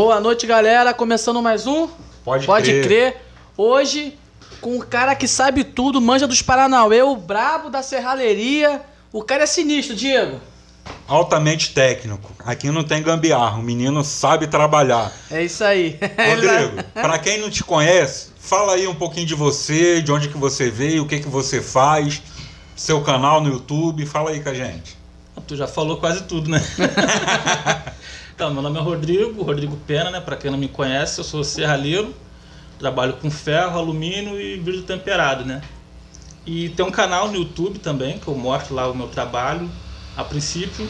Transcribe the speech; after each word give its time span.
Boa 0.00 0.18
noite, 0.18 0.46
galera. 0.46 0.94
Começando 0.94 1.42
mais 1.42 1.66
um. 1.66 1.86
Pode, 2.24 2.46
Pode 2.46 2.70
crer. 2.70 2.84
crer. 2.84 3.16
Hoje, 3.54 4.18
com 4.58 4.78
o 4.78 4.82
cara 4.82 5.14
que 5.14 5.28
sabe 5.28 5.62
tudo, 5.62 6.00
manja 6.00 6.26
dos 6.26 6.40
Paranauê, 6.40 7.02
o 7.02 7.14
brabo 7.14 7.68
da 7.68 7.82
serralheria. 7.82 8.80
O 9.12 9.22
cara 9.22 9.42
é 9.42 9.46
sinistro, 9.46 9.94
Diego. 9.94 10.40
Altamente 11.06 11.74
técnico. 11.74 12.32
Aqui 12.38 12.70
não 12.70 12.82
tem 12.82 13.02
gambiarra. 13.02 13.58
O 13.58 13.62
menino 13.62 14.02
sabe 14.02 14.46
trabalhar. 14.46 15.12
É 15.30 15.44
isso 15.44 15.62
aí. 15.62 15.98
Rodrigo, 16.30 16.82
pra 16.94 17.18
quem 17.18 17.38
não 17.38 17.50
te 17.50 17.62
conhece, 17.62 18.30
fala 18.38 18.76
aí 18.76 18.86
um 18.88 18.94
pouquinho 18.94 19.26
de 19.26 19.34
você, 19.34 20.00
de 20.00 20.10
onde 20.10 20.30
que 20.30 20.38
você 20.38 20.70
veio, 20.70 21.02
o 21.02 21.06
que 21.06 21.20
que 21.20 21.28
você 21.28 21.60
faz, 21.60 22.22
seu 22.74 23.02
canal 23.02 23.42
no 23.42 23.50
YouTube. 23.50 24.06
Fala 24.06 24.30
aí 24.30 24.40
com 24.40 24.48
a 24.48 24.54
gente. 24.54 24.96
Tu 25.46 25.56
já 25.56 25.68
falou 25.68 25.98
quase 25.98 26.22
tudo, 26.22 26.48
né? 26.48 26.64
então, 28.40 28.54
meu 28.54 28.62
nome 28.62 28.78
é 28.78 28.80
Rodrigo, 28.80 29.42
Rodrigo 29.42 29.76
Pena, 29.86 30.10
né? 30.10 30.18
Pra 30.18 30.34
quem 30.34 30.50
não 30.50 30.56
me 30.56 30.66
conhece, 30.66 31.20
eu 31.20 31.24
sou 31.24 31.44
serralheiro, 31.44 32.14
trabalho 32.78 33.12
com 33.20 33.30
ferro, 33.30 33.78
alumínio 33.78 34.40
e 34.40 34.56
vidro 34.56 34.80
temperado, 34.80 35.44
né? 35.44 35.60
E 36.46 36.70
tem 36.70 36.82
um 36.82 36.90
canal 36.90 37.28
no 37.28 37.34
YouTube 37.34 37.78
também, 37.80 38.18
que 38.18 38.26
eu 38.26 38.34
mostro 38.34 38.74
lá 38.74 38.90
o 38.90 38.96
meu 38.96 39.08
trabalho. 39.08 39.70
A 40.16 40.24
princípio, 40.24 40.88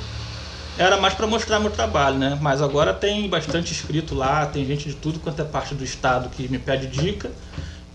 era 0.79 0.97
mais 0.99 1.13
para 1.15 1.27
mostrar 1.27 1.59
meu 1.59 1.73
trabalho, 1.73 2.19
né? 2.19 2.39
Mas 2.41 2.63
agora 2.63 2.95
tem 2.95 3.29
bastante 3.29 3.73
inscrito 3.73 4.15
lá, 4.15 4.47
tem 4.47 4.65
gente 4.65 4.89
de 4.89 4.95
tudo 4.95 5.19
quanto 5.19 5.43
é 5.43 5.45
parte 5.45 5.75
do 5.75 5.83
estado 5.83 6.29
que 6.29 6.47
me 6.47 6.61
pede 6.61 6.87
dica. 6.87 7.33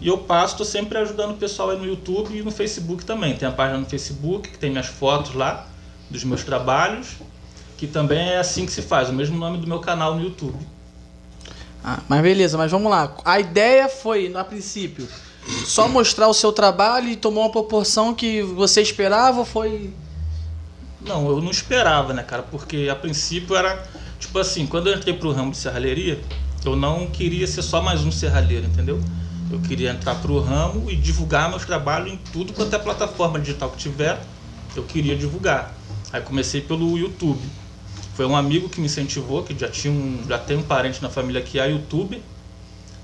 E 0.02 0.10
eu 0.10 0.18
passo, 0.18 0.58
tô 0.58 0.66
sempre 0.66 0.98
ajudando 0.98 1.32
o 1.32 1.38
pessoal 1.38 1.70
aí 1.70 1.78
no 1.78 1.86
YouTube 1.86 2.38
e 2.38 2.44
no 2.44 2.52
Facebook 2.52 3.06
também. 3.06 3.38
Tem 3.38 3.48
a 3.48 3.54
página 3.54 3.80
no 3.80 3.86
Facebook, 3.86 4.50
que 4.50 4.58
tem 4.58 4.70
minhas 4.70 4.88
fotos 4.88 5.34
lá, 5.34 5.66
dos 6.10 6.26
meus 6.26 6.44
trabalhos, 6.44 7.16
que 7.78 7.88
também 7.88 8.30
é 8.30 8.38
assim 8.38 8.66
que 8.66 8.72
se 8.72 8.82
faz, 8.82 9.10
o 9.10 9.14
mesmo 9.14 9.38
nome 9.38 9.58
do 9.58 9.68
meu 9.68 9.80
canal 9.80 10.16
no 10.16 10.24
YouTube. 10.24 10.58
Ah, 11.84 12.00
mas 12.08 12.22
beleza, 12.22 12.58
mas 12.58 12.72
vamos 12.72 12.90
lá. 12.90 13.16
A 13.24 13.40
ideia 13.40 13.88
foi, 13.88 14.34
a 14.36 14.44
princípio, 14.44 15.08
só 15.66 15.88
mostrar 15.88 16.28
o 16.28 16.34
seu 16.34 16.52
trabalho 16.52 17.10
e 17.10 17.16
tomou 17.16 17.44
uma 17.44 17.52
proporção 17.52 18.14
que 18.14 18.42
você 18.42 18.82
esperava 18.82 19.40
ou 19.40 19.46
foi. 19.46 19.94
Não, 21.02 21.30
eu 21.30 21.42
não 21.42 21.52
esperava, 21.52 22.14
né, 22.14 22.24
cara? 22.24 22.42
Porque 22.42 22.88
a 22.90 22.96
princípio 22.96 23.56
era, 23.56 23.86
tipo 24.20 24.40
assim, 24.40 24.66
quando 24.66 24.88
eu 24.88 24.96
entrei 24.96 25.14
pro 25.14 25.32
ramo 25.32 25.52
de 25.52 25.58
serralheria, 25.58 26.20
eu 26.66 26.76
não 26.76 27.06
queria 27.06 27.46
ser 27.46 27.62
só 27.62 27.82
mais 27.82 28.02
um 28.02 28.12
serralheiro, 28.12 28.66
entendeu? 28.66 29.00
Eu 29.52 29.60
queria 29.60 29.92
entrar 29.92 30.16
pro 30.16 30.40
ramo 30.40 30.90
e 30.90 30.96
divulgar 30.96 31.50
meus 31.50 31.64
trabalhos 31.64 32.12
em 32.12 32.18
tudo 32.34 32.52
quanto 32.54 32.76
é 32.76 32.80
plataforma 32.80 33.40
digital 33.40 33.70
que 33.70 33.78
tiver, 33.78 34.20
eu 34.76 34.82
queria 34.84 35.16
divulgar. 35.16 35.72
Aí 36.12 36.22
comecei 36.22 36.62
pelo 36.62 36.98
YouTube. 36.98 37.40
Foi 38.16 38.26
um 38.26 38.36
amigo 38.36 38.70
que 38.70 38.80
me 38.80 38.86
incentivou, 38.86 39.44
que 39.44 39.58
já 39.60 39.68
tinha 39.68 39.92
um, 39.92 40.24
já 40.26 40.38
tem 40.38 40.56
um 40.56 40.64
parente 40.64 41.02
na 41.02 41.10
família 41.10 41.42
que 41.42 41.60
é 41.60 41.70
YouTube, 41.70 42.24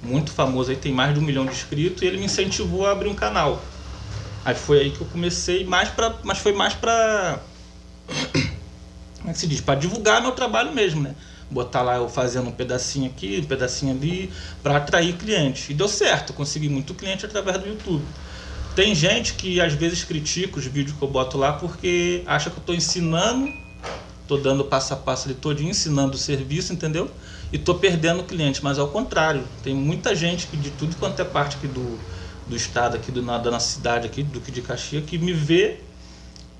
muito 0.02 0.32
famoso 0.32 0.72
aí, 0.72 0.78
tem 0.78 0.94
mais 0.94 1.14
de 1.14 1.20
um 1.20 1.24
milhão 1.24 1.46
de 1.46 1.52
inscritos, 1.52 2.02
e 2.02 2.06
ele 2.06 2.18
me 2.18 2.26
incentivou 2.26 2.88
a 2.88 2.92
abrir 2.92 3.10
um 3.10 3.14
canal. 3.14 3.62
Aí 4.46 4.56
foi 4.56 4.80
aí 4.80 4.92
que 4.92 5.02
eu 5.02 5.08
comecei 5.08 5.66
mais 5.66 5.90
pra, 5.90 6.16
mas 6.24 6.38
foi 6.38 6.54
mais 6.54 6.74
pra 6.74 7.40
como 9.20 9.30
é 9.30 9.34
que 9.34 9.40
se 9.40 9.48
diz? 9.48 9.60
Para 9.60 9.78
divulgar 9.78 10.22
meu 10.22 10.32
trabalho 10.32 10.74
mesmo, 10.74 11.02
né? 11.02 11.14
Botar 11.50 11.82
lá 11.82 11.98
eu 11.98 12.08
fazendo 12.08 12.48
um 12.48 12.52
pedacinho 12.52 13.08
aqui, 13.08 13.42
um 13.44 13.48
pedacinho 13.48 13.94
ali, 13.94 14.32
para 14.64 14.78
atrair 14.78 15.18
clientes. 15.18 15.70
E 15.70 15.74
deu 15.74 15.90
certo, 15.90 16.32
consegui 16.32 16.70
muito 16.70 16.94
cliente 16.94 17.26
através 17.26 17.58
do 17.58 17.68
YouTube. 17.68 18.06
Tem 18.74 18.96
gente 18.96 19.34
que 19.34 19.60
às 19.60 19.74
vezes 19.74 20.06
critica 20.06 20.58
os 20.58 20.66
vídeos 20.66 20.98
que 20.98 21.04
eu 21.04 21.10
boto 21.10 21.38
lá 21.38 21.52
porque 21.52 22.24
acha 22.26 22.50
que 22.50 22.56
eu 22.56 22.62
estou 22.62 22.74
ensinando, 22.74 23.54
estou 24.32 24.40
dando 24.40 24.64
passo 24.64 24.94
a 24.94 24.98
passo 24.98 25.28
ali 25.28 25.36
todinho, 25.36 25.70
ensinando 25.70 26.16
o 26.16 26.18
serviço, 26.18 26.72
entendeu? 26.72 27.12
E 27.52 27.58
estou 27.58 27.76
perdendo 27.76 28.24
cliente, 28.24 28.64
mas 28.64 28.80
ao 28.80 28.88
contrário, 28.88 29.44
tem 29.62 29.76
muita 29.76 30.16
gente 30.16 30.48
que 30.48 30.56
de 30.56 30.70
tudo 30.72 30.96
quanto 30.96 31.22
é 31.22 31.26
parte 31.26 31.58
aqui 31.58 31.68
do, 31.68 32.00
do 32.48 32.56
estado, 32.56 32.96
aqui 32.96 33.12
do, 33.12 33.22
da 33.22 33.52
nossa 33.52 33.76
cidade, 33.76 34.08
aqui 34.08 34.24
do 34.24 34.32
Duque 34.32 34.52
de 34.52 34.62
Caxias, 34.62 35.04
que 35.06 35.18
me 35.18 35.34
vê 35.34 35.80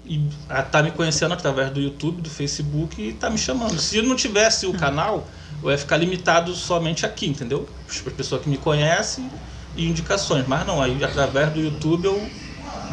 e 0.06 0.28
ah, 0.50 0.64
tá 0.64 0.82
me 0.82 0.92
conhecendo 0.92 1.34
através 1.34 1.70
do 1.72 1.80
YouTube, 1.80 2.22
do 2.22 2.30
Facebook 2.30 3.02
e 3.02 3.14
tá 3.14 3.30
me 3.30 3.38
chamando. 3.38 3.80
Se 3.80 4.02
não 4.02 4.16
tivesse 4.16 4.66
o 4.66 4.74
canal, 4.74 5.28
eu 5.64 5.72
ia 5.72 5.78
ficar 5.78 5.96
limitado 5.96 6.54
somente 6.54 7.06
aqui, 7.06 7.28
entendeu? 7.28 7.70
As 7.88 8.00
pessoas 8.14 8.42
que 8.42 8.50
me 8.50 8.58
conhecem 8.58 9.30
e 9.78 9.88
indicações. 9.88 10.46
Mas 10.48 10.66
não, 10.66 10.82
aí 10.82 11.02
através 11.04 11.54
do 11.54 11.60
YouTube 11.60 12.06
eu 12.06 12.30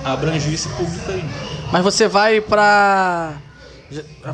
abrangi 0.04 0.54
esse 0.54 0.68
público 0.68 1.10
aí. 1.10 1.24
Mas 1.72 1.82
você 1.82 2.06
vai 2.06 2.40
pra. 2.40 3.40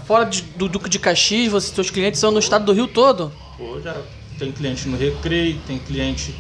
Fora 0.07 0.25
de- 0.25 0.43
do 0.43 0.69
Duque 0.69 0.89
de 0.89 0.99
Caxias, 0.99 1.51
você, 1.53 1.73
seus 1.75 1.91
clientes 1.91 2.19
são 2.21 2.31
no 2.31 2.39
estado 2.39 2.65
do 2.65 2.73
Rio 2.73 2.89
todo? 2.89 3.31
Pô, 3.57 3.81
já 3.81 3.97
tem 4.39 4.51
cliente 4.51 4.89
no 4.89 4.97
Recreio, 4.97 5.59
tem 5.67 5.79
cliente 5.79 6.35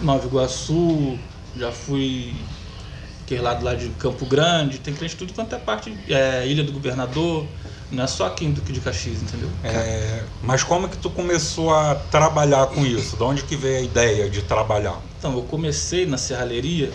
Nova 0.00 0.26
Iguaçu, 0.26 1.18
já 1.56 1.72
fui 1.72 2.34
aquele 3.24 3.40
lado 3.40 3.64
lá 3.64 3.74
de 3.74 3.88
Campo 3.98 4.24
Grande, 4.26 4.78
tem 4.78 4.94
cliente 4.94 5.14
de 5.14 5.18
tudo 5.18 5.32
quanto 5.32 5.54
é 5.54 5.58
parte, 5.58 5.92
é, 6.08 6.46
Ilha 6.46 6.62
do 6.62 6.70
Governador, 6.70 7.44
não 7.90 8.04
é 8.04 8.06
só 8.06 8.26
aqui 8.26 8.44
em 8.44 8.52
Duque 8.52 8.72
de 8.72 8.80
Caxias, 8.80 9.20
entendeu? 9.22 9.48
É, 9.64 10.22
mas 10.42 10.62
como 10.62 10.88
que 10.88 10.96
tu 10.98 11.10
começou 11.10 11.74
a 11.74 11.96
trabalhar 11.96 12.66
com 12.68 12.86
isso? 12.86 13.16
De 13.16 13.22
onde 13.24 13.42
que 13.42 13.56
veio 13.56 13.78
a 13.78 13.82
ideia 13.82 14.30
de 14.30 14.42
trabalhar? 14.42 15.00
Então, 15.18 15.34
eu 15.34 15.42
comecei 15.42 16.06
na 16.06 16.16
serralheria 16.18 16.92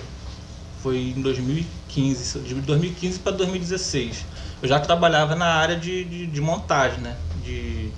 foi 0.81 1.13
em 1.15 1.21
2015, 1.21 2.39
de 2.39 2.55
2015 2.55 3.19
para 3.19 3.33
2016. 3.33 4.25
Eu 4.61 4.67
já 4.67 4.79
trabalhava 4.79 5.35
na 5.35 5.47
área 5.47 5.75
de, 5.75 6.03
de, 6.03 6.27
de 6.27 6.41
montagem, 6.41 6.99
né? 6.99 7.15
De 7.43 7.89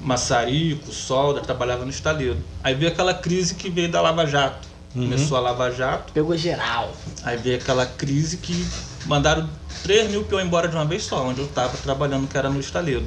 maçarico, 0.00 0.92
solda, 0.92 1.40
trabalhava 1.40 1.84
no 1.84 1.90
estaleiro. 1.90 2.38
Aí 2.62 2.74
veio 2.74 2.90
aquela 2.90 3.14
crise 3.14 3.54
que 3.54 3.70
veio 3.70 3.90
da 3.90 4.00
Lava 4.00 4.26
Jato. 4.26 4.68
Uhum. 4.94 5.04
Começou 5.04 5.36
a 5.36 5.40
Lava 5.40 5.70
Jato, 5.70 6.12
Pegou 6.12 6.36
geral. 6.36 6.92
aí 7.22 7.36
veio 7.36 7.56
aquela 7.56 7.86
crise 7.86 8.38
que 8.38 8.66
mandaram 9.06 9.48
3 9.84 10.10
mil 10.10 10.24
peões 10.24 10.44
embora 10.44 10.68
de 10.68 10.74
uma 10.74 10.84
vez 10.84 11.04
só, 11.04 11.24
onde 11.26 11.40
eu 11.40 11.46
estava 11.46 11.76
trabalhando, 11.78 12.26
que 12.26 12.36
era 12.36 12.50
no 12.50 12.58
estaleiro. 12.58 13.06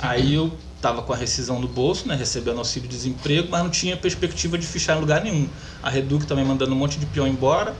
Aí 0.00 0.34
eu 0.34 0.52
tava 0.82 1.00
com 1.00 1.14
a 1.14 1.16
rescisão 1.16 1.58
no 1.58 1.66
bolso, 1.66 2.06
né, 2.06 2.14
recebendo 2.14 2.58
auxílio 2.58 2.86
de 2.86 2.94
desemprego, 2.94 3.48
mas 3.50 3.62
não 3.62 3.70
tinha 3.70 3.96
perspectiva 3.96 4.58
de 4.58 4.66
fichar 4.66 4.98
em 4.98 5.00
lugar 5.00 5.22
nenhum. 5.22 5.48
A 5.82 5.88
Reduc 5.88 6.26
também 6.26 6.44
mandando 6.44 6.72
um 6.72 6.76
monte 6.76 6.98
de 6.98 7.06
peão 7.06 7.26
embora. 7.26 7.74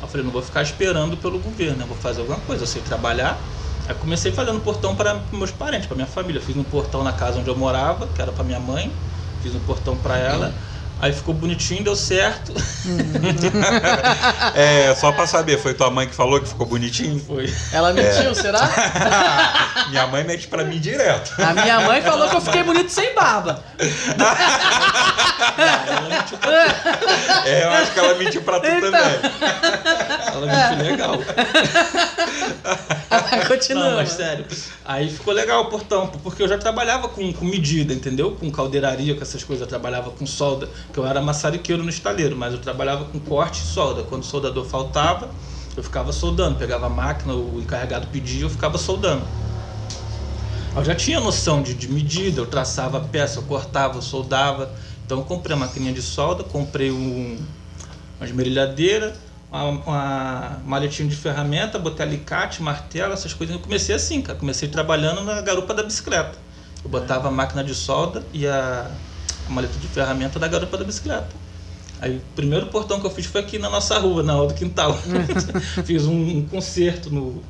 Eu 0.00 0.08
falei, 0.08 0.24
não 0.24 0.32
vou 0.32 0.42
ficar 0.42 0.62
esperando 0.62 1.16
pelo 1.16 1.38
governo, 1.38 1.82
eu 1.82 1.86
vou 1.86 1.96
fazer 1.96 2.20
alguma 2.20 2.40
coisa, 2.40 2.64
eu 2.64 2.66
sei 2.66 2.82
trabalhar. 2.82 3.52
Aí 3.88 3.94
comecei 3.94 4.32
fazendo 4.32 4.60
portão 4.60 4.94
para 4.96 5.26
meus 5.32 5.50
parentes, 5.52 5.86
para 5.86 5.94
minha 5.96 6.06
família. 6.06 6.40
Fiz 6.40 6.56
um 6.56 6.64
portão 6.64 7.02
na 7.02 7.12
casa 7.12 7.38
onde 7.38 7.48
eu 7.48 7.56
morava, 7.56 8.06
que 8.08 8.20
era 8.20 8.32
para 8.32 8.44
minha 8.44 8.60
mãe, 8.60 8.92
fiz 9.40 9.54
um 9.54 9.60
portão 9.60 9.96
para 9.96 10.18
ela. 10.18 10.54
Aí 10.98 11.12
ficou 11.12 11.34
bonitinho, 11.34 11.84
deu 11.84 11.96
certo. 11.96 12.52
É, 14.54 14.94
só 14.94 15.12
pra 15.12 15.26
saber, 15.26 15.58
foi 15.58 15.74
tua 15.74 15.90
mãe 15.90 16.06
que 16.08 16.14
falou 16.14 16.40
que 16.40 16.48
ficou 16.48 16.66
bonitinho? 16.66 17.20
Foi. 17.20 17.52
Ela 17.72 17.92
mentiu, 17.92 18.34
será? 18.34 18.60
Minha 19.90 20.06
mãe 20.06 20.24
mete 20.24 20.46
pra 20.46 20.64
mim 20.64 20.78
direto. 20.78 21.34
A 21.42 21.52
minha 21.52 21.80
mãe 21.80 22.00
falou 22.00 22.28
que 22.28 22.36
eu 22.36 22.40
fiquei 22.40 22.62
bonito 22.62 22.90
sem 22.90 23.14
barba. 23.14 23.62
É, 27.44 27.64
eu 27.64 27.70
acho 27.70 27.92
que 27.92 27.98
ela 27.98 28.14
mentiu 28.14 28.42
pra 28.42 28.60
tu 28.60 28.66
Eita. 28.66 28.80
também. 28.80 29.00
Ela 30.26 30.46
me 30.46 30.76
foi 30.76 30.90
legal. 30.90 31.18
Continua. 33.48 33.90
Não, 33.90 33.96
mas 33.96 34.10
sério. 34.10 34.44
Aí 34.84 35.10
ficou 35.10 35.32
legal 35.32 35.62
o 35.62 35.66
portão, 35.66 36.06
porque 36.08 36.42
eu 36.42 36.48
já 36.48 36.58
trabalhava 36.58 37.08
com, 37.08 37.32
com 37.32 37.44
medida, 37.44 37.92
entendeu? 37.92 38.32
Com 38.32 38.50
caldeiraria, 38.50 39.14
com 39.14 39.22
essas 39.22 39.42
coisas. 39.44 39.62
Eu 39.62 39.68
trabalhava 39.68 40.10
com 40.10 40.26
solda, 40.26 40.68
que 40.92 40.98
eu 40.98 41.06
era 41.06 41.20
maçariqueiro 41.20 41.82
no 41.82 41.90
estaleiro, 41.90 42.36
mas 42.36 42.52
eu 42.52 42.60
trabalhava 42.60 43.04
com 43.06 43.18
corte 43.18 43.62
e 43.62 43.66
solda. 43.66 44.02
Quando 44.02 44.22
o 44.22 44.26
soldador 44.26 44.64
faltava, 44.64 45.30
eu 45.76 45.82
ficava 45.82 46.12
soldando. 46.12 46.56
Pegava 46.56 46.86
a 46.86 46.90
máquina, 46.90 47.34
o 47.34 47.60
encarregado 47.60 48.06
pedia, 48.08 48.42
eu 48.42 48.50
ficava 48.50 48.78
soldando. 48.78 49.24
Eu 50.74 50.84
já 50.84 50.94
tinha 50.94 51.18
noção 51.20 51.62
de, 51.62 51.74
de 51.74 51.88
medida, 51.90 52.40
eu 52.40 52.46
traçava 52.46 52.98
a 52.98 53.00
peça, 53.00 53.38
eu 53.38 53.42
cortava, 53.44 53.96
eu 53.96 54.02
soldava. 54.02 54.70
Então 55.04 55.18
eu 55.18 55.24
comprei 55.24 55.56
uma 55.56 55.66
maquininha 55.66 55.92
de 55.92 56.02
solda, 56.02 56.44
comprei 56.44 56.90
um, 56.90 57.38
uma 58.18 58.26
esmerilhadeira, 58.26 59.16
uma, 59.50 60.58
uma 60.64 60.80
de 60.86 61.16
ferramenta, 61.16 61.78
botei 61.78 62.04
alicate, 62.04 62.62
martelo, 62.62 63.12
essas 63.12 63.32
coisas. 63.32 63.56
Eu 63.56 63.62
comecei 63.62 63.94
assim, 63.94 64.20
cara. 64.20 64.38
Comecei 64.38 64.68
trabalhando 64.68 65.22
na 65.22 65.40
garupa 65.40 65.72
da 65.72 65.82
bicicleta. 65.82 66.36
Eu 66.84 66.90
botava 66.90 67.28
a 67.28 67.30
máquina 67.30 67.64
de 67.64 67.74
solda 67.74 68.22
e 68.32 68.46
a, 68.46 68.90
a 69.48 69.52
maleta 69.52 69.78
de 69.78 69.86
ferramenta 69.88 70.38
da 70.38 70.48
garupa 70.48 70.76
da 70.76 70.84
bicicleta. 70.84 71.28
Aí 72.00 72.16
o 72.16 72.20
primeiro 72.34 72.66
portão 72.66 73.00
que 73.00 73.06
eu 73.06 73.10
fiz 73.10 73.26
foi 73.26 73.40
aqui 73.40 73.58
na 73.58 73.70
nossa 73.70 73.98
rua, 73.98 74.22
na 74.22 74.34
rua 74.34 74.48
do 74.48 74.54
quintal. 74.54 74.96
fiz 75.84 76.04
um, 76.06 76.38
um 76.38 76.46
concerto 76.46 77.08
no, 77.10 77.42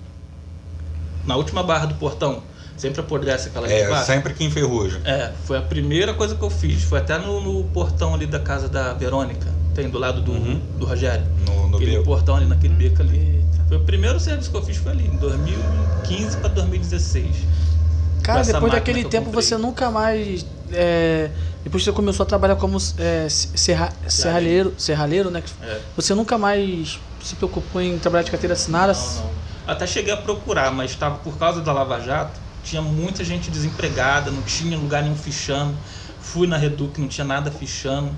na 1.27 1.37
última 1.37 1.63
barra 1.63 1.87
do 1.87 1.95
portão. 1.95 2.43
Sempre 2.77 3.01
apodrece 3.01 3.49
aquela 3.49 3.67
É, 3.71 3.89
baixo. 3.89 4.07
sempre 4.07 4.35
que 4.35 4.45
enferruja. 4.45 5.01
É, 5.05 5.33
foi 5.47 5.57
a 5.57 5.63
primeira 5.63 6.13
coisa 6.13 6.35
que 6.35 6.43
eu 6.43 6.51
fiz. 6.51 6.83
Foi 6.83 6.99
até 6.99 7.17
no, 7.19 7.41
no 7.41 7.65
portão 7.71 8.15
ali 8.15 8.27
da 8.27 8.39
casa 8.39 8.69
da 8.69 8.93
Verônica. 8.93 9.51
Tem 9.75 9.89
do 9.89 9.99
lado 9.99 10.21
do, 10.21 10.33
Uhum. 10.33 10.61
do 10.79 10.85
Rogério. 10.87 11.25
No, 11.47 11.69
no 11.69 11.77
aquele 11.77 11.93
beco. 11.93 12.05
portão 12.05 12.37
ali 12.37 12.45
naquele 12.47 12.75
beco 12.75 13.01
ali. 13.01 13.43
Foi 13.67 13.79
o 13.79 13.81
primeiro 13.81 14.21
serviço 14.21 14.51
que 14.51 14.57
eu 14.59 14.63
fiz 14.63 14.77
foi 14.77 14.93
ali, 14.93 15.07
em 15.07 15.17
2015 15.17 16.37
para 16.37 16.49
2016. 16.51 17.27
Cara, 18.23 18.43
depois 18.45 18.71
daquele 18.73 19.05
tempo 19.05 19.31
você 19.31 19.57
nunca 19.57 19.91
mais. 19.91 20.45
é, 20.73 21.31
depois 21.67 21.83
você 21.83 21.91
começou 21.91 22.23
a 22.23 22.27
trabalhar 22.29 22.55
como 22.55 22.79
é, 22.97 23.27
serra, 23.29 23.93
serralheiro, 24.07 24.73
serralheiro, 24.79 25.33
né? 25.33 25.43
É. 25.61 25.81
Você 25.97 26.15
nunca 26.15 26.39
mais 26.39 27.01
se 27.21 27.35
preocupou 27.35 27.83
em 27.83 27.99
trabalhar 27.99 28.23
de 28.23 28.31
carteira 28.31 28.55
assinada? 28.55 28.93
Não, 28.93 29.25
não. 29.25 29.31
Até 29.67 29.85
cheguei 29.85 30.15
a 30.15 30.17
procurar, 30.17 30.71
mas 30.71 30.93
estava 30.93 31.17
por 31.17 31.37
causa 31.37 31.61
da 31.61 31.73
Lava 31.73 32.01
Jato, 32.01 32.39
tinha 32.63 32.81
muita 32.81 33.25
gente 33.25 33.51
desempregada, 33.51 34.31
não 34.31 34.43
tinha 34.43 34.79
lugar 34.79 35.03
nenhum 35.03 35.17
fichando. 35.17 35.75
Fui 36.21 36.47
na 36.47 36.57
Reduc, 36.57 37.01
não 37.01 37.09
tinha 37.09 37.25
nada 37.25 37.51
fichando. 37.51 38.13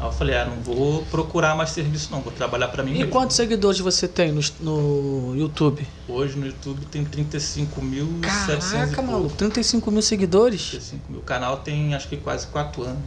Aí 0.00 0.06
eu 0.06 0.12
falei, 0.12 0.36
ah, 0.36 0.44
não 0.44 0.62
vou 0.62 1.02
procurar 1.10 1.56
mais 1.56 1.70
serviço 1.70 2.08
não, 2.12 2.20
vou 2.20 2.32
trabalhar 2.32 2.68
para 2.68 2.84
mim 2.84 2.92
E 2.92 2.98
mesmo. 2.98 3.10
quantos 3.10 3.34
seguidores 3.34 3.80
você 3.80 4.06
tem 4.06 4.30
no, 4.30 4.40
no 4.60 5.36
YouTube? 5.36 5.84
Hoje 6.08 6.38
no 6.38 6.46
YouTube 6.46 6.84
tem 6.86 7.04
35 7.04 7.82
mil 7.82 8.08
Caraca, 8.22 9.02
maluco, 9.02 9.34
35 9.34 9.90
mil 9.90 10.02
seguidores? 10.02 10.68
35 10.70 11.02
mil. 11.10 11.20
O 11.20 11.22
canal 11.24 11.56
tem 11.58 11.94
acho 11.94 12.06
que 12.08 12.16
quase 12.16 12.46
4 12.46 12.82
anos. 12.82 13.02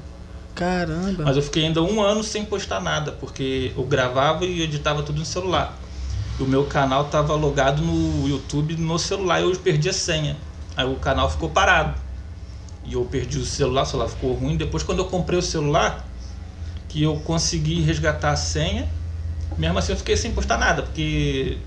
Caramba. 0.53 1.23
Mas 1.23 1.38
eu 1.38 1.41
fiquei 1.43 1.65
ainda 1.65 1.81
um 1.81 2.01
ano 2.01 2.23
sem 2.23 2.43
postar 2.43 2.81
nada, 2.81 3.13
porque 3.13 3.71
eu 3.77 3.83
gravava 3.85 4.45
e 4.45 4.61
editava 4.61 5.01
tudo 5.01 5.19
no 5.19 5.25
celular. 5.25 5.77
E 6.37 6.44
o 6.44 6.45
meu 6.47 6.65
canal 6.65 7.05
estava 7.05 7.33
logado 7.35 7.81
no 7.81 8.27
YouTube 8.27 8.75
no 8.75 8.99
celular 8.99 9.39
e 9.39 9.44
eu 9.49 9.55
perdi 9.57 9.87
a 9.87 9.94
senha. 9.94 10.35
Aí 10.75 10.85
o 10.85 10.95
canal 10.97 11.29
ficou 11.29 11.49
parado. 11.49 11.97
E 12.83 12.94
eu 12.94 13.05
perdi 13.05 13.37
o 13.37 13.45
celular, 13.45 13.83
o 13.83 13.85
celular 13.85 14.09
ficou 14.09 14.33
ruim. 14.33 14.57
Depois, 14.57 14.83
quando 14.83 14.99
eu 14.99 15.05
comprei 15.05 15.39
o 15.39 15.41
celular, 15.41 16.05
que 16.91 17.03
eu 17.03 17.15
consegui 17.17 17.81
resgatar 17.81 18.31
a 18.31 18.35
senha, 18.35 18.88
mesmo 19.57 19.77
assim 19.79 19.93
eu 19.93 19.97
fiquei 19.97 20.17
sem 20.17 20.31
postar 20.33 20.57
nada, 20.57 20.83
porque 20.83 21.57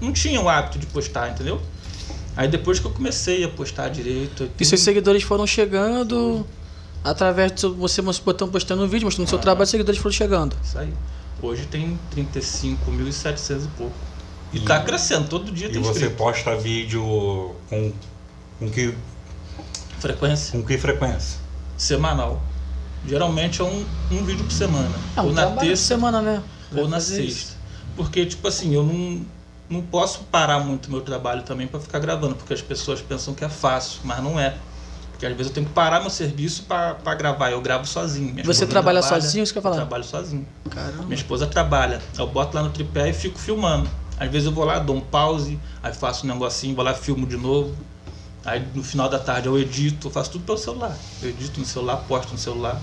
não 0.00 0.12
tinha 0.12 0.38
o 0.40 0.48
hábito 0.50 0.78
de 0.78 0.84
postar, 0.86 1.30
entendeu? 1.30 1.60
Aí 2.36 2.46
depois 2.46 2.78
que 2.78 2.86
eu 2.86 2.90
comecei 2.90 3.42
a 3.44 3.48
postar 3.48 3.88
direito. 3.88 4.44
E 4.44 4.48
tudo- 4.48 4.64
seus 4.66 4.82
seguidores 4.82 5.22
foram 5.22 5.46
chegando 5.46 6.46
através 7.02 7.52
de 7.52 7.60
seu- 7.60 7.74
você 7.74 8.02
botando, 8.02 8.50
postando 8.52 8.84
um 8.84 8.88
vídeo, 8.88 9.06
mostrando 9.06 9.26
o 9.26 9.30
seu 9.30 9.38
Ah. 9.38 9.42
trabalho, 9.42 9.64
os 9.64 9.70
seguidores 9.70 9.98
foram 9.98 10.12
chegando. 10.12 10.54
Isso 10.62 10.78
aí. 10.78 10.92
Hoje 11.40 11.64
tem 11.66 11.98
35.700 12.10 13.64
e 13.64 13.68
pouco. 13.68 13.94
E, 14.52 14.58
E- 14.58 14.60
tá 14.60 14.80
crescendo, 14.80 15.26
todo 15.28 15.50
dia 15.50 15.68
E 15.68 15.72
tem 15.72 15.80
você 15.80 15.92
inscrito. 16.00 16.16
posta 16.16 16.54
vídeo 16.56 17.02
com, 17.70 17.92
com, 18.58 18.70
que, 18.70 18.94
Frequência 19.98 20.52
com 20.52 20.66
que 20.66 20.76
frequência? 20.76 21.38
semanal. 21.78 22.42
Geralmente 23.06 23.60
é 23.60 23.64
um, 23.64 23.84
um 24.10 24.24
vídeo 24.24 24.44
por 24.44 24.52
semana. 24.52 24.90
É 25.16 25.20
um 25.20 25.26
ou 25.26 25.32
na 25.32 25.42
trabalho 25.42 25.60
de 25.60 25.66
terça 25.68 25.82
semana, 25.84 26.20
né? 26.20 26.42
ou 26.74 26.88
na 26.88 26.96
Fazer 26.96 27.24
isso. 27.24 27.38
sexta. 27.38 27.56
Porque, 27.96 28.26
tipo 28.26 28.46
assim, 28.48 28.74
eu 28.74 28.82
não, 28.82 29.24
não 29.70 29.80
posso 29.82 30.20
parar 30.24 30.58
muito 30.60 30.90
meu 30.90 31.00
trabalho 31.00 31.42
também 31.42 31.66
para 31.66 31.80
ficar 31.80 31.98
gravando, 31.98 32.34
porque 32.34 32.52
as 32.52 32.60
pessoas 32.60 33.00
pensam 33.00 33.34
que 33.34 33.44
é 33.44 33.48
fácil, 33.48 34.00
mas 34.04 34.22
não 34.22 34.38
é. 34.38 34.54
Porque 35.12 35.24
às 35.24 35.32
vezes 35.32 35.48
eu 35.48 35.54
tenho 35.54 35.66
que 35.66 35.72
parar 35.72 36.00
meu 36.00 36.10
serviço 36.10 36.64
para 36.64 37.14
gravar. 37.14 37.50
Eu 37.50 37.60
gravo 37.62 37.86
sozinho. 37.86 38.34
Minha 38.34 38.44
Você 38.44 38.66
trabalha 38.66 39.00
trabalha, 39.00 39.22
sozinho, 39.22 39.42
isso 39.44 39.52
que 39.52 39.58
eu 39.58 39.60
ia 39.60 39.66
Eu 39.68 39.72
falar? 39.72 39.76
trabalho 39.76 40.04
sozinho. 40.04 40.46
Caramba. 40.68 41.04
Minha 41.04 41.14
esposa 41.14 41.46
trabalha. 41.46 42.02
Eu 42.18 42.26
boto 42.26 42.54
lá 42.54 42.62
no 42.62 42.68
tripé 42.70 43.08
e 43.08 43.12
fico 43.14 43.38
filmando. 43.38 43.88
Às 44.20 44.30
vezes 44.30 44.46
eu 44.46 44.52
vou 44.52 44.64
lá, 44.64 44.78
dou 44.78 44.96
um 44.96 45.00
pause, 45.00 45.58
aí 45.82 45.94
faço 45.94 46.26
um 46.26 46.28
negocinho, 46.28 46.74
vou 46.74 46.84
lá, 46.84 46.92
filmo 46.92 47.26
de 47.26 47.36
novo. 47.38 47.74
Aí 48.44 48.62
no 48.74 48.82
final 48.82 49.08
da 49.08 49.18
tarde 49.18 49.48
eu 49.48 49.58
edito, 49.58 50.08
eu 50.08 50.10
faço 50.10 50.32
tudo 50.32 50.44
pelo 50.44 50.58
celular. 50.58 50.94
Eu 51.22 51.30
edito 51.30 51.58
no 51.60 51.64
celular, 51.66 51.96
posto 52.06 52.32
no 52.32 52.38
celular. 52.38 52.78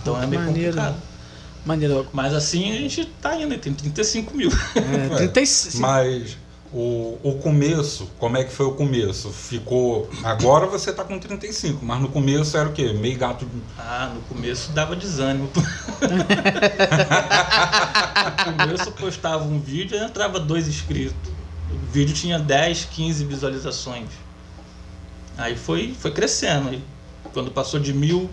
Então 0.00 0.14
Pô, 0.14 0.22
é 0.22 0.26
meio 0.26 0.42
maneiro. 0.42 0.76
complicado. 0.76 1.02
Maneiro. 1.64 2.06
Mas 2.12 2.34
assim 2.34 2.72
a 2.72 2.76
gente 2.76 3.04
tá 3.20 3.36
indo, 3.36 3.56
tem 3.58 3.74
35 3.74 4.34
mil. 4.36 4.50
É, 4.74 5.08
35. 5.16 5.78
Mas 5.78 6.36
o, 6.72 7.18
o 7.22 7.34
começo, 7.34 8.08
como 8.18 8.36
é 8.36 8.44
que 8.44 8.52
foi 8.52 8.66
o 8.66 8.72
começo? 8.72 9.30
Ficou. 9.30 10.08
Agora 10.22 10.66
você 10.66 10.92
tá 10.92 11.02
com 11.02 11.18
35, 11.18 11.84
mas 11.84 12.00
no 12.00 12.08
começo 12.08 12.56
era 12.56 12.68
o 12.68 12.72
quê? 12.72 12.92
Meio 12.92 13.18
gato. 13.18 13.44
Ah, 13.76 14.12
no 14.14 14.20
começo 14.22 14.70
dava 14.70 14.94
desânimo. 14.94 15.50
no 18.46 18.52
começo 18.56 18.84
eu 18.88 18.92
postava 18.92 19.42
um 19.44 19.58
vídeo 19.60 19.98
e 19.98 20.00
entrava 20.04 20.38
dois 20.38 20.68
inscritos. 20.68 21.16
O 21.72 21.92
vídeo 21.92 22.14
tinha 22.14 22.38
10, 22.38 22.84
15 22.84 23.24
visualizações. 23.24 24.08
Aí 25.36 25.56
foi, 25.56 25.94
foi 25.98 26.12
crescendo. 26.12 26.68
Aí, 26.68 26.80
quando 27.32 27.50
passou 27.50 27.80
de 27.80 27.92
mil, 27.92 28.30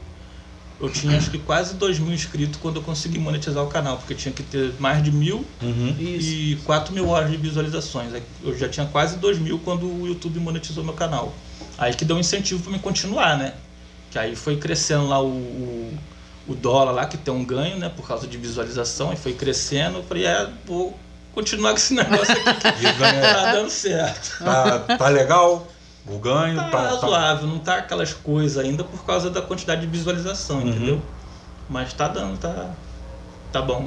eu 0.79 0.89
tinha 0.89 1.17
acho 1.17 1.31
que 1.31 1.39
quase 1.39 1.73
dois 1.75 1.97
mil 1.99 2.13
inscritos 2.13 2.59
quando 2.61 2.75
eu 2.77 2.81
consegui 2.83 3.17
monetizar 3.19 3.63
o 3.63 3.67
canal, 3.67 3.97
porque 3.97 4.13
tinha 4.13 4.31
que 4.31 4.43
ter 4.43 4.73
mais 4.79 5.03
de 5.03 5.11
mil 5.11 5.43
Uhum. 5.61 5.95
Isso. 5.99 6.29
e 6.29 6.55
4 6.65 6.93
mil 6.93 7.07
horas 7.09 7.31
de 7.31 7.37
visualizações. 7.37 8.13
Aí 8.13 8.21
Eu 8.43 8.57
já 8.57 8.69
tinha 8.69 8.85
quase 8.85 9.17
2 9.17 9.39
mil 9.39 9.57
quando 9.59 9.85
o 9.85 10.05
YouTube 10.07 10.39
monetizou 10.39 10.83
meu 10.83 10.93
canal. 10.93 11.33
Aí 11.77 11.93
que 11.93 12.05
deu 12.05 12.15
um 12.15 12.19
incentivo 12.19 12.61
para 12.63 12.71
me 12.71 12.79
continuar, 12.79 13.37
né? 13.37 13.53
Que 14.11 14.19
aí 14.19 14.35
foi 14.35 14.57
crescendo 14.57 15.07
lá 15.07 15.19
o, 15.21 15.27
o, 15.27 15.97
o 16.47 16.55
dólar 16.55 16.91
lá, 16.91 17.05
que 17.05 17.17
tem 17.17 17.33
um 17.33 17.43
ganho, 17.43 17.77
né? 17.77 17.89
Por 17.89 18.07
causa 18.07 18.25
de 18.27 18.37
visualização, 18.37 19.11
e 19.11 19.15
foi 19.15 19.33
crescendo. 19.33 19.97
Eu 19.97 20.03
falei, 20.03 20.25
é, 20.25 20.47
vou 20.65 20.97
continuar 21.33 21.71
com 21.71 21.77
esse 21.77 21.93
negócio 21.95 22.31
aqui 22.33 22.43
que 22.43 22.93
tá 22.99 23.51
dando 23.51 23.69
certo. 23.69 24.43
tá, 24.43 24.79
tá 24.97 25.07
legal? 25.09 25.67
O 26.09 26.17
ganho 26.19 26.55
Tá 26.55 26.63
tá. 26.69 26.69
tá- 26.69 26.89
razoável, 26.91 27.47
não 27.47 27.59
tá 27.59 27.77
aquelas 27.77 28.13
coisas 28.13 28.57
ainda 28.63 28.83
por 28.83 29.03
causa 29.05 29.29
da 29.29 29.41
quantidade 29.41 29.81
de 29.81 29.87
visualização, 29.87 30.57
Uhum. 30.59 30.67
entendeu? 30.69 31.01
Mas 31.69 31.91
tá 31.93 32.07
dando, 32.07 32.37
tá, 32.37 32.71
tá 33.51 33.61
bom. 33.61 33.85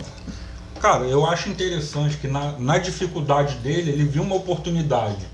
Cara, 0.81 1.05
eu 1.05 1.25
acho 1.27 1.49
interessante 1.49 2.17
que 2.19 2.29
na, 2.29 2.53
na 2.59 2.79
dificuldade 2.79 3.55
dele, 3.57 3.91
ele 3.91 4.05
viu 4.05 4.23
uma 4.23 4.35
oportunidade. 4.35 5.27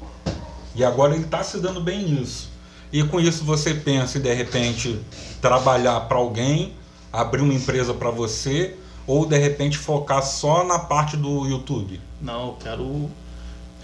E 0.74 0.84
agora 0.84 1.14
ele 1.14 1.24
está 1.24 1.42
se 1.42 1.58
dando 1.58 1.80
bem 1.80 2.02
nisso. 2.04 2.50
E 2.92 3.02
com 3.02 3.18
isso 3.20 3.44
você 3.44 3.74
pensa 3.74 4.18
em 4.18 4.20
de 4.20 4.32
repente 4.32 5.00
trabalhar 5.40 6.00
para 6.02 6.18
alguém, 6.18 6.72
abrir 7.12 7.40
uma 7.42 7.54
empresa 7.54 7.92
para 7.94 8.10
você, 8.10 8.76
ou 9.06 9.26
de 9.26 9.36
repente 9.38 9.76
focar 9.78 10.22
só 10.22 10.64
na 10.64 10.78
parte 10.78 11.16
do 11.16 11.46
YouTube. 11.46 12.00
Não, 12.20 12.48
eu 12.48 12.56
quero 12.60 13.10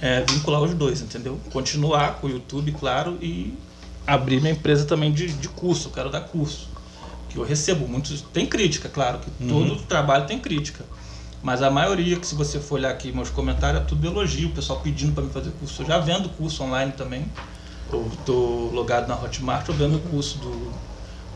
é, 0.03 0.21
vincular 0.23 0.61
os 0.61 0.75
dois, 0.75 1.01
entendeu? 1.01 1.39
Continuar 1.53 2.15
com 2.17 2.27
o 2.27 2.31
YouTube, 2.31 2.73
claro, 2.73 3.17
e 3.23 3.55
abrir 4.07 4.41
minha 4.41 4.53
empresa 4.53 4.85
também 4.85 5.13
de, 5.13 5.29
de 5.29 5.49
curso. 5.49 5.89
Eu 5.89 5.93
quero 5.93 6.11
dar 6.11 6.23
curso. 6.23 6.69
Que 7.31 7.39
eu 7.39 7.45
recebo 7.45 7.87
muitos. 7.89 8.21
Tem 8.21 8.45
crítica, 8.45 8.89
claro, 8.89 9.21
que 9.21 9.31
Uhum. 9.45 9.69
todo 9.69 9.83
trabalho 9.83 10.27
tem 10.27 10.39
crítica. 10.41 10.85
Mas 11.43 11.63
a 11.63 11.71
maioria, 11.71 12.17
que 12.17 12.27
se 12.27 12.35
você 12.35 12.61
for 12.61 12.75
olhar 12.77 12.91
aqui 12.91 13.11
meus 13.13 13.31
comentários, 13.31 13.83
é 13.83 13.85
tudo 13.85 14.07
elogio, 14.07 14.49
o 14.49 14.53
pessoal 14.53 14.81
pedindo 14.81 15.13
para 15.13 15.25
me 15.25 15.31
fazer 15.31 15.51
curso. 15.53 15.83
Eu 15.83 15.87
já 15.87 15.99
vendo 15.99 16.29
curso 16.31 16.63
online 16.63 16.93
também. 16.93 17.25
Eu 17.93 18.11
tô 18.25 18.71
logado 18.73 19.09
na 19.09 19.15
Hotmart, 19.17 19.69
eu 19.69 19.75
vendo 19.75 19.99
curso 20.11 20.39
do, 20.39 20.73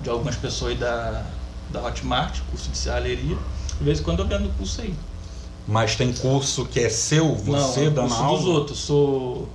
de 0.02 0.08
algumas 0.10 0.36
pessoas 0.36 0.72
aí 0.72 0.78
da, 0.78 1.24
da 1.70 1.82
Hotmart, 1.84 2.40
curso 2.50 2.70
de 2.70 2.78
serralheria. 2.78 3.36
De 3.78 3.84
vez 3.84 4.00
em 4.00 4.02
quando 4.02 4.20
eu 4.20 4.26
vendo 4.26 4.48
curso 4.56 4.80
aí. 4.80 4.94
Mas 5.66 5.96
tem 5.96 6.12
curso 6.12 6.64
que 6.66 6.78
é 6.80 6.88
seu, 6.88 7.34
você 7.34 7.80
não, 7.80 7.86
é 7.86 7.90
dando 7.90 8.08
curso 8.08 8.22
aula. 8.22 8.38
dos 8.38 8.46
outros. 8.46 8.78
Sou. 8.78 9.48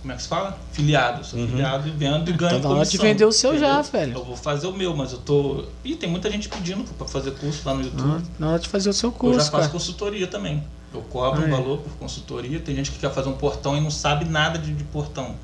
Como 0.00 0.12
é 0.12 0.16
que 0.16 0.22
se 0.22 0.28
fala? 0.28 0.58
Filiado. 0.72 1.24
Sou 1.24 1.38
Uhum. 1.38 1.46
filiado 1.48 1.86
e 1.86 1.90
vendo 1.92 2.28
e 2.28 2.32
ganho 2.32 2.60
Tá 2.60 2.68
na 2.68 2.74
hora 2.74 2.84
de 2.84 2.90
comissão, 2.90 3.06
vender 3.06 3.24
o 3.24 3.30
seu 3.32 3.56
já, 3.58 3.74
entendeu? 3.80 3.92
velho. 3.92 4.12
Eu 4.18 4.24
vou 4.24 4.36
fazer 4.36 4.66
o 4.66 4.72
meu, 4.72 4.96
mas 4.96 5.12
eu 5.12 5.18
tô. 5.18 5.64
Ih, 5.84 5.94
tem 5.94 6.10
muita 6.10 6.28
gente 6.30 6.48
pedindo 6.48 6.82
pra 6.94 7.06
fazer 7.06 7.32
curso 7.32 7.60
lá 7.64 7.74
no 7.74 7.82
YouTube. 7.82 8.24
Na- 8.38 8.48
hora 8.50 8.58
de 8.58 8.68
fazer 8.68 8.88
o 8.88 8.92
seu 8.92 9.10
eu 9.10 9.12
já 9.12 9.18
curso, 9.20 9.38
faço 9.38 9.50
cara. 9.50 9.68
consultoria 9.68 10.26
também. 10.26 10.64
Eu 10.92 11.02
cobro 11.02 11.42
Ah, 11.42 11.44
um 11.44 11.48
é. 11.48 11.50
valor 11.50 11.78
por 11.78 11.92
consultoria. 11.98 12.58
Tem 12.58 12.74
gente 12.74 12.90
que 12.90 12.98
quer 12.98 13.12
fazer 13.12 13.28
um 13.28 13.32
portão 13.34 13.76
e 13.76 13.80
não 13.80 13.90
sabe 13.90 14.24
nada 14.24 14.58
de, 14.58 14.72
de 14.74 14.84
portão. 14.84 15.34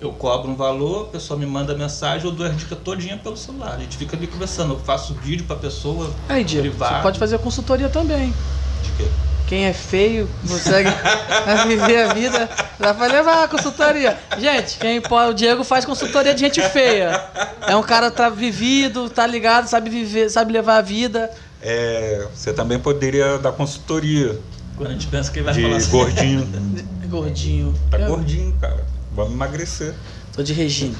Eu 0.00 0.12
cobro 0.12 0.50
um 0.50 0.54
valor, 0.56 1.06
a 1.06 1.08
pessoa 1.12 1.38
me 1.38 1.46
manda 1.46 1.74
mensagem, 1.74 2.26
eu 2.26 2.32
dou 2.32 2.44
as 2.46 2.54
dicas 2.56 2.78
todinha 2.84 3.16
pelo 3.16 3.36
celular. 3.36 3.74
A 3.76 3.78
gente 3.78 3.96
fica 3.96 4.16
ali 4.16 4.26
conversando. 4.26 4.74
Eu 4.74 4.80
faço 4.80 5.14
vídeo 5.14 5.46
pra 5.46 5.56
pessoa. 5.56 6.10
Aí, 6.28 6.44
Diego, 6.44 6.68
privado. 6.68 6.96
você 6.96 7.02
pode 7.02 7.18
fazer 7.18 7.38
consultoria 7.38 7.88
também. 7.88 8.34
De 8.82 8.90
quê? 8.98 9.08
Quem 9.46 9.66
é 9.66 9.72
feio, 9.72 10.28
consegue 10.48 10.88
viver 11.68 12.04
a 12.04 12.14
vida, 12.14 12.48
dá 12.78 12.94
pra 12.94 13.06
levar 13.06 13.44
a 13.44 13.48
consultoria. 13.48 14.16
Gente, 14.38 14.78
quem 14.78 15.00
pode, 15.00 15.30
o 15.30 15.34
Diego 15.34 15.62
faz 15.64 15.84
consultoria 15.84 16.34
de 16.34 16.40
gente 16.40 16.62
feia. 16.70 17.22
É 17.66 17.76
um 17.76 17.82
cara 17.82 18.10
tá 18.10 18.28
vivido, 18.28 19.08
tá 19.10 19.26
ligado, 19.26 19.68
sabe 19.68 19.90
viver, 19.90 20.30
sabe 20.30 20.52
levar 20.52 20.78
a 20.78 20.82
vida. 20.82 21.30
É, 21.62 22.26
você 22.34 22.52
também 22.52 22.78
poderia 22.78 23.38
dar 23.38 23.52
consultoria 23.52 24.38
Quando 24.76 24.90
a 24.90 24.92
gente 24.92 25.06
pensa 25.06 25.30
que 25.30 25.38
ele 25.38 25.46
vai 25.46 25.54
de 25.54 25.62
falar 25.62 25.76
assim. 25.76 25.90
gordinho. 25.90 26.48
Gordinho. 27.14 27.74
Tá 27.90 27.98
Eu 27.98 28.08
gordinho, 28.08 28.52
cara. 28.60 28.84
Vamos 29.12 29.32
emagrecer. 29.34 29.94
Tô 30.32 30.42
de 30.42 30.52
regime. 30.52 30.96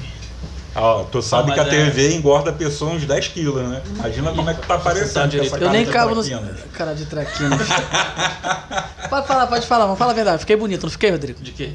Ó, 0.75 1.03
tu 1.05 1.21
sabe 1.21 1.49
mas 1.49 1.55
que 1.55 1.59
a 1.61 1.67
é- 1.67 1.85
TV 1.85 2.15
engorda 2.15 2.49
a 2.49 2.53
pessoa 2.53 2.91
uns 2.91 3.05
10 3.05 3.27
quilos, 3.29 3.65
né? 3.67 3.81
Imagina 3.97 4.31
como 4.33 4.49
é 4.49 4.53
que 4.53 4.67
tá 4.67 4.75
aparecendo 4.75 5.29
direito. 5.29 5.55
essa 5.55 5.63
Eu 5.63 5.69
nem 5.69 5.85
cabo 5.85 6.15
no. 6.15 6.23
de 6.23 6.29
traquina. 6.29 6.57
Cara 6.73 6.93
de 6.93 7.05
traquina. 7.05 7.57
pode 9.09 9.27
falar, 9.27 9.47
pode 9.47 9.65
falar, 9.67 9.85
vamos 9.85 9.99
falar 9.99 10.11
a 10.11 10.15
verdade. 10.15 10.39
Fiquei 10.39 10.55
bonito, 10.57 10.83
não 10.83 10.89
fiquei, 10.89 11.11
Rodrigo? 11.11 11.41
De 11.41 11.51
quê? 11.51 11.73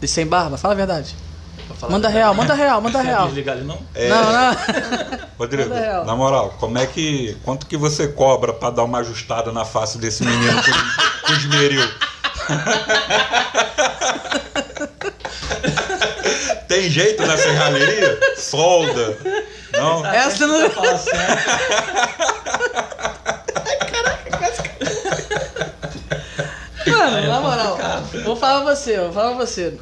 De 0.00 0.06
sem 0.06 0.26
barba? 0.26 0.56
Fala 0.56 0.74
a 0.74 0.76
verdade. 0.76 1.14
Manda 1.90 2.08
real, 2.08 2.32
manda 2.32 2.54
real, 2.54 2.80
manda 2.80 3.02
real. 3.02 3.26
desligar 3.26 3.56
ali 3.56 3.64
não? 3.66 3.78
É, 3.94 4.08
Não, 4.08 4.32
não. 4.32 4.56
Rodrigo, 5.36 5.68
Manda 5.68 5.80
real. 5.80 6.04
na 6.06 6.14
moral, 6.14 6.54
como 6.60 6.78
é 6.78 6.86
que. 6.86 7.36
Quanto 7.44 7.66
que 7.66 7.76
você 7.76 8.06
cobra 8.08 8.52
pra 8.52 8.70
dar 8.70 8.84
uma 8.84 8.98
ajustada 9.00 9.50
na 9.52 9.64
face 9.64 9.98
desse 9.98 10.24
menino 10.24 10.62
com, 10.62 11.26
com 11.26 11.32
esmeril? 11.32 11.86
Tem 16.68 16.88
jeito 16.90 17.24
na 17.26 17.36
serralheria? 17.36 18.18
Solda. 18.36 19.16
Não? 19.72 20.04
Essa 20.06 20.46
não- 20.46 20.70
Fala 20.70 20.98
sério. 20.98 21.36
Mano, 26.86 27.26
na 27.28 27.40
moral, 27.40 27.78
vou 28.24 28.36
falar 28.36 28.62
pra 28.64 28.74
você, 28.74 28.98
vou 29.00 29.12
falar 29.12 29.34
pra 29.36 29.44
você. 29.46 29.74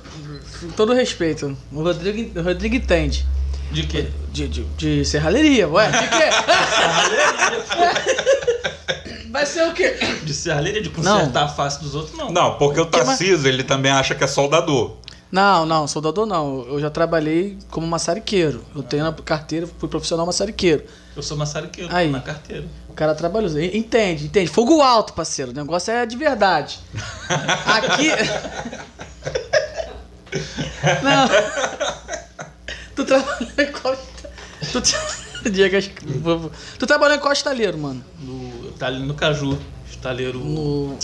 Com 0.60 0.68
todo 0.70 0.92
respeito, 0.94 1.56
o 1.72 1.82
Rodrigo, 1.82 2.38
o 2.40 2.42
Rodrigo 2.42 2.76
entende. 2.76 3.26
De 3.70 3.82
quê? 3.84 4.06
De, 4.32 4.48
de, 4.48 4.64
de 4.64 5.04
serralheria, 5.04 5.68
ué, 5.68 5.90
de 5.90 6.08
quê? 6.08 6.30
Vai 9.30 9.44
ser 9.44 9.66
o 9.68 9.72
quê? 9.74 9.96
De 10.22 10.32
serralheria, 10.32 10.80
de 10.80 10.90
consertar 10.90 11.44
a 11.44 11.48
face 11.48 11.80
dos 11.82 11.94
outros, 11.94 12.16
não. 12.16 12.30
Não, 12.30 12.54
porque 12.56 12.80
o? 12.80 12.86
Tarcísio, 12.86 13.48
ele 13.48 13.64
também 13.64 13.90
acha 13.90 14.14
que 14.14 14.22
é 14.22 14.26
soldador. 14.28 14.96
Não, 15.30 15.66
não, 15.66 15.86
soldador 15.88 16.26
não. 16.26 16.62
Eu 16.68 16.80
já 16.80 16.90
trabalhei 16.90 17.58
como 17.70 17.86
maçariqueiro. 17.86 18.64
Eu 18.74 18.82
tenho 18.82 19.02
na 19.04 19.12
carteira, 19.12 19.66
fui 19.78 19.88
profissional 19.88 20.24
maçariqueiro. 20.26 20.84
Eu 21.16 21.22
sou 21.22 21.36
maçariqueiro, 21.36 21.94
Aí. 21.94 22.08
na 22.10 22.20
carteira. 22.20 22.66
O 22.88 22.92
cara 22.92 23.14
trabalhou. 23.14 23.50
Entende, 23.60 24.26
entende. 24.26 24.48
Fogo 24.48 24.80
alto, 24.80 25.12
parceiro. 25.12 25.50
O 25.50 25.54
negócio 25.54 25.92
é 25.92 26.06
de 26.06 26.16
verdade. 26.16 26.78
Aqui. 27.66 28.10
Não. 31.02 31.28
Tu 32.94 33.04
trabalhou 33.04 33.48
em 33.58 33.72
Costa. 33.72 34.30
Tu, 34.72 34.80
tra- 34.80 35.24
Diego, 35.50 35.76
acho 35.76 35.90
tu 36.78 36.86
trabalhou 36.86 37.16
em 37.16 37.20
qual 37.20 37.32
estaleiro, 37.32 37.76
mano? 37.76 38.04
No, 38.20 38.72
tá 38.72 38.90
no 38.90 39.14
Caju. 39.14 39.58
Estaleiro. 39.90 40.38
No, 40.38 40.96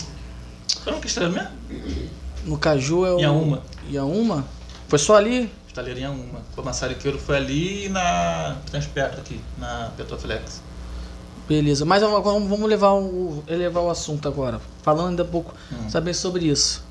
Qual 0.85 0.95
é 0.95 0.99
o 0.99 1.01
que 1.01 1.07
estaleiro 1.09 1.35
mesmo? 1.35 2.11
No 2.45 2.59
Caju 2.59 3.05
é 3.07 3.13
o. 3.15 3.19
Inhaúma. 3.19 3.63
Inhaúma? 3.89 4.45
Foi 4.89 4.99
só 4.99 5.17
ali? 5.17 5.51
Estaleiro 5.69 6.01
uma. 6.11 6.41
O 6.57 6.63
maçariqueiro 6.63 7.19
foi 7.19 7.37
ali 7.37 7.87
e 7.87 7.89
na 7.89 8.57
Transpetro 8.71 9.21
aqui, 9.21 9.41
na 9.59 9.91
Petroflex. 9.97 10.61
Beleza, 11.49 11.85
mas 11.85 12.03
vamos- 12.03 12.23
vamos 12.23 12.49
vamos 12.49 12.69
levar 12.69 12.93
o, 12.95 13.43
elevar 13.49 13.83
o 13.83 13.91
assunto 13.91 14.29
agora. 14.29 14.61
Falando 14.83 15.11
ainda 15.11 15.23
um 15.25 15.27
pouco, 15.29 15.55
Hum. 15.73 15.89
saber 15.89 16.15
sobre 16.15 16.47
isso. 16.47 16.85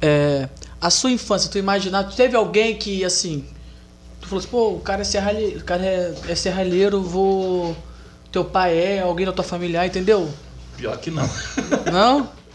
É, 0.00 0.48
a 0.80 0.90
sua 0.90 1.10
infância, 1.10 1.50
tu 1.50 1.58
imaginava, 1.58 2.10
teve 2.12 2.36
alguém 2.36 2.76
que, 2.76 3.04
assim, 3.04 3.44
tu 4.20 4.26
falou 4.28 4.40
assim, 4.40 4.48
pô, 4.48 4.70
o 4.72 4.80
cara 4.80 5.00
é 5.02 5.04
serralheiro, 5.04 5.60
o 5.60 5.64
cara 5.64 5.84
é, 5.84 6.14
é 6.28 6.34
serralheiro, 6.34 7.02
vou... 7.02 7.76
Teu 8.32 8.44
pai 8.44 8.76
é, 8.76 9.00
alguém 9.00 9.24
da 9.24 9.32
tua 9.32 9.44
família, 9.44 9.86
entendeu? 9.86 10.28
Pior 10.76 10.96
que 10.98 11.10
não. 11.10 11.28
Não? 11.90 12.28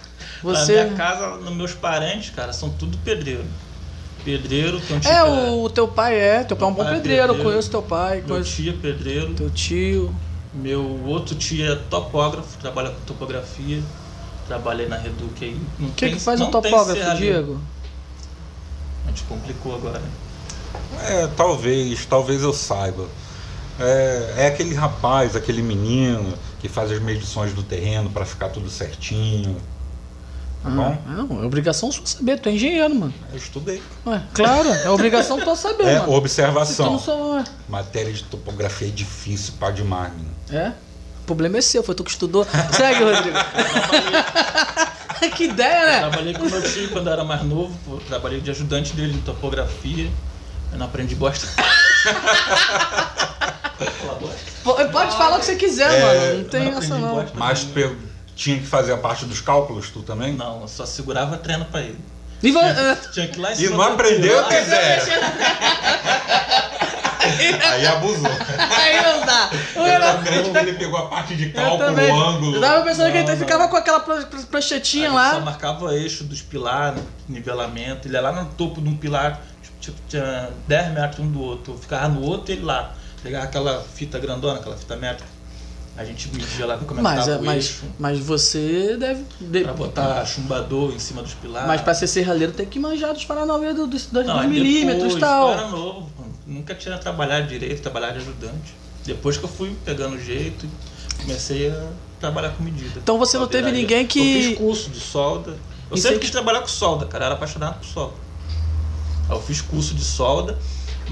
Na 0.43 0.49
Você... 0.55 0.83
minha 0.83 0.95
casa, 0.95 1.27
nos 1.37 1.53
meus 1.55 1.73
parentes, 1.73 2.29
cara, 2.31 2.51
são 2.53 2.69
tudo 2.69 2.97
pedreiro. 2.99 3.43
Pedreiro, 4.23 4.79
tem 4.79 4.97
um 4.97 4.99
tio 4.99 5.11
É, 5.11 5.23
o 5.23 5.69
teu 5.69 5.87
pai 5.87 6.15
é, 6.15 6.43
teu 6.43 6.55
pai 6.55 6.67
é 6.67 6.71
um 6.71 6.75
bom 6.75 6.83
é 6.83 6.93
pedreiro, 6.93 7.27
pedreiro. 7.29 7.43
conheço 7.43 7.69
teu 7.71 7.81
pai, 7.81 8.17
Meu 8.19 8.27
conheço 8.27 8.55
tio 8.55 8.71
é 8.73 8.75
pedreiro. 8.77 9.33
teu 9.33 9.49
tio. 9.49 10.15
Meu 10.53 10.83
outro 11.05 11.33
tio 11.35 11.71
é 11.71 11.75
topógrafo, 11.89 12.57
trabalha 12.59 12.89
com 12.91 12.99
topografia. 13.01 13.81
Trabalhei 14.47 14.87
na 14.87 14.97
Reduc 14.97 15.43
aí. 15.43 15.57
Não 15.79 15.87
O 15.87 15.91
que 15.93 16.05
tem- 16.07 16.13
que 16.15 16.19
faz 16.21 16.39
um 16.41 16.45
não 16.45 16.51
tem 16.61 16.71
topógrafo. 16.71 17.15
Diego? 17.15 17.59
A 19.05 19.09
gente 19.09 19.23
complicou 19.23 19.75
agora. 19.75 20.01
É, 21.07 21.27
talvez, 21.37 22.05
talvez 22.05 22.43
eu 22.43 22.51
saiba. 22.53 23.05
É, 23.79 24.33
é 24.37 24.47
aquele 24.47 24.75
rapaz, 24.75 25.35
aquele 25.35 25.61
menino 25.61 26.33
que 26.59 26.67
faz 26.67 26.91
as 26.91 26.99
medições 26.99 27.53
do 27.53 27.63
terreno 27.63 28.09
para 28.09 28.25
ficar 28.25 28.49
tudo 28.49 28.69
certinho. 28.69 29.55
Tá 30.63 30.69
bom? 30.69 30.95
Ah, 31.07 31.11
não, 31.13 31.41
é 31.41 31.45
obrigação 31.45 31.91
sua 31.91 32.05
saber, 32.05 32.39
tu 32.39 32.47
é 32.47 32.51
engenheiro, 32.51 32.93
mano. 32.93 33.13
Eu 33.31 33.37
estudei. 33.37 33.81
Ué, 34.05 34.21
claro, 34.33 34.69
é 34.69 34.89
obrigação 34.91 35.39
tua 35.39 35.55
saber, 35.55 35.87
É, 35.87 35.99
mano. 35.99 36.13
Observação. 36.13 36.91
não 36.91 36.99
sou. 36.99 37.43
Matéria 37.67 38.13
de 38.13 38.23
topografia 38.25 38.87
é 38.87 38.91
difícil 38.91 39.53
para 39.59 39.71
demais, 39.71 40.11
menino. 40.13 40.29
É? 40.51 40.71
O 41.23 41.25
problema 41.25 41.57
é 41.57 41.61
seu, 41.61 41.81
foi 41.81 41.95
tu 41.95 42.03
que 42.03 42.11
estudou. 42.11 42.45
Segue, 42.73 43.01
Rodrigo. 43.05 43.37
que 45.35 45.43
ideia, 45.45 45.85
né? 45.85 45.99
Trabalhei 45.99 46.33
com 46.33 46.45
meu 46.45 46.61
tio 46.61 46.89
quando 46.89 47.07
eu 47.07 47.13
era 47.13 47.23
mais 47.23 47.41
novo. 47.43 47.75
pô, 47.85 47.97
Trabalhei 48.07 48.39
de 48.41 48.51
ajudante 48.51 48.93
dele 48.93 49.13
em 49.15 49.21
topografia. 49.21 50.09
Eu 50.71 50.77
não 50.77 50.85
aprendi 50.85 51.15
bosta. 51.15 51.47
Falar 51.47 51.69
bosta? 54.21 54.37
Pô, 54.63 54.73
Pode 54.91 55.17
falar 55.17 55.37
o 55.37 55.39
que 55.39 55.45
você 55.45 55.55
quiser, 55.55 55.91
É, 55.91 56.01
mano. 56.29 56.37
Não 56.43 56.49
tem 56.49 56.71
não 56.71 56.77
essa 56.79 56.97
não. 56.97 57.15
bosta. 57.15 57.31
Mas 57.37 57.63
pe- 57.63 57.95
tinha 58.41 58.57
que 58.59 58.65
fazer 58.65 58.91
a 58.91 58.97
parte 58.97 59.23
dos 59.25 59.39
cálculos, 59.39 59.91
tu 59.91 60.01
também? 60.01 60.33
Não, 60.33 60.61
eu 60.61 60.67
só 60.67 60.83
segurava 60.83 61.37
treino 61.37 61.63
pra 61.65 61.81
ele. 61.81 61.99
E 62.41 62.51
vo- 62.51 62.57
é, 62.59 62.95
Tinha 63.13 63.27
que 63.27 63.37
ir 63.37 63.41
lá 63.41 63.51
em 63.51 63.53
E 63.53 63.57
cima 63.57 63.77
não 63.77 63.93
aprendeu, 63.93 64.41
lá- 64.41 64.47
quiser. 64.49 65.03
Aí 67.71 67.85
abusou. 67.85 68.31
Aí 68.57 69.01
não 69.03 69.25
dá. 69.25 69.49
Eu, 69.75 69.85
Eu 69.85 70.17
tô 70.17 70.23
crente 70.23 70.49
que 70.49 70.57
ele 70.57 70.73
pegou 70.73 70.97
a 70.99 71.07
parte 71.07 71.35
de 71.35 71.49
cálculo, 71.51 71.91
o 71.95 72.19
ângulo. 72.29 72.55
Eu 72.55 72.61
tava 72.61 72.83
pensando 72.83 73.11
que 73.11 73.17
ele 73.17 73.27
Não, 73.27 73.33
não. 73.33 73.37
ficava 73.39 73.67
com 73.67 73.77
aquela 73.77 73.99
pranchetinha 73.99 75.09
gente 75.09 75.19
Só 75.19 75.37
lá. 75.37 75.39
marcava 75.39 75.85
o 75.85 75.91
eixo 75.91 76.23
dos 76.23 76.41
pilares, 76.41 77.01
nivelamento. 77.29 78.07
Ele 78.07 78.15
ia 78.15 78.21
lá 78.21 78.31
no 78.31 78.45
topo 78.53 78.81
de 78.81 78.89
um 78.89 78.97
pilar, 78.97 79.39
tipo, 79.79 79.97
tinha 80.09 80.49
10 80.67 80.93
metros 80.93 81.19
um 81.19 81.31
do 81.31 81.41
outro. 81.41 81.73
Eu 81.73 81.77
ficava 81.77 82.07
no 82.07 82.21
outro 82.23 82.51
e 82.51 82.55
ele 82.57 82.65
lá. 82.65 82.91
Pegava 83.21 83.45
aquela 83.45 83.83
fita 83.93 84.17
grandona, 84.17 84.59
aquela 84.59 84.75
fita 84.75 84.95
métrica. 84.95 85.29
A 85.97 86.05
gente 86.05 86.33
media 86.33 86.65
lá 86.65 86.77
como 86.77 86.91
é 86.91 86.95
que 86.95 87.01
Mas, 87.01 87.27
o 87.27 87.41
mas, 87.43 87.55
eixo. 87.65 87.83
mas 87.99 88.19
você 88.19 88.95
deve. 88.97 89.25
de- 89.41 89.61
Pra 89.63 89.73
botar 89.73 90.25
chumbador 90.25 90.93
em 90.93 90.99
cima 90.99 91.21
dos 91.21 91.33
pilares. 91.33 91.67
Mas 91.67 91.81
pra 91.81 91.93
ser 91.93 92.07
serralheiro 92.07 92.53
tem 92.53 92.65
que 92.65 92.79
manjar 92.79 93.13
dos 93.13 93.25
paranauê 93.25 93.73
do- 93.73 93.85
dos, 93.87 94.05
dos 94.05 94.25
Não, 94.25 94.39
aí 94.39 94.47
milímetros 94.47 95.15
e 95.15 95.19
tal. 95.19 95.51
Era 95.51 95.67
novo, 95.67 96.09
nunca 96.47 96.73
tinha 96.75 96.97
trabalhado 96.97 97.47
direito, 97.47 97.81
trabalhado 97.81 98.13
de 98.13 98.19
ajudante. 98.19 98.73
Depois 99.05 99.37
que 99.37 99.43
eu 99.43 99.49
fui 99.49 99.75
pegando 99.83 100.17
jeito, 100.19 100.65
comecei 101.21 101.69
a 101.69 101.87
trabalhar 102.19 102.51
com 102.51 102.63
medida. 102.63 102.93
Então 102.97 103.19
você 103.19 103.37
não 103.37 103.47
teve 103.47 103.71
ninguém 103.71 104.07
que- 104.07 104.19
Eu 104.19 104.49
fiz 104.49 104.57
curso 104.57 104.89
de 104.91 104.99
solda. 104.99 105.57
Eu 105.89 105.95
Isso 105.97 106.03
sempre 106.03 106.19
quis 106.19 106.29
que- 106.29 106.33
trabalhar 106.35 106.61
com 106.61 106.67
solda, 106.69 107.05
cara. 107.05 107.23
Eu 107.23 107.27
era 107.27 107.35
apaixonado 107.35 107.79
por 107.79 107.85
solda. 107.85 108.13
Aí 109.29 109.35
eu 109.35 109.41
fiz 109.41 109.59
curso 109.61 109.93
de 109.93 110.03
solda, 110.05 110.57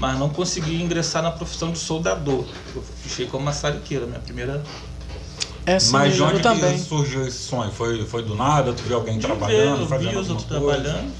mas 0.00 0.18
não 0.18 0.30
consegui 0.30 0.80
ingressar 0.82 1.22
na 1.22 1.30
profissão 1.30 1.70
de 1.70 1.78
soldador. 1.78 2.46
Eu 2.74 2.82
fichei 3.02 3.26
como 3.26 3.44
maçariqueiro, 3.44 4.06
minha 4.06 4.18
primeira. 4.18 4.62
É 5.66 5.78
sim, 5.78 5.92
Mas 5.92 6.14
de 6.14 6.20
eu 6.20 6.26
onde 6.26 6.40
também. 6.40 6.72
que 6.72 6.84
surgiu 6.84 7.26
esse 7.26 7.38
sonho? 7.44 7.70
Foi, 7.70 8.04
foi 8.06 8.22
do 8.22 8.34
nada? 8.34 8.72
Tu 8.72 8.82
viu 8.82 8.96
alguém 8.96 9.18
De 9.18 9.26
ver, 9.26 9.26
trabalhando, 9.36 9.82
eu 9.82 9.86
fazendo 9.86 10.10
vi 10.10 10.16
os 10.16 10.30
outros 10.30 10.48
coisa? 10.48 10.82
trabalhando. 10.82 11.12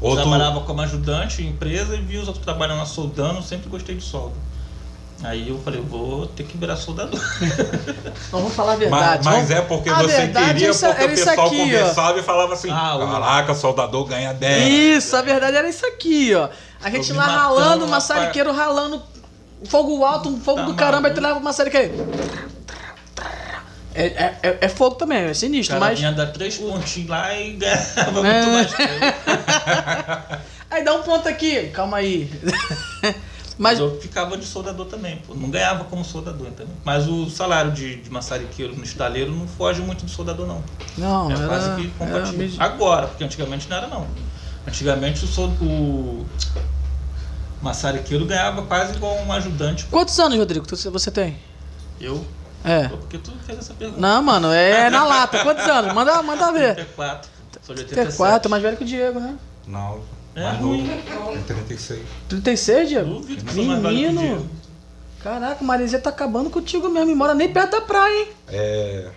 Ou 0.00 0.10
tu- 0.16 0.22
Trabalhava 0.22 0.60
como 0.62 0.80
ajudante 0.80 1.42
em 1.42 1.48
empresa 1.50 1.94
e 1.94 2.00
vi 2.00 2.16
os 2.16 2.26
outros 2.26 2.42
trabalhando 2.44 2.78
na 2.78 2.86
soldando, 2.86 3.42
sempre 3.42 3.68
gostei 3.68 3.94
de 3.94 4.02
solda. 4.02 4.34
Aí 5.24 5.48
eu 5.48 5.58
falei, 5.60 5.80
vou 5.80 6.26
ter 6.26 6.44
que 6.44 6.56
virar 6.56 6.76
soldador. 6.76 7.18
Então 8.28 8.40
vamos 8.40 8.54
falar 8.54 8.72
a 8.72 8.76
Mas, 8.76 8.80
verdade. 8.90 9.24
mas 9.24 9.34
vamos- 9.34 9.50
é 9.50 9.60
porque 9.62 9.88
A 9.88 9.94
você 10.02 10.28
queria, 10.28 10.66
é 10.68 10.70
isso- 10.70 10.86
porque 10.86 11.02
era 11.02 11.12
o 11.12 11.14
pessoal 11.16 11.46
aqui, 11.46 11.56
ó. 11.56 11.58
conversava 11.64 12.18
e 12.18 12.22
falava 12.22 12.54
assim: 12.54 12.70
Ah, 12.70 12.96
o- 12.96 13.06
Caraca, 13.10 13.54
soldador 13.54 14.04
ganha 14.06 14.32
10. 14.34 14.68
Isso, 15.04 15.16
a 15.16 15.22
verdade 15.22 15.56
era 15.56 15.68
isso 15.68 15.86
aqui, 15.86 16.34
ó. 16.34 16.48
A 16.82 16.90
gente 16.90 17.12
lá 17.12 17.26
matando 17.26 17.38
ralando, 17.40 17.84
uma 17.84 17.90
maçariqueiro 17.92 18.52
ralando, 18.52 19.02
fogo 19.66 20.04
alto, 20.04 20.28
um 20.28 20.38
fogo 20.40 20.60
Tá 20.60 20.66
do 20.66 20.74
caramba, 20.74 21.08
aí 21.08 21.14
tu 21.14 21.20
leva 21.20 21.34
uma 21.34 21.40
maçariqueiro. 21.40 21.92
É, 23.94 24.06
é, 24.06 24.36
é, 24.42 24.58
é 24.62 24.68
fogo 24.68 24.96
também, 24.96 25.18
é 25.26 25.30
O 25.30 25.34
sinistro, 25.34 25.74
cara 25.78 25.86
mas. 25.90 25.98
vinha 26.00 26.10
dar 26.12 26.26
três 26.26 26.56
pontinhos 26.58 27.08
lá 27.08 27.32
e 27.32 27.52
ganhava 27.52 28.26
É. 28.26 28.42
muito 28.42 28.50
mais. 28.50 28.72
Aí 30.70 30.82
dá 30.82 30.92
um 30.94 31.02
ponto 31.02 31.28
aqui, 31.28 31.68
calma 31.68 31.98
aí. 31.98 32.28
mas 33.58 33.78
eu 33.78 34.00
ficava 34.00 34.36
de 34.36 34.44
soldador 34.44 34.86
também, 34.86 35.16
pô. 35.26 35.34
Não 35.34 35.50
ganhava 35.50 35.84
como 35.84 36.04
soldador, 36.04 36.48
entendeu? 36.48 36.74
Mas 36.84 37.06
o 37.08 37.28
salário 37.30 37.70
de, 37.72 37.96
de 37.96 38.10
maçariqueiro 38.10 38.74
no 38.76 38.82
estaleiro 38.84 39.30
não 39.32 39.46
foge 39.46 39.80
muito 39.80 40.04
do 40.04 40.10
soldador, 40.10 40.46
não. 40.46 40.62
Não, 40.98 41.30
é 41.30 41.34
era, 41.34 41.46
quase 41.48 41.74
que 41.76 41.80
era 41.82 41.90
compatível. 42.12 42.38
mesmo- 42.38 42.62
Agora, 42.62 43.06
porque 43.06 43.22
antigamente 43.24 43.68
não 43.68 43.76
era, 43.76 43.86
não. 43.86 44.06
Antigamente 44.66 45.24
o, 45.24 45.28
sol- 45.28 45.52
o 45.60 46.26
maçariqueiro 47.62 48.24
ganhava 48.26 48.62
quase 48.62 48.94
igual 48.94 49.16
um 49.18 49.32
ajudante. 49.32 49.84
Quantos 49.86 50.18
anos, 50.18 50.38
Rodrigo, 50.38 50.66
tu- 50.66 50.76
você 50.90 51.10
tem? 51.10 51.36
Eu? 52.00 52.24
É. 52.64 52.88
Pô, 52.88 52.96
Porque 52.96 53.18
tu 53.18 53.30
fez 53.46 53.58
essa 53.58 53.74
pergunta. 53.74 54.00
Não, 54.00 54.22
mano, 54.22 54.50
é 54.52 54.88
na 54.90 55.04
lata. 55.04 55.38
Quantos 55.42 55.64
anos? 55.66 55.92
Manda, 55.94 56.22
manda 56.22 56.50
ver. 56.52 56.74
34. 56.76 57.30
Sou 57.62 57.74
de 57.74 57.82
87. 57.82 58.16
34, 58.16 58.48
é 58.48 58.50
mais 58.50 58.62
velho 58.62 58.76
que 58.76 58.84
o 58.84 58.86
Diego, 58.86 59.20
né? 59.20 59.36
Não, 59.66 60.00
É 60.34 60.42
mais 60.42 60.58
ruim. 60.60 60.86
novo. 61.14 61.32
Tem 61.32 61.42
36. 61.42 62.00
36, 62.28 62.88
Diego? 62.88 63.10
Duvido 63.10 63.44
que 63.44 63.62
mais 63.62 63.82
velho 63.82 63.96
que 63.96 64.06
Menino. 64.06 64.20
Diego. 64.20 64.46
Caraca, 65.22 65.62
o 65.62 65.66
Marizia 65.66 65.98
tá 65.98 66.10
acabando 66.10 66.50
contigo 66.50 66.88
mesmo. 66.88 67.10
E 67.10 67.14
mora 67.14 67.34
nem 67.34 67.50
perto 67.50 67.72
da 67.72 67.80
praia, 67.80 68.20
hein? 68.20 68.28
É, 68.48 69.08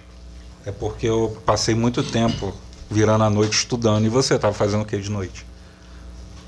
é 0.66 0.72
porque 0.72 1.08
eu 1.08 1.38
passei 1.46 1.76
muito 1.76 2.02
tempo 2.04 2.54
virando 2.90 3.24
a 3.24 3.30
noite 3.30 3.54
estudando. 3.54 4.06
E 4.06 4.10
você 4.10 4.40
tava 4.40 4.54
fazendo 4.54 4.84
o 4.84 4.86
que 4.86 4.98
de 4.98 5.12
noite? 5.12 5.46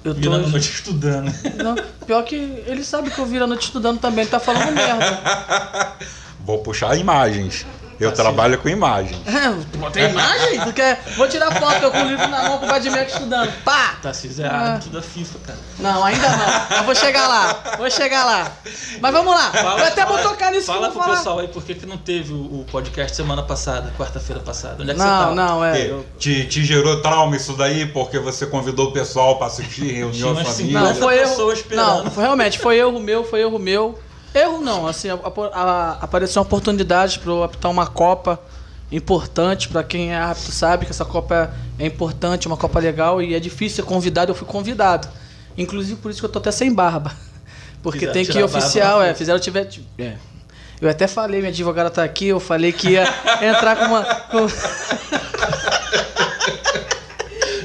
Eu 0.04 0.14
tô. 0.14 0.22
Virando 0.22 0.46
a 0.46 0.50
noite 0.50 0.72
estudando. 0.72 1.34
Não, 1.62 1.76
pior 2.06 2.24
que 2.24 2.36
ele 2.36 2.84
sabe 2.84 3.12
que 3.12 3.20
eu 3.20 3.26
viro 3.26 3.44
a 3.44 3.48
noite 3.48 3.64
estudando 3.64 4.00
também. 4.00 4.22
Ele 4.22 4.32
tá 4.32 4.40
falando 4.40 4.74
merda. 4.74 5.98
Vou 6.40 6.60
puxar 6.60 6.98
imagens. 6.98 7.66
Eu 8.00 8.13
trabalho 8.13 8.58
com 8.58 8.70
imagem. 8.70 9.22
É, 9.25 9.89
tem 9.91 10.10
imagem? 10.10 10.60
Tu 10.62 10.74
quer? 10.74 11.03
Vou 11.18 11.27
tirar 11.27 11.51
foto 11.60 11.84
eu 11.84 11.91
com 11.91 11.98
o 12.01 12.08
livro 12.08 12.27
na 12.29 12.44
mão 12.44 12.58
com 12.60 12.65
o 12.65 12.70
Vadimek 12.70 13.12
estudando. 13.12 13.51
Pá! 13.63 13.96
Tarcísio 14.01 14.46
é 14.46 14.48
Ah. 14.48 14.58
árbitro 14.72 14.89
da 14.91 15.01
FIFA, 15.01 15.39
cara. 15.46 15.60
Não, 15.79 16.03
ainda 16.06 16.29
não. 16.29 16.77
Eu 16.77 16.84
vou 16.84 16.96
chegar 16.96 17.27
lá. 17.27 17.75
Vou 17.77 17.89
chegar 17.91 18.24
lá. 18.25 18.51
Mas 19.01 19.12
vamos 19.12 19.34
lá. 19.34 19.51
eu 19.79 19.86
até 19.86 20.06
vou 20.06 20.18
tocar 20.20 20.51
nisso 20.51 20.68
Fala 20.68 20.79
que 20.79 20.86
eu 20.86 20.91
pro 20.91 21.01
falar. 21.01 21.18
pessoal 21.18 21.39
aí 21.39 21.48
por 21.50 21.63
que, 21.63 21.75
que 21.75 21.86
não 21.86 21.98
teve 21.98 22.32
o, 22.34 22.65
podcast 22.72 23.15
semana 23.15 23.44
passada, 23.44 23.94
quarta-feira 23.98 24.41
passada. 24.41 24.77
Onde 24.82 24.91
é 24.91 24.94
que 24.94 25.00
você 25.00 25.06
Não, 25.06 25.20
tava? 25.20 25.36
não, 25.36 25.65
é. 25.65 25.89
Eu- 25.89 26.06
Te, 26.18 26.46
te 26.46 26.63
gerou 26.63 27.01
trauma 27.01 27.36
isso 27.36 27.53
daí 27.53 27.86
porque 27.88 28.18
você 28.20 28.46
convidou 28.46 28.88
o 28.88 28.91
pessoal 28.94 29.38
pra 29.38 29.48
assistir 29.48 29.91
reunião 29.91 30.32
umas 30.32 30.48
família? 30.48 30.79
Não, 30.79 30.88
50 30.94 31.06
foi 31.06 31.20
esperando. 31.51 32.03
Não, 32.06 32.12
foi, 32.12 32.24
realmente, 32.24 32.60
foi 32.60 32.77
erro 32.77 33.00
meu, 33.00 33.24
foi 33.25 33.41
erro 33.41 33.60
meu. 33.60 34.00
Erro 34.33 34.59
não, 34.62 34.86
assim, 34.88 35.09
a- 35.09 35.17
a- 35.53 35.98
apareceu 36.01 36.41
uma 36.41 36.45
oportunidade 36.45 37.19
para 37.19 37.31
eu 37.31 37.43
apitar 37.43 37.71
uma 37.71 37.88
Copa 37.88 38.39
importante, 38.91 39.67
para 39.69 39.83
quem 39.83 40.12
é 40.12 40.17
árbitro 40.17 40.51
sabe 40.51 40.86
que 40.86 40.91
essa 40.91 41.05
Copa 41.05 41.53
é 41.77 41.86
importante, 41.86 42.48
uma 42.48 42.57
Copa 42.57 42.79
legal 42.79 43.21
e 43.21 43.33
é 43.36 43.39
difícil 43.39 43.77
ser 43.77 43.83
convidado, 43.89 44.31
eu 44.31 44.36
fui 44.36 44.48
convidado. 44.48 45.07
Inclusive 45.57 45.95
por 46.00 46.09
isso 46.12 46.19
que 46.19 46.25
eu 46.25 46.29
tô 46.29 46.39
até 46.39 46.51
sem 46.51 46.74
barba. 46.74 47.12
Porque 47.81 48.00
Fizeram 48.00 48.13
tem 48.13 48.25
que 48.25 48.38
ir 48.38 48.43
oficial, 48.43 49.01
é, 49.01 49.13
fizeram 49.13 49.39
tiver. 49.39 49.69
É. 49.98 50.15
Eu 50.81 50.89
até 50.89 51.07
falei, 51.07 51.39
minha 51.39 51.50
advogada 51.51 51.89
tá 51.89 52.03
aqui, 52.03 52.27
eu 52.27 52.39
falei 52.39 52.71
que 52.71 52.89
ia 52.91 53.03
entrar 53.41 53.75
com 53.77 53.86
uma. 53.86 54.03
com- 54.03 54.48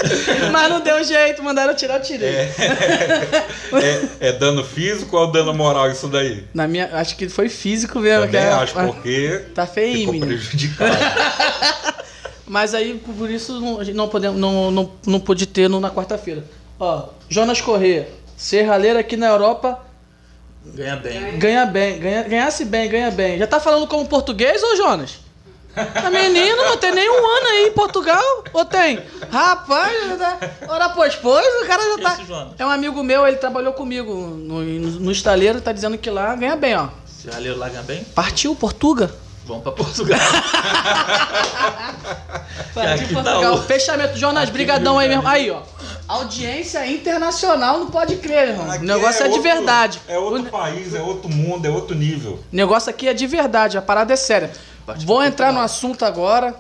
Mas 0.53 0.71
não 0.71 0.81
deu 0.81 1.03
jeito, 1.05 1.43
mandaram 1.43 1.75
tirar, 1.75 1.97
eu 1.97 2.03
tirei. 2.03 2.29
É, 2.29 4.03
é 4.29 4.33
dano 4.33 4.65
físico 4.65 5.17
ou 5.17 5.31
dano 5.31 5.53
moral 5.55 5.91
isso 5.91 6.09
daí? 6.09 6.45
Na 6.55 6.67
minha, 6.67 6.91
acho 6.95 7.17
que 7.17 7.29
foi 7.29 7.49
físico 7.49 7.99
mesmo. 8.01 8.27
Também 8.27 8.41
que 8.41 8.47
é- 8.47 8.51
acho, 8.53 8.75
porque 8.75 9.45
Tá 9.55 9.67
feio, 9.67 9.99
ficou 9.99 10.13
menino. 10.13 10.27
prejudicado. 10.29 10.97
Mas 12.47 12.75
aí, 12.75 13.01
por 13.17 13.31
isso, 13.31 13.59
não, 13.61 13.81
a 13.81 13.85
gente 13.85 13.97
não, 13.97 14.09
podemos, 14.09 14.39
não, 14.39 14.71
não, 14.71 14.91
não 15.07 15.19
pôde 15.21 15.47
ter 15.47 15.69
no, 15.69 15.81
na 15.81 15.91
quarta-feira. 15.91 16.45
Ó, 16.79 17.09
Jonas 17.29 17.61
Corrêa, 17.61 18.09
serralheiro 18.37 18.99
aqui 18.99 19.17
na 19.17 19.29
Europa, 19.29 19.81
Ganha 20.67 20.97
bem. 20.97 21.39
ganha 21.39 21.67
bem, 21.67 21.99
ganha, 21.99 22.23
ganhasse 22.23 22.65
bem, 22.65 22.89
ganha 22.89 23.11
bem. 23.11 23.39
Já 23.39 23.47
tá 23.47 23.61
falando 23.61 23.87
como 23.87 24.07
português, 24.07 24.63
ô 24.63 24.77
Jonas? 24.77 25.19
Tá 25.75 26.11
menino, 26.11 26.57
não 26.65 26.77
tem 26.77 26.93
nem 26.95 27.11
um 27.11 27.27
ano 27.37 27.47
aí 27.49 27.67
em 27.67 27.73
Portugal? 27.73 28.23
Ou 28.53 28.65
tem? 28.65 29.01
Rapaz, 29.31 29.93
tá... 30.19 30.39
Ora, 30.69 30.89
pois, 30.91 31.15
pois, 31.17 31.45
o 31.63 31.67
cara 31.67 31.83
já 31.83 32.03
tá... 32.03 32.23
isso? 32.23 32.55
É 32.59 32.65
um 32.65 32.71
amigo 32.71 33.03
meu, 33.03 33.27
ele 33.27 33.37
trabalhou 33.37 33.73
comigo 33.73 34.15
no, 34.15 34.61
no, 34.63 34.91
no 35.01 35.11
estaleiro, 35.13 35.61
tá 35.61 35.73
dizendo 35.73 35.99
que 35.99 36.09
lá 36.11 36.35
ganha 36.37 36.55
bem, 36.57 36.77
ó. 36.77 36.89
Leu 37.41 37.57
lá 37.59 37.69
ganha 37.69 37.83
bem? 37.83 38.05
Partiu, 38.15 38.55
Portuga. 38.55 39.11
Vamos 39.47 39.63
pra 39.63 39.73
Portugal. 39.73 40.19
Partiu, 42.75 43.09
tá 43.09 43.15
Portugal. 43.23 43.55
o- 43.55 43.63
Fechamento. 43.63 44.17
Jonas, 44.17 44.45
Aqui 44.45 44.53
brigadão 44.53 44.99
aí 44.99 45.09
mesmo. 45.09 45.27
Aí, 45.27 45.51
ó. 45.51 45.61
Audiência 46.07 46.87
internacional, 46.87 47.79
não 47.79 47.87
pode 47.91 48.17
crer, 48.17 48.51
irmão. 48.51 48.71
Aqui 48.71 48.85
o 48.85 48.87
negócio 48.87 49.23
é, 49.23 49.29
de 49.29 49.35
outro- 49.35 49.43
verdade. 49.43 50.01
É 50.07 50.19
outro 50.19 50.43
O 50.43 50.47
país, 50.47 50.95
é 50.95 51.01
outro 51.01 51.31
mundo, 51.31 51.67
é 51.67 51.71
outro 51.71 51.95
nível. 51.97 52.33
O 52.33 52.57
negócio 52.57 52.91
aqui 52.91 53.09
é 53.09 53.15
de 53.15 53.27
verdade, 53.27 53.79
a 53.79 53.83
parada 53.83 54.13
é 54.13 54.17
séria. 54.17 54.51
Partiu 54.87 55.07
Vou 55.07 55.23
entrar 55.23 55.53
no 55.53 55.61
Portugal. 55.61 55.65
assunto 55.65 56.05
agora. 56.05 56.55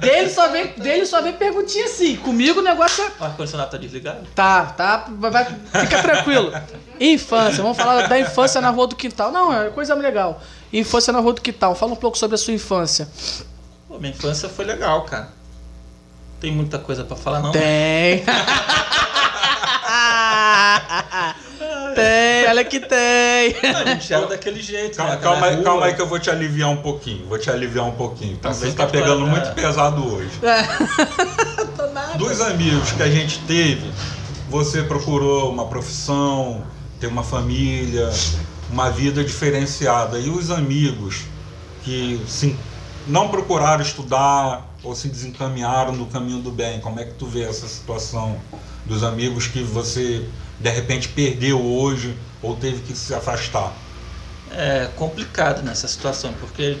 dele, 0.00 0.30
só 0.30 0.48
vem, 0.48 0.68
dele 0.68 1.04
só 1.04 1.20
vem 1.20 1.34
perguntinha 1.34 1.84
assim. 1.84 2.16
Comigo 2.16 2.60
o 2.60 2.62
negócio 2.62 3.04
é. 3.04 3.12
O 3.20 3.24
ar-condicionado 3.24 3.70
tá 3.70 3.76
desligado? 3.76 4.26
Tá, 4.34 4.66
tá. 4.66 5.06
Vai, 5.10 5.44
fica 5.44 6.02
tranquilo. 6.02 6.50
Infância, 6.98 7.62
vamos 7.62 7.76
falar 7.76 8.08
da 8.08 8.18
infância 8.18 8.60
na 8.60 8.70
rua 8.70 8.86
do 8.86 8.96
quintal. 8.96 9.30
Não, 9.30 9.52
é 9.52 9.68
coisa 9.70 9.94
legal. 9.94 10.40
Infância 10.72 11.12
na 11.12 11.20
rua 11.20 11.34
do 11.34 11.42
quintal. 11.42 11.74
Fala 11.74 11.92
um 11.92 11.96
pouco 11.96 12.16
sobre 12.16 12.36
a 12.36 12.38
sua 12.38 12.54
infância. 12.54 13.06
Pô, 13.86 13.98
minha 13.98 14.12
infância 14.12 14.48
foi 14.48 14.64
legal, 14.64 15.02
cara. 15.02 15.28
Tem 16.40 16.52
muita 16.52 16.78
coisa 16.78 17.04
pra 17.04 17.16
falar, 17.16 17.40
não. 17.40 17.52
Tem. 17.52 18.24
tem, 21.94 22.33
olha 22.46 22.64
que 22.64 22.80
tem. 22.80 23.56
A 23.62 23.84
gente 23.84 24.12
era 24.12 24.26
daquele 24.26 24.62
jeito, 24.62 24.96
Calma, 24.96 25.14
né? 25.14 25.20
calma, 25.22 25.46
aí, 25.46 25.62
calma 25.62 25.86
aí 25.86 25.94
que 25.94 26.02
eu 26.02 26.06
vou 26.06 26.18
te 26.18 26.30
aliviar 26.30 26.70
um 26.70 26.76
pouquinho. 26.76 27.26
Vou 27.26 27.38
te 27.38 27.50
aliviar 27.50 27.86
um 27.86 27.92
pouquinho. 27.92 28.36
Tá? 28.36 28.52
Você 28.52 28.68
está 28.68 28.86
pegando 28.86 29.26
é. 29.26 29.30
muito 29.30 29.52
pesado 29.54 30.06
hoje. 30.14 30.30
Tô 31.76 31.86
nada. 31.88 32.18
Dos 32.18 32.40
amigos 32.40 32.92
que 32.92 33.02
a 33.02 33.10
gente 33.10 33.38
teve, 33.40 33.90
você 34.48 34.82
procurou 34.82 35.50
uma 35.50 35.66
profissão, 35.66 36.64
ter 37.00 37.06
uma 37.06 37.22
família, 37.22 38.10
uma 38.70 38.90
vida 38.90 39.22
diferenciada. 39.24 40.18
E 40.18 40.28
os 40.28 40.50
amigos 40.50 41.22
que 41.82 42.20
se, 42.26 42.56
não 43.06 43.28
procuraram 43.28 43.82
estudar 43.82 44.74
ou 44.82 44.94
se 44.94 45.08
desencaminharam 45.08 45.92
no 45.92 46.06
caminho 46.06 46.40
do 46.40 46.50
bem, 46.50 46.80
como 46.80 47.00
é 47.00 47.04
que 47.04 47.14
tu 47.14 47.26
vê 47.26 47.42
essa 47.42 47.66
situação 47.66 48.36
dos 48.84 49.02
amigos 49.02 49.46
que 49.46 49.62
você 49.62 50.26
de 50.58 50.70
repente 50.70 51.08
perdeu 51.08 51.60
hoje 51.60 52.16
ou 52.42 52.56
teve 52.56 52.80
que 52.82 52.96
se 52.96 53.14
afastar? 53.14 53.72
É 54.50 54.88
complicado 54.96 55.62
nessa 55.62 55.88
situação, 55.88 56.32
porque 56.34 56.76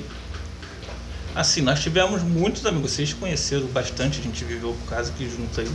assim, 1.34 1.60
nós 1.62 1.80
tivemos 1.80 2.22
muitos 2.22 2.64
amigos, 2.64 2.92
vocês 2.92 3.12
conheceram 3.12 3.66
bastante, 3.66 4.20
a 4.20 4.22
gente 4.22 4.44
viveu 4.44 4.76
quase 4.86 5.10
que 5.12 5.28
junto 5.28 5.60
aí. 5.60 5.70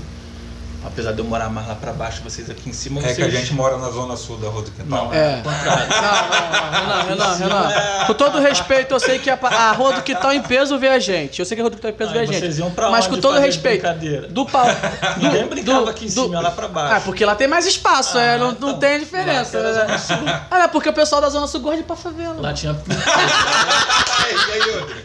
Apesar 0.86 1.12
de 1.12 1.20
eu 1.20 1.26
morar 1.26 1.50
mais 1.50 1.68
lá 1.68 1.76
pra 1.76 1.92
baixo, 1.92 2.22
vocês 2.24 2.50
aqui 2.50 2.70
em 2.70 2.74
cima, 2.74 3.00
É 3.02 3.04
vocês... 3.04 3.18
que 3.18 3.24
a 3.24 3.30
gente 3.30 3.54
mora 3.54 3.78
na 3.78 3.90
zona 3.90 4.16
sul 4.16 4.38
da 4.38 4.48
Rua 4.48 4.62
do 4.64 4.72
Quintal. 4.72 5.06
Não, 5.08 5.14
É. 5.14 5.40
é. 5.40 5.42
contrário. 5.44 5.90
Não, 5.90 6.02
não, 6.02 6.88
não, 6.88 7.02
Renan, 7.04 7.04
Renan, 7.26 7.36
cima 7.36 7.68
Renan. 7.68 7.72
é- 7.72 8.06
Com 8.06 8.14
todo 8.14 8.40
respeito, 8.40 8.94
eu 8.94 9.00
sei 9.00 9.20
que 9.20 9.30
a, 9.30 9.38
a 9.42 9.72
Rua 9.74 9.94
do 9.94 10.02
Quintal 10.02 10.32
em 10.34 10.42
peso 10.42 10.80
vê 10.80 10.88
a 10.88 10.98
gente. 11.00 11.40
Eu 11.40 11.46
sei 11.46 11.56
que 11.56 11.62
a 11.62 11.64
Rua 11.64 11.70
do 11.72 11.76
Quintal 11.76 11.92
em 11.92 11.96
peso 11.96 12.12
vê 12.12 12.18
a 12.20 12.22
Aí 12.22 12.28
gente. 12.28 12.40
vocês 12.40 12.60
iam 12.60 12.72
pra 12.72 12.90
Mas 12.90 13.06
onde 13.06 13.16
com 13.16 13.22
todo 13.22 13.34
fazer 13.36 13.46
respeito. 13.46 13.86
Do 14.30 14.46
pau. 14.46 14.66
Do, 15.20 15.24
Ninguém 15.24 15.48
brincava 15.48 15.90
aqui 15.90 16.06
em 16.06 16.10
cima, 16.10 16.40
lá 16.40 16.52
pra 16.52 16.68
baixo. 16.70 16.96
Ah, 16.96 17.02
porque 17.02 17.26
lá 17.26 17.36
tem 17.36 17.48
mais 17.48 17.66
espaço, 17.68 18.18
é, 18.18 18.36
Ah, 18.36 18.38
não, 18.38 18.48
não 18.48 18.54
então. 18.54 18.80
tem 18.80 19.00
diferença. 19.00 19.60
Lá 19.60 19.86
né? 19.86 19.98
Sul. 19.98 20.16
Ah, 20.50 20.60
não, 20.60 20.70
porque 20.70 20.88
o 20.90 20.94
pessoal 20.94 21.20
da 21.22 21.30
Zona 21.30 21.48
Sul 21.48 21.60
gosta 21.60 21.78
de 21.78 21.84
ir 21.84 21.86
pra 21.86 21.96
favela. 21.98 22.36
Lá 22.40 22.54
tinha. 22.54 22.72
E 22.72 24.52
aí, 24.54 24.62
outra? 24.80 24.96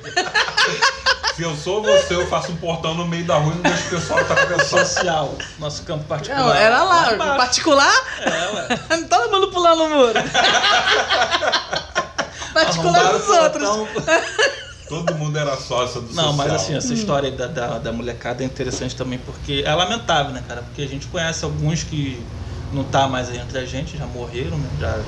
Se 1.36 1.42
eu 1.42 1.56
sou 1.56 1.82
você, 1.82 2.14
eu 2.14 2.26
faço 2.28 2.52
um 2.52 2.56
portão 2.56 2.94
no 2.94 3.06
meio 3.06 3.24
da 3.24 3.36
rua 3.36 3.52
e 3.52 3.56
não 3.56 3.62
deixo 3.62 3.86
o 3.86 3.90
pessoal 3.90 4.20
estar 4.20 4.36
conversando. 4.36 4.86
social, 4.86 5.34
nosso 5.58 5.82
campo 5.82 6.04
particular. 6.04 6.44
Não, 6.44 6.54
era 6.54 6.84
lá, 6.84 7.12
embaixo. 7.12 7.36
particular, 7.36 8.04
É, 8.20 8.54
ué. 8.54 9.02
todo 9.10 9.32
mundo 9.32 9.50
pulando 9.50 9.82
o 9.84 9.88
muro. 9.88 10.14
particular 12.52 13.12
dos 13.12 13.28
outros. 13.28 13.68
Todo 14.88 15.14
mundo 15.16 15.36
era 15.38 15.56
sócio 15.56 16.02
do 16.02 16.14
Não, 16.14 16.32
mas 16.34 16.52
social. 16.52 16.54
assim, 16.56 16.76
essa 16.76 16.94
história 16.94 17.30
aí 17.30 17.36
da, 17.36 17.46
da, 17.48 17.78
da 17.78 17.92
molecada 17.92 18.42
é 18.44 18.46
interessante 18.46 18.94
também, 18.94 19.18
porque 19.18 19.64
é 19.66 19.74
lamentável, 19.74 20.32
né, 20.32 20.42
cara? 20.46 20.62
Porque 20.62 20.82
a 20.82 20.88
gente 20.88 21.06
conhece 21.08 21.44
alguns 21.44 21.82
que 21.82 22.24
não 22.72 22.84
tá 22.84 23.08
mais 23.08 23.28
aí 23.30 23.38
entre 23.38 23.58
a 23.58 23.64
gente, 23.64 23.96
já 23.96 24.06
morreram, 24.06 24.56
né? 24.58 24.68
Já 24.78 24.98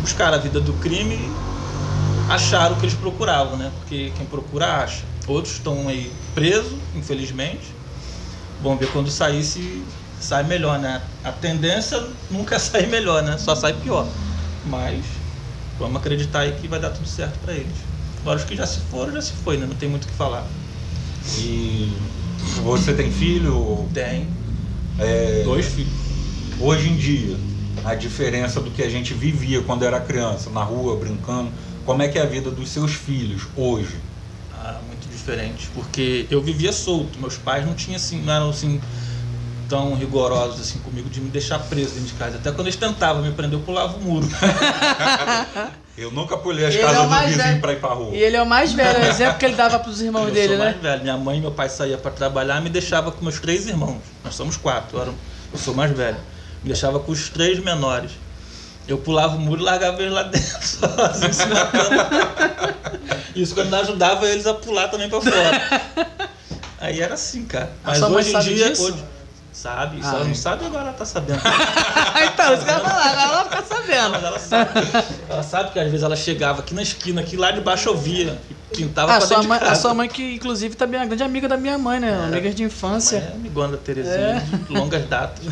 buscaram 0.00 0.34
a 0.34 0.38
vida 0.40 0.58
do 0.58 0.72
crime 0.74 1.14
e 1.14 2.32
acharam 2.32 2.74
o 2.74 2.78
que 2.80 2.86
eles 2.86 2.96
procuravam, 2.96 3.56
né? 3.56 3.70
Porque 3.78 4.10
quem 4.16 4.26
procura 4.26 4.78
acha. 4.82 5.04
Outros 5.26 5.54
estão 5.54 5.88
aí 5.88 6.12
presos, 6.34 6.74
infelizmente. 6.94 7.72
Vamos 8.62 8.78
ver 8.78 8.88
quando 8.92 9.10
sair 9.10 9.42
se 9.42 9.82
sai 10.20 10.42
melhor, 10.44 10.78
né? 10.78 11.02
A 11.22 11.32
tendência 11.32 12.02
nunca 12.30 12.56
é 12.56 12.58
sair 12.58 12.86
melhor, 12.86 13.22
né? 13.22 13.36
Só 13.38 13.54
sai 13.54 13.72
pior. 13.74 14.06
Mas 14.66 15.04
vamos 15.78 15.96
acreditar 15.96 16.40
aí 16.40 16.52
que 16.52 16.68
vai 16.68 16.80
dar 16.80 16.90
tudo 16.90 17.06
certo 17.08 17.38
pra 17.44 17.52
eles. 17.54 17.76
Agora 18.20 18.38
os 18.38 18.44
que 18.44 18.56
já 18.56 18.66
se 18.66 18.80
foram, 18.90 19.12
já 19.12 19.20
se 19.22 19.32
foi, 19.44 19.56
né? 19.56 19.66
Não 19.66 19.74
tem 19.74 19.88
muito 19.88 20.04
o 20.04 20.08
que 20.08 20.14
falar. 20.14 20.46
E 21.38 21.92
você 22.62 22.92
tem 22.94 23.10
filho? 23.10 23.88
Tem 23.92 24.26
É, 24.98 25.42
dois 25.44 25.66
filhos. 25.66 25.92
Hoje 26.60 26.88
em 26.88 26.96
dia, 26.96 27.36
a 27.84 27.94
diferença 27.94 28.60
do 28.60 28.70
que 28.70 28.82
a 28.82 28.88
gente 28.88 29.12
vivia 29.12 29.60
quando 29.62 29.84
era 29.84 30.00
criança, 30.00 30.48
na 30.50 30.62
rua, 30.62 30.96
brincando, 30.96 31.50
como 31.84 32.02
é 32.02 32.08
que 32.08 32.18
é 32.18 32.22
a 32.22 32.26
vida 32.26 32.50
dos 32.50 32.68
seus 32.70 32.92
filhos 32.92 33.42
hoje? 33.56 33.96
Ah, 34.52 34.78
diferente. 35.24 35.68
Porque 35.74 36.26
eu 36.30 36.42
vivia 36.42 36.72
solto. 36.72 37.18
Meus 37.18 37.36
pais 37.38 37.64
não 37.66 37.74
tinham 37.74 37.96
assim, 37.96 38.20
não 38.22 38.32
eram 38.32 38.50
assim 38.50 38.80
tão 39.68 39.94
rigorosos 39.94 40.60
assim 40.60 40.78
comigo 40.80 41.08
de 41.08 41.20
me 41.20 41.30
deixar 41.30 41.58
preso 41.58 41.94
dentro 41.94 42.08
de 42.08 42.12
casa. 42.14 42.36
Até 42.36 42.50
quando 42.52 42.66
eles 42.66 42.76
tentavam 42.76 43.22
me 43.22 43.32
prender, 43.32 43.58
eu 43.58 43.62
pulava 43.64 43.96
o 43.96 44.00
muro. 44.00 44.28
Eu 45.96 46.10
nunca 46.10 46.36
pulei 46.36 46.66
as 46.66 46.74
Ele 46.74 46.82
é 46.82 46.86
casas 46.86 47.04
o 47.04 47.08
do 47.08 47.14
vizinho 47.20 47.36
velho. 47.44 47.60
pra 47.60 47.72
ir 47.72 47.78
pra 47.78 47.90
rua. 47.90 48.12
E 48.16 48.18
ele 48.20 48.34
é 48.36 48.42
o 48.42 48.46
mais 48.46 48.72
velho, 48.72 48.98
é 48.98 49.06
o 49.06 49.10
exemplo 49.10 49.38
que 49.38 49.44
ele 49.44 49.54
dava 49.54 49.78
pros 49.78 50.00
irmãos 50.00 50.26
eu 50.26 50.34
dele, 50.34 50.48
sou 50.48 50.56
né? 50.58 50.64
mais 50.64 50.76
velho. 50.82 51.02
Minha 51.02 51.16
mãe 51.16 51.38
e 51.38 51.40
meu 51.40 51.52
pai 51.52 51.68
saíam 51.68 52.00
para 52.00 52.10
trabalhar 52.10 52.60
e 52.60 52.64
me 52.64 52.68
deixava 52.68 53.12
com 53.12 53.22
meus 53.22 53.38
três 53.38 53.68
irmãos. 53.68 53.98
Nós 54.24 54.34
somos 54.34 54.56
quatro. 54.56 54.96
Eu, 54.96 55.02
era- 55.02 55.12
eu 55.52 55.58
sou 55.58 55.72
mais 55.72 55.96
velho. 55.96 56.16
Me 56.64 56.68
deixava 56.70 56.98
com 56.98 57.12
os 57.12 57.28
três 57.28 57.60
menores. 57.62 58.10
Eu 58.86 58.98
pulava 58.98 59.36
o 59.36 59.40
muro 59.40 59.60
e 59.60 59.64
largava 59.64 60.00
eles 60.02 60.12
lá 60.12 60.24
dentro, 60.24 60.60
sozinho, 60.66 61.32
se 61.32 61.46
matando. 61.46 62.74
Isso 63.34 63.54
quando 63.54 63.74
ajudava 63.74 64.26
eles 64.28 64.46
a 64.46 64.54
pular 64.54 64.88
também 64.88 65.08
para 65.08 65.20
fora. 65.20 66.10
Aí 66.78 67.00
era 67.00 67.14
assim, 67.14 67.44
cara. 67.46 67.72
Mas 67.82 68.02
hoje 68.02 68.36
em 68.36 68.40
dia. 68.40 68.72
Hoje, 68.72 69.04
Sabe? 69.54 70.02
Se 70.02 70.08
Ah, 70.08 70.14
ela 70.14 70.24
não 70.24 70.32
é. 70.32 70.34
sabe, 70.34 70.66
agora 70.66 70.82
ela 70.82 70.92
tá 70.92 71.04
sabendo. 71.04 71.38
então, 71.40 72.54
isso 72.54 72.64
que 72.64 72.70
eu 72.70 72.74
ia 72.74 72.80
falar, 72.80 73.06
agora 73.06 73.32
ela 73.32 73.44
fica 73.44 73.62
sabendo. 73.62 74.10
Mas 74.10 74.24
ela 74.24 74.38
sabe. 74.40 74.70
Ela 75.30 75.42
sabe 75.44 75.70
que 75.70 75.78
às 75.78 75.84
vezes 75.86 76.02
ela 76.02 76.16
chegava 76.16 76.58
aqui 76.60 76.74
na 76.74 76.82
esquina, 76.82 77.20
aqui 77.20 77.36
lá 77.36 77.52
de 77.52 77.60
baixo 77.60 77.88
eu 77.88 77.96
via. 77.96 78.36
E 78.50 78.54
pintava 78.76 79.12
A 79.14 79.18
pra 79.18 79.26
sua, 79.28 79.42
mãe, 79.44 79.58
a 79.62 79.74
sua 79.76 79.94
mãe, 79.94 80.08
que 80.08 80.34
inclusive 80.34 80.74
também 80.74 80.98
é 80.98 81.02
uma 81.04 81.06
grande 81.06 81.22
amiga 81.22 81.46
da 81.48 81.56
minha 81.56 81.78
mãe, 81.78 82.00
né? 82.00 82.24
Amigas 82.26 82.52
de 82.56 82.64
infância. 82.64 83.18
É 83.18 83.32
amigona 83.32 83.76
da 83.76 83.78
Terezinha, 83.78 84.40
de 84.66 84.72
longas 84.72 85.08
datas, 85.08 85.44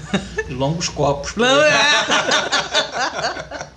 de 0.48 0.52
longos 0.52 0.88
copos. 0.88 1.36
Não 1.36 1.46
é? 1.46 1.72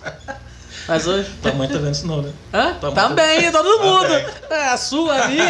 Mas 0.88 1.06
hoje. 1.06 1.30
Tua 1.42 1.52
mãe 1.52 1.68
tá 1.68 1.74
vendo 1.78 1.92
isso 1.92 2.06
não, 2.06 2.22
né? 2.22 2.32
Hã? 2.54 2.76
Mãe 2.80 2.94
Também, 2.94 3.50
todo 3.52 3.80
mundo. 3.82 4.12
É, 4.50 4.68
a 4.68 4.76
sua, 4.76 5.14
a 5.24 5.28
minha. 5.28 5.46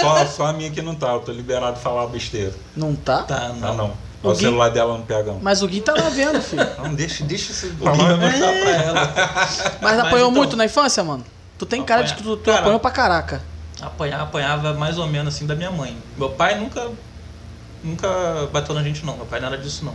Só, 0.00 0.26
só 0.26 0.46
a 0.46 0.52
minha 0.52 0.70
que 0.70 0.80
não 0.80 0.94
tá, 0.94 1.12
eu 1.12 1.20
tô 1.20 1.32
liberado 1.32 1.76
de 1.76 1.82
falar 1.82 2.06
besteira. 2.06 2.52
Não 2.76 2.94
tá? 2.94 3.22
Tá, 3.24 3.36
Ah, 3.46 3.52
não. 3.52 3.76
não. 3.76 3.92
O 4.22 4.28
O 4.28 4.32
Gui- 4.34 4.40
celular 4.42 4.68
dela 4.70 4.96
não 4.96 5.02
pega. 5.04 5.32
não. 5.32 5.40
Mas 5.42 5.62
o 5.62 5.66
Gui 5.68 5.80
tá 5.80 5.92
lá 5.94 6.08
vendo, 6.08 6.40
filho. 6.40 6.64
Não, 6.82 6.94
deixa, 6.94 7.24
deixa 7.24 7.50
esse 7.50 7.66
O 7.66 7.70
Gui 7.70 7.84
vai 7.84 8.16
mostrar 8.16 8.52
pra 8.52 8.70
ela. 8.70 9.12
Mas 9.16 9.72
Mas 9.80 9.98
apanhou 9.98 10.30
então- 10.30 10.30
muito 10.30 10.56
na 10.56 10.64
infância, 10.64 11.02
mano? 11.02 11.24
Tu 11.58 11.66
tem 11.66 11.82
cara 11.82 12.02
de 12.02 12.14
que 12.14 12.22
tu, 12.22 12.36
tu 12.36 12.44
Cara, 12.44 12.60
apanhou 12.60 12.78
pra 12.78 12.90
caraca. 12.92 13.42
Apanhar, 13.80 14.20
apanhava 14.20 14.74
mais 14.74 14.96
ou 14.96 15.08
menos 15.08 15.34
assim 15.34 15.44
da 15.44 15.56
minha 15.56 15.72
mãe. 15.72 15.96
Meu 16.16 16.30
pai 16.30 16.56
nunca 16.56 16.88
nunca 17.82 18.08
bateu 18.52 18.74
na 18.76 18.82
gente 18.84 19.04
não. 19.04 19.16
Meu 19.16 19.26
pai 19.26 19.40
não 19.40 19.48
era 19.48 19.58
disso 19.58 19.84
não. 19.84 19.94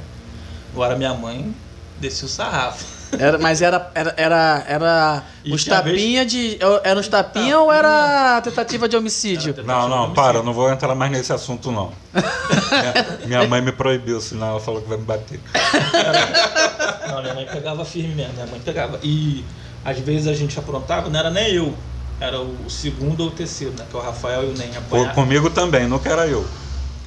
Agora 0.74 0.96
minha 0.98 1.14
mãe 1.14 1.56
descia 2.00 2.26
o 2.26 2.30
sarrafo. 2.30 2.86
Era, 3.18 3.38
mas 3.38 3.62
era, 3.62 3.90
era, 3.96 4.14
era, 4.18 4.66
era 4.68 5.24
E 5.44 5.54
os 5.54 5.64
tapinha 5.64 6.26
de. 6.26 6.58
Era 6.84 7.00
uns 7.00 7.08
tapinha 7.08 7.60
ou 7.60 7.72
era 7.72 8.42
tentativa 8.42 8.88
de 8.88 8.98
homicídio? 8.98 9.54
Era 9.54 9.64
Não, 9.64 9.88
não, 9.88 9.98
Homicídio. 9.98 10.16
para, 10.16 10.38
eu 10.40 10.44
não 10.44 10.54
vou 10.54 10.72
entrar 10.72 10.94
mais 10.94 11.12
nesse 11.12 11.32
assunto, 11.32 11.72
não. 11.72 11.92
minha, 12.14 13.28
minha 13.28 13.48
mãe 13.48 13.62
me 13.62 13.72
proibiu, 13.72 14.20
senão 14.20 14.48
ela 14.50 14.60
falou 14.60 14.82
que 14.82 14.90
vai 14.90 14.98
me 14.98 15.06
bater. 15.06 15.40
Não, 17.10 17.22
minha 17.22 17.34
mãe 17.34 17.46
pegava 17.46 17.86
firme 17.86 18.14
mesmo, 18.14 18.34
minha 18.34 18.48
mãe 18.48 18.60
pegava. 18.60 19.00
E 19.02 19.44
às 19.86 19.98
vezes 20.00 20.28
a 20.28 20.34
gente 20.34 20.58
aprontava, 20.60 21.10
não 21.10 21.20
era 21.20 21.30
nem 21.30 21.54
eu. 21.54 21.74
Era 22.20 22.42
o 22.42 22.70
segundo 22.70 23.22
ou 23.22 23.28
o 23.28 23.32
terceiro, 23.32 23.74
né? 23.78 23.86
Que 23.90 23.96
é 23.96 24.00
o 24.00 24.04
Rafael 24.04 24.44
e 24.44 24.48
o 24.48 24.58
Nem 24.58 24.70
Pô, 24.70 24.78
apanhava. 24.80 25.14
comigo 25.14 25.50
também, 25.52 25.88
nunca 25.88 26.10
era 26.10 26.28
eu. 26.28 26.46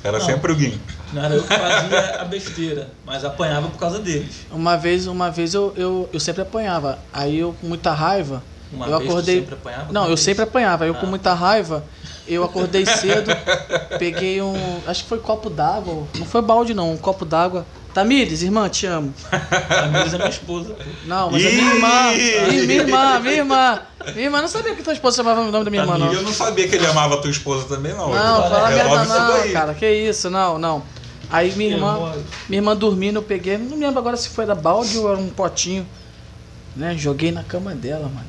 Era 0.03 0.19
Não. 0.19 0.25
sempre 0.25 0.53
o 0.53 0.57
Guim. 0.57 0.81
Não 1.13 1.25
era 1.25 1.35
eu 1.35 1.43
que 1.43 1.49
fazia 1.49 2.21
a 2.21 2.25
besteira, 2.25 2.89
mas 3.05 3.25
apanhava 3.25 3.69
por 3.69 3.79
causa 3.79 3.99
deles. 3.99 4.47
Uma 4.51 4.77
vez, 4.77 5.07
uma 5.07 5.31
vez 5.31 5.53
eu, 5.55 5.73
eu, 5.77 6.09
eu 6.13 6.21
sempre 6.21 6.43
apanhava. 6.43 6.99
Aí 7.13 7.39
eu, 7.39 7.55
com 7.61 7.67
muita 7.67 7.93
raiva, 7.93 8.43
Uma 8.73 8.87
eu 8.87 8.97
acordei. 8.97 9.41
sempre 9.41 9.55
apanhava? 9.55 9.93
Não, 9.93 10.03
eu 10.03 10.09
vez? 10.09 10.21
sempre 10.21 10.45
apanhava. 10.45 10.87
Eu 10.87 10.95
Ah. 10.95 10.99
com 10.99 11.07
muita 11.07 11.35
raiva, 11.35 11.85
eu 12.27 12.43
acordei 12.45 12.87
cedo, 12.87 13.31
peguei 13.99 14.41
um. 14.41 14.55
Acho 14.87 15.03
que 15.03 15.09
foi 15.09 15.19
copo 15.19 15.51
d'água. 15.51 16.07
Não 16.19 16.25
foi 16.27 16.41
balde, 16.41 16.73
não, 16.73 16.93
um 16.93 16.97
copo 16.97 17.25
d'água. 17.25 17.67
Tamires, 17.95 18.43
irmã, 18.43 18.69
te 18.69 18.87
amo. 18.87 19.13
A 19.33 19.87
Mires 19.89 20.15
é 20.15 20.17
minha 20.19 20.29
esposa. 20.31 20.77
Não, 21.07 21.31
mas 21.31 21.45
é 21.45 21.51
minha 21.51 21.75
irmã. 21.75 22.13
Minha, 22.13 22.75
irmã, 22.83 23.19
minha 23.21 23.35
irmã. 23.35 23.81
Minha 24.15 24.25
irmã 24.27 24.41
não 24.41 24.49
sabia 24.49 24.75
que 24.77 24.83
tua 24.83 24.93
esposa 24.93 25.17
chamava 25.17 25.41
o 25.41 25.51
nome 25.51 25.65
da 25.65 25.71
minha 25.71 25.83
irmã, 25.83 25.97
E 25.97 25.99
não. 25.99 26.13
eu 26.13 26.23
não 26.23 26.33
sabia 26.33 26.69
que 26.69 26.77
ele 26.77 26.87
amava 26.87 27.21
tua 27.21 27.31
esposa 27.31 27.67
também, 27.67 27.93
não. 27.93 28.09
Não, 28.09 28.43
fala 28.49 28.69
Resolve 28.69 28.89
merda 28.97 29.03
isso 29.05 29.47
não, 29.47 29.53
cara. 29.53 29.75
Que 29.75 29.91
isso, 29.93 30.31
não, 30.31 30.59
não. 30.59 30.83
Aí 31.29 31.53
minha 31.57 31.71
irmã, 31.75 31.95
Irmã. 31.95 32.13
minha 32.49 32.59
irmã 32.61 32.77
dormindo, 32.77 33.17
eu 33.17 33.23
peguei, 33.23 33.57
não 33.59 33.79
lembro 33.79 33.99
agora 33.99 34.17
se 34.17 34.29
foi 34.29 34.47
da 34.47 34.55
balde 34.55 34.97
ou 34.99 35.09
era 35.11 35.19
um 35.21 35.29
potinho, 35.29 35.87
né? 36.77 36.95
Joguei 36.97 37.31
na 37.31 37.43
cama 37.45 37.73
dela, 37.75 38.09
mano. 38.09 38.27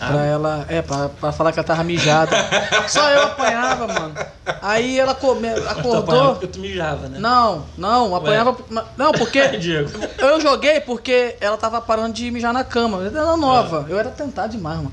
Pra 0.00 0.22
Ah. 0.22 0.24
ela, 0.26 0.64
é, 0.68 0.80
pra, 0.82 1.08
pra 1.10 1.30
falar 1.30 1.52
que 1.52 1.58
ela 1.58 1.66
tava 1.66 1.84
mijada. 1.84 2.34
Só 2.88 3.06
eu 3.10 3.22
apanhava, 3.24 3.86
mano. 3.86 4.14
Aí 4.62 4.98
ela 4.98 5.14
come, 5.14 5.46
acordou. 5.68 6.30
porque 6.32 6.46
tu 6.46 6.58
mijava, 6.58 7.06
né? 7.08 7.18
Não, 7.18 7.66
não, 7.76 8.16
apanhava. 8.16 8.56
Não, 8.96 9.12
porque. 9.12 9.46
Diego. 9.58 9.90
Eu 10.18 10.40
joguei 10.40 10.80
porque 10.80 11.36
ela 11.40 11.56
tava 11.58 11.80
parando 11.82 12.14
de 12.14 12.30
mijar 12.30 12.52
na 12.52 12.64
cama. 12.64 12.98
Eu 12.98 13.06
era 13.06 13.36
nova. 13.36 13.86
Eu 13.88 13.98
era 13.98 14.08
tentado 14.10 14.50
demais, 14.52 14.78
mano. 14.78 14.92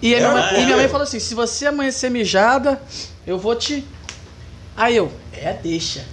E, 0.00 0.08
minha 0.14 0.18
É, 0.20 0.32
mãe, 0.32 0.62
e 0.62 0.64
minha 0.64 0.76
mãe 0.76 0.88
falou 0.88 1.02
assim: 1.04 1.20
se 1.20 1.34
você 1.34 1.66
amanhecer 1.66 2.10
mijada, 2.10 2.80
eu 3.26 3.38
vou 3.38 3.54
te. 3.54 3.86
Aí 4.76 4.96
eu, 4.96 5.12
é, 5.32 5.52
deixa. 5.52 6.04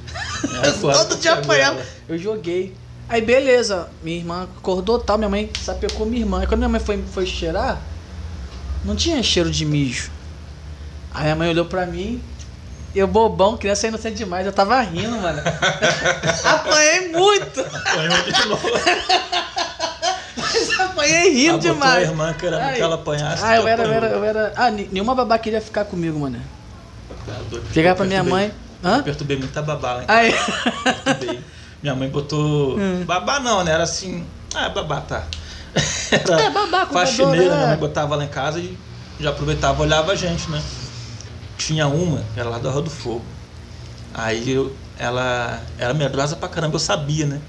É, 0.64 0.72
Todo 0.94 1.16
dia 1.18 1.34
apanhava. 1.34 1.80
Eu 2.10 2.18
joguei. 2.18 2.76
Aí 3.08 3.22
beleza, 3.22 3.88
minha 4.02 4.18
irmã 4.18 4.48
acordou 4.58 4.98
tal, 4.98 5.16
minha 5.18 5.30
mãe 5.30 5.50
sapecou 5.62 6.06
minha 6.08 6.24
irmã. 6.24 6.42
Aí 6.42 6.48
quando 6.48 6.58
minha 6.60 6.70
mãe 6.70 6.80
foi, 6.82 7.02
foi 7.14 7.26
cheirar, 7.28 7.80
não 8.86 8.96
tinha 8.96 9.22
cheiro 9.24 9.50
de 9.52 9.66
mijo. 9.66 10.10
Aí 11.14 11.30
a 11.32 11.36
mãe 11.36 11.50
olhou 11.50 11.66
pra 11.66 11.86
mim, 11.86 12.22
eu 12.94 13.08
bobão, 13.08 13.58
criança 13.58 13.88
inocente 13.88 14.16
demais, 14.18 14.46
eu 14.46 14.54
tava 14.54 14.80
rindo, 14.82 15.18
mano. 15.18 15.42
Apanhei 16.44 17.10
muito! 17.12 17.60
Apanhou 17.62 18.24
de 18.24 18.46
novo. 18.48 18.70
Mas 20.38 20.80
apanhei 20.80 21.30
rindo 21.34 21.50
Ah, 21.50 21.58
botou 21.58 21.72
a 21.72 21.74
demais. 21.74 22.10
irmã 22.10 22.34
querendo 22.34 22.60
Ai. 22.62 22.76
que 22.76 22.82
ela 22.82 22.96
apanhasse. 22.96 23.44
Ah, 23.44 23.56
eu 23.58 23.68
era, 23.68 23.84
eu 23.84 23.92
era, 23.94 24.08
eu 24.08 24.24
era. 24.24 24.54
Ah, 24.56 24.70
nenhuma 24.72 25.16
babá 25.16 25.38
queria 25.38 25.62
ficar 25.62 25.86
comigo, 25.86 26.20
mano. 26.20 26.42
Doido. 27.50 27.74
Chegar 27.74 27.96
pra 27.96 28.06
minha 28.06 28.24
mãe. 28.24 28.52
Hã? 28.84 29.02
Perturbei 29.02 29.38
muita 29.38 29.62
babá, 29.62 30.00
hein? 30.02 30.06
Aí. 30.08 30.34
Minha 31.82 31.96
mãe 31.96 32.10
botou. 32.10 32.78
Hum. 32.80 33.04
Babá 33.06 33.40
não, 33.40 33.64
né? 33.64 33.72
Era 33.72 33.84
assim. 33.84 34.26
Ah, 34.54 34.70
babá, 34.70 35.02
tá. 35.02 35.24
Era 36.12 36.42
É, 36.42 36.50
babá, 36.50 36.86
cuidadora, 36.86 37.08
faxineira, 37.08 37.54
é. 37.54 37.58
minha 37.58 37.68
mãe 37.68 37.78
botava 37.78 38.16
lá 38.16 38.24
em 38.24 38.30
casa 38.30 38.60
e 38.60 38.78
já 39.20 39.30
aproveitava 39.30 39.82
olhava 39.82 40.12
a 40.12 40.16
gente, 40.16 40.50
né? 40.50 40.62
Tinha 41.58 41.88
uma, 41.88 42.22
era 42.36 42.50
lá 42.50 42.58
da 42.58 42.70
Rua 42.70 42.82
do 42.82 42.90
Fogo. 42.90 43.24
Aí 44.14 44.52
eu, 44.52 44.76
ela 44.98 45.62
era 45.78 45.94
medrosa 45.94 46.36
pra 46.36 46.48
caramba, 46.48 46.76
eu 46.76 46.80
sabia, 46.80 47.26
né? 47.26 47.42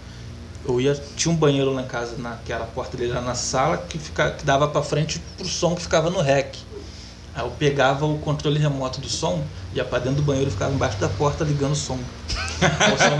Eu 0.68 0.80
ia, 0.80 1.00
tinha 1.16 1.32
um 1.32 1.36
banheiro 1.36 1.72
lá 1.72 1.82
em 1.82 1.86
casa, 1.86 2.16
na, 2.18 2.36
que 2.44 2.52
era 2.52 2.64
a 2.64 2.66
porta 2.66 2.96
dele 2.96 3.12
lá 3.12 3.20
na 3.20 3.34
sala, 3.34 3.78
que, 3.78 3.98
fica, 3.98 4.32
que 4.32 4.44
dava 4.44 4.66
pra 4.66 4.82
frente 4.82 5.20
pro 5.36 5.46
som 5.46 5.76
que 5.76 5.82
ficava 5.82 6.10
no 6.10 6.20
rec. 6.20 6.56
Aí 7.34 7.44
eu 7.44 7.50
pegava 7.50 8.04
o 8.06 8.18
controle 8.18 8.58
remoto 8.58 9.00
do 9.00 9.08
som, 9.08 9.44
ia 9.72 9.84
pra 9.84 9.98
dentro 9.98 10.16
do 10.16 10.22
banheiro 10.22 10.48
e 10.48 10.52
ficava 10.52 10.72
embaixo 10.72 10.98
da 10.98 11.08
porta 11.08 11.44
ligando 11.44 11.72
o 11.72 11.76
som. 11.76 11.98
O 12.56 12.98
som 12.98 13.18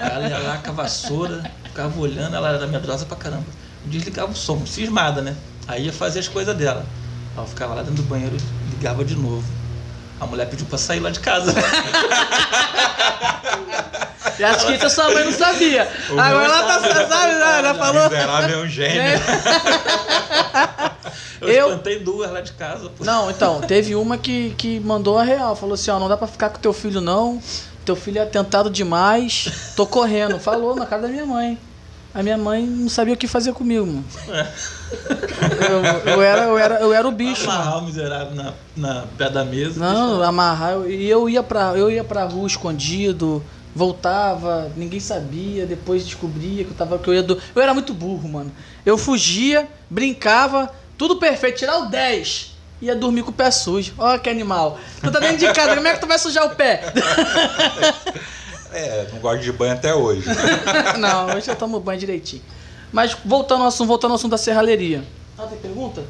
ela 0.00 0.28
ia 0.28 0.38
lá 0.38 0.58
com 0.58 0.70
a 0.70 0.74
vassoura, 0.74 1.48
ficava 1.64 1.98
olhando, 2.00 2.34
ela 2.34 2.48
era 2.48 2.66
medrosa 2.66 3.06
pra 3.06 3.16
caramba. 3.16 3.46
Desligava 3.86 4.32
o 4.32 4.36
som, 4.36 4.64
cismada, 4.66 5.22
né? 5.22 5.34
Aí 5.66 5.86
ia 5.86 5.92
fazer 5.92 6.18
as 6.20 6.28
coisas 6.28 6.56
dela. 6.56 6.84
Eu 7.36 7.46
ficava 7.46 7.74
lá 7.74 7.82
dentro 7.82 7.96
do 7.96 8.08
banheiro 8.08 8.36
e 8.36 8.70
ligava 8.76 9.04
de 9.04 9.14
novo. 9.14 9.44
A 10.20 10.26
mulher 10.26 10.48
pediu 10.48 10.66
pra 10.66 10.76
sair 10.78 11.00
lá 11.00 11.10
de 11.10 11.20
casa. 11.20 11.54
E 14.38 14.44
acho 14.44 14.66
que 14.66 14.74
isso 14.74 14.86
a 14.86 14.90
sua 14.90 15.10
mãe 15.12 15.24
não 15.24 15.32
sabia. 15.32 15.90
Agora 16.10 16.44
ela 16.44 16.62
tá 16.62 17.08
sabe, 17.08 17.34
né? 17.34 17.58
ela 17.58 17.74
falou. 17.74 18.04
Miserável 18.04 18.60
é 18.60 18.62
um 18.62 18.68
gênio. 18.68 19.02
Eu, 21.40 21.48
Eu- 21.48 21.68
espantei 21.70 21.98
duas 22.00 22.30
lá 22.30 22.40
de 22.40 22.52
casa. 22.52 22.88
Pô. 22.90 23.04
Não, 23.04 23.30
então, 23.30 23.60
teve 23.60 23.94
uma 23.94 24.16
que, 24.18 24.54
que 24.56 24.80
mandou 24.80 25.18
a 25.18 25.22
real. 25.22 25.54
Falou 25.56 25.74
assim, 25.74 25.90
ó, 25.90 25.98
não 25.98 26.08
dá 26.08 26.16
pra 26.16 26.26
ficar 26.26 26.50
com 26.50 26.58
teu 26.58 26.72
filho, 26.72 27.00
não. 27.00 27.40
Teu 27.84 27.94
filho 27.96 28.18
é 28.18 28.22
atentado 28.22 28.70
demais. 28.70 29.72
Tô 29.76 29.86
correndo. 29.86 30.38
Falou 30.38 30.74
na 30.76 30.84
cara 30.86 31.02
da 31.02 31.08
minha 31.08 31.26
mãe. 31.26 31.58
A 32.14 32.22
minha 32.22 32.38
mãe 32.38 32.62
não 32.66 32.88
sabia 32.88 33.14
o 33.14 33.16
que 33.16 33.26
fazer 33.28 33.52
comigo, 33.52 33.86
mano. 33.86 34.04
É. 34.30 34.46
Eu, 36.08 36.12
eu 36.14 36.22
era, 36.22 36.42
eu, 36.44 36.58
era, 36.58 36.74
eu 36.80 36.92
era 36.94 37.06
o 37.06 37.12
bicho, 37.12 37.46
mano. 37.46 37.60
Amarrar 37.60 37.78
o 37.78 37.86
miserável 37.86 38.34
na, 38.34 38.52
na 38.76 39.04
pé 39.18 39.28
da 39.30 39.44
mesa. 39.44 39.78
Não, 39.78 40.22
amarrar. 40.22 40.72
eu- 40.72 40.90
E 40.90 41.08
eu 41.08 41.28
ia 41.28 41.42
pra, 41.42 41.74
eu 41.76 41.90
ia 41.90 42.02
pra 42.02 42.24
rua 42.24 42.46
escondido, 42.46 43.44
voltava, 43.74 44.70
ninguém 44.76 44.98
sabia, 45.00 45.66
depois 45.66 46.04
descobria 46.06 46.64
que 46.64 46.70
eu 46.70 46.76
tava. 46.76 46.98
Que 46.98 47.08
eu, 47.10 47.14
ia 47.14 47.22
do... 47.22 47.38
eu 47.54 47.62
era 47.62 47.74
muito 47.74 47.92
burro, 47.92 48.28
mano. 48.28 48.50
Eu 48.86 48.96
fugia, 48.96 49.68
brincava, 49.90 50.70
tudo 50.96 51.16
perfeito, 51.16 51.58
tirar 51.58 51.78
o 51.80 51.86
10. 51.86 52.56
Ia 52.80 52.94
dormir 52.96 53.22
com 53.24 53.30
o 53.30 53.34
pé 53.34 53.50
sujo. 53.50 53.92
Ó, 53.98 54.16
que 54.18 54.30
animal. 54.30 54.78
Tu 55.02 55.10
tá 55.10 55.18
dentro 55.20 55.38
de 55.38 55.52
casa, 55.52 55.74
como 55.74 55.86
é 55.86 55.92
que 55.94 56.00
tu 56.00 56.06
vai 56.06 56.18
sujar 56.18 56.46
o 56.46 56.50
pé? 56.56 56.80
É, 58.72 59.06
não 59.12 59.18
gosto 59.20 59.42
de 59.42 59.52
banho 59.52 59.72
até 59.72 59.94
hoje. 59.94 60.24
Não, 60.98 61.34
hoje 61.34 61.48
eu 61.48 61.56
tomo 61.56 61.80
banho 61.80 61.98
direitinho. 61.98 62.42
Mas 62.92 63.16
voltando 63.24 63.62
ao 63.62 63.68
assunto, 63.68 63.88
voltando 63.88 64.10
ao 64.12 64.16
assunto 64.16 64.30
da 64.32 64.38
serralheria. 64.38 65.02
Ah, 65.38 65.44
tem 65.46 65.58
pergunta? 65.58 66.02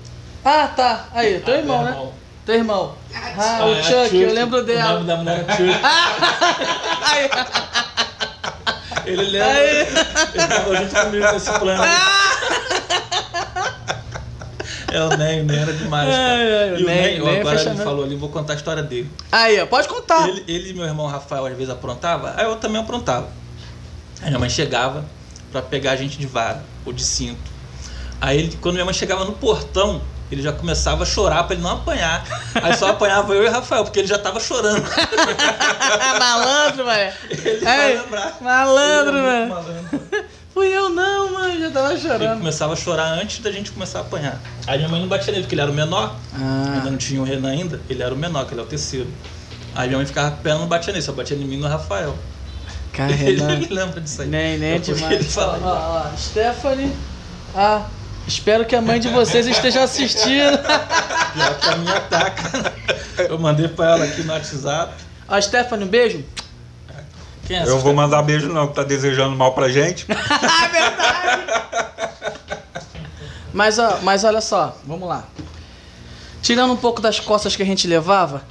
Ah, 0.45 0.69
tá. 0.75 1.07
Aí, 1.15 1.39
teu 1.41 1.55
Ah, 1.55 1.59
irmão, 1.59 1.83
né? 1.85 1.91
irmão. 1.91 2.13
Teu 2.47 2.55
irmão. 2.57 2.95
Ah, 3.15 3.59
Ah, 3.61 3.67
o 3.67 3.75
é 3.75 3.81
a 3.81 3.83
Chuck, 3.83 4.17
eu 4.17 4.33
lembro 4.33 4.59
O 4.61 4.65
dela. 4.65 4.95
nome 4.95 5.07
da 5.07 5.17
mulher 5.17 5.45
é 5.47 5.53
Chuck. 5.57 5.79
Ele 9.07 9.23
lembra. 9.23 9.61
Ele 9.61 10.47
tava 10.49 10.77
junto 10.77 10.95
comigo 11.05 11.33
nesse 11.33 11.53
plano. 11.59 11.83
É 14.91 15.03
o 15.03 15.09
Ney, 15.17 15.41
o 15.41 15.45
Ney 15.45 15.59
era 15.59 15.73
demais, 15.73 16.09
cara. 16.09 16.33
Ai, 16.33 16.73
o 16.73 16.79
e 16.79 16.83
o 16.83 16.87
Ney- 16.87 17.21
Ney, 17.21 17.37
é 17.37 17.41
agora 17.41 17.61
ele 17.61 17.77
falou 17.77 18.05
ali, 18.05 18.17
vou 18.17 18.29
contar 18.31 18.55
a 18.55 18.57
história 18.57 18.83
dele. 18.83 19.11
aí, 19.31 19.61
ó, 19.61 19.67
pode 19.67 19.87
contar. 19.89 20.29
Ele, 20.29 20.45
ele 20.49 20.71
e 20.71 20.75
meu 20.75 20.85
irmão 20.87 21.07
Rafael 21.07 21.45
às 21.47 21.53
vezes 21.57 21.71
aprontavam, 21.71 22.33
aí 22.37 22.45
eu 22.45 22.57
também 22.57 22.81
aprontava. 22.81 23.29
Aí 24.23 24.29
minha 24.29 24.39
mãe 24.39 24.49
chegava 24.51 25.05
pra 25.53 25.61
pegar 25.63 25.93
a 25.93 25.97
gente 25.97 26.19
de 26.19 26.27
vara 26.27 26.63
ou 26.85 26.93
de 26.93 27.05
cinto. 27.05 27.51
Aí 28.21 28.39
ele, 28.39 28.59
quando 28.61 28.75
minha 28.75 28.85
mãe 28.85 28.95
chegava 28.95 29.25
no 29.25 29.33
portão, 29.33 30.01
ele 30.33 30.43
já 30.43 30.53
começava 30.53 31.05
a 31.05 31.07
chorar 31.07 31.45
pra 31.45 31.55
ele 31.55 31.63
não 31.63 31.71
apanhar. 31.73 32.25
Aí 32.55 32.75
só 32.77 32.89
apanhava 32.89 33.33
eu 33.35 33.45
e 33.45 33.49
o 33.49 33.51
Rafael, 33.51 33.85
porque 33.85 33.99
ele 34.01 34.09
já 34.09 34.19
tava 34.19 34.41
chorando. 34.41 34.83
malandro, 36.19 36.85
velho. 36.85 37.13
Ele 37.31 37.67
Ai, 37.67 37.77
vai 37.95 38.03
lembrar. 38.03 38.37
malandro, 38.41 39.17
é 39.17 39.23
velho. 39.23 39.49
malandro. 39.49 40.25
Fui 40.59 40.67
eu 40.77 40.91
não, 40.91 41.33
mano. 41.35 41.61
Já 41.61 41.71
tava 41.71 41.93
Ele 41.93 42.01
chorando. 42.01 42.39
começava 42.39 42.73
a 42.73 42.77
chorar 42.77 43.13
antes 43.13 43.39
da 43.39 43.53
gente 43.53 43.71
começar 43.71 44.01
a 44.01 44.03
apanhar. 44.03 44.41
Aí 44.67 44.77
minha 44.79 44.89
mãe 44.89 45.01
não 45.01 45.07
batia 45.07 45.31
nele, 45.31 45.45
porque 45.45 45.55
ele 45.55 45.63
era 45.63 45.71
o 45.71 45.75
menor. 45.75 46.17
Ainda 46.35 46.89
Ah, 46.89 46.91
não 46.91 46.97
tinha 46.97 47.21
o 47.21 47.25
Renan 47.25 47.51
ainda. 47.51 47.81
Ele 47.89 48.03
era 48.03 48.13
o 48.13 48.19
menor, 48.19 48.45
que 48.45 48.55
ele 48.55 48.61
é 48.61 48.65
o 48.65 48.67
terceiro. 48.67 49.07
Aí 49.73 49.87
minha 49.87 49.99
mãe 49.99 50.07
ficava 50.07 50.33
pé, 50.33 50.55
não 50.55 50.67
batia 50.67 50.93
nele, 50.93 51.05
só 51.05 51.13
batia 51.13 51.37
em 51.37 51.45
mim 51.45 51.59
no 51.59 51.69
Rafael. 51.69 52.19
cara, 52.93 53.13
Ele 53.23 53.41
Renan. 53.41 53.67
lembra 53.71 54.01
disso 54.01 54.21
aí. 54.23 54.27
Nem, 54.29 54.59
nem 54.59 54.71
é 54.73 54.79
demais. 54.79 55.13
Ele 55.13 55.23
fala, 55.23 55.61
Ó, 55.63 56.09
ó, 56.13 56.17
Stephanie. 56.17 56.93
Ah, 57.55 57.83
espero 58.27 58.65
que 58.65 58.75
a 58.75 58.81
mãe 58.83 58.99
de 58.99 59.09
vocês 59.11 59.47
esteja 59.47 59.85
assistindo. 59.85 60.59
Pior 61.35 61.55
que 61.61 61.69
a 61.69 61.77
minha 61.77 61.97
ataca. 61.99 62.73
Eu 63.29 63.39
mandei 63.39 63.69
pra 63.69 63.93
ela 63.93 64.05
aqui 64.07 64.23
no 64.25 64.33
WhatsApp. 64.33 64.93
Ó, 65.29 65.41
Stephanie, 65.41 65.85
um 65.85 65.89
beijo. 65.89 66.25
Quem 67.49 67.57
é 67.57 67.63
Eu 67.67 67.79
vou 67.81 67.93
mandar 67.95 68.23
beijo 68.23 68.49
não, 68.53 68.69
que 68.69 68.75
tá 68.75 68.85
desejando 68.85 69.35
mal 69.35 69.53
pra 69.55 69.69
gente. 69.69 70.07
Ah, 70.31 70.69
verdade. 70.69 71.49
Mas, 73.53 73.79
ó, 73.79 73.99
mas 74.03 74.23
olha 74.25 74.41
só, 74.41 74.77
vamos 74.87 75.09
lá. 75.09 75.25
Tirando 76.43 76.73
um 76.73 76.77
pouco 76.77 77.01
das 77.03 77.19
costas 77.19 77.57
que 77.57 77.63
a 77.63 77.67
gente 77.67 77.89
levava, 77.89 78.43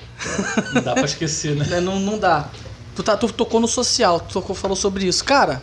Não 0.74 0.82
dá 0.82 0.94
pra 0.94 1.06
esquecer, 1.06 1.56
né? 1.56 1.66
né, 1.66 1.80
não, 1.80 2.00
não 2.00 2.18
dá. 2.20 2.48
Tu, 2.96 3.04
tá, 3.04 3.16
tu 3.16 3.32
tocou 3.32 3.60
no 3.60 3.68
social, 3.68 4.20
tu 4.20 4.34
tocou, 4.34 4.56
falou 4.56 4.76
sobre 4.76 5.06
isso. 5.06 5.24
Cara, 5.24 5.62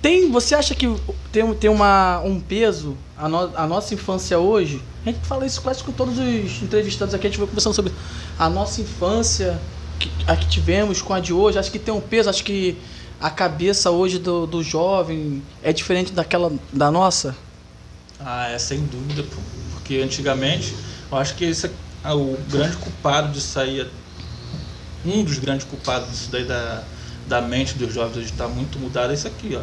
tem, 0.00 0.30
você 0.30 0.54
acha 0.54 0.74
que 0.74 0.94
tem, 1.32 1.52
tem 1.54 1.70
uma, 1.70 2.20
um 2.24 2.38
peso 2.38 2.96
a, 3.18 3.28
no- 3.28 3.50
a 3.56 3.66
nossa 3.66 3.94
infância 3.94 4.38
hoje? 4.38 4.80
A 5.04 5.08
gente 5.10 5.26
fala 5.26 5.46
isso 5.46 5.60
quase 5.62 5.82
com 5.82 5.90
todos 5.92 6.18
os 6.18 6.62
entrevistados 6.62 7.14
aqui, 7.14 7.26
a 7.26 7.30
gente 7.30 7.38
vai 7.38 7.48
conversando 7.48 7.74
sobre 7.74 7.92
a 8.38 8.48
nossa 8.48 8.80
infância, 8.82 9.58
que, 9.98 10.10
a 10.26 10.36
que 10.36 10.46
tivemos 10.46 11.02
com 11.02 11.12
a 11.14 11.20
de 11.20 11.32
hoje. 11.32 11.58
Acho 11.58 11.70
que 11.70 11.78
tem 11.78 11.92
um 11.94 12.00
peso, 12.00 12.28
acho 12.30 12.44
que 12.44 12.78
a 13.20 13.30
cabeça 13.30 13.90
hoje 13.90 14.18
do, 14.18 14.46
do 14.46 14.62
jovem 14.62 15.42
é 15.62 15.72
diferente 15.72 16.12
daquela 16.12 16.52
da 16.72 16.90
nossa. 16.90 17.34
Ah, 18.20 18.48
é 18.48 18.58
sem 18.58 18.80
dúvida, 18.80 19.24
porque 19.72 19.96
antigamente, 19.98 20.74
eu 21.10 21.18
acho 21.18 21.34
que 21.34 21.44
esse 21.44 21.70
é 22.04 22.12
o 22.12 22.36
grande 22.50 22.76
culpado 22.76 23.38
aí, 23.56 23.80
é- 23.80 23.86
um 25.04 25.22
dos 25.22 25.38
grandes 25.38 25.66
culpados 25.66 26.08
disso 26.10 26.30
daí 26.32 26.44
da, 26.44 26.82
da 27.28 27.40
mente 27.40 27.74
dos 27.74 27.92
jovens 27.94 28.16
hoje 28.16 28.30
está 28.30 28.48
muito 28.48 28.78
mudado 28.78 29.12
é 29.12 29.14
isso 29.14 29.28
aqui, 29.28 29.56
ó. 29.56 29.60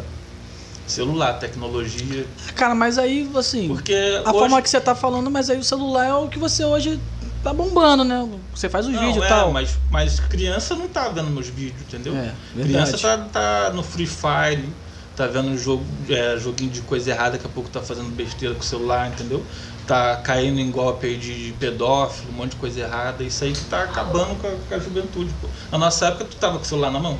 Celular, 0.86 1.34
tecnologia. 1.34 2.26
Cara, 2.54 2.74
mas 2.74 2.98
aí, 2.98 3.28
assim, 3.36 3.68
Porque 3.68 3.94
a 4.24 4.30
hoje, 4.30 4.38
forma 4.38 4.62
que 4.62 4.68
você 4.68 4.80
tá 4.80 4.94
falando, 4.94 5.30
mas 5.30 5.48
aí 5.48 5.58
o 5.58 5.64
celular 5.64 6.06
é 6.06 6.14
o 6.14 6.28
que 6.28 6.38
você 6.38 6.64
hoje 6.64 7.00
tá 7.44 7.52
bombando, 7.52 8.02
né? 8.02 8.26
Você 8.54 8.68
faz 8.68 8.86
os 8.86 8.92
não, 8.92 9.00
vídeos 9.00 9.22
e 9.22 9.26
é, 9.26 9.28
tal. 9.28 9.52
Mas, 9.52 9.78
mas 9.90 10.18
criança 10.18 10.74
não 10.74 10.88
tá 10.88 11.08
vendo 11.08 11.30
meus 11.30 11.48
vídeos, 11.48 11.82
entendeu? 11.82 12.16
É, 12.16 12.32
criança 12.60 12.98
tá, 12.98 13.18
tá 13.30 13.70
no 13.74 13.82
Free 13.82 14.06
Fire, 14.06 14.68
tá 15.14 15.26
vendo 15.26 15.48
um 15.48 15.58
jogo, 15.58 15.84
é, 16.08 16.36
joguinho 16.38 16.70
de 16.70 16.80
coisa 16.80 17.10
errada, 17.10 17.32
daqui 17.32 17.46
a 17.46 17.50
pouco 17.50 17.68
tá 17.68 17.82
fazendo 17.82 18.08
besteira 18.16 18.54
com 18.54 18.62
o 18.62 18.64
celular, 18.64 19.08
entendeu? 19.08 19.44
Tá 19.86 20.16
caindo 20.16 20.58
em 20.58 20.70
golpe 20.70 21.06
aí 21.06 21.16
de 21.18 21.54
pedófilo, 21.60 22.30
um 22.30 22.36
monte 22.36 22.52
de 22.52 22.56
coisa 22.56 22.80
errada. 22.80 23.22
Isso 23.22 23.44
aí 23.44 23.52
que 23.52 23.64
tá 23.66 23.82
acabando 23.84 24.34
com 24.40 24.48
a, 24.48 24.50
com 24.50 24.74
a 24.74 24.78
juventude, 24.78 25.30
pô. 25.40 25.48
Na 25.70 25.76
nossa 25.76 26.06
época, 26.06 26.24
tu 26.24 26.36
tava 26.36 26.56
com 26.56 26.64
o 26.64 26.66
celular 26.66 26.90
na 26.90 26.98
mão? 26.98 27.18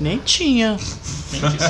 Nem 0.00 0.18
tinha. 0.18 0.78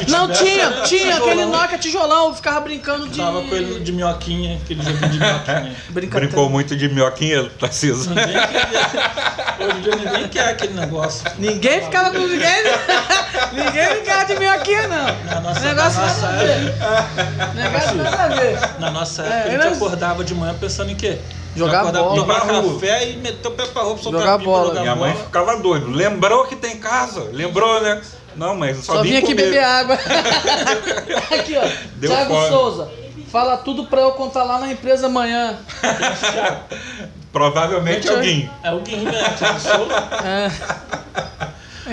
Não, 0.08 0.30
tinha, 0.30 0.70
tinha 0.84 1.16
aquele. 1.16 1.44
Nokia 1.44 1.76
tijolão, 1.78 2.28
eu 2.28 2.34
ficava 2.34 2.60
brincando 2.60 3.08
de. 3.08 3.18
Tava 3.18 3.42
com 3.42 3.54
ele 3.54 3.80
de 3.80 3.92
minhoquinha, 3.92 4.56
aquele 4.62 4.82
joguinho 4.82 5.08
de 5.10 5.18
minhoquinha. 5.18 5.76
Brincou 6.10 6.48
muito 6.48 6.76
de 6.76 6.88
minhoquinha, 6.88 7.50
Tarcísio. 7.58 8.08
Ninguém 8.10 8.26
queria. 8.26 9.66
Hoje 9.66 9.78
em 9.78 9.80
dia 9.82 9.96
ninguém 9.96 10.28
quer 10.28 10.48
aquele 10.50 10.74
negócio. 10.74 11.24
Ninguém 11.38 11.82
ficava 11.82 12.10
com 12.12 12.18
ninguém. 12.18 12.38
ninguém 13.52 13.96
ficava 13.96 14.24
de 14.24 14.38
minhoquinha, 14.38 14.88
não. 14.88 15.24
Na 15.26 15.40
nossa, 15.40 15.60
Negócio 15.60 16.00
na 16.00 16.06
nossa 16.06 16.20
nada 16.22 16.40
a 16.40 16.44
ver. 16.44 16.66
época, 16.68 17.52
Negócio 17.54 17.94
nada 17.96 18.22
a 18.22 18.28
ver. 18.28 18.58
na 18.78 18.90
nossa 18.92 19.22
É, 19.24 19.26
época 19.26 19.48
a 19.48 19.50
gente 19.50 19.74
acordava 19.76 20.24
de 20.24 20.34
manhã 20.34 20.54
pensando 20.58 20.90
em 20.90 20.94
quê? 20.96 21.18
Jogar 21.56 21.90
bola. 21.92 22.14
Tomar 22.14 22.40
café 22.46 23.10
e 23.10 23.16
meter 23.16 23.48
o 23.48 23.50
pé 23.50 23.66
pra 23.66 23.82
roupa, 23.82 24.00
soltar 24.02 24.20
Jogar 24.20 24.38
pipa, 24.38 24.50
bola. 24.50 24.68
jogar 24.68 24.80
Minha 24.82 24.94
mãe 24.94 25.14
ficava 25.16 25.56
doido. 25.56 25.90
Lembrou 25.90 26.46
que 26.46 26.54
tem 26.54 26.76
casa? 26.78 27.28
Lembrou, 27.32 27.82
né? 27.82 28.00
Não, 28.40 28.56
mas 28.56 28.78
só, 28.78 28.94
Só 28.94 29.02
vim 29.02 29.10
vim 29.10 29.16
aqui 29.18 29.26
comer. 29.34 29.42
beber 29.42 29.62
água. 29.62 29.94
aqui, 31.38 31.58
ó. 31.58 31.68
Deu 31.96 32.10
Thiago 32.10 32.34
fome. 32.34 32.48
Souza. 32.48 32.90
Fala 33.30 33.58
tudo 33.58 33.84
pra 33.84 34.00
eu 34.00 34.12
contar 34.12 34.44
lá 34.44 34.58
na 34.58 34.72
empresa 34.72 35.08
amanhã. 35.08 35.58
Provavelmente 37.30 38.06
Gente, 38.06 38.16
alguém. 38.16 38.50
É 38.62 38.72
o 38.72 38.80
Guilherme, 38.80 39.12
né? 39.12 39.34
Thiago 39.38 39.60
Souza. 39.60 39.94
É. 40.24 40.50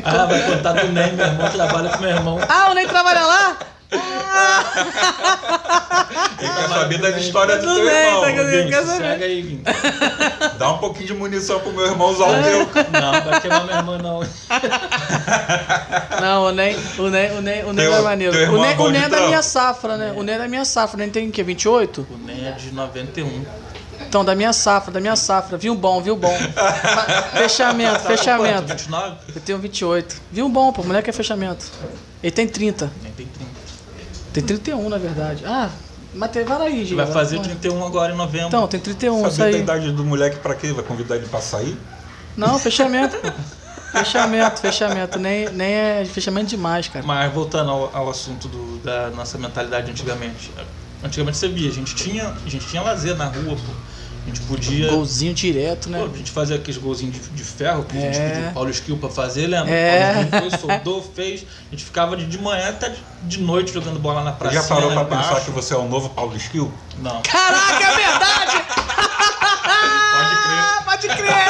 Ah, 0.05 0.25
vai 0.25 0.41
contar 0.43 0.71
do 0.71 0.87
Ney, 0.87 1.11
meu 1.11 1.25
irmão 1.25 1.51
trabalha 1.51 1.89
com 1.89 1.97
meu 1.99 2.09
irmão. 2.11 2.39
Ah, 2.47 2.69
o 2.71 2.73
Ney 2.73 2.87
trabalha 2.87 3.25
lá? 3.25 3.57
Ele 6.39 6.49
quer 6.53 6.67
saber 6.69 6.97
das 6.99 7.15
histórias 7.17 7.61
do 7.61 7.75
teu 7.75 7.85
bem, 7.85 8.05
irmão. 8.05 8.21
tá 8.21 8.31
quer 8.69 8.75
saber? 8.85 8.91
sossega 8.97 9.25
aí, 9.25 9.41
Guim. 9.41 9.63
Dá 10.57 10.71
um 10.71 10.77
pouquinho 10.77 11.07
de 11.07 11.13
munição 11.13 11.59
pro 11.59 11.71
meu 11.71 11.85
irmão 11.85 12.09
usar 12.09 12.25
É. 12.27 12.39
o 12.61 12.65
teu. 12.65 12.83
Não, 12.91 13.11
vai 13.23 13.41
queimar 13.41 13.65
meu 13.65 13.75
irmão 13.75 13.97
não. 13.97 14.19
Não, 16.21 16.43
o 16.43 16.51
Ney, 16.51 16.75
o 16.99 17.09
o 17.33 17.41
o 17.63 17.73
Teu- 17.91 17.95
é 17.95 18.01
maneiro. 18.01 18.33
teu 18.33 18.53
O 18.53 18.61
Ney, 18.61 18.73
é 18.73 18.77
o 18.79 18.91
de 18.91 18.97
é 19.05 19.09
da 19.09 19.21
minha 19.27 19.41
safra, 19.41 19.97
né? 19.97 20.13
O 20.15 20.23
Ney 20.23 20.35
é 20.35 20.37
da 20.39 20.47
minha 20.47 20.65
safra. 20.65 20.95
O 20.95 20.99
Ney 20.99 21.09
tem 21.09 21.27
o 21.29 21.31
quê? 21.31 21.43
28? 21.43 22.07
O 22.11 22.17
Ney 22.25 22.47
é 22.47 22.51
de 22.51 22.71
91. 22.71 23.45
Então, 24.07 24.23
da 24.23 24.35
minha 24.35 24.53
safra, 24.53 24.91
da 24.91 24.99
minha 25.01 25.15
safra. 25.15 25.57
Viu 25.57 25.73
bom, 25.75 26.01
viu 26.01 26.15
bom. 26.15 26.33
Fechamento, 27.35 27.93
Tá 27.93 27.99
fechamento. 28.09 28.67
quanto? 28.67 28.77
29? 28.77 29.15
Eu 29.35 29.41
tenho 29.41 29.57
28. 29.57 30.15
Viu 30.31 30.47
bom, 30.47 30.71
pô. 30.71 30.83
Moleque 30.83 31.09
é 31.09 31.13
fechamento. 31.13 31.65
Ele 32.23 32.31
tem 32.31 32.47
30. 32.47 32.91
Nem 33.03 33.11
tem 33.11 33.25
30. 33.25 33.36
Tem 34.41 34.43
31, 34.57 34.89
na 34.89 34.97
verdade. 34.97 35.43
Ah, 35.45 35.69
mas 36.13 36.31
tem, 36.31 36.43
vai 36.45 36.61
aí, 36.67 36.79
gente. 36.85 36.95
Vai 36.95 37.07
fazer 37.07 37.39
31 37.39 37.83
agora 37.85 38.13
em 38.13 38.15
novembro. 38.17 38.47
Então, 38.47 38.67
tem 38.67 38.79
31, 38.79 39.27
isso 39.27 39.37
Saber 39.37 39.53
a 39.53 39.55
aí. 39.57 39.61
idade 39.63 39.91
do 39.91 40.03
moleque 40.05 40.37
pra 40.37 40.53
quê? 40.55 40.71
Vai 40.73 40.83
convidar 40.83 41.15
ele 41.15 41.25
pra 41.27 41.41
sair? 41.41 41.75
Não, 42.35 42.57
fechamento. 42.59 43.17
Fechamento, 43.91 44.59
fechamento. 44.61 45.17
Nem, 45.17 45.49
nem 45.49 45.73
é 45.73 46.05
fechamento 46.05 46.47
demais, 46.47 46.87
cara. 46.89 47.05
Mas 47.05 47.33
voltando 47.33 47.71
ao, 47.71 47.89
ao 47.95 48.09
assunto 48.09 48.47
do- 48.47 48.77
da 48.83 49.09
nossa 49.11 49.37
mentalidade 49.37 49.89
antigamente. 49.89 50.51
Antigamente 51.03 51.37
você 51.37 51.47
via, 51.47 51.69
a 51.69 51.73
gente 51.73 51.95
tinha, 51.95 52.27
a 52.45 52.49
gente 52.49 52.67
tinha 52.67 52.81
lazer 52.81 53.15
na 53.15 53.25
rua, 53.25 53.55
pô. 53.55 53.71
A 54.27 54.29
gente 54.29 54.41
podia. 54.41 54.89
Golzinho 54.91 55.33
direto, 55.33 55.89
né? 55.89 55.99
Pô, 55.99 56.05
a 56.13 56.17
gente 56.17 56.31
fazia 56.31 56.57
aqueles 56.57 56.77
golzinhos 56.77 57.15
de, 57.15 57.21
de 57.29 57.43
ferro 57.45 57.85
que 57.85 57.97
a 57.97 58.01
gente 58.01 58.17
É. 58.19 58.29
pediu 58.29 58.49
o 58.49 58.53
Paulo 58.53 58.69
Skill 58.69 58.97
pra 58.97 59.09
fazer, 59.09 59.47
lembra? 59.47 59.71
É. 59.73 60.21
O 60.21 60.27
Paulo 60.27 60.47
Skill 60.47 60.59
foi, 60.59 60.75
soldou, 60.75 61.11
fez. 61.15 61.45
A 61.67 61.71
gente 61.71 61.85
ficava 61.85 62.17
de, 62.17 62.25
de 62.25 62.37
manhã 62.37 62.67
até 62.69 62.89
de, 62.89 62.99
de 63.23 63.39
noite 63.39 63.71
jogando 63.73 63.99
bola 63.99 64.21
na 64.25 64.33
praça. 64.33 64.55
já 64.55 64.63
parou 64.63 64.91
pra 64.91 65.05
pensar 65.05 65.39
que 65.45 65.51
você 65.51 65.73
é 65.73 65.77
o 65.77 65.87
novo 65.87 66.09
Paulo 66.09 66.35
Skill? 66.35 66.69
Não. 66.97 67.21
Caraca, 67.21 67.83
é 67.85 67.95
verdade! 67.95 68.65
Pode 70.11 70.35
crer. 70.43 70.67
Pode 70.83 71.07
crer! 71.07 71.47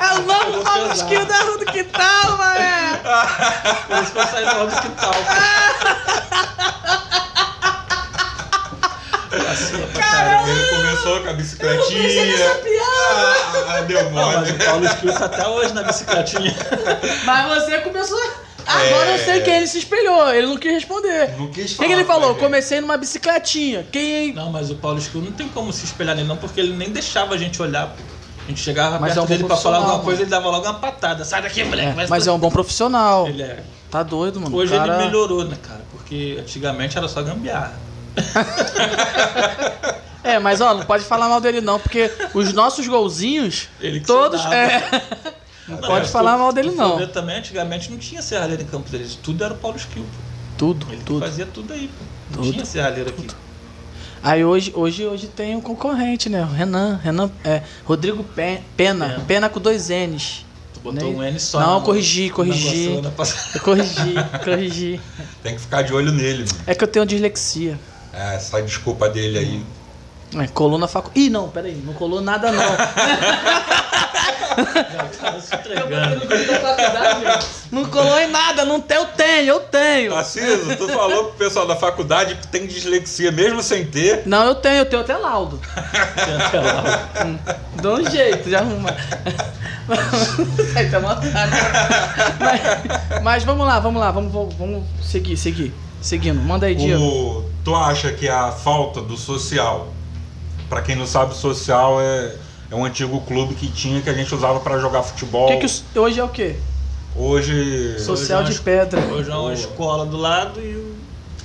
É 0.00 0.14
o 0.14 0.22
novo 0.22 0.64
Paulo 0.64 0.88
pesado. 0.88 0.92
Esquilo 0.94 1.26
da 1.26 1.36
Rua 1.42 1.58
do 1.58 1.66
Quintal, 1.66 2.38
mané! 2.38 3.00
Por 3.86 4.02
isso 4.02 4.12
que 4.12 4.18
eu 4.18 4.26
saí 4.28 4.44
do 4.46 4.56
lado 4.56 4.70
do 4.74 4.80
quintal. 4.80 5.12
Vacila 9.30 9.78
pra 9.78 9.83
caramba. 10.14 10.48
Ele 10.50 10.76
começou 10.76 11.20
com 11.22 11.28
a 11.28 11.32
bicicletinha. 11.32 12.54
piada. 12.62 13.64
Ah, 13.68 13.80
deu 13.86 14.02
Não, 14.04 14.10
mas 14.12 14.36
mole. 14.36 14.50
o 14.52 14.64
Paulo 14.64 15.12
tá 15.18 15.24
até 15.24 15.48
hoje 15.48 15.72
na 15.74 15.82
bicicletinha. 15.82 16.54
Mas 17.24 17.54
você 17.54 17.78
começou. 17.78 18.20
Agora 18.66 19.10
eu 19.10 19.18
sei 19.24 19.40
quem 19.42 19.56
ele 19.56 19.66
se 19.66 19.78
espelhou, 19.78 20.32
ele 20.32 20.46
não 20.46 20.56
quis 20.56 20.72
responder. 20.72 21.36
Não 21.36 21.48
quis 21.48 21.74
O 21.74 21.78
que, 21.78 21.86
que 21.86 21.92
ele 21.92 22.04
falar 22.04 22.20
falou? 22.22 22.34
Comecei 22.36 22.80
numa 22.80 22.96
bicicletinha. 22.96 23.86
Quem. 23.92 24.32
Não, 24.32 24.50
mas 24.50 24.70
o 24.70 24.76
Paulo 24.76 24.98
Skill 24.98 25.20
não 25.20 25.32
tem 25.32 25.46
como 25.48 25.70
se 25.72 25.84
espelhar 25.84 26.16
nele 26.16 26.26
não, 26.28 26.36
porque 26.38 26.60
ele 26.60 26.74
nem 26.74 26.88
deixava 26.90 27.34
a 27.34 27.38
gente 27.38 27.60
olhar. 27.60 27.94
A 28.44 28.48
gente 28.48 28.60
chegava 28.60 28.98
Mas 28.98 29.14
perto 29.14 29.18
é 29.18 29.20
um 29.20 29.24
bom 29.24 29.28
dele 29.28 29.44
pra 29.44 29.56
falar 29.56 29.76
profissional, 29.78 29.82
alguma 29.82 30.04
coisa, 30.04 30.22
ele 30.22 30.30
dava 30.30 30.48
logo 30.48 30.64
uma 30.64 30.74
patada. 30.74 31.24
Sai 31.24 31.42
daqui, 31.42 31.62
moleque. 31.64 31.92
vai 31.94 32.06
Mas 32.08 32.26
é 32.26 32.32
um 32.32 32.38
bom 32.38 32.50
profissional. 32.50 33.26
Ele 33.28 33.42
é. 33.42 33.62
Tá 33.90 34.02
doido, 34.02 34.40
mano. 34.40 34.56
Hoje 34.56 34.74
Cara- 34.74 34.94
ele 34.96 35.04
melhorou, 35.06 35.44
né, 35.44 35.56
cara? 35.62 35.80
Porque 35.92 36.36
antigamente 36.40 36.96
era 36.96 37.06
só 37.08 37.22
gambiarra. 37.22 37.72
É, 40.24 40.38
mas 40.38 40.60
ó, 40.60 40.74
não 40.74 40.84
pode 40.84 41.04
falar 41.04 41.28
mal 41.28 41.40
dele 41.40 41.60
não, 41.60 41.78
porque 41.78 42.10
os 42.32 42.52
nossos 42.52 42.88
golzinhos, 42.88 43.68
Ele 43.80 44.00
todos. 44.00 44.44
É. 44.46 44.82
Não, 45.68 45.78
pode 45.78 46.06
se 46.06 46.12
falar 46.12 46.34
tu- 46.34 46.38
mal 46.40 46.52
dele 46.52 46.70
não. 46.72 46.96
ver 46.98 47.08
também, 47.08 47.36
antigamente 47.38 47.90
não 47.90 47.98
tinha 47.98 48.20
serralheiro 48.22 48.62
em 48.62 48.66
Campos 48.66 48.92
Elíseos. 48.92 49.18
Tudo 49.22 49.44
era 49.44 49.54
o 49.54 49.56
Paulo 49.56 49.76
pô. 49.78 50.02
Tudo, 50.58 50.86
Ele 50.90 51.02
tudo. 51.04 51.20
fazia 51.20 51.46
tudo 51.46 51.72
aí, 51.72 51.88
pô. 51.88 52.04
Não 52.36 52.42
Tudo, 52.42 52.52
tinha 52.54 52.64
serralheiro 52.64 53.10
aqui. 53.10 53.26
Aí 54.22 54.42
hoje, 54.44 54.72
hoje, 54.74 55.04
hoje 55.06 55.26
tem 55.26 55.54
um 55.54 55.60
concorrente, 55.60 56.28
né? 56.30 56.42
O 56.42 56.46
Renan, 56.52 56.98
Renan, 57.02 57.30
é, 57.44 57.62
Rodrigo 57.84 58.24
Pe- 58.24 58.60
Pena, 58.76 59.06
Pena. 59.08 59.24
Pena 59.26 59.48
com 59.50 59.60
dois 59.60 59.88
N's. 59.90 60.46
Tu 60.72 60.80
botou 60.80 61.02
Nem- 61.10 61.14
um 61.16 61.22
N 61.22 61.38
só. 61.38 61.60
Não, 61.60 61.80
no- 61.80 61.84
corrigi, 61.84 62.30
corrigi. 62.30 63.02
Eu 63.54 63.60
corrigi, 63.60 64.14
corrigi. 64.42 65.00
Tem 65.42 65.54
que 65.54 65.60
ficar 65.60 65.82
de 65.82 65.92
olho 65.92 66.10
nele, 66.12 66.44
mano. 66.50 66.64
É 66.66 66.74
que 66.74 66.82
eu 66.82 66.88
tenho 66.88 67.04
dislexia. 67.04 67.78
É, 68.14 68.36
essa 68.36 68.62
desculpa 68.62 69.08
dele 69.10 69.38
aí. 69.38 69.62
É, 70.40 70.46
colou 70.48 70.78
na 70.78 70.88
faculdade. 70.88 71.26
Ih, 71.26 71.30
não, 71.30 71.48
peraí, 71.48 71.74
não 71.84 71.92
colou 71.94 72.20
nada 72.20 72.50
não. 72.50 72.64
Se 75.40 75.54
entregando. 75.54 76.22
não 77.70 77.84
colou 77.86 78.18
em 78.20 78.28
nada, 78.28 78.64
não 78.64 78.80
tem, 78.80 78.96
eu 78.96 79.06
tenho, 79.06 79.48
eu 79.48 79.60
tenho. 79.60 80.12
Tarcísio, 80.12 80.76
tu 80.76 80.88
falou 80.88 81.24
pro 81.24 81.34
pessoal 81.34 81.66
da 81.66 81.76
faculdade 81.76 82.36
que 82.36 82.46
tem 82.48 82.66
dislexia 82.66 83.32
mesmo 83.32 83.62
sem 83.62 83.84
ter. 83.84 84.22
Não, 84.26 84.44
eu 84.44 84.54
tenho, 84.54 84.76
eu 84.76 84.86
tenho 84.86 85.02
até 85.02 85.16
laudo. 85.16 85.60
Até 85.74 86.60
lá. 86.60 87.08
Dá 87.82 87.94
um 87.94 88.10
jeito 88.10 88.48
de 88.48 88.56
arrumar. 88.56 88.96
Tá 90.90 90.98
mas, 92.40 93.22
mas 93.22 93.44
vamos 93.44 93.66
lá, 93.66 93.78
vamos 93.78 94.00
lá, 94.00 94.10
vamos, 94.10 94.32
vamos, 94.32 94.54
vamos 94.54 94.84
seguir, 95.02 95.36
seguir. 95.36 95.74
Seguindo, 96.00 96.40
manda 96.40 96.66
aí, 96.66 96.74
Diego. 96.74 97.02
O, 97.02 97.50
tu 97.62 97.74
acha 97.74 98.12
que 98.12 98.28
a 98.28 98.50
falta 98.50 99.02
do 99.02 99.16
social, 99.16 99.88
pra 100.68 100.82
quem 100.82 100.96
não 100.96 101.06
sabe, 101.06 101.34
social 101.36 102.00
é, 102.00 102.34
é 102.70 102.74
um 102.74 102.84
antigo 102.84 103.20
clube 103.22 103.54
que 103.54 103.68
tinha 103.68 104.00
que 104.00 104.10
a 104.10 104.14
gente 104.14 104.34
usava 104.34 104.60
pra 104.60 104.78
jogar 104.78 105.02
futebol. 105.02 105.48
Que 105.48 105.56
que 105.58 105.66
os- 105.66 105.82
hoje 105.94 106.20
é 106.20 106.24
o 106.24 106.28
quê? 106.28 106.56
Hoje 107.16 107.98
Social 108.00 108.40
Hoje 108.40 108.48
é 108.50 108.52
de 108.52 108.58
uma- 108.58 108.64
pedra. 108.64 109.00
Hoje 109.00 109.30
é 109.30 109.34
uma 109.36 109.52
escola 109.54 110.04
do 110.04 110.16
lado 110.16 110.60
e 110.60 110.74
o. 110.76 110.94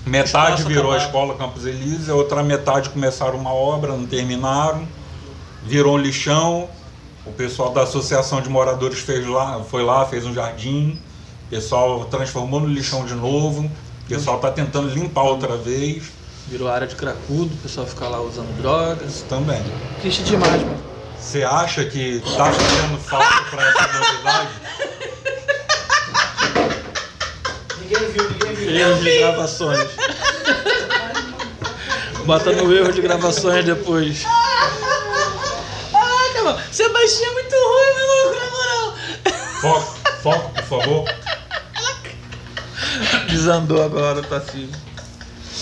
metade 0.09 0.63
virou 0.63 0.91
a 0.91 0.97
escola 0.97 1.35
Campos 1.35 1.65
Elísio, 1.65 2.11
a 2.13 2.17
outra 2.17 2.41
metade 2.41 2.89
começaram 2.89 3.37
uma 3.37 3.53
obra, 3.53 3.95
não 3.95 4.05
terminaram, 4.07 4.87
virou 5.63 5.95
um 5.95 5.97
lixão. 5.97 6.67
O 7.25 7.31
pessoal 7.31 7.71
da 7.71 7.83
associação 7.83 8.41
de 8.41 8.49
moradores 8.49 8.99
fez 8.99 9.27
lá, 9.27 9.61
foi 9.69 9.83
lá, 9.83 10.05
fez 10.05 10.25
um 10.25 10.33
jardim. 10.33 10.99
O 11.45 11.49
pessoal 11.49 12.05
transformou 12.05 12.59
no 12.59 12.67
lixão 12.67 13.05
de 13.05 13.13
novo. 13.13 13.65
O 13.65 14.07
pessoal 14.07 14.37
está 14.37 14.49
tentando 14.49 14.89
limpar 14.89 15.21
outra 15.23 15.55
vez. 15.55 16.05
Virou 16.49 16.67
área 16.67 16.87
de 16.87 16.95
cracudo, 16.95 17.53
o 17.53 17.57
pessoal 17.57 17.85
fica 17.85 18.07
lá 18.07 18.19
usando 18.19 18.51
drogas. 18.59 19.07
Isso 19.07 19.25
também. 19.25 19.63
Triste 20.01 20.23
demais, 20.23 20.63
mano. 20.63 20.83
Você 21.15 21.43
acha 21.43 21.85
que 21.85 22.19
tá 22.21 22.51
fazendo 22.51 22.97
falta 22.97 23.41
para 23.51 23.69
essa 23.69 23.87
novidade? 23.99 24.49
Ninguém 27.81 28.11
viu, 28.11 28.29
ninguém 28.31 28.53
viu. 28.55 28.71
Erros 28.71 29.03
de 29.03 29.19
gravações. 29.19 29.89
Bota 32.25 32.51
no 32.51 32.73
erro 32.73 32.91
de 32.93 33.01
gravações 33.01 33.63
depois. 33.63 34.23
Caraca, 35.91 36.43
mano. 36.43 36.59
Sebastião 36.71 37.29
é 37.29 37.33
muito 37.33 37.55
ruim, 37.55 37.93
meu 37.95 38.07
louco, 38.07 38.39
na 38.39 38.49
moral. 38.49 38.95
Foco, 39.61 39.97
foco, 40.23 40.49
por 40.49 40.63
favor. 40.63 41.05
Desandou 43.29 43.83
agora, 43.83 44.23
tá 44.23 44.37
assim. 44.37 44.71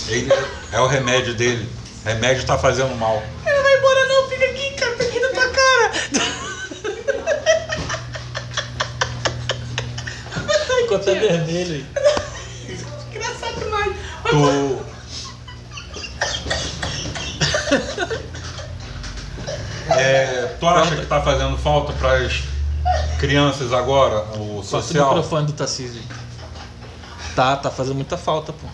Ele, 0.07 0.31
é 0.71 0.79
o 0.79 0.87
remédio 0.87 1.33
dele. 1.35 1.69
O 2.03 2.07
remédio 2.07 2.45
tá 2.45 2.57
fazendo 2.57 2.95
mal. 2.95 3.21
Ele 3.45 3.55
não 3.55 3.63
vai 3.63 3.77
embora 3.77 4.05
não, 4.07 4.29
fica 4.29 4.45
aqui, 4.45 4.71
cara, 4.71 4.91
fica 4.93 5.03
aqui 5.05 5.19
na 5.19 5.29
tua 5.29 5.49
cara. 5.49 5.91
Ficou 10.81 10.97
até 10.97 11.15
vermelho 11.15 11.73
aí. 11.75 11.85
Engraçado 13.13 13.59
demais. 13.59 13.95
Tu. 14.29 14.87
É, 19.89 20.55
tu 20.59 20.67
acha 20.67 20.95
que 20.95 21.05
tá 21.05 21.21
fazendo 21.21 21.57
falta 21.57 21.93
para 21.93 22.17
as 22.17 22.43
crianças 23.19 23.71
agora, 23.73 24.19
o 24.19 24.23
Corta 24.25 24.59
o 24.59 24.63
social? 24.63 25.07
microfone 25.09 25.47
do 25.47 25.53
Tarcísio. 25.53 26.01
Tá, 27.35 27.55
tá 27.55 27.69
fazendo 27.69 27.95
muita 27.95 28.17
falta, 28.17 28.51
pô. 28.53 28.67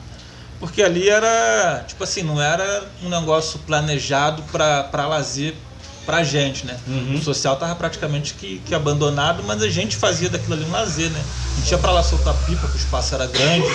Porque 0.63 0.81
ali 0.81 1.09
era, 1.09 1.83
tipo 1.85 2.05
assim, 2.05 2.23
não 2.23 2.41
era 2.41 2.85
um 3.03 3.09
negócio 3.09 3.59
planejado 3.67 4.41
pra, 4.43 4.83
pra 4.85 5.05
lazer 5.05 5.53
pra 6.05 6.23
gente, 6.23 6.65
né? 6.65 6.79
Uhum. 6.87 7.15
O 7.15 7.21
social 7.21 7.57
tava 7.57 7.75
praticamente 7.75 8.33
que, 8.33 8.61
que 8.65 8.73
abandonado, 8.73 9.43
mas 9.43 9.61
a 9.61 9.67
gente 9.67 9.97
fazia 9.97 10.29
daquilo 10.29 10.53
ali 10.53 10.63
um 10.63 10.71
lazer, 10.71 11.09
né? 11.09 11.21
A 11.57 11.59
gente 11.59 11.69
ia 11.69 11.77
pra 11.77 11.91
lá 11.91 12.01
soltar 12.01 12.33
pipa, 12.45 12.65
que 12.65 12.75
o 12.75 12.77
espaço 12.77 13.13
era 13.13 13.27
grande, 13.27 13.67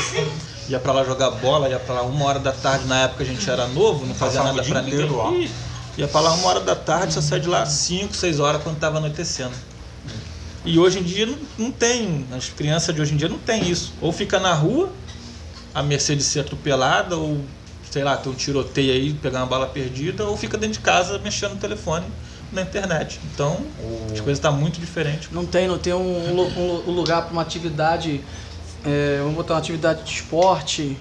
ia 0.66 0.80
pra 0.80 0.94
lá 0.94 1.04
jogar 1.04 1.30
bola, 1.32 1.68
ia 1.68 1.78
pra 1.78 1.96
lá 1.96 2.02
uma 2.04 2.24
hora 2.24 2.38
da 2.38 2.52
tarde, 2.52 2.86
na 2.86 3.02
época 3.02 3.22
a 3.22 3.26
gente 3.26 3.50
era 3.50 3.66
novo, 3.66 4.06
não 4.06 4.14
fazia 4.14 4.40
Passava 4.40 4.56
nada 4.56 4.62
dia 4.62 4.72
pra 4.72 4.80
ninguém. 4.80 5.04
inteiro 5.04 5.50
ia 5.98 6.08
pra 6.08 6.22
lá 6.22 6.32
uma 6.32 6.48
hora 6.48 6.60
da 6.60 6.74
tarde, 6.74 7.12
só 7.12 7.20
saía 7.20 7.42
de 7.42 7.48
lá 7.50 7.66
5, 7.66 8.16
6 8.16 8.40
horas 8.40 8.62
quando 8.62 8.78
tava 8.78 8.96
anoitecendo. 8.96 9.52
E 10.64 10.78
hoje 10.78 11.00
em 11.00 11.02
dia 11.02 11.26
não, 11.26 11.36
não 11.58 11.70
tem, 11.70 12.26
as 12.34 12.48
crianças 12.48 12.94
de 12.94 13.02
hoje 13.02 13.12
em 13.12 13.18
dia 13.18 13.28
não 13.28 13.38
tem 13.38 13.68
isso. 13.68 13.92
Ou 14.00 14.10
fica 14.10 14.40
na 14.40 14.54
rua, 14.54 14.90
a 15.78 15.82
mercê 15.82 16.16
de 16.16 16.22
ser 16.24 16.40
atropelada, 16.40 17.16
ou 17.16 17.38
sei 17.88 18.02
lá, 18.02 18.16
tem 18.16 18.32
um 18.32 18.34
tiroteio 18.34 18.92
aí, 18.92 19.14
pegar 19.14 19.38
uma 19.40 19.46
bala 19.46 19.66
perdida, 19.68 20.24
ou 20.24 20.36
fica 20.36 20.58
dentro 20.58 20.74
de 20.74 20.80
casa 20.80 21.18
mexendo 21.20 21.52
no 21.52 21.60
telefone 21.60 22.04
na 22.52 22.62
internet. 22.62 23.20
Então, 23.32 23.64
as 24.12 24.18
coisas 24.20 24.38
estão 24.38 24.52
muito 24.52 24.80
diferentes. 24.80 25.30
Não 25.30 25.46
tem, 25.46 25.68
não 25.68 25.78
tem 25.78 25.92
um, 25.94 25.98
um 26.00 26.88
um 26.88 26.90
lugar 26.90 27.22
para 27.22 27.32
uma 27.32 27.42
atividade, 27.42 28.20
é, 28.84 29.18
vamos 29.20 29.34
botar 29.36 29.54
uma 29.54 29.60
atividade 29.60 30.02
de 30.02 30.10
esporte, 30.10 30.96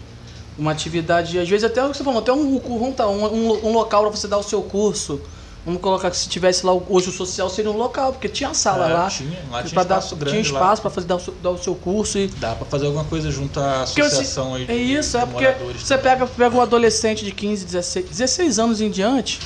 uma 0.58 0.72
atividade, 0.72 1.40
às 1.40 1.50
vezes 1.50 1.64
até 1.64 1.84
o 1.84 1.90
que 1.90 1.98
você 1.98 2.04
falou, 2.04 2.20
até 2.20 2.32
um, 2.32 2.56
um- 2.58 3.68
um 3.68 3.74
local 3.74 4.04
para 4.04 4.12
você 4.16 4.28
dar 4.28 4.38
o 4.38 4.44
seu 4.44 4.62
curso. 4.62 5.20
Vamos 5.68 5.82
colocar 5.82 6.10
que 6.10 6.16
se 6.16 6.30
tivesse 6.30 6.66
lá 6.66 6.72
hoje 6.72 7.10
o 7.10 7.12
social 7.12 7.50
seria 7.50 7.70
um 7.70 7.76
local, 7.76 8.14
porque 8.14 8.30
tinha 8.30 8.54
sala 8.54 8.90
É, 8.90 8.94
lá. 8.94 9.10
tinha, 9.10 9.38
lá 9.52 9.62
tinha 9.62 9.74
pra 9.74 9.84
dar- 9.84 9.98
espaço 9.98 10.16
grande 10.16 10.32
tinha 10.38 10.42
espaço 10.54 10.82
para 10.82 10.90
fazer 10.92 11.08
dar 11.08 11.16
o, 11.18 11.20
seu, 11.20 11.34
dar 11.44 11.50
o 11.50 11.58
seu 11.58 11.76
curso 11.76 12.18
e 12.18 12.28
Dá 12.28 12.56
pra 12.56 12.66
fazer 12.66 12.86
alguma 12.86 13.04
coisa 13.04 13.30
junto 13.30 13.60
à 13.60 13.84
Porque 13.86 14.00
associação 14.00 14.54
aí 14.56 14.66
de, 14.66 14.72
É 14.72 14.76
isso, 14.78 15.18
é 15.18 15.26
de 15.26 15.26
porque 15.26 15.44
moradores. 15.46 15.82
você 15.84 15.98
pega, 15.98 16.26
pega 16.26 16.56
um 16.56 16.62
adolescente 16.62 17.26
de 17.26 17.34
15, 17.34 17.66
16, 17.66 18.06
16 18.10 18.60
anos 18.60 18.80
em 18.80 18.90
diante, 18.90 19.42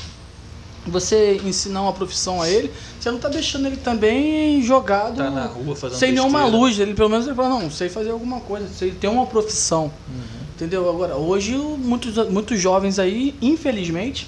você 0.86 1.42
ensinar 1.44 1.82
uma 1.82 1.94
profissão 1.94 2.40
a 2.40 2.48
ele, 2.48 2.72
você 3.00 3.10
não 3.10 3.18
tá 3.18 3.28
deixando 3.28 3.66
ele 3.66 3.78
também 3.78 4.62
jogado 4.62 5.18
Tá 5.18 5.30
na 5.32 5.46
rua 5.48 5.76
fazendo 5.76 5.98
sem 5.98 6.12
nenhuma 6.12 6.42
besteira. 6.42 6.58
luz. 6.58 6.80
Ele 6.80 6.94
pelo 6.94 7.10
menos 7.10 7.26
ele 7.26 7.36
fala, 7.36 7.50
não, 7.50 7.72
sei 7.72 7.90
fazer 7.90 8.12
alguma 8.12 8.40
coisa, 8.42 8.68
sei 8.78 8.92
ter 8.92 9.08
uma 9.08 9.26
profissão. 9.26 9.86
Uhum. 10.08 10.22
Entendeu? 10.56 10.88
Agora, 10.88 11.16
hoje 11.16 11.56
muitos, 11.56 12.16
muitos 12.30 12.60
jovens 12.60 13.00
aí, 13.00 13.34
infelizmente, 13.42 14.28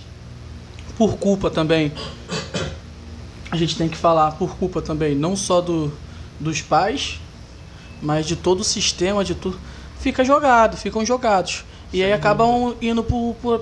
por 0.98 1.18
culpa 1.18 1.50
também, 1.50 1.92
a 3.52 3.58
gente 3.58 3.76
tem 3.76 3.88
que 3.88 3.98
falar, 3.98 4.32
por 4.32 4.56
culpa 4.58 4.82
também, 4.82 5.16
não 5.16 5.36
só 5.36 5.62
do, 5.62 5.92
dos 6.40 6.62
pais, 6.62 7.20
mas 8.02 8.26
de 8.26 8.36
todo 8.36 8.62
o 8.62 8.64
sistema, 8.64 9.24
de 9.24 9.36
tudo, 9.36 9.60
fica 10.00 10.24
jogado, 10.24 10.76
ficam 10.78 11.06
jogados. 11.06 11.64
E 11.92 12.04
aí 12.04 12.12
acabam 12.12 12.76
indo 12.82 13.06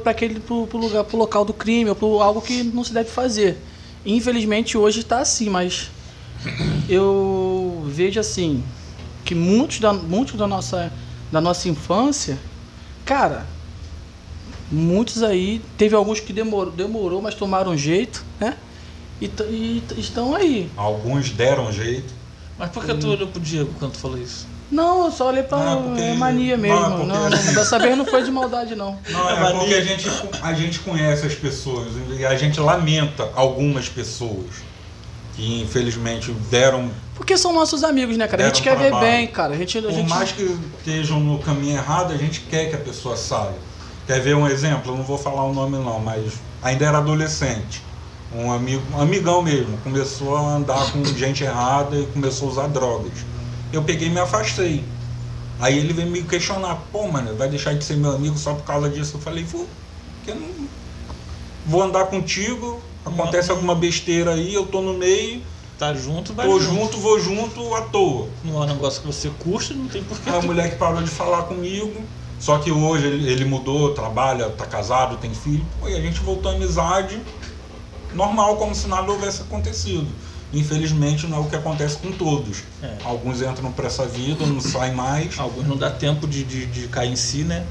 para 0.01 0.11
aquele 0.11 0.39
pro, 0.39 0.65
pro 0.65 0.77
lugar, 0.77 1.03
pro 1.03 1.17
local 1.17 1.43
do 1.43 1.53
crime, 1.53 1.89
ou 1.89 1.95
pro 1.95 2.21
algo 2.21 2.41
que 2.41 2.63
não 2.63 2.83
se 2.83 2.93
deve 2.93 3.09
fazer. 3.09 3.57
Infelizmente 4.05 4.77
hoje 4.77 5.01
está 5.01 5.19
assim, 5.19 5.49
mas 5.49 5.91
eu 6.87 7.83
vejo 7.87 8.19
assim 8.19 8.63
que 9.25 9.35
muitos 9.35 9.79
da, 9.79 9.93
muitos 9.93 10.35
da 10.35 10.47
nossa 10.47 10.91
da 11.31 11.39
nossa 11.39 11.69
infância, 11.69 12.37
cara, 13.05 13.45
muitos 14.71 15.21
aí 15.23 15.61
teve 15.77 15.95
alguns 15.95 16.19
que 16.19 16.31
demorou, 16.33 16.71
demorou, 16.71 17.21
mas 17.21 17.35
tomaram 17.35 17.75
jeito, 17.77 18.23
né? 18.39 18.55
E, 19.21 19.25
e 19.27 19.83
estão 19.97 20.33
aí. 20.35 20.69
Alguns 20.75 21.29
deram 21.29 21.71
jeito. 21.71 22.13
Mas 22.57 22.69
por 22.71 22.85
que 22.85 22.93
tu 22.95 23.07
olhou 23.09 23.27
pro 23.27 23.39
Diego 23.39 23.69
quando 23.79 23.91
tu 23.93 23.97
falou 23.99 24.17
isso? 24.17 24.47
Não, 24.71 25.05
eu 25.05 25.11
só 25.11 25.27
olhei 25.27 25.43
pra 25.43 25.57
Não, 25.57 25.79
é 25.79 25.87
porque- 25.89 26.13
mania 26.13 26.55
não, 26.55 26.61
mesmo. 26.63 26.77
é 26.77 26.81
Não, 26.89 26.97
porque- 27.29 27.45
não, 27.45 27.53
dessa 27.53 27.77
vez 27.77 27.97
não 27.97 28.05
foi 28.05 28.23
de 28.23 28.31
maldade, 28.31 28.73
não. 28.75 28.97
Não, 29.09 29.29
É 29.29 29.49
é 29.49 29.53
porque 29.53 29.73
a 29.73 29.81
gente, 29.83 30.09
a 30.41 30.53
gente 30.53 30.79
conhece 30.79 31.25
as 31.27 31.35
pessoas 31.35 31.87
e 32.17 32.25
a 32.25 32.35
gente 32.37 32.59
lamenta 32.59 33.29
algumas 33.35 33.89
pessoas 33.89 34.45
que 35.35 35.61
infelizmente 35.61 36.31
deram, 36.49 36.89
Porque 37.15 37.37
são 37.37 37.53
nossos 37.53 37.83
amigos, 37.83 38.15
né, 38.17 38.27
cara? 38.27 38.43
A 38.43 38.47
gente 38.47 38.61
quer 38.61 38.77
ver 38.77 38.89
trabalho. 38.89 39.11
bem, 39.11 39.27
cara. 39.27 39.53
A 39.53 39.57
gente, 39.57 39.77
a 39.77 39.81
por 39.81 39.91
gente... 39.91 40.09
mais 40.09 40.31
que 40.31 40.43
estejam 40.79 41.19
no 41.19 41.37
caminho 41.39 41.75
errado, 41.77 42.13
a 42.13 42.17
gente 42.17 42.41
quer 42.41 42.69
que 42.69 42.75
a 42.75 42.79
pessoa 42.79 43.15
saia. 43.17 43.53
Quer 44.07 44.19
ver 44.21 44.35
um 44.35 44.47
exemplo? 44.47 44.91
Eu 44.91 44.97
não 44.97 45.03
vou 45.03 45.17
falar 45.17 45.43
o 45.43 45.53
nome 45.53 45.77
não, 45.77 45.99
mas 45.99 46.33
ainda 46.61 46.85
era 46.85 46.97
adolescente. 46.97 47.81
Um 48.33 48.51
amigo, 48.51 48.81
um 48.95 49.01
amigão 49.01 49.41
mesmo, 49.41 49.77
começou 49.79 50.35
a 50.37 50.55
andar 50.55 50.91
com 50.91 51.03
gente 51.03 51.43
errada 51.43 51.97
e 51.97 52.05
começou 52.07 52.47
a 52.47 52.51
usar 52.51 52.67
drogas. 52.67 53.25
Eu 53.73 53.83
peguei 53.83 54.07
e 54.07 54.11
me 54.11 54.19
afastei. 54.19 54.83
Aí 55.59 55.77
ele 55.77 55.93
veio 55.93 56.09
me 56.09 56.23
questionar, 56.23 56.75
pô, 56.91 57.07
mano, 57.07 57.35
vai 57.35 57.47
deixar 57.49 57.75
de 57.75 57.83
ser 57.83 57.97
meu 57.97 58.11
amigo 58.11 58.37
só 58.37 58.53
por 58.53 58.63
causa 58.63 58.89
disso? 58.89 59.17
Eu 59.17 59.21
falei, 59.21 59.43
vou, 59.43 59.67
eu 60.27 60.35
não 60.35 60.47
vou 61.65 61.83
andar 61.83 62.05
contigo, 62.05 62.81
acontece 63.05 63.49
Não. 63.49 63.55
alguma 63.55 63.75
besteira 63.75 64.33
aí, 64.33 64.53
eu 64.53 64.65
tô 64.65 64.81
no 64.81 64.93
meio, 64.97 65.43
Tá 65.77 65.95
junto, 65.95 66.33
vai 66.33 66.45
tô 66.47 66.59
junto. 66.59 66.75
junto, 66.75 66.97
vou 66.99 67.19
junto 67.19 67.73
à 67.73 67.81
toa. 67.81 68.27
Não 68.43 68.61
é 68.61 68.65
um 68.67 68.73
negócio 68.73 69.01
que 69.01 69.07
você 69.07 69.31
curte, 69.39 69.73
não 69.73 69.87
tem 69.87 70.03
porquê. 70.03 70.29
Aí 70.29 70.37
a 70.37 70.41
mulher 70.41 70.69
que 70.69 70.75
parou 70.75 71.01
de 71.01 71.09
falar 71.09 71.41
comigo, 71.43 72.03
só 72.41 72.57
que 72.57 72.71
hoje 72.71 73.05
ele, 73.05 73.31
ele 73.31 73.45
mudou, 73.45 73.93
trabalha, 73.93 74.49
tá 74.49 74.65
casado, 74.65 75.15
tem 75.17 75.31
filho, 75.31 75.63
pô, 75.79 75.87
e 75.87 75.95
a 75.95 76.01
gente 76.01 76.19
voltou 76.21 76.51
à 76.51 76.55
amizade 76.55 77.21
normal, 78.15 78.57
como 78.57 78.73
se 78.73 78.87
nada 78.87 79.11
houvesse 79.11 79.43
acontecido. 79.43 80.07
Infelizmente 80.51 81.27
não 81.27 81.37
é 81.37 81.39
o 81.41 81.45
que 81.45 81.55
acontece 81.55 81.97
com 81.97 82.11
todos. 82.11 82.63
É. 82.81 82.97
Alguns 83.05 83.43
entram 83.43 83.71
para 83.71 83.85
essa 83.85 84.07
vida, 84.07 84.43
não 84.45 84.59
saem 84.59 84.93
mais. 84.93 85.39
Alguns 85.39 85.67
não 85.67 85.77
dá 85.77 85.91
tempo 85.91 86.27
de, 86.27 86.43
de, 86.43 86.65
de 86.65 86.87
cair 86.87 87.11
em 87.11 87.15
si, 87.15 87.43
né? 87.43 87.63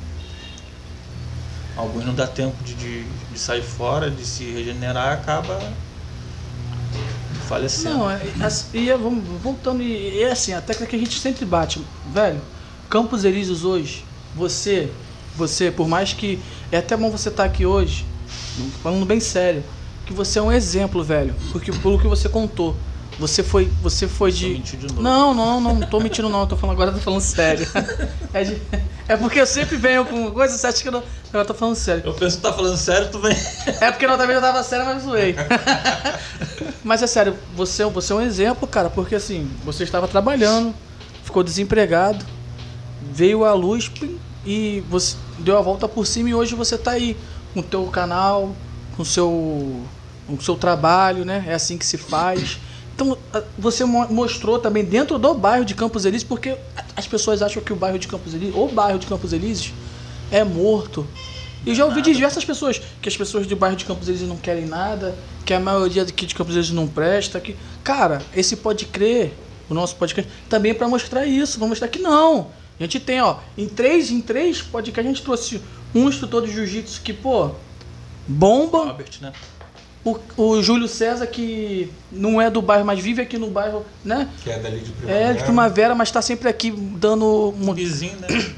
Alguns 1.77 2.07
não 2.07 2.15
dá 2.15 2.29
tempo 2.29 2.63
de, 2.63 2.75
de, 2.75 3.03
de 3.05 3.39
sair 3.39 3.63
fora, 3.63 4.09
de 4.09 4.25
se 4.25 4.45
regenerar, 4.45 5.13
acaba 5.13 5.59
falecendo. 7.49 7.99
Não, 7.99 8.11
é, 8.11 8.21
e 8.73 8.89
é, 8.89 8.97
vamos, 8.97 9.25
voltando, 9.43 9.83
e 9.83 10.23
é 10.23 10.31
assim, 10.31 10.55
a 10.55 10.61
técnica 10.61 10.91
que 10.91 10.97
a 10.97 10.99
gente 10.99 11.19
sempre 11.19 11.45
bate, 11.45 11.85
velho, 12.15 12.41
Campos 12.89 13.25
Elíseos 13.25 13.65
hoje, 13.65 14.05
você, 14.35 14.91
você, 15.37 15.71
por 15.71 15.89
mais 15.89 16.13
que, 16.13 16.39
é 16.71 16.79
até 16.79 16.97
bom 16.97 17.11
você 17.11 17.29
estar 17.29 17.45
aqui 17.45 17.67
hoje, 17.67 18.05
falando 18.83 19.05
bem 19.05 19.21
sério, 19.21 19.63
que 20.07 20.13
você 20.13 20.39
é 20.39 20.43
um 20.43 20.53
exemplo, 20.53 21.03
velho, 21.03 21.35
porque 21.53 21.71
pelo 21.73 21.99
que 21.99 22.07
você 22.07 22.29
contou, 22.29 22.77
você 23.19 23.43
foi, 23.43 23.71
você 23.83 24.09
foi 24.09 24.33
de... 24.33 24.59
de 24.59 24.87
novo. 24.89 25.03
Não, 25.03 25.35
não, 25.35 25.61
não, 25.61 25.75
não 25.75 25.87
tô 25.87 26.01
mentindo 26.01 26.29
não, 26.29 26.47
tô 26.47 26.57
falando 26.57 26.75
agora, 26.77 26.93
tô 26.93 26.99
falando 26.99 27.21
sério. 27.21 27.67
É, 28.33 28.45
de- 28.45 28.63
é 29.09 29.17
porque 29.17 29.41
eu 29.41 29.47
sempre 29.47 29.77
venho 29.77 30.05
com 30.05 30.31
coisa, 30.31 30.57
você 30.57 30.65
acha 30.69 30.81
que 30.81 30.87
eu 30.87 30.93
não... 30.93 31.01
Agora 31.31 31.43
eu 31.43 31.45
tô 31.45 31.53
falando 31.53 31.75
sério. 31.75 32.03
Eu 32.07 32.15
penso 32.15 32.37
que 32.37 32.43
tá 32.43 32.53
falando 32.53 32.77
sério, 32.77 33.09
tu 33.11 33.19
vem. 33.19 33.37
É 33.81 33.91
porque 33.91 34.07
na 34.07 34.13
outra 34.13 34.25
vez 34.25 34.37
eu 34.37 34.41
tava 34.41 34.63
sério, 34.63 34.87
mas 34.87 35.03
zoei. 35.03 35.35
mas 36.85 37.03
é 37.03 37.09
sério, 37.09 37.35
você, 37.57 37.85
você 37.87 38.13
é 38.13 38.17
um 38.17 38.21
exemplo, 38.21 38.69
cara, 38.69 38.89
porque 38.89 39.17
assim, 39.17 39.51
você 39.65 39.83
estava 39.83 40.07
trabalhando, 40.07 40.73
ficou 41.25 41.43
desempregado, 41.43 42.25
veio 43.13 43.45
à 43.45 43.53
luz 43.55 43.91
e 44.47 44.83
você 44.89 45.17
deu 45.39 45.57
a 45.59 45.61
volta 45.61 45.89
por 45.89 46.07
cima 46.07 46.29
e 46.31 46.35
hoje 46.35 46.55
você 46.55 46.77
tá 46.79 46.93
aí 46.93 47.17
com 47.55 47.61
o 47.61 47.63
teu 47.63 47.85
canal, 47.87 48.55
com 48.97 49.03
o 49.03 49.07
seu, 49.07 49.83
com 50.27 50.35
o 50.35 50.41
seu 50.43 50.55
trabalho, 50.57 51.25
né? 51.25 51.45
É 51.47 51.55
assim 51.55 51.77
que 51.79 51.85
se 51.87 51.97
faz. 51.99 52.59
Então, 52.95 53.17
a- 53.33 53.43
você 53.59 53.85
mo- 53.85 54.07
mostrou 54.09 54.59
também 54.59 54.85
dentro 54.85 55.19
do 55.19 55.35
bairro 55.35 55.65
de 55.65 55.75
Campos 55.75 56.05
Elíseos, 56.05 56.29
porque 56.29 56.57
as 56.97 57.07
pessoas 57.07 57.41
acham 57.43 57.63
que 57.63 57.73
o 57.73 57.77
bairro 57.77 57.99
de 57.99 58.07
Campos 58.09 58.35
Elíseos, 58.35 58.57
o 58.57 58.69
bairro 58.69 58.99
de 58.99 59.07
Campos 59.07 59.33
Elíseos, 59.33 59.73
é 60.31 60.45
morto. 60.45 61.07
E 61.65 61.71
eu 61.71 61.75
já 61.75 61.85
ouvi 61.85 62.01
de 62.01 62.13
diversas 62.15 62.45
pessoas 62.45 62.81
que 63.03 63.09
as 63.09 63.17
pessoas 63.17 63.47
do 63.47 63.55
bairro 63.57 63.77
de 63.77 63.85
Campos 63.85 64.09
Elíseos 64.09 64.29
não 64.29 64.37
querem 64.37 64.67
nada, 64.67 65.15
que 65.45 65.53
a 65.53 65.61
maioria 65.61 66.03
aqui 66.03 66.25
de 66.27 66.35
Campos 66.35 66.55
Elíseos 66.55 66.75
não 66.77 66.87
presta. 66.87 67.39
Que... 67.41 67.57
Cara, 67.85 68.23
esse 68.35 68.57
pode 68.57 68.85
crer, 68.87 69.35
o 69.69 69.75
nosso 69.75 69.97
podcast, 69.97 70.31
também 70.49 70.73
é 70.73 70.75
para 70.75 70.89
mostrar 70.89 71.27
isso, 71.27 71.59
para 71.59 71.69
mostrar 71.69 71.89
que 71.89 71.99
não. 71.99 72.49
A 72.81 72.85
gente 72.85 72.99
tem, 72.99 73.21
ó, 73.21 73.37
em 73.59 73.69
três, 73.69 74.11
em 74.11 74.23
três 74.23 74.63
podcasts 74.63 75.07
a 75.07 75.13
gente 75.15 75.23
trouxe 75.23 75.61
um 75.95 76.09
instrutor 76.09 76.47
de 76.47 76.51
jiu-jitsu 76.53 77.03
que, 77.03 77.13
pô, 77.13 77.51
bomba. 78.27 78.87
Robert, 78.87 79.11
né? 79.21 79.33
O, 80.03 80.17
o 80.39 80.63
Júlio 80.63 80.89
César, 80.89 81.27
que 81.27 81.93
não 82.11 82.41
é 82.41 82.49
do 82.49 82.63
bairro, 82.63 82.87
mas 82.87 82.99
vive 82.99 83.21
aqui 83.21 83.37
no 83.37 83.51
bairro, 83.51 83.85
né? 84.03 84.31
Que 84.43 84.49
é 84.51 84.59
dali 84.59 84.81
de 84.81 84.91
primavera. 84.93 85.25
É 85.31 85.33
de 85.35 85.43
primavera, 85.45 85.95
mas 85.95 86.11
tá 86.11 86.23
sempre 86.23 86.49
aqui 86.49 86.71
dando. 86.71 87.55
Um 87.61 87.75
vizinho, 87.75 88.17
né? 88.19 88.55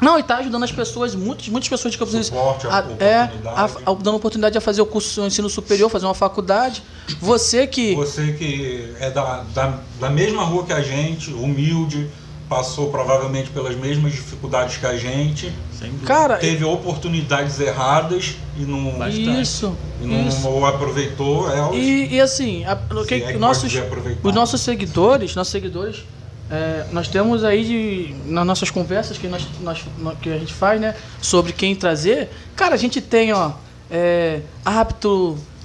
Não, 0.00 0.18
e 0.18 0.22
tá 0.22 0.36
ajudando 0.36 0.62
as 0.62 0.70
pessoas, 0.70 1.14
muitas, 1.16 1.48
muitas 1.48 1.68
pessoas 1.68 1.90
de 1.92 1.98
Campos. 1.98 2.26
Suporte, 2.26 2.66
a- 2.68 2.84
é, 3.00 3.14
a- 3.22 3.24
oportunidade. 3.24 3.82
a- 3.86 3.94
dando 3.94 4.16
oportunidade 4.16 4.58
a 4.58 4.60
fazer 4.60 4.82
o 4.82 4.86
curso 4.86 5.20
de 5.20 5.26
ensino 5.26 5.50
superior, 5.50 5.90
fazer 5.90 6.04
uma 6.06 6.14
faculdade. 6.14 6.80
Você 7.20 7.66
que. 7.66 7.94
Você 7.96 8.32
que 8.34 8.94
é 9.00 9.10
da, 9.10 9.42
da, 9.52 9.80
da 9.98 10.10
mesma 10.10 10.44
rua 10.44 10.64
que 10.64 10.72
a 10.72 10.80
gente, 10.82 11.32
humilde, 11.32 12.08
passou 12.48 12.90
provavelmente 12.90 13.50
pelas 13.50 13.74
mesmas 13.76 14.12
dificuldades 14.12 14.76
que 14.76 14.86
a 14.86 14.96
gente. 14.96 15.52
Cara, 16.06 16.36
teve 16.36 16.64
oportunidades 16.64 17.58
erradas 17.60 18.36
e 18.56 18.62
não, 18.62 18.92
Bastante. 18.98 19.40
isso. 19.40 19.76
e 20.00 20.06
não 20.06 20.28
isso. 20.28 20.46
ou 20.48 20.64
aproveitou. 20.66 21.46
O- 21.70 21.74
E, 21.74 22.14
e 22.14 22.20
assim, 22.20 22.64
a- 22.64 22.76
que- 23.06 23.14
é 23.14 23.32
que 23.32 23.38
nossos, 23.38 23.72
os 24.22 24.34
nossos 24.34 24.60
seguidores, 24.60 25.34
nossos 25.34 25.50
seguidores, 25.52 26.04
é, 26.50 26.86
nós 26.92 27.08
temos 27.08 27.42
aí 27.44 27.64
de, 27.64 28.14
nas 28.30 28.46
nossas 28.46 28.70
conversas 28.70 29.18
que, 29.18 29.26
nós, 29.26 29.46
nós- 29.60 29.84
que 30.20 30.30
a 30.30 30.38
gente 30.38 30.52
faz, 30.54 30.80
né? 30.80 30.94
Sobre 31.20 31.52
quem 31.52 31.74
trazer. 31.74 32.28
Cara, 32.56 32.74
a 32.74 32.78
gente 32.78 33.00
tem, 33.00 33.32
ó, 33.32 33.52
é, 33.90 34.40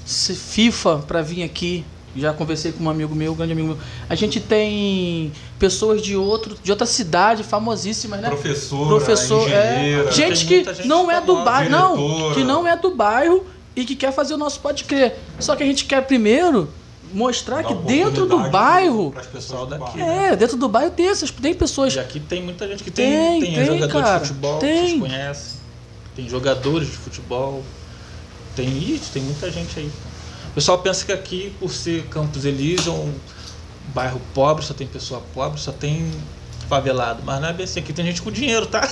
C- 0.05 0.33
FIFA 0.33 1.03
pra 1.07 1.21
vir 1.21 1.43
aqui. 1.43 1.85
Já 2.15 2.33
conversei 2.33 2.71
com 2.71 2.83
um 2.83 2.89
amigo 2.89 3.13
meu, 3.13 3.33
um 3.33 3.35
grande 3.35 3.51
amigo 3.53 3.67
meu. 3.69 3.77
A 4.09 4.15
gente 4.15 4.39
tem 4.39 5.31
pessoas 5.59 6.01
de 6.01 6.15
outro, 6.15 6.57
de 6.63 6.71
outra 6.71 6.87
cidade, 6.87 7.43
famosíssimas, 7.43 8.21
né? 8.21 8.29
Professora, 8.29 8.87
professor, 8.87 9.41
engenheira, 9.41 10.09
é, 10.09 10.11
gente 10.11 10.45
que 10.45 10.63
gente 10.63 10.87
não 10.87 11.11
é 11.11 11.19
do 11.19 11.43
bairro, 11.43 11.69
não, 11.69 12.33
que 12.33 12.43
não 12.43 12.65
é 12.65 12.77
do 12.77 12.95
bairro 12.95 13.45
e 13.75 13.85
que 13.85 13.95
quer 13.95 14.13
fazer 14.13 14.33
o 14.33 14.37
nosso 14.37 14.59
pode 14.61 14.85
crer. 14.85 15.19
Só 15.39 15.55
que 15.55 15.61
a 15.61 15.65
gente 15.65 15.85
quer 15.85 16.01
primeiro 16.07 16.69
mostrar 17.13 17.61
dá 17.61 17.67
que 17.67 17.73
dentro 17.73 18.25
do 18.25 18.49
bairro, 18.49 19.13
daqui, 19.69 20.01
é, 20.01 20.35
dentro 20.35 20.55
do 20.55 20.69
bairro 20.69 20.91
tem 20.91 21.07
essas, 21.07 21.29
tem 21.29 21.53
pessoas. 21.53 21.93
E 21.93 21.99
aqui 21.99 22.19
tem 22.19 22.41
muita 22.41 22.67
gente 22.67 22.83
que 22.83 22.91
tem, 22.91 23.41
Tem, 23.41 23.41
tem, 23.41 23.53
tem, 23.55 23.65
jogador 23.65 24.01
cara, 24.01 24.19
de 24.19 24.27
futebol, 24.27 24.59
tem. 24.59 24.69
que 24.69 24.89
vocês 24.89 24.99
conhecem. 24.99 25.59
Tem 26.15 26.29
jogadores 26.29 26.87
de 26.87 26.97
futebol. 26.97 27.63
Tem 28.55 28.77
isso, 28.77 29.11
tem 29.11 29.21
muita 29.21 29.51
gente 29.51 29.79
aí. 29.79 29.91
O 30.51 30.53
pessoal 30.55 30.79
pensa 30.79 31.05
que 31.05 31.11
aqui, 31.11 31.53
por 31.59 31.71
ser 31.71 32.05
Campos 32.05 32.43
Elíseos, 32.45 32.87
é 32.87 32.91
bairro 33.99 34.21
pobre, 34.33 34.63
só 34.63 34.73
tem 34.73 34.87
pessoa 34.87 35.21
pobre, 35.33 35.59
só 35.59 35.73
tem 35.73 36.09
favelado. 36.69 37.21
Mas 37.25 37.41
não 37.41 37.49
é 37.49 37.53
bem 37.53 37.65
assim, 37.65 37.81
aqui 37.81 37.91
tem 37.91 38.05
gente 38.05 38.21
com 38.21 38.31
dinheiro, 38.31 38.65
tá? 38.65 38.79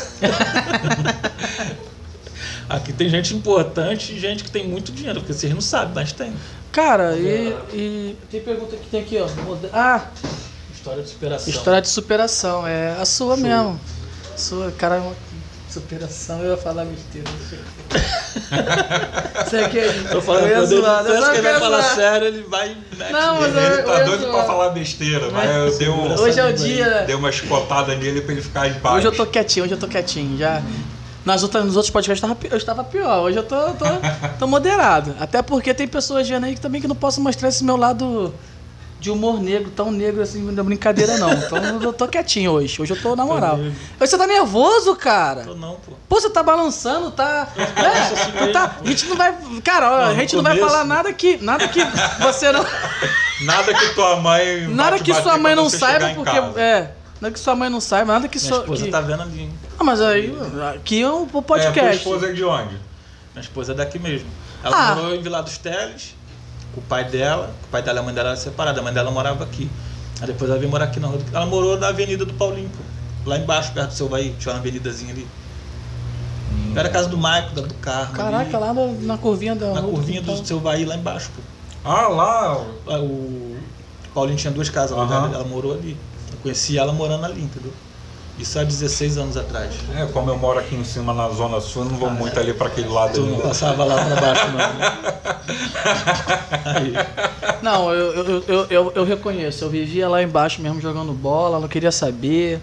aqui 2.67 2.91
tem 2.91 3.09
gente 3.09 3.33
importante 3.33 4.13
e 4.13 4.19
gente 4.19 4.43
que 4.43 4.51
tem 4.51 4.67
muito 4.67 4.91
dinheiro, 4.91 5.21
porque 5.21 5.33
vocês 5.33 5.53
não 5.53 5.61
sabem, 5.61 5.95
mas 5.95 6.11
tem. 6.11 6.33
Cara, 6.73 7.15
e, 7.15 7.55
e 7.73 8.17
tem 8.29 8.41
pergunta 8.41 8.75
que 8.75 8.89
tem 8.89 9.01
aqui, 9.01 9.17
ó. 9.17 9.27
Ah, 9.71 10.07
História 10.75 11.01
de 11.01 11.09
superação. 11.09 11.53
história 11.53 11.81
de 11.81 11.87
superação, 11.87 12.67
é 12.67 12.91
a 12.99 13.05
sua 13.05 13.37
mesmo. 13.37 13.79
Sua, 14.35 14.71
cara, 14.73 15.01
uma 15.01 15.15
superação, 15.81 16.41
eu 16.41 16.51
ia 16.51 16.57
falar 16.57 16.85
besteira. 16.85 17.27
Aqui 19.65 19.79
é 19.79 19.91
Tô 20.11 20.21
falando 20.21 20.43
eu 20.43 20.49
ia 20.49 20.55
quando 20.55 20.71
ele 20.71 20.81
zoar, 20.81 21.05
eu 21.05 21.11
pensa 21.13 21.21
só 21.25 21.31
que 21.31 21.37
ele 21.37 21.41
vai 21.43 21.53
ia 21.53 21.59
falar 21.59 21.83
sério, 21.83 22.27
ele 22.27 22.43
vai 22.43 22.77
Não, 23.11 23.39
mas 23.41 23.53
nele. 23.53 23.65
eu- 23.67 23.73
Ele 23.73 23.83
tá 23.83 23.97
ia 23.99 24.03
doido 24.05 24.21
zoar. 24.21 24.33
pra 24.35 24.43
falar 24.45 24.69
besteira, 24.69 25.29
mas 25.31 25.49
eu 25.55 25.77
dei, 25.77 25.89
um, 25.89 26.13
Hoje 26.19 26.39
é 26.39 26.45
o 26.45 26.53
dia, 26.53 26.87
né? 26.89 27.03
dei 27.05 27.15
uma 27.15 27.31
chicotada 27.31 27.95
nele 27.95 28.21
pra 28.21 28.33
ele 28.33 28.41
ficar 28.41 28.67
em 28.67 28.73
paz. 28.75 28.95
Hoje 28.97 29.07
eu 29.07 29.11
tô 29.15 29.25
quietinho, 29.25 29.65
hoje 29.65 29.73
eu 29.75 29.79
tô 29.79 29.87
quietinho. 29.87 30.37
Já. 30.37 30.61
Nas 31.25 31.43
outras, 31.43 31.65
nos 31.65 31.75
outros 31.75 31.91
podcasts 31.91 32.23
eu 32.23 32.29
estava 32.33 32.53
eu 32.53 32.57
estava 32.57 32.83
pior. 32.83 33.21
Hoje 33.23 33.37
eu 33.37 33.43
tô, 33.43 33.55
tô, 33.71 33.85
tô 34.39 34.47
moderado. 34.47 35.13
Até 35.19 35.41
porque 35.41 35.73
tem 35.73 35.87
pessoas 35.87 36.27
vendo 36.27 36.45
aí 36.45 36.55
que 36.55 36.61
também 36.61 36.79
que 36.81 36.87
não 36.87 36.95
posso 36.95 37.19
mostrar 37.21 37.49
esse 37.49 37.63
meu 37.63 37.75
lado 37.75 38.33
de 39.07 39.11
humor 39.11 39.39
negro, 39.41 39.71
tão 39.71 39.89
negro 39.89 40.21
assim, 40.21 40.41
não 40.41 40.61
é 40.61 40.65
brincadeira 40.65 41.17
não. 41.17 41.31
Então 41.31 41.81
eu 41.81 41.93
tô 41.93 42.07
quietinho 42.09 42.51
hoje. 42.51 42.81
Hoje 42.81 42.91
eu 42.93 43.01
tô 43.01 43.15
na 43.15 43.25
moral. 43.25 43.55
negro. 43.55 43.73
Você 43.97 44.17
tá 44.17 44.27
nervoso, 44.27 44.95
cara? 44.97 45.43
Tô 45.45 45.55
não, 45.55 45.75
pô. 45.75 45.93
Pô, 46.09 46.19
você 46.19 46.29
tá 46.29 46.43
balançando, 46.43 47.09
tá. 47.11 47.47
É, 47.57 48.45
tu 48.47 48.51
tá- 48.51 48.75
a 48.83 48.85
gente 48.85 49.05
não 49.05 49.15
vai. 49.15 49.33
Cara, 49.63 49.89
ó, 49.91 49.97
Não, 50.01 50.07
a 50.09 50.13
gente 50.15 50.35
não 50.35 50.43
vai 50.43 50.57
falar 50.57 50.83
nada 50.83 51.13
que. 51.13 51.37
Nada 51.37 51.67
que 51.69 51.79
você 52.21 52.51
não. 52.51 52.65
Nada 53.43 53.73
que 53.73 53.95
tua 53.95 54.17
mãe. 54.17 54.67
Nada 54.67 54.99
que 54.99 55.13
sua 55.13 55.37
mãe 55.37 55.55
não 55.55 55.69
saiba, 55.69 56.09
porque. 56.13 56.59
É. 56.59 56.91
Nada 57.21 57.33
que 57.33 57.39
sua 57.39 57.55
mãe 57.55 57.69
não 57.69 57.79
saiba, 57.79 58.11
nada 58.13 58.27
que 58.27 58.37
Minha 58.37 58.49
sua. 58.49 58.59
esposa 58.59 58.83
que- 58.85 58.91
tá 58.91 59.01
vendo 59.01 59.23
ali. 59.23 59.49
Ah, 59.79 59.83
mas 59.85 60.01
aí. 60.01 60.35
Aqui 60.75 61.01
é 61.01 61.09
um 61.09 61.23
É, 61.23 61.27
tua 61.27 61.41
podcast. 61.41 61.95
esposa 61.97 62.27
é 62.27 62.33
de 62.33 62.43
onde? 62.43 62.73
Minha 63.33 63.41
esposa 63.41 63.71
é 63.71 63.75
daqui 63.75 63.97
mesmo. 63.99 64.27
Ela 64.63 64.91
Ah. 64.91 64.95
morou 64.95 65.15
em 65.15 65.21
Vila 65.21 65.41
dos 65.41 65.57
Teles, 65.57 66.13
o 66.77 66.81
pai 66.81 67.03
dela. 67.05 67.53
O 67.65 67.67
pai 67.67 67.81
dela 67.81 67.99
e 67.99 68.01
a 68.01 68.03
mãe 68.03 68.13
dela 68.13 68.29
era 68.29 68.37
separada, 68.37 68.79
a 68.79 68.83
mãe 68.83 68.93
dela 68.93 69.11
morava 69.11 69.43
aqui. 69.43 69.69
Aí 70.21 70.27
depois 70.27 70.49
ela 70.49 70.59
veio 70.59 70.71
morar 70.71 70.85
aqui 70.85 70.99
na 70.99 71.07
rua. 71.07 71.19
Ela 71.33 71.45
morou 71.45 71.77
na 71.77 71.87
Avenida 71.89 72.25
do 72.25 72.33
Paulinho, 72.33 72.69
pô. 72.69 73.29
Lá 73.29 73.37
embaixo, 73.37 73.71
perto 73.73 73.89
do 73.89 73.93
seu 73.93 74.07
Vai, 74.07 74.33
tinha 74.39 74.53
uma 74.53 74.59
avenidazinha 74.59 75.11
ali. 75.13 75.27
Era 76.75 76.87
a 76.87 76.91
casa 76.91 77.09
do 77.09 77.17
Maico, 77.17 77.53
da 77.55 77.61
do 77.61 77.73
carro. 77.75 78.13
Caraca, 78.13 78.57
lá 78.57 78.73
na, 78.73 78.85
na 79.01 79.17
curvinha 79.17 79.55
da 79.55 79.73
Na 79.73 79.81
curvinha 79.81 80.21
quintal. 80.21 80.35
do 80.35 80.47
seu 80.47 80.59
Vai, 80.59 80.85
lá 80.85 80.95
embaixo, 80.95 81.29
pô. 81.35 81.41
Ah, 81.83 82.07
lá. 82.07 82.57
O 82.99 83.57
Paulinho 84.13 84.37
tinha 84.37 84.51
duas 84.51 84.69
casas, 84.69 84.97
Aham. 84.97 85.31
ela 85.33 85.43
morou 85.43 85.73
ali. 85.73 85.97
Eu 86.31 86.37
conheci 86.41 86.77
ela 86.77 86.93
morando 86.93 87.25
ali, 87.25 87.41
entendeu? 87.41 87.73
Isso 88.37 88.59
há 88.59 88.63
16 88.63 89.17
anos 89.17 89.35
atrás. 89.35 89.73
É, 89.95 90.05
como 90.07 90.29
eu 90.29 90.37
moro 90.37 90.59
aqui 90.59 90.75
em 90.75 90.83
cima 90.83 91.11
na 91.13 91.27
Zona 91.29 91.59
Sul, 91.59 91.83
eu 91.83 91.89
não 91.89 91.97
vou 91.97 92.07
Ah, 92.09 92.11
muito 92.11 92.37
é. 92.37 92.41
ali 92.41 92.53
pra 92.53 92.67
aquele 92.67 92.87
lado 92.87 93.13
Tu 93.13 93.21
não 93.21 93.39
passava 93.39 93.83
lá 93.83 94.05
pra 94.05 94.15
baixo, 94.21 94.45
não. 94.53 94.57
Né? 96.83 97.07
Não, 97.61 97.91
eu, 97.93 98.13
eu, 98.13 98.43
eu, 98.47 98.67
eu, 98.69 98.91
eu 98.95 99.03
reconheço. 99.03 99.63
Eu 99.65 99.69
vivia 99.69 100.07
lá 100.07 100.21
embaixo 100.21 100.61
mesmo 100.61 100.79
jogando 100.79 101.11
bola, 101.13 101.59
não 101.59 101.67
queria 101.67 101.91
saber. 101.91 102.59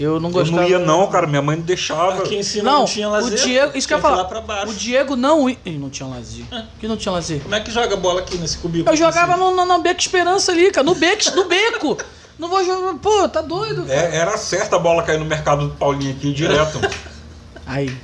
Eu 0.00 0.18
não 0.18 0.30
Eu 0.30 0.32
gostava. 0.32 0.62
não 0.62 0.68
ia 0.68 0.78
não, 0.78 1.06
cara. 1.08 1.26
Minha 1.26 1.42
mãe 1.42 1.56
não 1.56 1.64
deixava. 1.64 2.22
Aqui 2.22 2.36
em 2.36 2.42
cima 2.42 2.64
Não, 2.70 2.78
não, 2.80 2.84
tinha 2.86 3.06
lazer. 3.08 3.38
o 3.38 3.42
Diego, 3.42 3.76
isso 3.76 3.86
que 3.86 3.92
eu 3.92 3.98
ia 3.98 4.02
falar. 4.02 4.16
lá 4.16 4.24
pra 4.24 4.40
baixo. 4.40 4.72
O 4.72 4.74
Diego 4.74 5.14
não 5.14 5.48
ia. 5.50 5.58
Ih, 5.66 5.76
não 5.78 5.90
tinha 5.90 6.08
lazer. 6.08 6.44
Que 6.80 6.88
não 6.88 6.96
tinha 6.96 7.12
lazer. 7.12 7.42
Como 7.42 7.54
é 7.54 7.60
que 7.60 7.70
joga 7.70 7.94
bola 7.96 8.20
aqui 8.20 8.38
nesse 8.38 8.56
cubículo? 8.56 8.90
Eu 8.90 8.96
jogava 8.96 9.32
Assim? 9.32 9.40
no, 9.42 9.54
no, 9.54 9.66
no 9.66 9.78
Beco 9.82 10.00
Esperança 10.00 10.50
ali, 10.52 10.70
cara. 10.70 10.84
No 10.84 10.94
beco, 10.94 11.36
no 11.36 11.44
beco. 11.44 11.98
Não 12.42 12.48
vou 12.48 12.64
jogar. 12.64 12.94
Pô, 12.94 13.28
tá 13.28 13.40
doido? 13.40 13.88
É, 13.88 14.16
era 14.16 14.36
certa 14.36 14.74
a 14.74 14.78
bola 14.80 15.04
cair 15.04 15.16
no 15.16 15.24
mercado 15.24 15.68
do 15.68 15.74
Paulinho 15.76 16.10
aqui 16.10 16.32
direto. 16.32 16.80
Aí. 17.64 17.96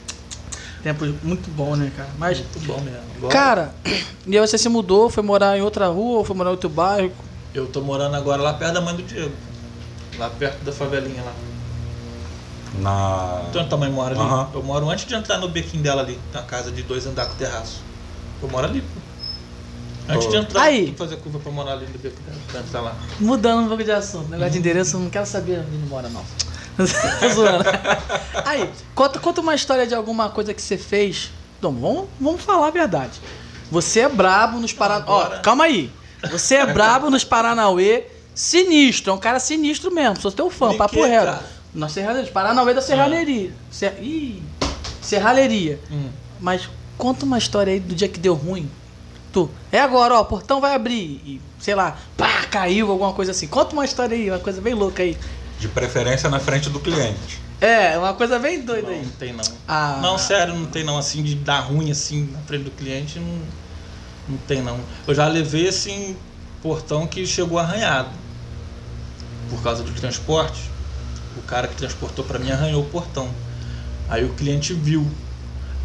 Tempo 0.81 1.05
muito 1.25 1.51
bom, 1.51 1.75
né, 1.75 1.91
cara? 1.97 2.09
Mas, 2.17 2.39
Muito 2.39 2.61
bom 2.61 2.81
mesmo. 2.81 3.01
Agora, 3.17 3.33
cara, 3.33 3.75
e 4.25 4.39
aí 4.39 4.47
você 4.47 4.57
se 4.57 4.69
mudou, 4.69 5.11
foi 5.11 5.25
morar 5.25 5.59
em 5.59 5.61
outra 5.61 5.89
rua, 5.89 6.19
ou 6.19 6.25
foi 6.25 6.37
morar 6.37 6.51
em 6.51 6.53
outro 6.53 6.69
bairro? 6.69 7.11
Eu 7.53 7.67
tô 7.67 7.81
morando 7.81 8.15
agora 8.15 8.41
lá 8.41 8.55
perto 8.55 8.75
da 8.75 8.81
mãe 8.81 8.95
do 8.95 9.03
Diego. 9.03 9.33
Lá 10.17 10.31
perto 10.31 10.65
da 10.65 10.71
favelinha 10.71 11.21
lá. 11.25 11.33
Na. 12.79 13.43
Então 13.51 13.69
tua 13.69 13.77
mãe 13.77 13.91
mora 13.91 14.15
ali. 14.15 14.23
Aham. 14.23 14.51
Eu 14.55 14.63
moro 14.63 14.89
antes 14.89 15.05
de 15.05 15.17
entrar 15.17 15.39
no 15.39 15.49
bequim 15.49 15.83
dela 15.83 16.01
ali, 16.03 16.17
na 16.33 16.43
casa 16.43 16.71
de 16.71 16.85
dois 16.85 17.09
andares 17.09 17.33
com 17.33 17.39
terraço. 17.39 17.83
Eu 18.41 18.49
moro 18.49 18.69
ali, 18.69 18.83
pô. 18.83 19.01
Antes 20.09 20.29
de 20.29 20.37
entrar, 20.37 20.63
Aí. 20.63 20.85
tem 20.85 20.93
que 20.93 20.99
fazer 20.99 21.17
curva 21.17 21.39
pra 21.39 21.53
morar 21.53 21.73
ali 21.73 21.87
no 21.87 21.99
dela, 21.99 22.15
pra 22.51 22.61
entrar 22.61 22.81
lá. 22.81 22.97
Mudando 23.21 23.65
um 23.65 23.69
pouco 23.69 23.85
de 23.85 23.93
assunto. 23.93 24.29
Negócio 24.31 24.53
de 24.53 24.59
endereço, 24.59 24.97
eu 24.97 25.01
não 25.01 25.11
quero 25.11 25.27
saber 25.27 25.61
onde 25.61 25.77
ele 25.77 25.87
mora, 25.87 26.09
não. 26.09 26.23
Tô 26.79 27.29
zoando. 27.35 27.65
Aí, 28.45 28.71
conta, 28.95 29.19
conta 29.19 29.41
uma 29.41 29.55
história 29.55 29.87
de 29.87 29.95
alguma 29.95 30.31
coisa 30.31 30.55
que 30.55 30.63
você 30.63 30.79
fez. 30.79 31.31
Não, 31.61 31.73
vamos, 31.73 32.09
vamos 32.21 32.43
falar 32.43 32.69
a 32.69 32.71
verdade. 32.71 33.21
Você 33.71 34.01
é 34.01 34.09
brabo 34.09 34.59
nos 34.61 34.73
Paranauê. 34.73 35.11
Ó, 35.11 35.41
calma 35.41 35.65
aí. 35.65 35.91
Você 36.31 36.55
é 36.55 36.67
brabo 36.67 37.11
nos 37.11 37.25
Paranauê, 37.25 38.07
sinistro. 38.35 39.11
É 39.11 39.15
um 39.15 39.19
cara 39.19 39.39
sinistro 39.39 39.93
mesmo. 39.93 40.21
Sou 40.21 40.33
teu 40.33 40.49
fã, 40.51 40.71
De 40.71 40.77
papo 40.77 40.95
quê, 40.95 41.07
reto. 41.07 41.27
cara? 41.27 41.43
Na 41.75 41.89
Serralheria. 41.89 42.33
Paranauê 42.33 42.73
da 42.73 42.81
Serralheria. 42.81 43.53
Ser... 43.71 43.99
Ih, 44.01 44.43
Serralheria. 45.03 45.79
Hum. 45.91 46.09
Mas 46.41 46.69
conta 46.97 47.25
uma 47.25 47.37
história 47.39 47.73
aí 47.73 47.81
do 47.81 47.95
dia 47.95 48.09
que 48.09 48.19
deu 48.19 48.35
ruim. 48.35 48.71
Tu, 49.33 49.51
é 49.71 49.81
agora, 49.81 50.15
ó, 50.15 50.21
o 50.23 50.25
portão 50.25 50.61
vai 50.61 50.75
abrir. 50.75 51.21
E, 51.25 51.41
sei 51.59 51.75
lá, 51.75 51.99
pá, 52.17 52.45
caiu, 52.51 52.91
alguma 52.91 53.13
coisa 53.13 53.33
assim. 53.33 53.47
Conta 53.47 53.73
uma 53.75 53.85
história 53.85 54.17
aí, 54.17 54.31
uma 54.31 54.39
coisa 54.39 54.61
bem 54.61 54.75
louca 54.75 55.03
aí. 55.03 55.17
De 55.59 55.69
preferência 55.69 56.31
na 56.31 56.41
frente 56.41 56.71
do 56.71 56.81
cliente. 56.81 57.41
É, 57.61 57.99
uma 57.99 58.15
coisa 58.15 58.39
bem 58.39 58.63
doida 58.63 58.87
Não, 58.89 58.95
aí. 58.95 59.03
não 59.03 59.11
tem 59.13 59.33
não. 59.33 59.45
Ah. 59.67 59.99
Não, 60.01 60.17
sério, 60.17 60.55
não 60.55 60.67
tem 60.67 60.85
não. 60.85 60.97
Assim, 60.97 61.23
de 61.23 61.35
dar 61.35 61.61
ruim 61.61 61.91
assim 61.91 62.31
na 62.33 62.39
frente 62.41 62.65
do 62.65 62.71
cliente, 62.71 63.19
não, 63.19 63.39
não 64.29 64.39
tem 64.47 64.63
não. 64.63 64.79
Eu 65.07 65.15
já 65.15 65.27
levei 65.27 65.69
assim, 65.69 66.17
portão 66.63 67.07
que 67.07 67.27
chegou 67.27 67.59
arranhado. 67.59 68.11
Por 69.51 69.63
causa 69.63 69.83
do 69.83 69.91
transporte. 69.93 70.71
O 71.37 71.43
cara 71.43 71.67
que 71.67 71.75
transportou 71.75 72.25
pra 72.25 72.39
mim 72.39 72.51
arranhou 72.51 72.83
o 72.83 72.87
portão. 72.87 73.29
Aí 74.09 74.25
o 74.25 74.31
cliente 74.35 74.73
viu. 74.73 75.07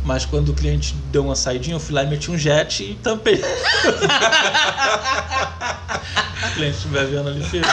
Mas 0.03 0.25
quando 0.25 0.49
o 0.49 0.53
cliente 0.53 0.93
deu 1.11 1.23
uma 1.23 1.35
saidinha, 1.35 1.75
eu 1.75 1.79
fui 1.79 1.95
lá 1.95 2.03
e 2.03 2.07
meti 2.07 2.29
um 2.29 2.37
jet 2.37 2.83
e 2.83 2.95
tampei. 2.95 3.35
o 6.45 6.53
cliente 6.53 6.75
estiver 6.75 7.05
vendo 7.05 7.29
ali, 7.29 7.41
ferrou. 7.43 7.71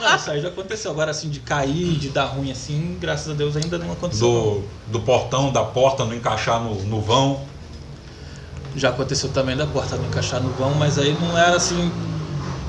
Não, 0.00 0.16
isso 0.16 0.30
aí 0.30 0.40
já 0.40 0.48
aconteceu. 0.48 0.90
Agora, 0.90 1.10
assim, 1.10 1.28
de 1.28 1.40
cair, 1.40 1.98
de 1.98 2.08
dar 2.08 2.24
ruim 2.24 2.50
assim, 2.50 2.96
graças 3.00 3.28
a 3.28 3.34
Deus 3.34 3.56
ainda 3.56 3.76
não 3.78 3.92
aconteceu. 3.92 4.26
Do, 4.26 4.98
do 4.98 5.00
portão, 5.04 5.52
da 5.52 5.62
porta 5.62 6.04
não 6.04 6.14
encaixar 6.14 6.60
no, 6.60 6.74
no 6.84 7.00
vão. 7.00 7.40
Já 8.74 8.88
aconteceu 8.88 9.28
também 9.28 9.54
da 9.54 9.66
porta 9.66 9.96
não 9.96 10.06
encaixar 10.06 10.40
no 10.40 10.50
vão, 10.52 10.74
mas 10.74 10.98
aí 10.98 11.14
não 11.20 11.36
era 11.36 11.56
assim, 11.56 11.92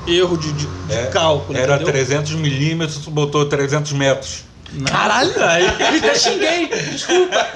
erro 0.06 0.36
de, 0.36 0.52
de, 0.52 0.66
de 0.66 0.92
É, 0.92 1.06
cálculo. 1.06 1.58
Era 1.58 1.76
entendeu? 1.76 1.92
300 1.92 2.32
milímetros, 2.32 2.98
botou 3.06 3.46
300 3.46 3.92
metros. 3.92 4.44
Não, 4.74 4.84
Caralho! 4.86 5.32
Aí, 5.44 5.64
Eu 6.02 6.14
xinguei, 6.16 6.66
desculpa. 6.66 7.46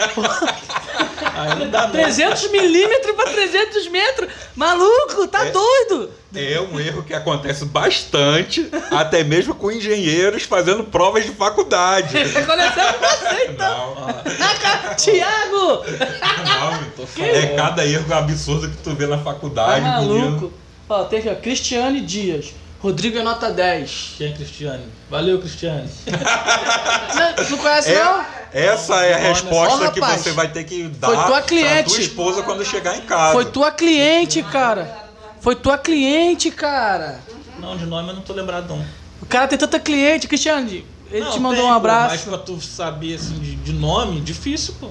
aí 1.34 1.58
não 1.58 1.70
dá 1.70 1.82
não. 1.86 1.90
300 1.92 2.50
milímetros 2.50 3.14
pra 3.16 3.24
300 3.26 3.88
metros? 3.88 4.28
Maluco, 4.54 5.26
tá 5.28 5.46
É. 5.46 5.50
doido? 5.50 6.10
É 6.34 6.60
um 6.60 6.78
erro 6.78 7.02
que 7.02 7.14
acontece 7.14 7.64
bastante, 7.64 8.68
até 8.90 9.24
mesmo 9.24 9.54
com 9.54 9.72
engenheiros 9.72 10.42
fazendo 10.42 10.84
provas 10.84 11.24
de 11.24 11.32
faculdade. 11.32 12.12
Conhecendo 12.12 12.98
você, 13.00 13.44
então. 13.50 13.94
Não, 13.96 14.94
Tiago! 14.94 15.84
não, 15.84 17.06
falando. 17.06 17.34
é 17.34 17.46
cada 17.56 17.84
erro 17.86 18.14
absurdo 18.14 18.68
que 18.68 18.76
tu 18.78 18.94
vê 18.94 19.06
na 19.06 19.16
Tá 19.16 19.24
faculdade, 19.24 19.84
menino. 19.84 20.30
maluco. 20.30 20.52
Ó, 20.88 21.04
tem 21.04 21.18
aqui, 21.20 21.28
ó, 21.30 21.34
Cristiane 21.34 22.00
Dias. 22.00 22.52
Rodrigo 22.80 23.18
é 23.18 23.22
nota 23.22 23.50
10. 23.50 24.14
Quem 24.18 24.28
é 24.28 24.32
Cristiane? 24.32 24.84
Valeu, 25.10 25.40
Cristiane. 25.40 25.88
Não, 26.06 27.50
não 27.50 27.58
conhece, 27.58 27.92
não? 27.92 28.20
É, 28.52 28.66
essa 28.66 29.04
é 29.04 29.14
a 29.14 29.18
resposta 29.18 29.90
que 29.90 30.00
rapaz, 30.00 30.20
você 30.22 30.32
vai 30.32 30.48
ter 30.48 30.64
que 30.64 30.84
dar 30.84 31.08
foi 31.08 31.16
tua 31.16 31.26
pra 31.26 31.42
cliente. 31.42 31.90
tua 31.90 32.00
esposa 32.00 32.42
quando 32.42 32.64
chegar 32.64 32.96
em 32.96 33.00
casa. 33.02 33.32
Foi 33.32 33.44
tua 33.46 33.70
cliente, 33.72 34.42
cara. 34.44 35.08
Foi 35.40 35.56
tua 35.56 35.76
cliente, 35.76 36.50
cara. 36.50 37.20
Não, 37.58 37.76
de 37.76 37.84
nome 37.84 38.10
eu 38.10 38.14
não 38.14 38.22
tô 38.22 38.32
lembrado 38.32 38.68
não. 38.68 38.84
O 39.20 39.26
cara 39.26 39.48
tem 39.48 39.58
tanta 39.58 39.80
cliente, 39.80 40.28
Cristiane. 40.28 40.86
Ele 41.10 41.24
Não, 41.24 41.32
te 41.32 41.40
mandou 41.40 41.56
tem, 41.56 41.64
um 41.64 41.70
pô, 41.70 41.76
abraço. 41.76 42.08
mas 42.10 42.20
pra 42.20 42.38
tu 42.38 42.60
saber 42.60 43.14
assim 43.14 43.38
de, 43.38 43.56
de 43.56 43.72
nome, 43.72 44.20
difícil, 44.20 44.74
pô. 44.78 44.88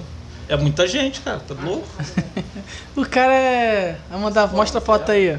É 0.48 0.56
muita 0.56 0.86
gente, 0.86 1.20
cara, 1.20 1.40
tá 1.40 1.54
louco? 1.62 1.86
O 2.96 3.06
cara 3.06 3.32
é. 3.34 3.96
Vai 4.10 4.18
mandar, 4.20 4.48
mostra 4.48 4.78
a 4.78 4.82
foto 4.82 5.12
aí, 5.12 5.34
ó. 5.34 5.38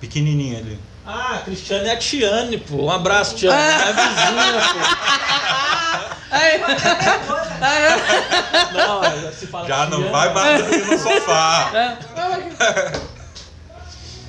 Pequenininha 0.00 0.58
ali. 0.58 0.78
Ah, 1.06 1.40
Cristiane 1.44 1.88
é 1.88 1.92
a 1.92 1.96
Tiane, 1.98 2.58
pô. 2.58 2.84
Um 2.86 2.90
abraço, 2.90 3.36
Tiane. 3.36 3.60
Ah. 3.60 3.84
É 3.86 3.88
a 3.88 3.92
vizinha, 3.92 4.52
pô. 4.72 4.78
Não, 8.72 9.04
é, 9.04 9.32
se 9.32 9.46
fala 9.46 9.66
Já 9.68 9.86
não 9.86 9.98
Tiane. 9.98 10.12
vai 10.12 10.32
mais 10.34 10.62
dormir 10.62 10.84
no 10.86 10.98
sofá. 10.98 11.70
É. 11.74 12.92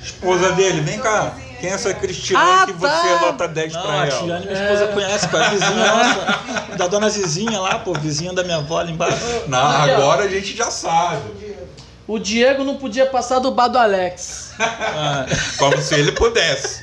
Esposa 0.02 0.52
dele, 0.52 0.80
vem 0.82 0.98
cá. 1.00 1.32
Quem 1.60 1.70
é 1.70 1.72
essa 1.72 1.94
Cristiane 1.94 2.44
Ah, 2.46 2.66
que 2.66 2.74
tá. 2.74 2.78
você 3.00 3.24
nota 3.24 3.48
10 3.48 3.72
Não, 3.72 3.82
pra 3.82 3.90
a 3.92 4.06
ela? 4.06 4.22
Tiane 4.24 4.46
minha 4.46 4.62
esposa 4.62 4.86
conhece, 4.92 5.28
pô. 5.28 5.36
É 5.38 5.46
a 5.46 5.48
vizinha 5.48 5.86
nossa. 5.96 6.76
Da 6.76 6.86
dona 6.86 7.08
Zizinha 7.08 7.58
lá, 7.60 7.78
pô. 7.78 7.94
Vizinha 7.94 8.32
da 8.34 8.44
minha 8.44 8.58
avó 8.58 8.78
ali 8.80 8.92
embaixo. 8.92 9.16
Não, 9.48 9.58
agora 9.66 10.24
a 10.24 10.28
gente 10.28 10.54
já 10.54 10.70
sabe. 10.70 11.22
O 12.08 12.18
Diego 12.20 12.62
não 12.62 12.76
podia 12.76 13.06
passar 13.06 13.40
do 13.40 13.50
bar 13.50 13.66
do 13.68 13.78
Alex. 13.78 14.52
Ah, 14.60 15.26
Como 15.58 15.76
se 15.82 15.94
ele 15.94 16.12
pudesse. 16.12 16.82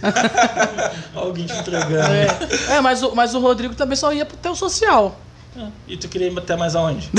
alguém 1.15 1.45
te 1.45 1.53
entregando. 1.53 2.13
É, 2.13 2.76
é 2.76 2.82
mas, 2.82 3.01
o, 3.01 3.15
mas 3.15 3.34
o 3.34 3.39
Rodrigo 3.39 3.74
também 3.74 3.95
só 3.95 4.11
ia 4.11 4.26
pro 4.26 4.36
teu 4.36 4.53
social. 4.53 5.17
Ah, 5.57 5.69
E 5.88 5.95
tu 5.95 6.09
queria 6.09 6.28
ir 6.28 6.38
até 6.38 6.57
mais 6.57 6.76
aonde? 6.76 7.09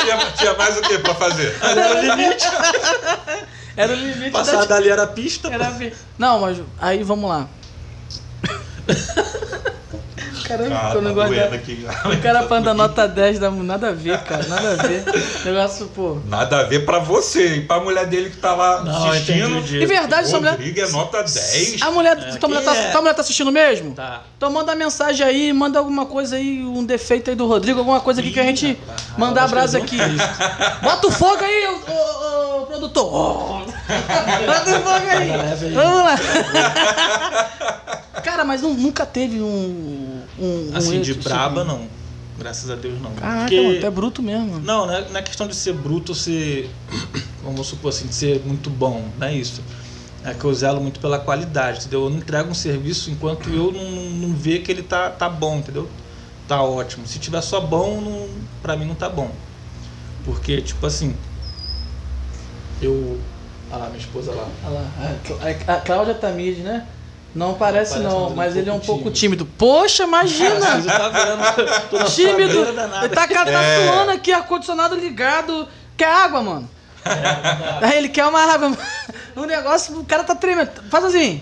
Tinha, 0.00 0.32
tinha 0.32 0.54
mais 0.54 0.76
o 0.76 0.82
que 0.82 0.98
pra 0.98 1.14
fazer? 1.14 1.56
era 1.62 1.96
o 1.96 2.00
limite. 2.00 2.46
Era 3.76 3.92
o 3.92 3.96
limite 3.96 4.30
Passar 4.32 4.58
da 4.58 4.64
dali 4.64 4.88
era 4.88 5.04
a 5.04 5.06
pista. 5.06 5.48
Era. 5.48 5.72
Não, 6.18 6.40
mas 6.40 6.58
aí 6.80 7.02
vamos 7.02 7.30
lá. 7.30 7.48
Caramba, 10.46 10.80
Ah, 10.82 10.92
eu 10.94 11.02
não 11.02 11.10
tá 11.10 11.14
gosto 11.14 11.28
doendo 11.34 11.50
da... 11.50 11.56
aqui. 11.56 11.86
O 12.04 12.22
cara 12.22 12.42
falando 12.48 12.64
da 12.64 12.74
nota 12.74 13.06
10, 13.08 13.38
dá 13.38 13.50
nada 13.50 13.88
a 13.88 13.92
ver, 13.92 14.18
cara, 14.22 14.46
nada 14.48 14.72
a 14.72 14.86
ver. 14.86 15.04
Negócio, 15.44 15.86
pô. 15.88 16.18
Nada 16.26 16.60
a 16.60 16.62
ver 16.64 16.84
pra 16.84 16.98
você 16.98 17.56
e 17.56 17.60
pra 17.62 17.80
mulher 17.80 18.06
dele 18.06 18.30
que 18.30 18.36
tá 18.38 18.54
lá 18.54 18.82
Não, 18.82 19.10
assistindo. 19.10 19.38
entendi 19.48 19.58
o 19.58 19.62
Diego. 19.62 19.84
E 19.84 19.86
verdade, 19.86 20.28
sua 20.28 20.38
mulher. 20.40 20.52
Rodrigo 20.52 20.80
é 20.80 20.88
nota 20.90 21.22
10. 21.22 21.82
A 21.82 21.90
mulher, 21.90 22.18
É, 22.18 22.36
tua, 22.36 22.48
mulher 22.48 22.64
tá, 22.64 22.76
é? 22.76 22.90
tua 22.90 23.00
mulher 23.00 23.14
tá 23.14 23.20
assistindo 23.20 23.52
mesmo? 23.52 23.94
Tá. 23.94 24.22
Então 24.36 24.50
manda 24.50 24.74
mensagem 24.74 25.26
aí, 25.26 25.52
manda 25.52 25.78
alguma 25.78 26.06
coisa 26.06 26.36
aí, 26.36 26.64
um 26.64 26.84
defeito 26.84 27.30
aí 27.30 27.36
do 27.36 27.46
Rodrigo, 27.46 27.78
alguma 27.80 28.00
coisa 28.00 28.20
aqui 28.20 28.30
que 28.32 28.40
a 28.40 28.44
gente 28.44 28.78
mandar 29.16 29.44
a 29.44 29.48
brasa 29.48 29.78
aqui. 29.78 29.98
Bota 30.82 31.06
o 31.06 31.10
fogo 31.10 31.42
aí, 31.44 31.66
ô, 31.66 31.90
ô, 31.90 32.62
ô, 32.62 32.66
produtor. 32.66 33.62
Bota 34.46 34.70
o 34.70 34.82
fogo 34.82 35.06
aí. 35.10 35.72
Vamos 35.74 36.04
lá. 36.04 36.16
Cara, 38.22 38.44
mas 38.44 38.62
nu- 38.62 38.74
nunca 38.74 39.04
teve 39.06 39.40
um. 39.40 40.22
um 40.38 40.70
Assim, 40.74 41.00
de 41.00 41.12
tipo, 41.14 41.24
braba, 41.24 41.64
não. 41.64 41.86
Graças 42.38 42.70
a 42.70 42.74
Deus, 42.74 43.00
não. 43.00 43.12
Caraca, 43.12 43.40
Porque- 43.42 43.60
mano, 43.60 43.80
tu 43.80 43.86
é 43.86 43.90
bruto 43.90 44.22
mesmo. 44.22 44.58
Não, 44.60 44.86
não 44.86 44.94
é, 44.94 45.08
não 45.08 45.16
é 45.18 45.22
questão 45.22 45.46
de 45.46 45.54
ser 45.54 45.74
bruto 45.74 46.12
ou 46.12 46.16
ser. 46.16 46.70
Vamos 47.42 47.66
supor 47.66 47.90
assim, 47.90 48.06
de 48.06 48.14
ser 48.14 48.40
muito 48.44 48.70
bom. 48.70 49.04
Não 49.18 49.26
é 49.26 49.34
isso. 49.34 49.62
É 50.24 50.32
que 50.32 50.44
eu 50.44 50.54
zelo 50.54 50.80
muito 50.80 51.00
pela 51.00 51.18
qualidade, 51.18 51.80
entendeu? 51.80 52.04
Eu 52.04 52.10
não 52.10 52.18
entrego 52.18 52.48
um 52.50 52.54
serviço 52.54 53.10
enquanto 53.10 53.50
eu 53.50 53.72
não, 53.72 53.90
não, 53.90 54.10
não 54.28 54.34
ver 54.36 54.60
que 54.60 54.70
ele 54.70 54.82
tá, 54.82 55.10
tá 55.10 55.28
bom, 55.28 55.58
entendeu? 55.58 55.88
Tá 56.46 56.62
ótimo. 56.62 57.06
Se 57.06 57.18
tiver 57.18 57.40
só 57.42 57.60
bom, 57.60 58.00
não, 58.00 58.28
pra 58.62 58.76
mim 58.76 58.84
não 58.86 58.94
tá 58.94 59.08
bom. 59.08 59.30
Porque, 60.24 60.60
tipo 60.62 60.86
assim. 60.86 61.14
Eu. 62.80 63.18
Ah 63.70 63.76
lá, 63.78 63.86
minha 63.86 63.98
esposa 63.98 64.32
lá. 64.32 64.48
Olha 64.64 64.74
lá, 64.74 64.90
a, 65.66 65.72
a, 65.72 65.76
a 65.76 65.80
Cláudia 65.80 66.14
Tamid, 66.14 66.58
né? 66.60 66.86
Não 67.34 67.54
parece, 67.54 67.92
Parece, 67.94 68.08
não, 68.12 68.28
mas 68.30 68.36
mas 68.36 68.56
ele 68.56 68.68
é 68.68 68.72
é 68.72 68.74
um 68.74 68.78
pouco 68.80 69.04
pouco 69.04 69.10
tímido. 69.10 69.46
Poxa, 69.46 70.02
Você 70.02 70.08
imagina! 70.08 70.60
tá 70.82 71.08
vendo? 71.08 72.04
Tímido! 72.14 72.58
Ele 73.02 73.08
tá, 73.08 73.26
tá 73.26 73.50
É. 73.50 73.86
suando 73.86 74.10
aqui, 74.10 74.32
ar-condicionado 74.32 74.94
ligado. 74.96 75.66
Quer 75.96 76.08
água, 76.12 76.42
mano? 76.42 76.70
É, 77.04 77.86
Aí 77.86 77.98
ele 77.98 78.08
quer 78.08 78.26
uma 78.26 78.40
água. 78.40 78.72
O 79.34 79.46
negócio, 79.46 79.98
o 79.98 80.04
cara 80.04 80.24
tá 80.24 80.34
tremendo. 80.34 80.70
Faz 80.90 81.04
assim. 81.06 81.40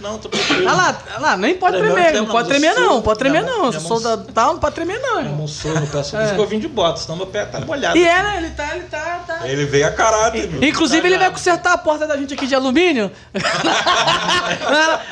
Não, 0.00 0.18
tô 0.18 0.28
tranquilo. 0.28 0.62
Olha 0.66 0.72
lá, 0.74 0.98
lá, 1.20 1.36
nem 1.36 1.54
pode 1.54 1.78
tremer. 1.78 1.94
tremeu, 1.94 2.22
Não 2.24 2.30
pode 2.30 2.48
eu 2.50 2.56
tremer, 2.58 2.74
sou- 2.74 2.84
não. 2.84 3.00
Pode 3.02 3.18
tremer, 3.18 3.42
não. 3.42 3.72
Se 3.72 3.80
sou 3.80 4.00
da 4.00 4.16
tal, 4.18 4.52
não 4.54 4.60
pode 4.60 4.74
tremer, 4.74 4.98
não. 5.00 5.18
Irmão. 5.18 5.32
irmão 5.32 5.48
sou, 5.48 5.70
meu 5.72 5.86
peço. 5.86 6.10
Por 6.10 6.20
É. 6.20 6.34
que 6.34 6.38
eu 6.40 6.46
vim 6.46 6.58
de 6.58 6.68
bota, 6.68 6.98
senão 7.00 7.16
meu 7.16 7.26
pé 7.26 7.44
tá 7.46 7.60
molhado. 7.60 7.96
E 7.96 8.06
é, 8.06 8.22
né? 8.22 8.36
Ele 8.38 8.50
tá, 8.50 8.74
ele 8.76 8.84
tá, 8.86 9.24
tá. 9.26 9.48
Ele 9.48 9.64
veio 9.64 9.86
a 9.86 9.90
caráter, 9.92 10.48
meu. 10.50 10.62
Inclusive, 10.68 11.06
ele 11.06 11.16
vai 11.16 11.30
consertar 11.30 11.72
a 11.72 11.78
porta 11.78 12.06
da 12.06 12.16
gente 12.16 12.34
aqui 12.34 12.46
de 12.46 12.54
alumínio. 12.54 13.10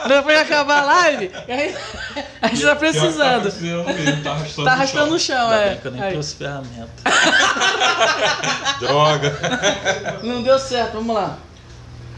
Depois 0.09 0.37
de 0.37 0.43
acabar 0.43 0.81
a 0.81 0.85
live. 0.85 1.31
aí, 1.49 1.75
a 2.43 2.49
gente 2.49 2.63
tá 2.63 2.77
precisando. 2.77 3.51
Tá 4.23 4.31
arrastando, 4.33 4.65
Tá 4.65 4.73
arrastando 4.73 5.11
no 5.13 5.19
chão, 5.19 5.49
Ainda 5.51 5.57
é. 5.65 5.69
bem 5.71 5.79
que 5.79 5.87
eu 5.87 5.93
nem 5.93 6.03
Aí. 6.03 6.13
trouxe 6.13 6.35
ferramenta. 6.37 6.89
Droga. 8.81 10.21
Não 10.23 10.43
deu 10.43 10.59
certo, 10.59 10.95
vamos 10.95 11.15
lá. 11.15 11.39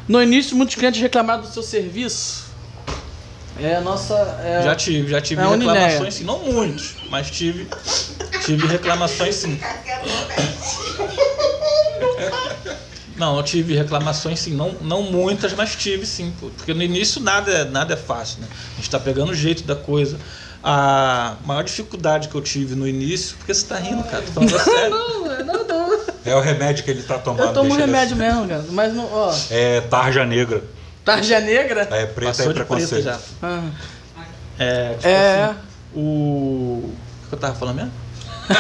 No 0.08 0.22
início, 0.22 0.56
muitos 0.56 0.74
clientes 0.74 1.00
reclamaram 1.00 1.42
do 1.42 1.48
seu 1.48 1.62
serviço. 1.62 2.43
É 3.58 3.76
a 3.76 3.80
nossa. 3.80 4.14
É... 4.42 4.62
Já 4.62 4.74
tive, 4.74 5.08
já 5.10 5.20
tive 5.20 5.40
É 5.40 5.46
reclamações 5.46 6.14
sim, 6.14 6.24
não 6.24 6.38
muitos, 6.40 6.94
mas 7.08 7.30
tive, 7.30 7.68
tive 8.44 8.66
reclamações 8.66 9.34
sim. 9.36 9.60
Não, 13.16 13.36
eu 13.36 13.42
tive 13.44 13.76
reclamações 13.76 14.40
sim, 14.40 14.54
não, 14.54 14.72
não 14.80 15.02
muitas, 15.02 15.52
mas 15.52 15.76
tive 15.76 16.04
sim, 16.04 16.32
porque 16.38 16.74
no 16.74 16.82
início 16.82 17.20
nada 17.20 17.50
é, 17.50 17.64
nada 17.64 17.94
é 17.94 17.96
fácil, 17.96 18.40
né? 18.40 18.48
A 18.72 18.76
gente 18.76 18.90
tá 18.90 18.98
pegando 18.98 19.30
o 19.30 19.34
jeito 19.34 19.62
da 19.62 19.76
coisa. 19.76 20.18
A 20.66 21.36
maior 21.44 21.62
dificuldade 21.62 22.28
que 22.28 22.34
eu 22.34 22.40
tive 22.40 22.74
no 22.74 22.88
início, 22.88 23.36
porque 23.36 23.52
você 23.52 23.66
tá 23.66 23.76
rindo, 23.76 24.02
cara, 24.04 24.22
tô 24.22 24.32
falando 24.32 24.58
sério. 24.64 24.90
Não, 24.90 25.44
não, 25.44 25.66
não. 25.66 26.00
É 26.24 26.34
o 26.34 26.40
remédio 26.40 26.84
que 26.84 26.90
ele 26.90 27.02
tá 27.02 27.18
tomando. 27.18 27.48
Eu 27.48 27.52
tomo 27.52 27.74
remédio 27.74 28.16
assim. 28.16 28.24
mesmo, 28.24 28.48
cara. 28.48 28.64
Mas 28.70 28.94
não, 28.94 29.04
ó. 29.12 29.34
É 29.50 29.82
tarja 29.82 30.24
negra. 30.24 30.64
Tarja 31.04 31.40
negra? 31.40 31.82
É 31.90 32.06
preta 32.06 32.30
Passou 32.32 32.44
é 32.46 32.48
de 32.48 32.54
preta 32.54 32.64
preconceito. 32.74 33.04
já. 33.04 33.18
Ah. 33.42 33.64
É, 34.58 34.94
tipo 34.94 35.06
É. 35.08 35.44
assim, 35.44 35.54
o. 35.94 36.00
O 37.24 37.28
que 37.28 37.34
eu 37.34 37.38
tava 37.38 37.54
falando 37.54 37.76
mesmo? 37.76 37.92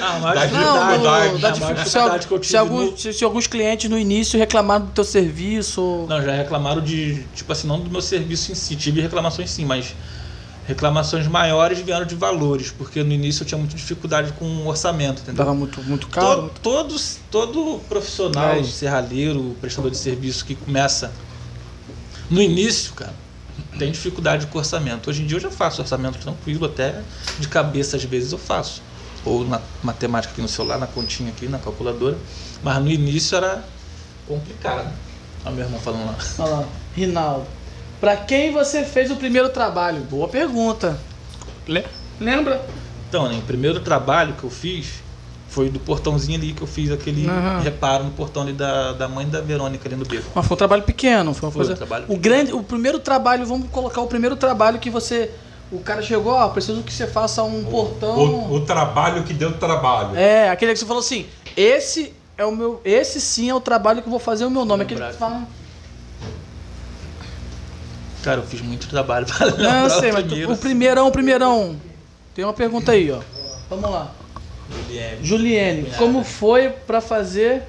ah, 0.00 0.18
maior 0.20 0.34
Da 0.34 0.46
dificuldade, 0.46 0.52
Não, 0.52 0.82
dificuldade, 0.82 1.40
da 1.40 2.28
que 2.28 2.32
eu 2.34 2.42
Se, 2.42 2.50
tive 2.50 2.64
se 2.64 2.70
no- 2.90 2.96
se, 2.98 3.12
se 3.12 3.24
alguns 3.24 3.46
clientes 3.46 3.90
no 3.90 3.98
início 3.98 4.38
reclamaram 4.38 4.86
do 4.86 4.92
teu 4.92 5.04
serviço. 5.04 5.80
ou- 5.82 6.06
Não, 6.08 6.22
já 6.22 6.32
reclamaram 6.32 6.80
de, 6.80 7.22
tipo 7.34 7.52
assim, 7.52 7.66
não 7.66 7.78
do 7.80 7.90
meu 7.90 8.00
serviço 8.02 8.52
em 8.52 8.54
si. 8.54 8.76
Tive 8.76 9.00
reclamações 9.00 9.50
sim, 9.50 9.64
mas 9.64 9.94
reclamações 10.68 11.26
maiores 11.26 11.78
vieram 11.78 12.04
de 12.04 12.14
valores, 12.14 12.70
porque 12.70 13.02
no 13.02 13.10
início 13.10 13.42
eu 13.42 13.46
tinha 13.46 13.56
muita 13.56 13.74
dificuldade 13.74 14.32
com 14.32 14.44
o 14.44 14.66
orçamento, 14.66 15.22
entendeu? 15.22 15.42
Tava 15.42 15.54
muito, 15.54 15.82
muito 15.82 16.06
caro. 16.08 16.42
todo, 16.42 16.52
todos, 16.60 17.18
todo 17.30 17.80
profissional, 17.88 18.50
Aí. 18.50 18.64
serralheiro, 18.66 19.56
prestador 19.62 19.90
de 19.90 19.96
serviço 19.96 20.44
que 20.44 20.54
começa 20.54 21.10
no 22.28 22.42
início, 22.42 22.92
cara, 22.92 23.14
tem 23.78 23.90
dificuldade 23.90 24.46
com 24.48 24.58
orçamento. 24.58 25.08
Hoje 25.08 25.22
em 25.22 25.26
dia 25.26 25.38
eu 25.38 25.40
já 25.40 25.50
faço 25.50 25.80
orçamento 25.80 26.18
tranquilo, 26.18 26.66
até 26.66 27.00
de 27.38 27.48
cabeça 27.48 27.96
às 27.96 28.04
vezes 28.04 28.32
eu 28.32 28.38
faço. 28.38 28.82
Ou 29.24 29.48
na 29.48 29.62
matemática 29.82 30.34
aqui 30.34 30.42
no 30.42 30.48
celular, 30.48 30.78
na 30.78 30.86
continha 30.86 31.30
aqui, 31.30 31.48
na 31.48 31.58
calculadora. 31.58 32.16
Mas 32.62 32.82
no 32.82 32.90
início 32.90 33.36
era 33.36 33.64
complicado. 34.26 34.92
Olha 35.46 35.54
meu 35.54 35.64
irmão 35.64 35.80
falando 35.80 36.06
lá. 36.06 36.16
Olha 36.38 36.50
lá, 36.50 36.64
Rinaldo. 36.94 37.57
Pra 38.00 38.16
quem 38.16 38.52
você 38.52 38.84
fez 38.84 39.10
o 39.10 39.16
primeiro 39.16 39.48
trabalho? 39.48 40.00
Boa 40.02 40.28
pergunta. 40.28 40.98
Le- 41.66 41.84
Lembra? 42.20 42.64
Então, 43.08 43.28
né, 43.28 43.36
o 43.38 43.42
primeiro 43.42 43.80
trabalho 43.80 44.34
que 44.34 44.44
eu 44.44 44.50
fiz 44.50 45.02
foi 45.48 45.68
do 45.70 45.80
portãozinho 45.80 46.36
ali 46.38 46.52
que 46.52 46.62
eu 46.62 46.66
fiz 46.66 46.90
aquele 46.90 47.26
Aham. 47.26 47.60
reparo 47.60 48.04
no 48.04 48.10
portão 48.10 48.42
ali 48.42 48.52
da, 48.52 48.92
da 48.92 49.08
mãe 49.08 49.26
da 49.26 49.40
Verônica 49.40 49.88
ali 49.88 49.96
no 49.96 50.04
beco. 50.04 50.30
Mas 50.34 50.46
foi 50.46 50.54
um 50.54 50.58
trabalho 50.58 50.82
pequeno, 50.82 51.32
foi 51.34 51.46
uma 51.48 51.52
Foi 51.52 51.62
um 51.62 51.66
coisa. 51.66 51.76
trabalho 51.76 52.04
o 52.04 52.06
pequeno. 52.08 52.22
grande, 52.22 52.52
o 52.52 52.62
primeiro 52.62 52.98
trabalho, 52.98 53.46
vamos 53.46 53.68
colocar 53.70 54.00
o 54.02 54.06
primeiro 54.06 54.36
trabalho 54.36 54.78
que 54.78 54.90
você, 54.90 55.30
o 55.72 55.80
cara 55.80 56.02
chegou, 56.02 56.34
ó, 56.34 56.48
preciso 56.50 56.82
que 56.82 56.92
você 56.92 57.06
faça 57.06 57.42
um 57.42 57.64
portão. 57.64 58.16
O, 58.18 58.54
o 58.56 58.60
trabalho 58.60 59.24
que 59.24 59.32
deu 59.32 59.56
trabalho. 59.58 60.16
É, 60.16 60.50
aquele 60.50 60.72
que 60.74 60.78
você 60.78 60.86
falou 60.86 61.00
assim, 61.00 61.26
esse 61.56 62.12
é 62.36 62.44
o 62.44 62.54
meu, 62.54 62.80
esse 62.84 63.20
sim 63.20 63.48
é 63.48 63.54
o 63.54 63.60
trabalho 63.60 64.02
que 64.02 64.06
eu 64.06 64.10
vou 64.12 64.20
fazer 64.20 64.44
o 64.44 64.50
meu 64.50 64.64
nome. 64.66 64.82
Aquele 64.84 65.00
que 65.00 65.12
você 65.12 65.18
fala, 65.18 65.42
Cara, 68.22 68.40
eu 68.40 68.46
fiz 68.46 68.60
muito 68.60 68.88
trabalho 68.88 69.26
para 69.30 69.50
não, 69.52 69.84
eu 69.84 69.90
sei, 69.90 70.10
o 70.10 70.14
mas 70.14 70.24
primeiro. 70.26 70.52
o 70.52 70.56
primeirão, 70.56 71.08
o 71.08 71.12
primeirão. 71.12 71.76
Tem 72.34 72.44
uma 72.44 72.52
pergunta 72.52 72.92
aí, 72.92 73.10
ó. 73.10 73.20
Vamos 73.70 73.90
lá. 73.90 74.10
Juliane. 74.86 75.18
Juliene, 75.24 75.82
Cunhada. 75.82 75.98
como 75.98 76.24
foi 76.24 76.68
pra 76.70 77.00
fazer? 77.00 77.62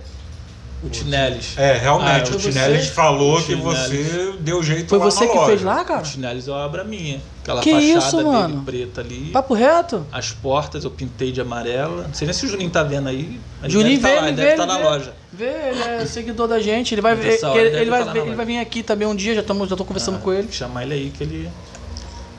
O 0.83 0.89
Tinelis. 0.89 1.57
É, 1.57 1.73
realmente, 1.77 2.31
Ah, 2.31 2.35
o 2.35 2.39
Tinelli 2.39 2.79
você? 2.83 2.91
falou 2.91 3.37
O 3.39 3.43
que 3.43 3.53
você 3.55 4.33
deu 4.39 4.63
jeito 4.63 4.89
Foi 4.89 4.97
lá 4.99 5.05
você 5.05 5.25
na 5.25 5.31
que 5.31 5.37
loja. 5.37 5.49
fez 5.49 5.61
lá, 5.61 5.83
cara? 5.83 5.99
O 6.01 6.03
Tinelis 6.03 6.47
é 6.47 6.51
uma 6.51 6.65
obra 6.65 6.83
minha. 6.83 7.19
Aquela 7.49 7.61
Que 7.63 7.71
fachada 7.71 7.97
isso, 8.07 8.17
dele 8.17 8.29
mano? 8.29 8.63
preta 8.63 9.01
ali. 9.01 9.31
Papo 9.31 9.55
reto? 9.55 10.05
As 10.11 10.31
portas 10.31 10.83
eu 10.83 10.91
pintei 10.91 11.31
de 11.31 11.41
amarela. 11.41 12.03
Não 12.03 12.13
sei 12.13 12.27
nem 12.27 12.33
se 12.33 12.45
o 12.45 12.49
Juninho 12.49 12.69
tá 12.69 12.83
vendo 12.83 13.09
aí. 13.09 13.39
Juninho 13.63 13.99
deve 13.99 14.13
vê, 14.13 14.15
tá 14.15 14.21
lá, 14.21 14.27
ele 14.27 14.35
deve 14.35 14.49
estar 14.51 14.63
ele 14.63 14.71
na 14.71 14.77
vê. 14.77 14.83
loja. 14.83 15.13
Vê, 15.33 15.45
ele 15.45 15.83
é 15.83 16.05
seguidor 16.07 16.47
da 16.47 16.59
gente, 16.59 16.93
ele 16.93 17.01
vai 17.01 17.15
ver, 17.15 17.39
ele, 17.55 17.77
ele 17.79 17.89
vai 17.89 18.05
tá 18.05 18.15
ele 18.15 18.35
vai 18.35 18.45
vir 18.45 18.59
aqui 18.59 18.83
também 18.83 19.07
um 19.07 19.15
dia, 19.15 19.33
já 19.33 19.41
estamos 19.41 19.67
já 19.67 19.75
tô 19.75 19.83
conversando 19.83 20.17
Ah, 20.17 20.21
com 20.21 20.31
ele. 20.31 20.51
chamar 20.51 20.83
ele 20.83 20.93
aí 20.93 21.09
que 21.15 21.23
ele. 21.23 21.49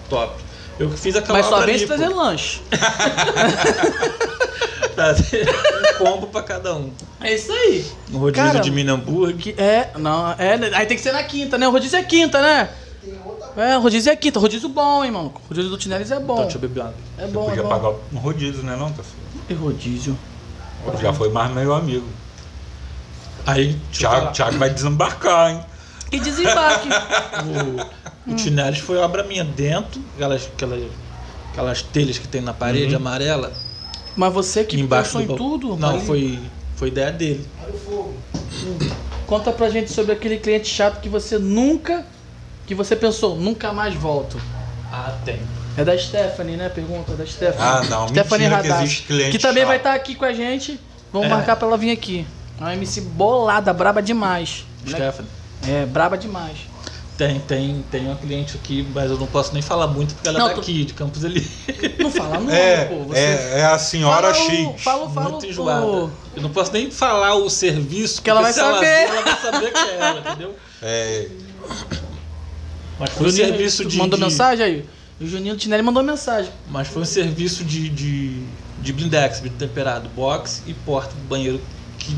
Top. 0.09 0.33
Eu 0.79 0.89
fiz 0.91 1.17
aquela 1.17 1.39
Mas 1.39 1.47
só 1.47 1.61
vem 1.61 1.77
se 1.77 1.87
trazer 1.87 2.09
lanche. 2.09 2.61
Trazer 4.95 5.49
um 5.49 5.99
combo 6.05 6.27
pra 6.27 6.43
cada 6.43 6.75
um. 6.75 6.91
É 7.21 7.35
isso 7.35 7.51
aí. 7.53 7.85
Um 8.13 8.19
rodízio 8.19 8.47
Cara, 8.47 8.61
de. 8.61 8.71
Que 9.39 9.55
é, 9.57 9.91
não, 9.99 10.31
é, 10.33 10.59
aí 10.75 10.87
tem 10.87 10.97
que 10.97 11.03
ser 11.03 11.13
na 11.13 11.23
quinta, 11.23 11.57
né? 11.57 11.67
O 11.69 11.71
rodízio 11.71 11.99
é 11.99 12.03
quinta, 12.03 12.41
né? 12.41 12.69
É, 13.57 13.77
o 13.77 13.81
rodízio 13.81 14.13
é 14.13 14.17
quinta, 14.17 14.39
rodízio 14.39 14.69
bom, 14.69 15.05
hein, 15.05 15.11
mano. 15.11 15.33
O 15.45 15.49
rodízio 15.49 15.71
do 15.71 15.79
Tinelis 15.79 16.11
é 16.11 16.17
Então, 16.17 16.27
bom. 16.27 16.43
deixa 16.43 16.57
eu 16.57 16.61
beber. 16.61 16.85
É 17.19 17.27
Você 17.27 17.33
bom, 17.33 17.45
é 17.45 17.49
podia 17.49 17.63
bom. 17.63 17.69
pagar 17.69 17.89
um 18.13 18.19
rodízio, 18.19 18.63
né 18.63 18.77
não, 18.77 18.91
Tasso? 18.93 19.11
E 19.49 19.55
rodízio. 19.55 20.17
Já 21.01 21.13
foi 21.13 21.29
mais 21.31 21.51
meu 21.53 21.75
amigo. 21.75 22.07
Aí, 23.47 23.75
Thiago. 23.93 24.33
Thiago 24.33 24.59
vai 24.59 24.71
desembarcar, 24.71 25.51
hein? 25.51 25.61
E 26.13 26.19
desembarque. 26.21 26.89
O, 28.27 28.33
o 28.33 28.37
Tinelis 28.37 28.81
foi 28.81 28.99
obra 28.99 29.23
minha 29.25 29.43
dentro, 29.45 30.01
aquelas, 30.15 30.45
aquelas, 30.45 30.83
aquelas 31.53 31.83
telhas 31.83 32.19
que 32.19 32.29
tem 32.29 32.41
na 32.43 32.53
parede 32.53 32.95
Uhum. 32.95 33.01
amarela. 33.01 33.51
Mas 34.15 34.33
você 34.33 34.63
que 34.63 34.79
embaixo 34.79 35.17
pensou 35.19 35.27
do 35.27 35.33
em 35.33 35.37
tudo? 35.37 35.77
Não, 35.77 35.99
foi, 36.01 36.39
foi 36.77 36.89
ideia 36.89 37.11
dele. 37.11 37.47
Conta 39.27 39.53
pra 39.53 39.71
gente 39.71 39.91
sobre 39.91 40.13
aquele 40.13 40.37
cliente 40.39 40.69
chato 40.69 41.01
que 41.01 41.09
você 41.09 41.39
nunca, 41.39 42.05
que 42.71 42.75
você 42.77 42.95
pensou, 42.95 43.35
nunca 43.35 43.73
mais 43.73 43.95
volto. 43.95 44.41
Ah, 44.93 45.12
tem. 45.25 45.41
É 45.77 45.85
da 45.85 45.99
Stephanie, 45.99 46.57
né? 46.57 46.68
Pergunta 46.68 47.14
da 47.14 47.27
Stephanie. 47.27 47.59
Ah, 47.61 47.83
não, 47.91 48.07
Stephanie 48.07 48.47
mentira 48.49 48.62
que 48.62 48.68
Radar, 48.68 48.85
existe 48.85 49.03
cliente 49.09 49.31
Que 49.33 49.39
também 49.41 49.62
chato. 49.62 49.68
vai 49.68 49.77
estar 49.79 49.93
aqui 49.95 50.14
com 50.14 50.25
a 50.25 50.33
gente. 50.33 50.79
Vamos 51.12 51.27
É. 51.27 51.31
marcar 51.31 51.57
pra 51.57 51.66
ela 51.66 51.77
vir 51.77 51.91
aqui. 51.91 52.25
Uma 52.61 52.73
MC 52.75 53.01
bolada, 53.01 53.73
braba 53.73 54.01
demais. 54.01 54.64
Né? 54.87 54.93
Stephanie. 54.93 55.29
É, 55.66 55.85
braba 55.85 56.16
demais. 56.16 56.59
Tem, 57.18 57.41
tem, 57.41 57.85
tem 57.91 58.07
uma 58.07 58.14
cliente 58.16 58.57
aqui, 58.57 58.87
mas 58.95 59.11
eu 59.11 59.18
não 59.18 59.27
posso 59.27 59.53
nem 59.53 59.61
falar 59.62 59.89
muito 59.89 60.14
porque 60.14 60.29
ela 60.29 60.39
Não, 60.39 60.47
é 60.51 60.55
tu- 60.55 60.61
daqui, 60.61 60.85
de 60.85 60.95
Campos 60.95 61.25
ali. 61.25 61.45
Não 61.99 62.11
fala 62.12 62.39
nome, 62.39 62.53
É, 62.53 62.85
pô. 62.85 63.03
Você 63.09 63.18
é, 63.18 63.59
é 63.59 63.64
a 63.64 63.79
senhora 63.81 64.33
fala 64.33 64.47
o- 64.47 64.51
X. 64.75 64.83
Fala, 64.85 65.11
fala 65.11 65.29
muito 65.31 65.47
enjoada. 65.47 65.87
Eu 66.37 66.43
não 66.43 66.51
posso 66.51 66.73
nem 66.73 66.89
falar 66.89 67.35
o 67.35 67.51
serviço, 67.51 68.23
Que 68.23 68.31
ela 68.31 68.41
vai 68.43 68.53
saber. 68.53 68.87
Ela, 68.87 69.14
ela 69.16 69.23
vai 69.23 69.41
saber 69.41 69.73
que 69.73 69.79
é 69.81 69.97
ela, 69.99 70.21
entendeu? 70.21 70.57
É, 70.83 71.29
Mas 73.01 73.11
foi 73.11 73.27
um 73.27 73.31
serviço 73.33 73.85
de. 73.85 73.99
Mandou 73.99 74.19
de- 74.19 74.25
mensagem 74.25 74.65
aí? 74.65 74.85
O 75.21 75.27
Juninho 75.27 75.57
Tinelli 75.57 75.83
mandou 75.83 76.03
mensagem. 76.03 76.51
Mas 76.69 76.89
foi 76.89 77.03
um 77.03 77.07
serviço 77.07 77.65
de, 77.65 77.89
de, 77.89 78.43
de 78.81 78.93
blindex, 78.93 79.43
temperado, 79.59 80.09
box 80.11 80.63
e 80.67 80.73
porta 80.75 81.13
do 81.15 81.29
banheiro. 81.29 81.61
Que 81.99 82.17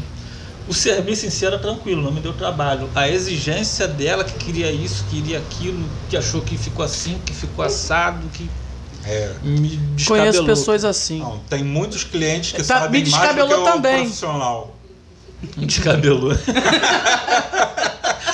o 0.68 0.74
serviço 0.74 1.26
em 1.26 1.30
si 1.30 1.44
era 1.44 1.58
tranquilo, 1.58 2.00
não 2.02 2.12
me 2.12 2.20
deu 2.20 2.32
trabalho. 2.32 2.88
A 2.94 3.08
exigência 3.08 3.88
dela 3.88 4.22
que 4.22 4.32
queria 4.44 4.70
isso, 4.70 5.04
queria 5.10 5.38
aquilo, 5.38 5.82
que 6.10 6.16
achou 6.16 6.40
que 6.42 6.56
ficou 6.58 6.84
assim, 6.84 7.18
que 7.26 7.32
ficou 7.34 7.64
assado, 7.64 8.20
que 8.34 8.48
é. 9.04 9.32
me 9.42 9.70
descabelou. 9.96 10.30
Conheço 10.32 10.44
pessoas 10.44 10.84
assim. 10.84 11.18
Não, 11.18 11.38
tem 11.50 11.64
muitos 11.64 12.04
clientes 12.04 12.52
que 12.52 12.58
Tá- 12.62 12.80
sabem 12.82 13.02
me 13.02 13.10
mais 13.10 13.22
do 13.22 13.28
que 13.28 13.34
descabelou 13.34 13.68
o 13.68 13.72
também. 13.72 14.00
profissional. 14.02 14.76
Me 15.56 15.66
descabelou. 15.70 16.32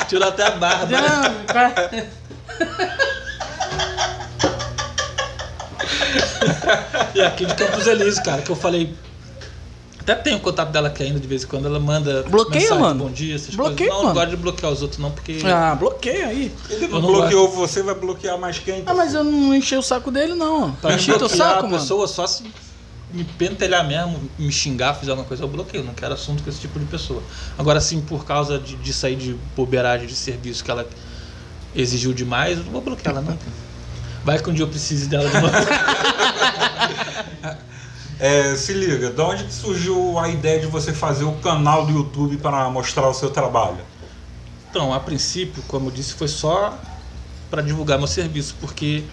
Tirou 0.09 0.29
até 0.29 0.47
a 0.47 0.51
barba. 0.53 0.87
Não. 1.01 2.28
E 7.15 7.21
aqui 7.21 7.47
de 7.47 7.55
Campos 7.55 7.87
Elíseos, 7.87 8.21
cara, 8.21 8.43
que 8.43 8.51
eu 8.51 8.57
falei. 8.57 8.95
Até 10.01 10.15
tenho 10.15 10.37
o 10.39 10.41
contato 10.41 10.71
dela 10.71 10.89
aqui 10.89 11.03
ainda 11.03 11.21
de 11.21 11.27
vez 11.27 11.45
em 11.45 11.47
quando. 11.47 11.67
Ela 11.67 11.79
manda. 11.79 12.23
Bloqueia, 12.25 12.63
mensagem, 12.63 12.83
mano. 12.83 13.05
Bom 13.05 13.11
dia, 13.11 13.35
essas 13.35 13.55
Bloqueia, 13.55 13.91
coisas. 13.91 13.95
Não, 13.95 13.97
mano. 14.05 14.09
não 14.09 14.15
gosto 14.15 14.31
de 14.31 14.37
bloquear 14.37 14.73
os 14.73 14.83
outros, 14.83 14.99
não, 15.01 15.11
porque. 15.11 15.39
Ah, 15.45 15.75
bloqueia 15.75 16.29
aí. 16.29 16.53
Ele 16.71 16.85
Eu 16.87 16.89
não 16.89 17.03
bloqueou 17.03 17.51
você, 17.51 17.83
vai 17.83 17.95
bloquear 17.95 18.39
mais 18.39 18.59
quem? 18.59 18.83
Ah, 18.87 18.95
mas 18.95 19.13
eu 19.15 19.23
não 19.25 19.55
enchei 19.55 19.77
o 19.77 19.83
saco 19.83 20.11
dele, 20.11 20.35
não. 20.35 20.73
Pra 20.73 20.95
Enchi 20.95 21.13
teu 21.19 21.29
saco, 21.29 21.61
a 21.61 21.63
mano. 21.69 21.79
pessoa 21.79 22.07
só 22.07 22.27
se 22.27 22.45
me 23.13 23.25
pentelhar 23.25 23.87
mesmo, 23.87 24.31
me 24.39 24.53
xingar, 24.53 24.95
fizer 24.95 25.11
alguma 25.11 25.27
coisa, 25.27 25.43
eu 25.43 25.49
bloqueio. 25.49 25.85
Não 25.85 25.95
quero 25.95 26.15
assunto 26.15 26.43
com 26.43 26.49
esse 26.49 26.61
tipo 26.61 26.79
de 26.79 26.87
pessoa. 26.87 27.23
Agora, 27.59 27.81
sim, 27.81 28.01
por 28.01 28.25
causa 28.25 28.59
de, 28.59 28.77
de 28.77 28.93
sair 28.93 29.17
de 29.17 29.35
bobeiragem 29.57 30.07
de 30.07 30.15
serviço 30.15 30.65
que 30.65 30.71
ela 30.71 30.87
exigiu 31.75 32.13
demais, 32.13 32.59
eu 32.59 32.65
não 32.65 32.73
vou 32.73 32.81
bloquear 32.81 33.15
ela, 33.15 33.23
não. 33.23 33.39
Vai 34.25 34.39
que 34.39 34.51
um 34.51 34.53
dia 34.53 34.65
eu 34.65 34.69
precise 34.69 35.07
dela 35.07 35.29
de 35.29 35.41
novo. 35.41 35.55
É, 38.21 38.57
se 38.57 38.73
liga, 38.73 39.11
de 39.11 39.21
onde 39.21 39.53
surgiu 39.53 40.19
a 40.19 40.29
ideia 40.29 40.59
de 40.59 40.67
você 40.67 40.93
fazer 40.93 41.23
o 41.23 41.35
canal 41.35 41.87
do 41.87 41.93
YouTube 41.93 42.37
para 42.39 42.69
mostrar 42.69 43.09
o 43.09 43.15
seu 43.15 43.31
trabalho? 43.31 43.79
Então, 44.69 44.93
a 44.93 44.99
princípio, 44.99 45.63
como 45.69 45.87
eu 45.87 45.93
disse, 45.93 46.15
foi 46.15 46.27
só 46.27 46.77
para 47.49 47.63
divulgar 47.63 47.97
meu 47.97 48.09
serviço, 48.09 48.57
porque 48.61 49.05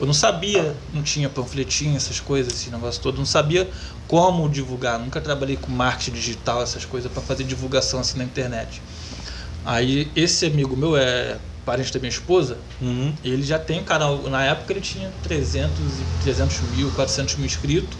eu 0.00 0.06
não 0.06 0.12
sabia, 0.12 0.74
não 0.92 1.04
tinha 1.04 1.28
panfletinho, 1.28 1.96
essas 1.96 2.18
coisas, 2.18 2.52
esse 2.52 2.68
negócio 2.68 3.00
todo, 3.00 3.18
não 3.18 3.24
sabia 3.24 3.70
como 4.08 4.48
divulgar. 4.48 4.98
Nunca 4.98 5.20
trabalhei 5.20 5.56
com 5.56 5.70
marketing 5.70 6.12
digital, 6.12 6.60
essas 6.60 6.84
coisas, 6.84 7.12
para 7.12 7.22
fazer 7.22 7.44
divulgação 7.44 8.00
assim 8.00 8.18
na 8.18 8.24
internet. 8.24 8.82
Aí, 9.64 10.10
esse 10.16 10.46
amigo 10.46 10.76
meu 10.76 10.96
é 10.96 11.38
parente 11.68 11.92
da 11.92 11.98
minha 12.00 12.08
esposa, 12.08 12.56
Uhum. 12.80 13.12
ele 13.22 13.42
já 13.42 13.58
tem 13.58 13.80
um 13.80 13.84
canal. 13.84 14.22
Na 14.30 14.42
época 14.44 14.72
ele 14.72 14.80
tinha 14.80 15.10
300, 15.22 16.00
e- 16.00 16.04
300 16.22 16.60
mil, 16.62 16.90
400 16.92 17.36
mil 17.36 17.44
inscritos. 17.44 17.98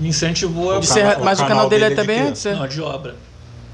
Me 0.00 0.08
incentivou 0.08 0.70
a. 0.72 0.76
O 0.76 0.78
o 0.78 1.24
mas 1.24 1.38
o 1.38 1.42
canal 1.42 1.48
canal 1.48 1.68
dele 1.68 1.84
é 1.84 1.88
dele 1.90 2.00
é 2.00 2.04
de 2.04 2.32
também 2.32 2.52
é? 2.54 2.58
Não, 2.58 2.66
de 2.68 2.80
obra. 2.80 3.14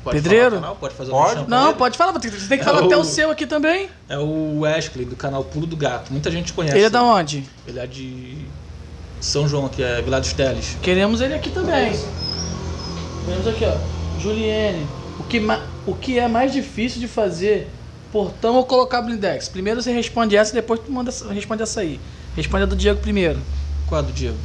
Pode 0.02 0.16
Pedreiro? 0.16 0.44
falar 0.46 0.56
o 0.56 0.60
canal? 0.62 0.76
Pode 0.76 0.94
fazer 0.94 1.10
o 1.10 1.14
Pode. 1.14 1.48
Não, 1.50 1.74
pode 1.74 1.96
falar, 1.98 2.12
você 2.12 2.20
tem 2.48 2.58
que 2.58 2.64
É 2.64 2.64
falar 2.64 2.84
até 2.84 2.96
o- 2.96 3.00
o 3.00 3.04
seu 3.04 3.30
aqui 3.30 3.46
também. 3.46 3.88
É 4.08 4.18
o 4.18 4.60
Wesley, 4.60 5.04
do 5.04 5.14
canal 5.14 5.44
Pulo 5.44 5.64
do 5.66 5.76
Gato. 5.76 6.10
Muita 6.12 6.28
gente 6.32 6.52
conhece. 6.52 6.76
Ele 6.76 6.86
é 6.86 6.90
da 6.90 7.04
onde? 7.04 7.44
Ele 7.68 7.78
é 7.78 7.86
de 7.86 8.36
São 9.20 9.46
João, 9.48 9.68
que 9.68 9.80
é 9.82 10.02
Vila 10.02 10.20
dos 10.20 10.32
Teles. 10.32 10.76
Queremos 10.82 11.20
ele 11.20 11.34
aqui 11.34 11.50
também. 11.50 11.92
Queremos 13.24 13.46
aqui, 13.46 13.64
ó. 13.64 14.20
Juliene, 14.20 14.86
o 15.20 15.24
que, 15.24 15.38
ma- 15.40 15.62
o 15.86 15.94
que 15.94 16.18
é 16.18 16.26
mais 16.26 16.52
difícil 16.52 17.00
de 17.00 17.06
fazer? 17.08 17.68
Portão 18.12 18.56
ou 18.56 18.64
colocar 18.64 19.00
blindex? 19.02 19.48
Primeiro 19.48 19.82
você 19.82 19.90
responde 19.92 20.36
essa, 20.36 20.52
depois 20.52 20.80
tu 20.80 20.92
manda, 20.92 21.10
responde 21.30 21.62
essa 21.62 21.80
aí. 21.80 21.98
Responde 22.36 22.64
a 22.64 22.66
do 22.66 22.76
Diego 22.76 23.00
primeiro. 23.00 23.40
Qual 23.88 24.00
é 24.00 24.04
do 24.04 24.12
Diego? 24.12 24.36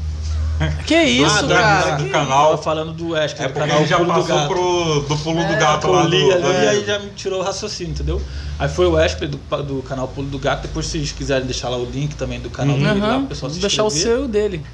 Que 0.88 0.96
isso, 1.04 1.36
Ah, 1.38 1.42
do- 1.44 1.48
cara? 1.54 1.96
do 1.98 2.04
que 2.06 2.10
canal. 2.10 2.50
Tava 2.52 2.64
falando 2.64 2.92
do 2.94 3.10
Wesley, 3.10 3.44
É 3.44 3.48
do 3.48 3.54
porque 3.54 3.60
canal 3.60 3.78
ele 3.80 3.88
já 3.88 3.98
Pulo 3.98 4.12
do 4.14 4.20
passou 4.22 4.36
Gato. 4.38 4.48
pro, 4.48 5.00
do 5.02 5.18
pulo 5.24 5.44
do 5.46 5.54
É, 5.54 5.58
gato 5.60 5.88
Eu 5.88 5.94
lá 5.94 6.02
do. 6.04 6.08
li 6.10 6.32
ali 6.34 6.48
é. 6.48 6.64
e 6.64 6.68
aí 6.70 6.86
já 6.86 6.98
me 7.00 7.10
tirou 7.12 7.42
o 7.42 7.44
raciocínio, 7.44 7.92
entendeu? 7.92 8.20
Aí 8.58 8.68
foi 8.68 8.88
o 8.88 8.94
Wesley 8.94 9.30
do, 9.30 9.38
do 9.64 9.84
canal 9.84 10.08
Pulo 10.08 10.28
do 10.28 10.40
Gato. 10.40 10.64
Depois, 10.64 10.88
se 10.88 10.94
vocês 10.94 11.12
quiserem 11.12 11.46
deixar 11.46 11.70
lá 11.70 11.78
o 11.78 11.86
link 11.86 12.16
também 12.16 12.40
do 12.40 12.50
canal 12.50 12.76
Uhum. 12.76 12.84
dele 12.84 13.00
lá, 13.02 13.18
o 13.18 13.28
pessoal 13.28 13.52
se 13.52 13.60
Vou 13.60 13.68
deixar 13.70 13.84
o 13.84 13.90
seu 13.92 14.22
e 14.22 14.26
o 14.26 14.28
dele. 14.28 14.66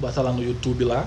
bota 0.00 0.20
lá 0.22 0.30
no 0.32 0.42
YouTube 0.42 0.84
lá. 0.84 1.04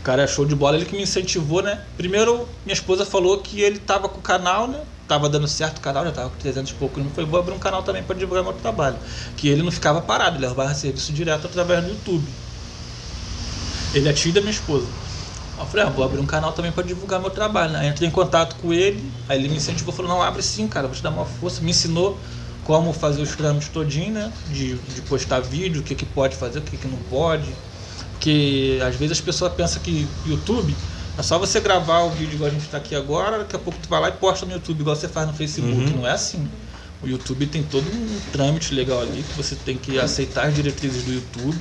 O 0.00 0.02
cara 0.02 0.22
é 0.22 0.26
show 0.26 0.44
de 0.44 0.54
bola, 0.56 0.76
ele 0.76 0.86
que 0.86 0.96
me 0.96 1.02
incentivou, 1.02 1.62
né? 1.62 1.80
Primeiro, 1.96 2.48
minha 2.66 2.74
esposa 2.74 3.04
falou 3.06 3.38
que 3.38 3.60
ele 3.60 3.78
tava 3.78 4.08
com 4.08 4.18
o 4.18 4.22
canal, 4.22 4.66
né? 4.66 4.80
Tava 5.08 5.26
dando 5.28 5.48
certo 5.48 5.78
o 5.78 5.80
canal, 5.80 6.04
já 6.04 6.12
tava 6.12 6.28
com 6.28 6.36
300 6.36 6.70
e 6.70 6.74
pouco. 6.74 7.00
Ele 7.00 7.08
falou, 7.08 7.30
vou 7.30 7.40
abrir 7.40 7.54
um 7.54 7.58
canal 7.58 7.82
também 7.82 8.02
para 8.02 8.14
divulgar 8.14 8.44
meu 8.44 8.52
trabalho. 8.52 8.96
Que 9.36 9.48
ele 9.48 9.62
não 9.62 9.72
ficava 9.72 10.02
parado, 10.02 10.36
ele 10.36 10.46
levava 10.46 10.74
serviço 10.74 11.12
direto 11.12 11.46
através 11.46 11.82
do 11.82 11.90
YouTube. 11.90 12.28
Ele 13.94 14.06
é 14.06 14.12
tio 14.12 14.32
da 14.32 14.40
minha 14.40 14.52
esposa. 14.52 14.86
Eu 15.58 15.66
falei, 15.66 15.86
ah, 15.86 15.88
vou 15.88 16.04
abrir 16.04 16.20
um 16.20 16.26
canal 16.26 16.52
também 16.52 16.70
para 16.70 16.84
divulgar 16.84 17.20
meu 17.20 17.30
trabalho? 17.30 17.74
Aí 17.76 17.88
entrei 17.88 18.06
em 18.06 18.12
contato 18.12 18.54
com 18.56 18.72
ele, 18.72 19.02
aí 19.28 19.38
ele 19.38 19.48
me 19.48 19.56
incentivou, 19.56 19.92
falou, 19.92 20.10
não, 20.12 20.22
abre 20.22 20.42
sim, 20.42 20.68
cara, 20.68 20.86
vou 20.86 20.94
te 20.94 21.02
dar 21.02 21.10
uma 21.10 21.24
força. 21.24 21.62
Me 21.62 21.70
ensinou 21.70 22.18
como 22.64 22.92
fazer 22.92 23.22
os 23.22 23.34
trâmites 23.34 23.68
todinho, 23.68 24.12
né? 24.12 24.32
De, 24.50 24.74
de 24.74 25.00
postar 25.02 25.40
vídeo, 25.40 25.80
o 25.80 25.84
que, 25.84 25.94
que 25.94 26.04
pode 26.04 26.36
fazer, 26.36 26.58
o 26.58 26.62
que, 26.62 26.76
que 26.76 26.86
não 26.86 26.98
pode. 27.10 27.48
Porque 28.12 28.78
às 28.86 28.94
vezes 28.94 29.18
as 29.18 29.20
pessoas 29.22 29.52
pensam 29.54 29.80
que 29.82 30.06
YouTube 30.26 30.76
é 31.18 31.22
só 31.22 31.38
você 31.38 31.60
gravar 31.60 32.00
o 32.04 32.10
vídeo 32.10 32.34
igual 32.34 32.48
a 32.48 32.52
gente 32.52 32.64
está 32.64 32.78
aqui 32.78 32.94
agora, 32.94 33.38
daqui 33.38 33.56
a 33.56 33.58
pouco 33.58 33.78
tu 33.82 33.88
vai 33.88 34.00
lá 34.00 34.08
e 34.08 34.12
posta 34.12 34.46
no 34.46 34.52
YouTube, 34.52 34.80
igual 34.80 34.94
você 34.96 35.08
faz 35.08 35.26
no 35.26 35.34
Facebook. 35.34 35.72
Uhum. 35.74 35.96
Não 35.98 36.06
é 36.06 36.12
assim. 36.12 36.48
O 37.02 37.06
YouTube 37.06 37.46
tem 37.46 37.62
todo 37.62 37.86
um 37.88 38.20
trâmite 38.32 38.74
legal 38.74 39.00
ali 39.00 39.22
que 39.22 39.36
você 39.36 39.54
tem 39.54 39.76
que 39.76 39.98
aceitar 39.98 40.46
as 40.46 40.54
diretrizes 40.54 41.04
do 41.04 41.12
YouTube 41.12 41.58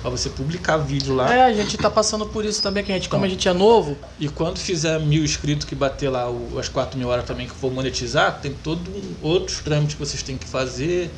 para 0.00 0.10
você 0.10 0.30
publicar 0.30 0.78
vídeo 0.78 1.14
lá. 1.14 1.34
É, 1.34 1.44
a 1.44 1.52
gente 1.52 1.76
tá 1.76 1.90
passando 1.90 2.24
por 2.26 2.44
isso 2.44 2.62
também, 2.62 2.82
que 2.82 2.90
a 2.90 2.94
gente, 2.94 3.08
como 3.08 3.24
a 3.24 3.28
gente 3.28 3.46
é 3.46 3.52
novo, 3.52 3.98
E 4.18 4.28
quando 4.28 4.58
fizer 4.58 4.98
mil 5.00 5.22
inscritos 5.22 5.66
que 5.66 5.74
bater 5.74 6.08
lá 6.08 6.30
o- 6.30 6.58
as 6.58 6.68
4 6.68 6.98
mil 6.98 7.08
horas 7.08 7.24
também 7.26 7.46
que 7.46 7.54
for 7.54 7.70
monetizar, 7.70 8.40
tem 8.40 8.54
todo 8.54 8.90
um, 8.90 9.14
outros 9.20 9.58
trâmites 9.58 9.94
que 9.96 10.00
vocês 10.00 10.22
têm 10.22 10.38
que 10.38 10.46
fazer. 10.46 11.10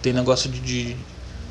Tem 0.00 0.12
negócio 0.12 0.48
de, 0.50 0.60
de, 0.60 0.96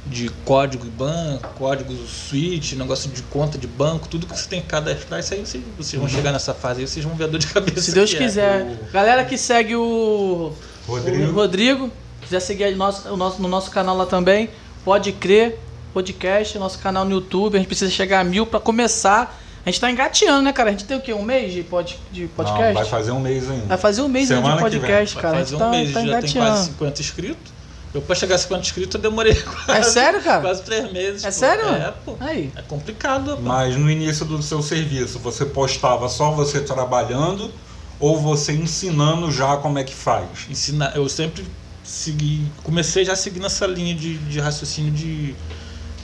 de 0.05 0.29
código 0.43 0.85
IBAN, 0.85 1.39
código 1.57 1.93
switch, 2.07 2.73
negócio 2.73 3.09
de 3.09 3.21
conta 3.23 3.57
de 3.57 3.67
banco, 3.67 4.07
tudo 4.07 4.25
que 4.25 4.37
você 4.37 4.49
tem 4.49 4.61
que 4.61 4.67
cadastrar. 4.67 5.19
Isso 5.19 5.33
aí 5.33 5.39
vocês, 5.45 5.63
vocês 5.77 5.99
vão 5.99 6.09
chegar 6.09 6.31
nessa 6.31 6.53
fase 6.53 6.81
aí, 6.81 6.87
vocês 6.87 7.05
vão 7.05 7.15
ver 7.15 7.25
a 7.25 7.27
dor 7.27 7.39
de 7.39 7.47
cabeça. 7.47 7.81
se 7.81 7.93
Deus 7.93 8.13
é. 8.13 8.17
quiser. 8.17 8.79
Galera 8.91 9.23
que 9.23 9.37
segue 9.37 9.75
o 9.75 10.53
Rodrigo. 10.87 11.23
o 11.23 11.33
Rodrigo, 11.33 11.91
quiser 12.21 12.39
seguir 12.39 12.75
nosso, 12.75 13.07
o 13.09 13.17
nosso, 13.17 13.41
no 13.41 13.47
nosso 13.47 13.69
canal 13.69 13.95
lá 13.95 14.05
também, 14.05 14.49
pode 14.83 15.11
crer, 15.11 15.59
podcast, 15.93 16.57
nosso 16.57 16.79
canal 16.79 17.05
no 17.05 17.11
YouTube, 17.11 17.55
a 17.55 17.59
gente 17.59 17.67
precisa 17.67 17.91
chegar 17.91 18.21
a 18.21 18.23
mil 18.23 18.45
pra 18.45 18.59
começar. 18.59 19.39
A 19.63 19.69
gente 19.69 19.79
tá 19.79 19.91
engateando, 19.91 20.41
né, 20.41 20.51
cara? 20.51 20.69
A 20.69 20.71
gente 20.71 20.85
tem 20.85 20.97
o 20.97 21.01
quê? 21.01 21.13
Um 21.13 21.21
mês 21.21 21.53
de, 21.53 21.61
pod, 21.61 21.99
de 22.11 22.25
podcast? 22.25 22.73
Não, 22.73 22.73
vai 22.73 22.85
fazer 22.85 23.11
um 23.11 23.19
mês 23.19 23.47
ainda. 23.47 23.67
Vai 23.67 23.77
fazer 23.77 24.01
um 24.01 24.07
mês 24.07 24.31
aí 24.31 24.41
de 24.41 24.59
podcast, 24.59 25.13
Vai 25.13 25.21
cara. 25.21 25.35
A 25.35 25.39
fazer 25.39 25.51
gente 25.51 25.55
um 25.55 25.59
tá, 25.59 25.69
mês, 25.69 25.93
tá 25.93 25.99
já 25.99 26.05
tem 26.05 26.09
quase 26.09 26.37
engateando. 26.37 26.65
50 26.65 27.01
inscritos. 27.01 27.60
Eu 27.93 28.01
pra 28.01 28.15
chegar 28.15 28.35
a 28.35 28.37
50 28.37 28.61
inscritos 28.61 28.95
eu 28.95 29.01
demorei 29.01 29.35
quase, 29.65 29.71
É 29.79 29.83
sério, 29.83 30.21
cara? 30.21 30.41
quase 30.41 30.61
3 30.63 30.91
meses. 30.93 31.23
É 31.23 31.27
pô. 31.27 31.33
sério? 31.33 31.65
É, 31.67 31.93
pô. 32.05 32.15
Aí. 32.19 32.51
É 32.55 32.61
complicado, 32.61 33.31
rapaz. 33.31 33.43
Mas 33.45 33.75
no 33.75 33.89
início 33.91 34.25
do 34.25 34.41
seu 34.41 34.61
serviço, 34.61 35.19
você 35.19 35.45
postava 35.45 36.07
só 36.07 36.31
você 36.31 36.61
trabalhando 36.61 37.51
ou 37.99 38.17
você 38.19 38.53
ensinando 38.53 39.29
já 39.31 39.57
como 39.57 39.77
é 39.77 39.83
que 39.83 39.93
faz? 39.93 40.25
ensinar 40.49 40.95
eu 40.95 41.07
sempre 41.09 41.45
segui 41.83 42.47
comecei 42.63 43.03
já 43.05 43.15
seguindo 43.15 43.45
essa 43.45 43.65
linha 43.67 43.93
de, 43.93 44.17
de 44.17 44.39
raciocínio 44.39 44.91
de, 44.91 45.35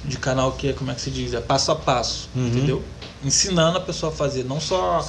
de 0.03 0.17
canal 0.17 0.51
que 0.51 0.67
é 0.69 0.73
como 0.73 0.91
é 0.91 0.93
que 0.93 1.01
se 1.01 1.09
diz 1.09 1.33
é 1.33 1.39
passo 1.41 1.71
a 1.71 1.75
passo 1.75 2.29
Uhum. 2.35 2.47
entendeu 2.47 2.83
ensinando 3.23 3.77
a 3.77 3.81
pessoa 3.81 4.11
a 4.11 4.15
fazer 4.15 4.43
não 4.43 4.59
só 4.59 5.07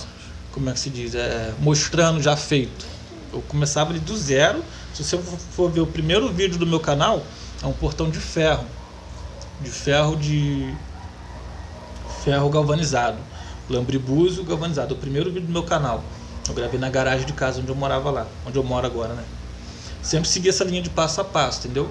como 0.53 0.71
é 0.71 0.73
que 0.73 0.79
se 0.81 0.89
diz 0.91 1.15
é 1.15 1.53
mostrando 1.61 2.23
já 2.23 2.37
feito 2.37 2.87
eu 3.35 3.43
começava 3.43 3.91
ali 3.91 3.99
do 4.01 4.17
zero 4.17 4.63
se 4.95 5.05
você 5.05 5.19
for 5.51 5.71
ver 5.71 5.81
o 5.81 5.87
primeiro 5.87 6.33
vídeo 6.33 6.59
do 6.59 6.67
meu 6.67 6.81
canal 6.81 7.25
é 7.63 7.67
um 7.67 7.73
portão 7.73 8.11
de 8.11 8.19
ferro 8.19 8.65
de 9.61 9.71
ferro 9.71 10.17
de 10.17 10.75
ferro 12.25 12.49
galvanizado 12.49 13.19
lambribúzio 13.69 14.45
galvanizado 14.45 14.95
o 14.95 14.99
primeiro 14.99 15.31
vídeo 15.31 15.47
do 15.47 15.53
meu 15.53 15.63
canal 15.63 16.03
eu 16.49 16.55
gravei 16.55 16.79
na 16.81 16.89
garagem 16.89 17.27
de 17.27 17.33
casa 17.33 17.61
onde 17.61 17.69
eu 17.69 17.75
morava 17.77 18.11
lá 18.11 18.27
onde 18.47 18.59
eu 18.59 18.65
moro 18.65 18.87
agora 18.87 19.15
né 19.15 19.25
sempre 20.03 20.29
segui 20.29 20.49
essa 20.49 20.65
linha 20.65 20.81
de 20.81 20.89
passo 20.91 21.21
a 21.21 21.25
passo, 21.25 21.61
entendeu? 21.67 21.91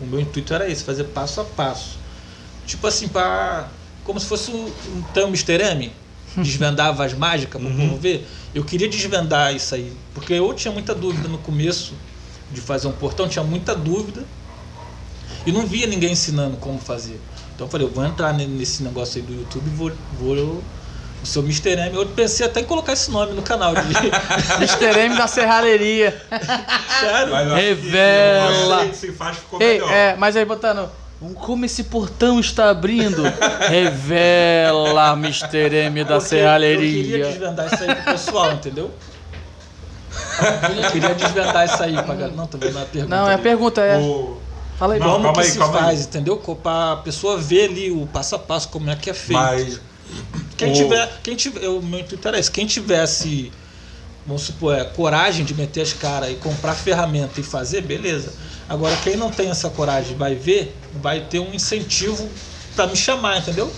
O 0.00 0.06
meu 0.06 0.20
intuito 0.20 0.52
era 0.54 0.68
esse, 0.68 0.82
fazer 0.82 1.04
passo 1.04 1.40
a 1.40 1.44
passo. 1.44 1.98
Tipo 2.66 2.86
assim, 2.86 3.08
para 3.08 3.68
como 4.02 4.18
se 4.18 4.26
fosse 4.26 4.50
um, 4.50 4.72
um 5.16 5.28
Mr. 5.28 5.62
M, 5.62 5.92
desvendava 6.36 7.04
as 7.04 7.12
mágicas 7.14 7.60
para 7.62 7.70
Uhum. 7.70 7.96
ver. 7.96 8.26
Eu 8.54 8.64
queria 8.64 8.88
desvendar 8.88 9.54
isso 9.54 9.74
aí, 9.74 9.92
porque 10.12 10.32
eu 10.32 10.52
tinha 10.54 10.72
muita 10.72 10.94
dúvida 10.94 11.28
no 11.28 11.38
começo 11.38 11.94
de 12.54 12.60
fazer 12.60 12.86
um 12.86 12.92
portão, 12.92 13.28
tinha 13.28 13.44
muita 13.44 13.74
dúvida 13.74 14.22
e 15.46 15.52
não 15.52 15.66
via 15.66 15.86
ninguém 15.86 16.12
ensinando 16.12 16.56
como 16.56 16.78
fazer. 16.78 17.20
Então 17.54 17.66
eu 17.66 17.70
falei, 17.70 17.86
eu 17.86 17.90
vou 17.90 18.04
entrar 18.04 18.32
ne- 18.32 18.46
nesse 18.46 18.82
negócio 18.82 19.20
aí 19.20 19.26
do 19.26 19.32
YouTube 19.34 19.66
e 19.66 19.70
vou, 19.74 19.92
vou 20.18 20.62
o 21.22 21.26
seu 21.26 21.42
Mr. 21.42 21.70
M. 21.70 21.94
Eu 21.96 22.06
pensei 22.06 22.44
até 22.46 22.60
em 22.60 22.64
colocar 22.64 22.92
esse 22.92 23.10
nome 23.10 23.32
no 23.32 23.42
canal. 23.42 23.74
De... 23.74 23.80
Mr. 24.58 24.98
M 25.00 25.16
da 25.16 25.26
Serralheria. 25.26 26.20
Sério? 27.00 27.54
Revela. 27.54 28.86
que 28.86 28.96
se 28.96 29.12
faz 29.12 29.36
ficou 29.38 29.60
Ei, 29.62 29.74
melhor. 29.74 29.90
é, 29.92 30.16
mas 30.18 30.36
aí 30.36 30.44
botando. 30.44 30.88
"Hum, 31.22 31.32
Como 31.32 31.64
esse 31.64 31.84
portão 31.84 32.38
está 32.40 32.68
abrindo? 32.70 33.22
Revela, 33.70 35.12
Mr. 35.14 35.74
M 35.86 36.04
da 36.04 36.18
Porque 36.18 36.34
Eu 36.34 36.38
queria 36.38 36.40
Serralheria. 36.40 37.24
desvendar 37.26 37.66
isso 37.72 37.82
aí 37.84 37.94
pro 37.94 38.04
pessoal, 38.12 38.52
entendeu? 38.52 38.90
Eu 40.84 40.90
queria 40.92 41.14
desvendar 41.14 41.64
isso 41.66 41.82
aí 41.82 41.92
pra 41.94 42.02
galera. 42.14 42.32
Não, 42.32 42.46
tô 42.46 42.58
vendo 42.58 42.78
a 42.78 42.84
pergunta. 42.84 43.16
Não, 43.16 43.28
é 43.30 43.34
a 43.34 43.38
pergunta, 43.38 43.80
é. 43.80 43.98
O- 43.98 44.38
Fala 44.78 44.94
aí, 44.94 45.00
Não. 45.00 45.06
Como 45.12 45.22
calma 45.24 45.34
que 45.40 45.46
aí, 45.46 45.52
se 45.52 45.58
calma 45.58 45.78
aí. 45.78 45.84
faz, 45.84 46.00
entendeu? 46.06 46.36
Pra 46.36 46.96
pessoa 46.96 47.38
ver 47.38 47.70
ali 47.70 47.90
o 47.92 48.06
passo 48.08 48.34
a 48.34 48.38
passo, 48.40 48.68
como 48.70 48.90
é 48.90 48.96
que 48.96 49.08
é 49.08 49.14
feito. 49.14 49.40
Mas 49.40 49.80
Quem 50.56 50.70
o- 50.72 50.74
tiver. 50.74 51.20
Quem 51.22 51.36
tiver. 51.36 51.68
O 51.68 51.80
meu 51.80 52.00
intuito 52.00 52.26
era 52.26 52.38
esse. 52.40 52.50
Quem 52.50 52.66
tivesse, 52.66 53.52
vamos 54.26 54.42
supor, 54.42 54.74
é, 54.76 54.82
coragem 54.84 55.44
de 55.44 55.54
meter 55.54 55.82
as 55.82 55.92
caras 55.92 56.30
e 56.30 56.34
comprar 56.34 56.74
ferramenta 56.74 57.38
e 57.40 57.42
fazer, 57.44 57.82
beleza. 57.82 58.32
Agora, 58.68 58.96
quem 58.96 59.14
não 59.16 59.30
tem 59.30 59.48
essa 59.48 59.70
coragem 59.70 60.16
vai 60.16 60.34
ver, 60.34 60.74
vai 61.00 61.20
ter 61.20 61.38
um 61.38 61.54
incentivo 61.54 62.28
pra 62.74 62.86
me 62.88 62.96
chamar, 62.96 63.38
entendeu? 63.38 63.72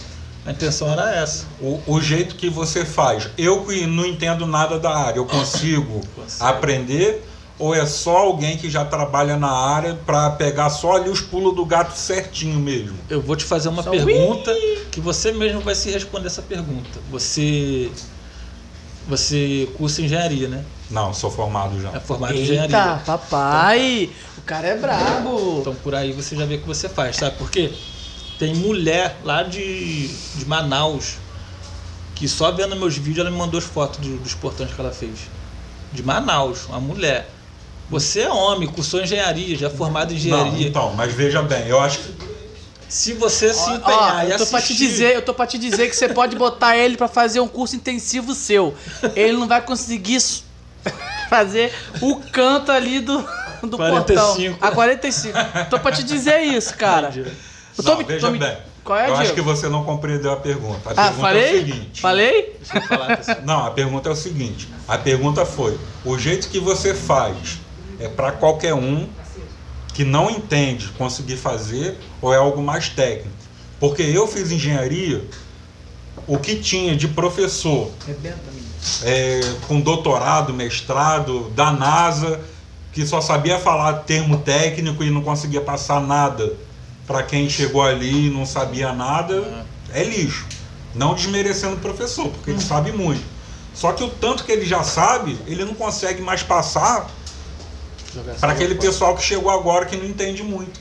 A 0.47 0.53
intenção 0.53 0.91
era 0.93 1.15
essa. 1.15 1.47
o, 1.61 1.81
o 1.87 2.01
jeito 2.01 2.37
que 2.37 2.49
você 2.49 2.85
faz, 2.85 3.29
eu 3.37 3.65
que 3.65 3.87
não 3.87 4.07
entendo 4.07 4.47
nada 4.47 4.79
da 4.79 4.97
área, 4.97 5.19
eu 5.19 5.27
consigo 5.27 6.01
aprender 6.39 7.27
ou 7.59 7.75
é 7.75 7.87
só 7.87 8.19
alguém 8.19 8.57
que 8.57 8.69
já 8.69 8.85
trabalha 8.85 9.37
na 9.37 9.51
área 9.51 9.99
para 10.07 10.31
pegar 10.31 10.69
só 10.69 10.97
ali 10.97 11.09
os 11.09 11.21
pulos 11.21 11.55
do 11.55 11.65
gato 11.65 11.97
certinho 11.97 12.61
mesmo? 12.61 12.97
Eu 13.09 13.21
vou 13.21 13.35
te 13.35 13.45
fazer 13.45 13.69
uma 13.71 13.83
Só 13.83 13.91
pergunta 13.91 14.55
que 14.93 15.01
você 15.01 15.33
mesmo 15.33 15.61
vai 15.61 15.75
se 15.75 15.91
responder 15.91 16.27
essa 16.27 16.43
pergunta. 16.43 17.01
Você 17.11 17.91
você 19.09 19.69
cursa 19.77 20.03
engenharia, 20.03 20.49
né? 20.49 20.65
Não, 20.91 21.15
sou 21.15 21.31
formado 21.31 21.81
já. 21.81 21.93
É 21.93 22.01
formado 22.01 22.35
em 22.35 22.39
Eita, 22.41 22.53
engenharia. 22.53 23.03
papai! 23.07 24.11
O 24.37 24.43
cara 24.43 24.69
é 24.69 24.77
brabo! 24.77 25.61
Então 25.61 25.75
por 25.77 25.95
aí 25.95 26.13
você 26.13 26.37
já 26.37 26.45
vê 26.45 26.57
o 26.57 26.61
que 26.61 26.67
você 26.67 26.89
faz, 26.89 27.17
sabe? 27.17 27.37
Porque 27.39 27.73
tem 28.39 28.55
mulher 28.55 29.17
lá 29.25 29.43
de, 29.43 30.09
de 30.09 30.45
Manaus 30.47 31.15
que 32.15 32.27
só 32.29 32.51
vendo 32.51 32.75
meus 32.77 32.97
vídeos 32.97 33.19
ela 33.19 33.31
me 33.31 33.37
mandou 33.37 33.59
as 33.59 33.65
fotos 33.65 34.01
do- 34.01 34.17
dos 34.19 34.33
portões 34.35 34.73
que 34.73 34.81
ela 34.81 34.91
fez. 34.91 35.19
De 35.93 36.03
Manaus, 36.03 36.65
uma 36.67 36.81
mulher. 36.81 37.29
Você 37.91 38.21
é 38.23 38.31
homem, 38.31 38.67
cursou 38.69 39.03
engenharia, 39.03 39.57
já 39.57 39.67
é 39.67 39.71
formado 39.71 40.13
em 40.13 40.17
Não, 40.17 40.41
engenharia. 40.47 40.69
então, 40.69 40.93
mas 40.95 41.13
veja 41.13 41.43
bem, 41.43 41.67
eu 41.69 41.79
acho 41.81 41.99
que 41.99 42.27
Se 42.89 43.13
você 43.15 43.53
se 43.53 43.69
Ó, 43.69 43.75
empenhar 43.75 44.29
e 44.29 44.31
eu 44.31 44.39
tô 44.39 44.47
pra 44.47 44.61
te 44.61 44.65
assistir- 44.65 44.89
dizer, 44.89 45.15
eu 45.17 45.23
tô 45.23 45.35
pra 45.35 45.47
te 45.47 45.59
dizer 45.59 45.89
que 45.91 45.97
você 45.97 46.09
pode 46.09 46.37
botar 46.37 46.77
ele 46.77 46.97
pra 46.97 47.09
fazer 47.09 47.41
um 47.41 47.49
curso 47.49 47.75
intensivo 47.77 48.33
seu. 48.35 48.75
Ele 49.17 49.33
não 49.33 49.47
vai 49.49 49.61
conseguir 49.61 50.19
fazer 51.29 51.73
o 52.01 52.17
canto 52.33 52.71
ali 52.73 53.01
do 53.01 53.19
do 53.63 53.77
45. 53.77 54.57
portão. 54.59 54.69
A 54.69 54.71
45. 54.73 55.39
Tô 55.71 55.79
pra 55.81 55.91
te 55.91 56.05
dizer 56.05 56.41
isso, 56.43 56.75
cara. 56.77 57.09
Entendi. 57.09 57.31
Eu 57.79 57.85
tô 57.85 57.91
Não, 57.91 57.99
me- 57.99 58.05
veja 58.05 58.27
tô 58.27 58.33
me- 58.33 58.39
bem. 58.39 58.57
Qual 58.85 58.99
é, 58.99 59.09
eu 59.09 59.15
acho 59.15 59.23
Diego? 59.23 59.35
que 59.37 59.41
você 59.43 59.69
não 59.69 59.85
compreendeu 59.85 60.33
a 60.33 60.37
pergunta. 60.37 60.91
A 60.91 60.93
Ah, 60.93 60.95
pergunta 60.95 61.09
é 61.09 61.13
o 61.13 61.21
falei? 61.21 61.59
seguinte. 61.59 62.01
Falei? 62.01 62.57
Não, 63.45 63.67
a 63.67 63.71
pergunta 63.71 64.09
é 64.09 64.13
o 64.13 64.17
seguinte. 64.17 64.73
A 64.87 64.97
pergunta 64.99 65.45
foi: 65.45 65.79
o 66.05 66.17
jeito 66.19 66.49
que 66.49 66.61
você 66.61 66.95
faz 66.95 67.59
é 67.99 68.09
para 68.09 68.33
qualquer 68.33 68.75
um 68.75 69.09
que 69.93 70.05
não 70.05 70.31
entende 70.31 70.89
conseguir 70.91 71.37
fazer 71.37 71.99
ou 72.21 72.33
é 72.33 72.37
algo 72.37 72.63
mais 72.63 72.89
técnico? 72.89 73.37
Porque 73.81 74.03
eu 74.03 74.27
fiz 74.29 74.51
engenharia, 74.53 75.25
o 76.27 76.39
que 76.39 76.57
tinha 76.57 76.97
de 76.97 77.09
professor 77.09 77.91
menino. 78.07 78.67
é, 79.05 79.41
com 79.67 79.81
doutorado, 79.81 80.53
mestrado, 80.55 81.51
da 81.51 81.73
NASA, 81.73 82.41
que 82.93 83.05
só 83.05 83.21
sabia 83.21 83.59
falar 83.59 83.93
termo 84.05 84.39
técnico 84.39 85.03
e 85.05 85.11
não 85.11 85.23
conseguia 85.23 85.61
passar 85.61 86.01
nada 86.01 86.57
para 87.07 87.23
quem 87.23 87.49
chegou 87.49 87.83
ali 87.83 88.27
e 88.27 88.31
não 88.31 88.45
sabia 88.47 88.93
nada, 88.93 89.65
é 89.93 90.03
lixo. 90.03 90.47
Não 90.95 91.15
desmerecendo 91.15 91.75
o 91.77 91.79
professor, 91.79 92.29
porque 92.29 92.51
ele 92.51 92.61
sabe 92.61 92.91
muito. 92.93 93.23
Só 93.75 93.93
que 93.93 94.03
o 94.03 94.09
tanto 94.09 94.45
que 94.45 94.51
ele 94.53 94.65
já 94.65 94.83
sabe, 94.83 95.39
ele 95.47 95.65
não 95.65 95.75
consegue 95.75 96.23
mais 96.23 96.43
passar 96.43 97.09
para 98.41 98.53
aquele 98.53 98.75
pessoal 98.75 99.15
que 99.15 99.23
chegou 99.23 99.51
agora 99.51 99.85
que 99.85 99.97
não 99.97 100.07
entende 100.07 100.43
muito. 100.43 100.81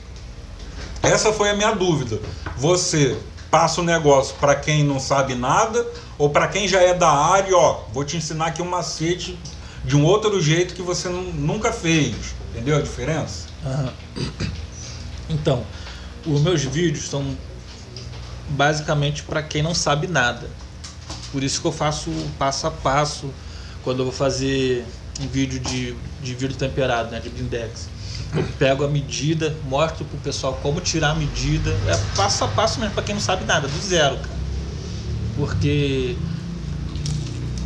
Essa 1.04 1.34
foi 1.34 1.50
a 1.50 1.54
minha 1.54 1.74
dúvida. 1.74 2.20
Você 2.58 3.18
passa 3.52 3.82
o 3.82 3.84
negócio 3.84 4.36
para 4.40 4.56
quem 4.56 4.84
não 4.84 5.00
sabe 5.00 5.36
nada 5.36 5.86
ou 6.18 6.30
para 6.30 6.48
quem 6.48 6.68
já 6.68 6.82
é 6.82 6.94
da 6.94 7.10
área, 7.10 7.56
ó, 7.56 7.82
vou 7.94 8.04
te 8.06 8.16
ensinar 8.18 8.48
aqui 8.48 8.62
um 8.62 8.70
macete 8.70 9.38
de 9.84 9.96
um 9.96 10.04
outro 10.06 10.42
jeito 10.42 10.74
que 10.74 10.82
você 10.82 11.10
nu- 11.10 11.34
nunca 11.34 11.72
fez. 11.74 12.16
Entendeu 12.54 12.78
a 12.78 12.82
diferença? 12.82 13.48
Aham. 13.66 13.94
Então, 15.30 15.64
os 16.26 16.42
meus 16.42 16.64
vídeos 16.64 17.08
são 17.08 17.36
basicamente 18.50 19.24
para 19.24 19.44
quem 19.44 19.62
não 19.62 19.74
sabe 19.74 20.08
nada. 20.08 20.50
Por 21.32 21.44
isso 21.44 21.62
que 21.62 21.68
eu 21.68 21.72
faço 21.72 22.10
passo 22.38 22.68
a 22.68 22.72
passo 22.72 23.30
quando 23.84 24.00
eu 24.00 24.06
vou 24.06 24.14
fazer 24.14 24.86
um 25.22 25.28
vídeo 25.28 25.60
de, 25.60 25.96
de 26.22 26.36
vidro 26.36 26.56
temperado, 26.56 27.12
né, 27.12 27.20
de 27.20 27.30
blindex. 27.30 27.88
Eu 28.36 28.44
pego 28.58 28.84
a 28.84 28.88
medida, 28.88 29.56
mostro 29.66 30.04
pro 30.06 30.18
pessoal 30.18 30.60
como 30.62 30.82
tirar 30.82 31.12
a 31.12 31.16
medida. 31.16 31.72
É 31.88 32.16
passo 32.16 32.44
a 32.44 32.48
passo 32.48 32.80
mesmo 32.80 32.94
para 32.94 33.04
quem 33.04 33.16
não 33.16 33.22
sabe 33.22 33.46
nada, 33.46 33.68
do 33.68 33.80
zero, 33.82 34.18
cara. 34.18 34.36
Porque 35.36 36.16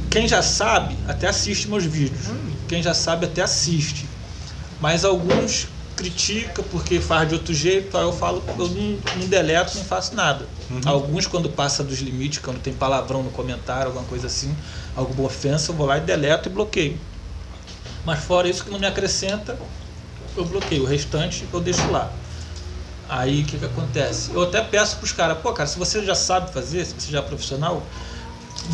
quem 0.10 0.28
já 0.28 0.42
sabe 0.42 0.98
até 1.08 1.28
assiste 1.28 1.68
meus 1.68 1.86
vídeos. 1.86 2.28
Quem 2.68 2.84
já 2.84 2.94
sabe 2.94 3.26
até 3.26 3.42
assiste. 3.42 4.08
Mas 4.82 5.04
alguns 5.04 5.68
criticam 6.00 6.64
porque 6.72 7.02
faz 7.02 7.28
de 7.28 7.36
outro 7.36 7.54
jeito, 7.54 7.98
aí 7.98 8.04
eu 8.04 8.14
falo, 8.14 8.42
eu 8.58 8.70
não, 8.70 8.98
não 9.18 9.28
deleto, 9.28 9.78
não 9.78 9.84
faço 9.84 10.16
nada. 10.16 10.48
Uhum. 10.72 10.80
Alguns 10.86 11.28
quando 11.28 11.50
passa 11.50 11.84
dos 11.84 12.00
limites, 12.00 12.40
quando 12.40 12.62
tem 12.62 12.74
palavrão 12.74 13.22
no 13.22 13.30
comentário, 13.32 13.88
alguma 13.88 14.06
coisa 14.06 14.28
assim, 14.28 14.56
alguma 14.96 15.28
ofensa, 15.28 15.72
eu 15.72 15.76
vou 15.76 15.86
lá 15.86 15.98
e 15.98 16.02
deleto 16.02 16.48
e 16.48 16.52
bloqueio. 16.52 16.98
Mas 18.06 18.20
fora 18.20 18.48
isso 18.48 18.64
que 18.64 18.72
não 18.72 18.80
me 18.80 18.88
acrescenta, 18.88 19.60
eu 20.38 20.46
bloqueio. 20.46 20.84
O 20.84 20.86
restante 20.86 21.46
eu 21.52 21.60
deixo 21.60 21.92
lá. 21.92 22.10
Aí 23.10 23.42
o 23.42 23.46
que, 23.46 23.58
que 23.58 23.66
acontece? 23.66 24.32
Eu 24.32 24.44
até 24.44 24.62
peço 24.62 24.98
pros 24.98 25.12
caras, 25.12 25.40
pô, 25.40 25.52
cara, 25.52 25.68
se 25.68 25.78
você 25.78 26.06
já 26.06 26.16
sabe 26.16 26.54
fazer, 26.54 26.86
se 26.86 26.94
você 26.94 27.12
já 27.12 27.20
é 27.20 27.22
profissional, 27.22 27.84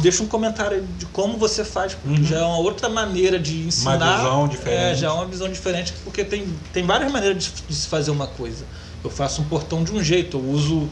deixa 0.02 0.24
um 0.24 0.28
comentário 0.28 0.78
aí 0.78 0.84
de 0.98 1.06
como 1.08 1.38
você 1.38 1.64
faz, 1.64 1.94
porque 1.94 2.20
Uhum. 2.22 2.26
já 2.26 2.38
é 2.40 2.44
uma 2.44 2.58
outra 2.58 2.90
maneira 2.90 3.40
de 3.40 3.68
ensinar. 3.68 4.18
visão 4.18 4.48
diferente. 4.48 4.78
É, 4.80 4.96
já 4.96 5.08
é 5.08 5.12
uma 5.12 5.26
visão 5.26 5.50
diferente, 5.50 5.94
porque 6.04 6.24
tem, 6.24 6.48
tem 6.74 6.86
várias 6.86 7.12
maneiras 7.12 7.44
de, 7.44 7.52
de 7.68 7.76
se 7.76 7.88
fazer 7.88 8.12
uma 8.12 8.28
coisa. 8.28 8.66
Eu 9.04 9.10
faço 9.10 9.42
um 9.42 9.46
portão 9.46 9.84
de 9.84 9.92
um 9.92 10.04
jeito, 10.04 10.38
eu 10.38 10.44
uso 10.50 10.90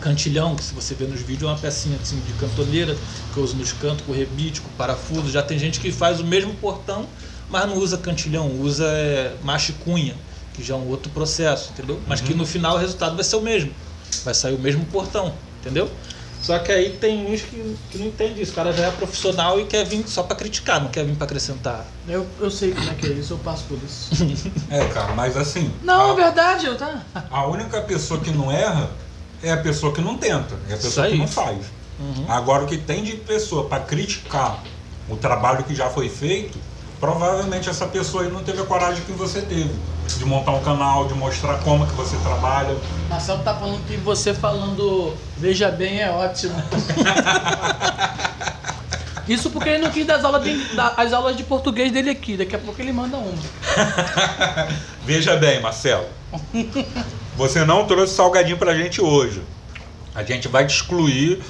cantilhão, 0.00 0.54
que 0.54 0.62
se 0.64 0.72
você 0.74 0.94
vê 0.94 1.06
nos 1.06 1.20
vídeos 1.20 1.42
é 1.50 1.52
uma 1.52 1.58
pecinha 1.58 1.98
assim 2.00 2.20
de 2.20 2.32
cantoneira, 2.34 2.96
que 3.32 3.38
eu 3.38 3.42
uso 3.42 3.56
nos 3.56 3.72
cantos 3.72 4.04
com 4.06 4.12
rebite, 4.12 4.60
com 4.60 4.68
parafuso. 4.70 5.30
Já 5.30 5.42
tem 5.42 5.58
gente 5.58 5.80
que 5.80 5.90
faz 5.90 6.20
o 6.20 6.24
mesmo 6.24 6.54
portão, 6.54 7.06
mas 7.50 7.66
não 7.66 7.76
usa 7.76 7.98
cantilhão, 7.98 8.48
usa 8.60 8.84
é, 8.86 9.34
macho 9.42 9.72
e 9.72 9.74
cunha, 9.74 10.14
que 10.54 10.62
já 10.62 10.74
é 10.74 10.76
um 10.76 10.88
outro 10.88 11.10
processo, 11.10 11.70
entendeu? 11.72 11.98
Mas 12.06 12.20
que 12.20 12.32
no 12.34 12.46
final 12.46 12.76
o 12.76 12.78
resultado 12.78 13.14
vai 13.16 13.24
ser 13.24 13.36
o 13.36 13.40
mesmo. 13.42 13.72
Vai 14.24 14.34
sair 14.34 14.54
o 14.54 14.58
mesmo 14.58 14.84
portão, 14.86 15.34
entendeu? 15.60 15.90
Só 16.40 16.58
que 16.58 16.70
aí 16.70 16.96
tem 17.00 17.26
uns 17.26 17.42
que, 17.42 17.76
que 17.90 17.98
não 17.98 18.06
entendem 18.06 18.42
isso. 18.42 18.52
O 18.52 18.54
cara 18.54 18.72
já 18.72 18.86
é 18.86 18.90
profissional 18.90 19.60
e 19.60 19.64
quer 19.64 19.84
vir 19.84 20.06
só 20.06 20.22
pra 20.22 20.36
criticar, 20.36 20.80
não 20.80 20.88
quer 20.88 21.04
vir 21.04 21.16
pra 21.16 21.24
acrescentar. 21.24 21.84
Eu, 22.06 22.26
eu 22.40 22.50
sei 22.50 22.72
como 22.72 22.88
é 22.90 22.94
que 22.94 23.06
é 23.06 23.10
isso, 23.10 23.34
eu 23.34 23.38
passo 23.38 23.64
por 23.64 23.78
isso. 23.78 24.08
É, 24.70 24.84
cara, 24.88 25.14
mas 25.14 25.36
assim. 25.36 25.72
Não, 25.82 26.08
é 26.08 26.10
a, 26.12 26.14
verdade, 26.14 26.66
eu 26.66 26.76
tá. 26.76 27.02
a 27.30 27.46
única 27.46 27.80
pessoa 27.82 28.20
que 28.20 28.30
não 28.30 28.52
erra 28.52 28.90
é 29.42 29.50
a 29.50 29.56
pessoa 29.56 29.92
que 29.92 30.00
não 30.00 30.16
tenta, 30.16 30.54
é 30.68 30.74
a 30.74 30.76
pessoa 30.76 31.08
que 31.08 31.16
não 31.16 31.28
faz. 31.28 31.66
Uhum. 31.98 32.26
Agora, 32.28 32.64
o 32.64 32.66
que 32.66 32.76
tem 32.76 33.02
de 33.02 33.16
pessoa 33.16 33.64
para 33.64 33.82
criticar 33.82 34.62
o 35.08 35.16
trabalho 35.16 35.64
que 35.64 35.74
já 35.74 35.88
foi 35.90 36.08
feito, 36.08 36.58
provavelmente 37.00 37.68
essa 37.68 37.86
pessoa 37.86 38.24
aí 38.24 38.30
não 38.30 38.42
teve 38.42 38.60
a 38.60 38.64
coragem 38.64 39.02
que 39.04 39.12
você 39.12 39.40
teve. 39.40 39.74
De 40.16 40.24
montar 40.24 40.52
um 40.52 40.60
canal, 40.60 41.06
de 41.06 41.14
mostrar 41.14 41.58
como 41.58 41.86
que 41.86 41.92
você 41.94 42.16
trabalha. 42.18 42.76
Marcelo 43.08 43.42
tá 43.42 43.54
falando 43.54 43.86
que 43.86 43.96
você 43.98 44.32
falando 44.32 45.14
veja 45.36 45.70
bem 45.70 46.00
é 46.00 46.10
ótimo. 46.10 46.54
Isso 49.28 49.50
porque 49.50 49.68
ele 49.68 49.78
não 49.84 49.90
quis 49.90 50.06
dar 50.06 50.16
as 50.16 50.24
aulas 50.24 50.42
de, 50.42 50.74
dar 50.74 50.94
as 50.96 51.12
aulas 51.12 51.36
de 51.36 51.42
português 51.42 51.92
dele 51.92 52.08
aqui. 52.08 52.36
Daqui 52.36 52.56
a 52.56 52.58
pouco 52.58 52.80
ele 52.80 52.92
manda 52.92 53.18
uma. 53.18 53.30
Veja 55.04 55.36
bem, 55.36 55.60
Marcelo. 55.60 56.06
Você 57.36 57.64
não 57.64 57.86
trouxe 57.86 58.14
salgadinho 58.14 58.56
pra 58.56 58.74
gente 58.74 59.02
hoje. 59.02 59.42
A 60.14 60.22
gente 60.24 60.48
vai 60.48 60.66
te 60.66 60.74
excluir 60.74 61.42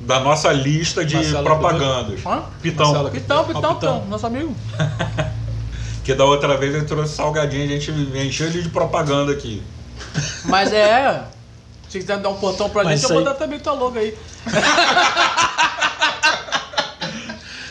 da 0.00 0.20
nossa 0.20 0.52
lista 0.52 1.04
de 1.04 1.14
Marcelo, 1.14 1.44
propagandas. 1.44 2.20
Pitão. 2.60 2.86
Marcelo, 2.86 3.10
Pitão, 3.10 3.44
pitão, 3.44 3.44
Pitão. 3.44 3.74
pitão, 3.74 4.04
nosso 4.06 4.26
amigo. 4.26 4.54
Que 6.08 6.14
da 6.14 6.24
outra 6.24 6.56
vez 6.56 6.74
ele 6.74 6.86
trouxe 6.86 7.14
salgadinho, 7.14 7.64
a 7.64 7.66
gente 7.66 7.90
encheu 7.90 8.46
ele 8.46 8.62
de 8.62 8.70
propaganda 8.70 9.30
aqui. 9.30 9.62
Mas 10.46 10.72
é. 10.72 11.22
Se 11.86 11.98
quiser 11.98 12.16
dar 12.16 12.30
um 12.30 12.36
portão 12.36 12.70
pra 12.70 12.82
Mas 12.82 12.98
gente, 12.98 13.02
eu 13.02 13.08
vou 13.10 13.18
aí- 13.18 13.24
dar 13.26 13.34
também 13.34 13.58
tua 13.60 13.74
logo 13.74 13.98
aí. 13.98 14.16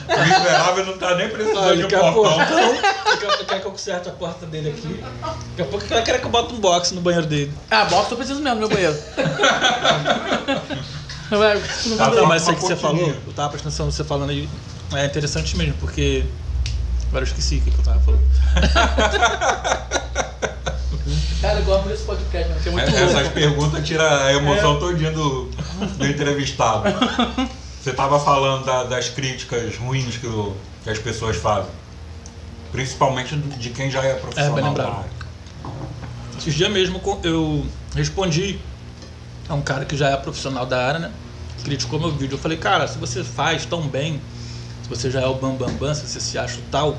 O 0.08 0.20
miserável 0.22 0.86
não 0.86 0.98
tá 1.00 1.16
nem 1.16 1.30
precisando 1.30 1.76
de 1.78 1.80
um 1.80 1.88
Daqui 1.88 1.96
a 1.96 2.12
pouco, 2.14 2.30
portão. 2.30 2.78
quer 3.48 3.60
que 3.60 3.66
eu 3.66 3.72
conserte 3.72 4.08
a 4.08 4.12
porta 4.12 4.46
dele 4.46 4.70
aqui. 4.70 5.04
Daqui 5.04 5.62
a 5.62 5.66
pouco 5.66 5.84
ele 5.86 5.94
vai 5.96 6.04
querer 6.04 6.20
que 6.20 6.26
eu 6.26 6.30
bote 6.30 6.54
um 6.54 6.60
box 6.60 6.92
no 6.92 7.02
banheiro 7.02 7.26
dele. 7.26 7.52
Ah, 7.72 7.86
box 7.86 8.12
eu 8.12 8.18
preciso 8.18 8.40
mesmo 8.40 8.60
no 8.62 8.68
meu 8.68 8.70
banheiro. 8.70 8.96
Vai, 11.32 11.56
não 11.88 11.98
Tá 11.98 12.04
manda 12.06 12.16
bom. 12.18 12.22
aí. 12.22 12.28
mas 12.28 12.44
isso 12.44 12.54
que 12.54 12.62
você 12.62 12.76
falou, 12.76 13.10
eu 13.26 13.34
tava 13.34 13.50
prestando 13.50 13.70
atenção 13.74 13.90
você 13.92 14.04
falando 14.04 14.30
aí, 14.30 14.48
é 14.94 15.06
interessante 15.08 15.58
mesmo, 15.58 15.74
porque. 15.80 16.24
Agora 17.10 17.24
eu 17.24 17.28
esqueci 17.28 17.58
o 17.58 17.62
que 17.62 17.70
eu 17.78 17.84
tava 17.84 18.00
falando. 18.02 18.24
Cara, 21.42 21.60
eu 21.60 21.66
gosto 21.66 21.88
desse 21.88 22.04
podcast, 22.04 22.50
mano, 22.50 22.62
que 22.62 22.70
é 22.70 22.72
muito 22.72 22.90
Essas 22.90 23.14
louco. 23.14 23.30
perguntas 23.32 23.88
tiram 23.88 24.06
a 24.06 24.34
emoção 24.34 24.80
todinha 24.80 25.12
do, 25.12 25.46
do 25.98 26.06
entrevistado. 26.08 26.84
Você 27.82 27.92
estava 27.92 28.20
falando 28.20 28.66
da- 28.66 28.84
das 28.84 29.10
críticas 29.10 29.78
ruins 29.78 30.18
que, 30.18 30.28
o- 30.28 30.56
que 30.84 30.90
as 30.90 30.98
pessoas 31.00 31.38
fazem. 31.38 31.70
Principalmente 32.72 33.36
de 33.38 33.70
quem 33.70 33.90
já 33.90 34.04
é 34.04 34.10
É, 34.10 34.14
bem 34.14 34.22
profissional 34.22 34.56
da 34.56 34.62
lembrado. 34.68 34.98
área. 34.98 35.10
Esses 36.38 36.54
dias 36.54 36.72
mesmo 36.72 37.02
eu 37.24 37.66
respondi 37.96 38.60
a 39.48 39.54
um 39.54 39.62
cara 39.62 39.86
que 39.86 39.96
já 39.96 40.10
é 40.10 40.18
profissional 40.18 40.66
da 40.66 40.86
área, 40.86 41.00
né? 41.00 41.12
Criticou 41.64 42.00
meu 42.00 42.12
vídeo. 42.12 42.36
Eu 42.36 42.40
falei, 42.40 42.58
cara, 42.58 42.88
se 42.88 42.98
você 42.98 43.24
faz 43.24 43.66
tão 43.66 43.88
bem, 43.88 44.22
se 44.88 45.02
você 45.02 45.12
já 45.12 45.22
é 45.22 45.28
o 45.28 45.34
bambambam, 45.36 45.68
bam, 45.70 45.88
bam, 45.88 45.94
se 45.94 46.08
você 46.08 46.20
se 46.20 46.38
acha 46.38 46.58
o 46.58 46.64
tal, 46.72 46.98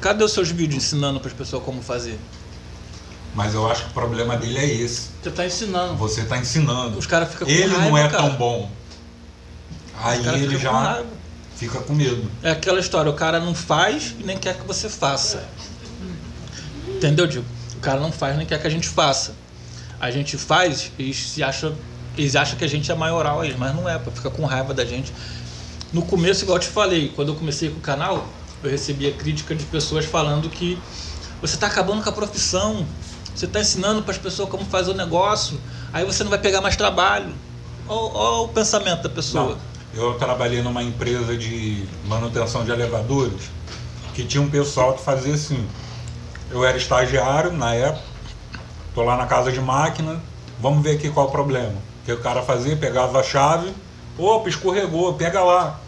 cadê 0.00 0.22
os 0.22 0.32
seus 0.32 0.50
vídeos 0.50 0.84
ensinando 0.84 1.18
para 1.18 1.28
as 1.28 1.34
pessoas 1.34 1.62
como 1.64 1.82
fazer? 1.82 2.18
Mas 3.34 3.52
eu 3.52 3.70
acho 3.70 3.84
que 3.84 3.90
o 3.90 3.92
problema 3.92 4.36
dele 4.36 4.58
é 4.58 4.66
esse. 4.66 5.08
Você 5.22 5.30
tá 5.30 5.44
ensinando. 5.44 5.94
Você 5.96 6.22
está 6.22 6.38
ensinando. 6.38 6.98
Os 6.98 7.06
caras 7.06 7.28
ficam 7.30 7.46
com 7.46 7.52
Ele 7.52 7.66
raiva, 7.66 7.84
não 7.90 7.98
é 7.98 8.08
cara. 8.08 8.22
tão 8.22 8.36
bom. 8.36 8.70
Aí 9.98 10.18
ele 10.26 10.38
ficam 10.38 10.52
com 10.52 10.58
já 10.58 10.70
raiva. 10.72 11.06
fica 11.56 11.78
com 11.80 11.94
medo. 11.94 12.30
É 12.42 12.52
aquela 12.52 12.80
história, 12.80 13.10
o 13.10 13.14
cara 13.14 13.38
não 13.40 13.54
faz 13.54 14.14
e 14.18 14.24
nem 14.24 14.38
quer 14.38 14.56
que 14.56 14.66
você 14.66 14.88
faça. 14.88 15.44
Entendeu, 16.88 17.26
Diego? 17.26 17.46
O 17.76 17.80
cara 17.80 18.00
não 18.00 18.10
faz 18.10 18.36
nem 18.36 18.46
quer 18.46 18.60
que 18.60 18.66
a 18.66 18.70
gente 18.70 18.88
faça. 18.88 19.34
A 20.00 20.10
gente 20.10 20.38
faz 20.38 20.90
e 20.98 21.12
se 21.12 21.42
acha, 21.42 21.72
eles 22.16 22.36
acham 22.36 22.56
que 22.56 22.64
a 22.64 22.68
gente 22.68 22.90
é 22.90 22.94
maioral 22.94 23.40
a 23.40 23.46
eles, 23.46 23.58
mas 23.58 23.74
não 23.74 23.88
é, 23.88 23.98
fica 23.98 24.30
com 24.30 24.44
raiva 24.46 24.72
da 24.72 24.84
gente. 24.84 25.12
No 25.96 26.02
começo, 26.02 26.44
igual 26.44 26.58
eu 26.58 26.60
te 26.60 26.68
falei, 26.68 27.10
quando 27.16 27.28
eu 27.28 27.34
comecei 27.34 27.70
com 27.70 27.78
o 27.78 27.80
canal, 27.80 28.26
eu 28.62 28.70
recebia 28.70 29.14
crítica 29.14 29.54
de 29.54 29.64
pessoas 29.64 30.04
falando 30.04 30.50
que 30.50 30.78
você 31.40 31.54
está 31.54 31.68
acabando 31.68 32.02
com 32.02 32.08
a 32.10 32.12
profissão, 32.12 32.86
você 33.34 33.46
está 33.46 33.60
ensinando 33.60 34.02
para 34.02 34.12
as 34.12 34.18
pessoas 34.18 34.46
como 34.50 34.62
fazer 34.66 34.90
o 34.90 34.94
negócio, 34.94 35.58
aí 35.94 36.04
você 36.04 36.22
não 36.22 36.28
vai 36.28 36.38
pegar 36.38 36.60
mais 36.60 36.76
trabalho. 36.76 37.32
Olha 37.88 38.42
o 38.42 38.48
pensamento 38.48 39.04
da 39.04 39.08
pessoa. 39.08 39.56
Não, 39.94 40.02
eu 40.02 40.18
trabalhei 40.18 40.60
numa 40.60 40.82
empresa 40.82 41.34
de 41.34 41.88
manutenção 42.06 42.62
de 42.62 42.70
elevadores 42.70 43.50
que 44.12 44.22
tinha 44.22 44.42
um 44.42 44.50
pessoal 44.50 44.92
que 44.92 45.02
fazia 45.02 45.32
assim. 45.32 45.66
Eu 46.50 46.62
era 46.62 46.76
estagiário 46.76 47.52
na 47.52 47.72
época, 47.72 48.04
tô 48.94 49.02
lá 49.02 49.16
na 49.16 49.24
casa 49.24 49.50
de 49.50 49.62
máquina, 49.62 50.20
vamos 50.60 50.82
ver 50.82 50.96
aqui 50.96 51.08
qual 51.08 51.24
é 51.24 51.28
o 51.30 51.32
problema. 51.32 51.76
O 52.02 52.04
que 52.04 52.12
o 52.12 52.20
cara 52.20 52.42
fazia? 52.42 52.76
Pegava 52.76 53.18
a 53.18 53.22
chave, 53.22 53.72
opa, 54.18 54.46
escorregou, 54.46 55.14
pega 55.14 55.42
lá. 55.42 55.80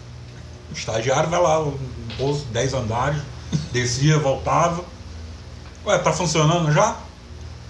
O 0.70 0.74
estagiário 0.74 1.30
vai 1.30 1.40
lá, 1.40 1.60
um 1.60 1.76
pouso, 2.16 2.44
10 2.46 2.74
andares, 2.74 3.22
descia, 3.72 4.18
voltava. 4.18 4.84
Ué, 5.86 5.98
tá 5.98 6.12
funcionando 6.12 6.72
já? 6.72 6.96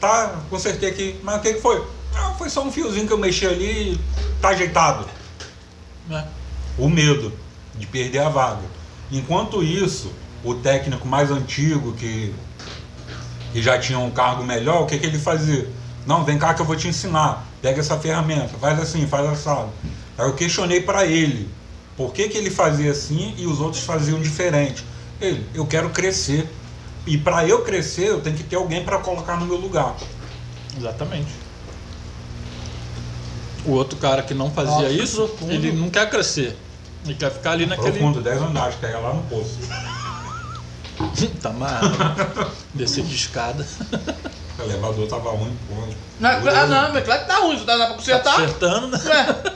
Tá, 0.00 0.40
consertei 0.50 0.90
aqui. 0.90 1.20
Mas 1.22 1.36
o 1.36 1.40
que 1.40 1.54
que 1.54 1.60
foi? 1.60 1.84
Ah, 2.14 2.34
foi 2.36 2.48
só 2.48 2.64
um 2.64 2.72
fiozinho 2.72 3.06
que 3.06 3.12
eu 3.12 3.18
mexi 3.18 3.46
ali 3.46 3.92
e 3.92 4.00
tá 4.40 4.48
ajeitado. 4.50 5.06
É. 6.10 6.24
O 6.76 6.88
medo 6.88 7.32
de 7.74 7.86
perder 7.86 8.20
a 8.20 8.28
vaga. 8.28 8.62
Enquanto 9.10 9.62
isso, 9.62 10.12
o 10.44 10.54
técnico 10.54 11.06
mais 11.06 11.30
antigo, 11.30 11.92
que, 11.92 12.34
que 13.52 13.62
já 13.62 13.78
tinha 13.78 13.98
um 13.98 14.10
cargo 14.10 14.42
melhor, 14.42 14.82
o 14.82 14.86
que, 14.86 14.98
que 14.98 15.06
ele 15.06 15.18
fazia? 15.18 15.68
Não, 16.06 16.24
vem 16.24 16.38
cá 16.38 16.54
que 16.54 16.62
eu 16.62 16.66
vou 16.66 16.76
te 16.76 16.88
ensinar. 16.88 17.46
Pega 17.60 17.80
essa 17.80 17.98
ferramenta, 17.98 18.56
faz 18.60 18.80
assim, 18.80 19.06
faz 19.06 19.28
assado. 19.28 19.70
Aí 20.16 20.26
eu 20.26 20.34
questionei 20.34 20.80
para 20.80 21.06
ele 21.06 21.48
por 21.98 22.12
que, 22.12 22.28
que 22.28 22.38
ele 22.38 22.48
fazia 22.48 22.92
assim 22.92 23.34
e 23.36 23.44
os 23.44 23.60
outros 23.60 23.82
faziam 23.82 24.20
diferente. 24.20 24.84
Ele, 25.20 25.44
eu 25.52 25.66
quero 25.66 25.90
crescer. 25.90 26.48
E 27.04 27.18
para 27.18 27.44
eu 27.44 27.62
crescer, 27.62 28.06
eu 28.06 28.20
tenho 28.20 28.36
que 28.36 28.44
ter 28.44 28.54
alguém 28.54 28.84
para 28.84 28.98
colocar 28.98 29.36
no 29.36 29.46
meu 29.46 29.56
lugar. 29.56 29.96
Exatamente. 30.78 31.32
O 33.66 33.72
outro 33.72 33.98
cara 33.98 34.22
que 34.22 34.32
não 34.32 34.48
fazia 34.50 34.74
Nossa, 34.74 34.90
isso, 34.90 35.26
profundo. 35.26 35.52
ele 35.52 35.72
não 35.72 35.90
quer 35.90 36.08
crescer. 36.08 36.56
Ele 37.04 37.14
quer 37.14 37.32
ficar 37.32 37.50
ali 37.52 37.66
naquele. 37.66 37.90
Profundo, 37.92 38.20
10 38.20 38.42
andares, 38.42 38.76
pega 38.76 38.98
lá 39.00 39.14
no 39.14 39.22
poço. 39.24 39.58
tá 41.42 41.50
mal. 41.50 41.80
Descer 42.72 43.02
de 43.02 43.14
escada. 43.16 43.66
O 44.56 44.62
elevador 44.62 45.08
tava 45.08 45.30
ruim. 45.30 45.56
pô. 45.68 45.74
Não, 46.20 46.30
ah, 46.30 46.66
não, 46.66 46.92
mas 46.92 47.04
claro 47.04 47.20
que 47.22 47.26
tá 47.26 47.38
ruim, 47.38 47.56
isso 47.56 47.64
dá 47.64 47.76
pra 47.76 47.86
Tá 47.86 47.94
consertar. 47.94 48.34
acertando, 48.34 48.86
né? 48.88 49.00
Ué. 49.04 49.52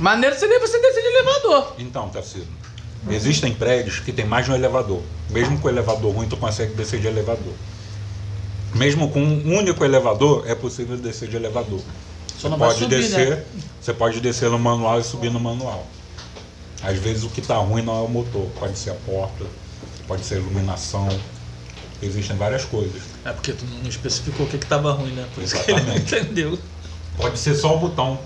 Maneiro 0.00 0.34
seria 0.38 0.58
você 0.58 0.80
descer 0.80 1.02
de 1.02 1.08
elevador. 1.08 1.74
Então, 1.78 2.08
Tarcísio, 2.08 2.48
existem 3.10 3.52
prédios 3.52 4.00
que 4.00 4.10
tem 4.12 4.24
mais 4.24 4.46
de 4.46 4.50
um 4.50 4.54
elevador. 4.54 5.02
Mesmo 5.28 5.60
com 5.60 5.68
o 5.68 5.70
elevador 5.70 6.14
ruim, 6.14 6.26
tu 6.26 6.38
consegue 6.38 6.72
descer 6.72 7.00
de 7.00 7.06
elevador. 7.06 7.52
Mesmo 8.74 9.10
com 9.10 9.20
um 9.20 9.58
único 9.58 9.84
elevador, 9.84 10.44
é 10.46 10.54
possível 10.54 10.96
descer 10.96 11.28
de 11.28 11.36
elevador. 11.36 11.80
Só 12.38 12.48
Você 12.48 12.56
pode 12.56 12.78
subir, 12.78 12.96
descer, 12.96 13.30
né? 13.36 13.44
você 13.78 13.92
pode 13.92 14.20
descer 14.20 14.48
no 14.48 14.58
manual 14.58 14.98
e 14.98 15.04
subir 15.04 15.30
no 15.30 15.38
manual. 15.38 15.86
Às 16.82 16.98
vezes 16.98 17.22
o 17.24 17.28
que 17.28 17.40
está 17.40 17.56
ruim 17.56 17.82
não 17.82 17.98
é 17.98 18.00
o 18.00 18.08
motor, 18.08 18.48
pode 18.58 18.78
ser 18.78 18.90
a 18.90 18.94
porta, 18.94 19.44
pode 20.08 20.24
ser 20.24 20.36
a 20.36 20.38
iluminação. 20.38 21.06
Existem 22.00 22.34
várias 22.38 22.64
coisas. 22.64 23.02
É 23.26 23.32
porque 23.32 23.52
tu 23.52 23.66
não 23.66 23.86
especificou 23.86 24.46
o 24.46 24.48
que, 24.48 24.56
que 24.56 24.64
tava 24.64 24.92
ruim, 24.92 25.10
né? 25.12 25.28
Por 25.34 25.44
isso 25.44 25.62
que 25.62 25.70
ele 25.70 25.82
não 25.82 25.94
Exatamente. 25.94 26.14
entendeu. 26.24 26.58
Pode 27.18 27.38
ser 27.38 27.54
só 27.54 27.76
o 27.76 27.78
botão 27.78 28.18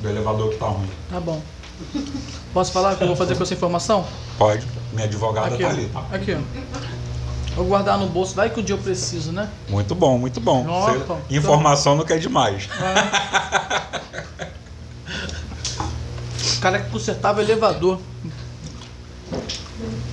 do 0.00 0.08
elevador 0.08 0.48
que 0.48 0.54
está 0.54 0.66
ruim. 0.66 0.88
Tá 1.10 1.20
bom. 1.20 1.40
Posso 2.52 2.72
falar 2.72 2.92
o 2.92 2.96
que 2.96 3.02
eu 3.02 3.06
vou 3.08 3.16
fazer 3.16 3.34
com 3.36 3.42
essa 3.42 3.54
informação? 3.54 4.06
Pode. 4.38 4.66
Minha 4.92 5.06
advogada 5.06 5.54
Aqui, 5.54 5.62
está 5.62 5.68
ali. 5.70 5.90
Aqui, 6.12 6.34
ó. 6.36 6.40
Vou 7.56 7.64
guardar 7.66 7.98
no 7.98 8.06
bolso, 8.06 8.34
vai 8.34 8.48
que 8.50 8.60
o 8.60 8.62
dia 8.62 8.74
eu 8.74 8.78
preciso, 8.78 9.32
né? 9.32 9.48
Muito 9.68 9.94
bom, 9.94 10.18
muito 10.18 10.40
bom. 10.40 10.64
Nossa, 10.64 10.92
Você- 10.92 10.98
então- 11.04 11.20
informação 11.30 11.96
não 11.96 12.04
quer 12.04 12.18
demais. 12.18 12.68
O 16.56 16.60
cara 16.60 16.80
que 16.80 16.90
consertava 16.90 17.42
elevador. 17.42 17.98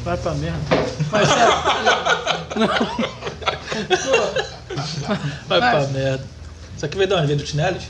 Vai 0.03 0.17
pra 0.17 0.31
merda. 0.33 0.59
Mas 1.11 1.27
sério. 1.27 1.53
Vai 5.47 5.59
pra 5.59 5.88
merda. 5.88 6.25
Isso 6.75 6.85
aqui 6.85 6.97
veio 6.97 7.07
de 7.09 7.15
onde? 7.15 7.27
Veio 7.27 7.39
do 7.39 7.43
Tinelis? 7.45 7.83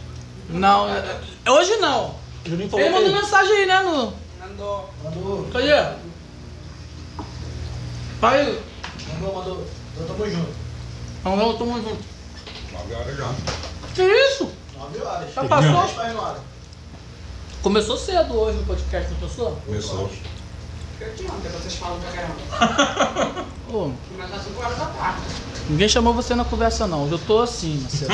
Não, 0.50 0.88
é- 0.90 1.20
hoje 1.52 1.76
não. 1.78 2.16
Juninho 2.46 2.70
Ele 2.80 2.90
mandou 2.90 3.10
que- 3.10 3.16
mensagem 3.22 3.52
aí, 3.54 3.66
né? 3.66 3.80
No... 3.82 4.14
Mandou. 4.40 4.90
Mandou, 5.04 5.48
Cadê? 5.52 5.98
Pai, 8.22 8.60
mandou, 9.14 9.36
mandou. 9.36 9.68
Então 9.94 10.08
tamo 10.08 10.30
junto. 10.30 10.50
não, 11.24 11.38
eu 11.52 11.58
tamo 11.58 11.74
junto. 11.82 12.04
Nove 12.72 12.94
horas 12.96 13.18
já. 13.18 13.34
Que 13.94 14.04
isso? 14.04 14.52
9 14.78 15.02
horas. 15.02 15.34
Já 15.34 15.44
passou? 15.46 15.72
Nove. 16.14 16.40
Começou 17.62 17.98
cedo 17.98 18.34
hoje 18.40 18.60
o 18.60 18.66
podcast, 18.66 19.12
não 19.12 19.20
começou? 19.20 19.62
Começou. 19.66 20.10
Eu 21.00 21.16
te 21.16 21.26
amo, 21.26 21.40
vocês 21.42 21.76
falam 21.76 22.00
pra 22.00 22.12
caramba. 22.12 23.46
Ô, 23.72 23.92
Mas 24.18 24.32
tá 24.32 24.40
5 24.40 24.60
horas 24.64 24.78
da 24.78 24.86
tarde. 24.86 25.22
Ninguém 25.70 25.88
chamou 25.90 26.14
você 26.14 26.36
na 26.36 26.46
conversa 26.46 26.88
não. 26.88 27.04
Hoje 27.04 27.14
eu 27.14 27.20
tô 27.20 27.40
assim, 27.42 27.80
Marcelo. 27.82 28.14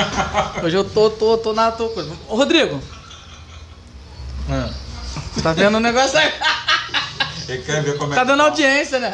Hoje 0.66 0.76
eu 0.78 0.84
tô, 0.90 1.10
tô, 1.10 1.38
tô 1.38 1.54
na 1.54 1.72
tua 1.72 1.90
coisa. 1.90 2.12
Ô, 2.28 2.36
Rodrigo, 2.36 2.80
Ah. 4.50 4.70
tá 5.42 5.54
vendo 5.54 5.78
o 5.78 5.80
negócio 5.80 6.18
aí? 6.18 6.32
Ele 7.48 7.62
quer 7.62 7.84
ver 7.84 7.98
como 7.98 8.14
é 8.14 8.16
Tá 8.16 8.22
que 8.22 8.28
dando 8.28 8.42
audiência, 8.42 9.00
né? 9.00 9.14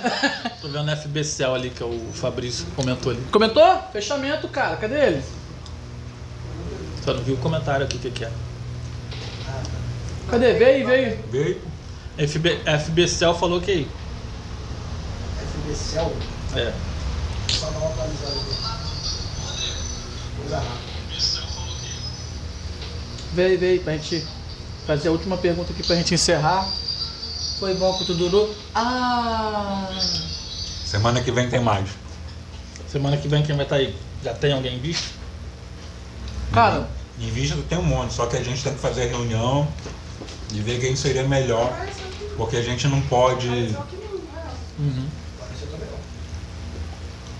Tô 0.61 0.67
vendo 0.67 0.91
FBCL 0.91 1.55
ali, 1.55 1.69
que 1.71 1.81
é 1.81 1.85
o 1.85 1.99
Fabrício 2.13 2.65
comentou 2.75 3.11
ali. 3.11 3.21
Comentou? 3.31 3.83
Fechamento, 3.91 4.47
cara. 4.47 4.75
Cadê 4.77 4.95
ele? 5.07 5.23
Só 7.03 7.13
não 7.13 7.23
viu 7.23 7.35
o 7.35 7.37
comentário 7.39 7.85
aqui 7.85 7.97
o 7.97 7.99
que, 7.99 8.11
que 8.11 8.25
é. 8.25 8.31
Cadê? 10.29 10.53
Veio, 10.53 10.85
veio. 10.87 11.19
Veio. 11.31 11.61
FB, 12.19 12.61
FBCL 12.85 13.33
falou 13.33 13.59
que 13.61 13.87
FBCL, 15.65 16.11
é. 16.55 16.73
Uma 17.57 17.89
atualizada 17.89 18.31
aqui. 18.31 18.55
Coisa 20.37 20.57
rápida. 20.57 20.89
Veio, 23.33 23.59
veio, 23.59 23.81
pra 23.83 23.93
gente 23.93 24.25
fazer 24.87 25.09
a 25.09 25.11
última 25.11 25.37
pergunta 25.37 25.71
aqui 25.71 25.83
pra 25.83 25.95
gente 25.95 26.13
encerrar. 26.13 26.67
Foi 27.59 27.75
bom 27.75 27.93
quanto 27.93 28.13
durou? 28.15 28.53
Ah! 28.73 29.87
Semana 30.85 31.21
que 31.21 31.31
vem 31.31 31.49
tem 31.49 31.59
mais. 31.59 31.89
Semana 32.87 33.17
que 33.17 33.27
vem 33.27 33.43
quem 33.43 33.55
vai 33.55 33.65
estar 33.65 33.75
aí? 33.75 33.95
Já 34.23 34.33
tem 34.33 34.51
alguém 34.51 34.79
visto? 34.79 35.13
Cara, 36.51 36.89
Em 37.19 37.29
vista 37.29 37.55
tem 37.69 37.77
um 37.77 37.83
monte, 37.83 38.13
só 38.13 38.25
que 38.25 38.37
a 38.37 38.43
gente 38.43 38.63
tem 38.63 38.73
que 38.73 38.79
fazer 38.79 39.07
reunião 39.07 39.67
e 40.51 40.59
ver 40.61 40.79
quem 40.79 40.95
seria 40.95 41.27
melhor. 41.27 41.71
Porque 42.35 42.55
a 42.55 42.63
gente 42.63 42.87
não 42.87 43.01
pode. 43.01 43.47
Uhum. 44.79 45.07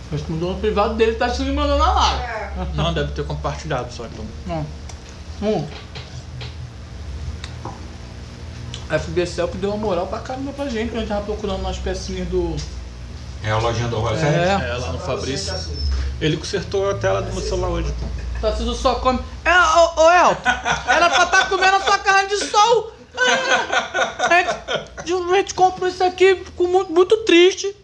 Também 0.10 0.12
não. 0.12 0.18
respondeu 0.18 0.50
no 0.50 0.60
privado 0.60 0.96
dele, 0.96 1.14
tá 1.14 1.30
se 1.30 1.44
mandando 1.44 1.78
na 1.78 1.94
live. 1.94 2.24
É. 2.24 2.52
Não, 2.76 2.94
deve 2.94 3.12
ter 3.12 3.26
compartilhado 3.26 3.92
só, 3.94 4.06
então. 4.06 4.26
Não. 4.46 4.66
Um. 5.42 5.68
A 8.90 8.98
FBCL 8.98 9.48
que 9.50 9.58
deu 9.58 9.70
uma 9.70 9.78
moral 9.78 10.08
pra 10.08 10.20
caramba 10.20 10.52
pra 10.52 10.68
gente, 10.68 10.90
que 10.90 10.98
a 10.98 11.00
gente 11.00 11.10
tava 11.10 11.24
procurando 11.24 11.60
umas 11.60 11.78
pecinhas 11.78 12.28
do. 12.28 12.56
É 13.44 13.52
a 13.52 13.58
lojinha 13.58 13.88
do 13.88 14.00
Rosé? 14.00 14.28
É. 14.28 14.70
É, 14.70 14.78
lá 14.78 14.92
no 14.92 15.00
Fabrício. 15.00 15.52
Tarcísio. 15.52 15.78
Ele 16.20 16.36
consertou 16.36 16.90
a 16.90 16.96
tela 16.96 17.22
do 17.22 17.32
meu 17.32 17.42
celular 17.42 17.70
hoje, 17.70 17.94
pô. 18.00 18.08
Tarcísio 18.42 18.74
só 18.74 18.96
come. 18.96 19.20
É, 19.46 19.52
ô, 19.52 20.02
ô 20.02 20.12
Elton, 20.12 20.50
era 20.88 21.10
pra 21.10 21.24
estar 21.24 21.50
comendo 21.50 21.76
a 21.78 21.82
sua 21.82 21.98
carne 22.00 22.30
de 22.30 22.38
sol. 22.46 22.94
É. 23.16 24.24
A 24.24 24.38
gente, 24.40 25.14
a 25.14 25.36
gente 25.36 25.54
comprou 25.54 25.88
isso 25.88 26.04
aqui, 26.04 26.36
ficou 26.36 26.68
muito, 26.68 26.92
muito 26.92 27.18
triste. 27.18 27.76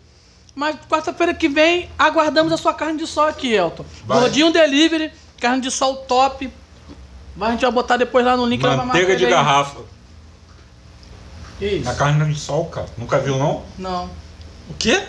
Mas 0.56 0.78
quarta-feira 0.90 1.34
que 1.34 1.50
vem, 1.50 1.90
aguardamos 2.00 2.54
a 2.54 2.58
sua 2.58 2.74
carne 2.74 2.98
de 2.98 3.06
sol 3.06 3.28
aqui, 3.28 3.54
Elton. 3.54 3.86
Vai. 4.06 4.22
Gordinho 4.22 4.52
delivery, 4.54 5.12
carne 5.40 5.62
de 5.62 5.70
sol 5.70 5.98
top. 5.98 6.50
Vai, 7.36 7.50
a 7.50 7.52
gente 7.52 7.62
vai 7.62 7.72
botar 7.72 7.98
depois 7.98 8.26
lá 8.26 8.38
no 8.38 8.46
link. 8.46 8.64
Manteiga 8.64 9.18
de 9.18 9.26
garrafa. 9.26 9.82
Isso? 11.60 11.84
Na 11.84 11.94
carne 11.94 12.34
de 12.34 12.40
sol, 12.40 12.66
cara. 12.68 12.88
Nunca 12.98 13.20
viu, 13.20 13.38
não? 13.38 13.64
Não. 13.78 14.06
O 14.70 14.74
quê? 14.80 15.04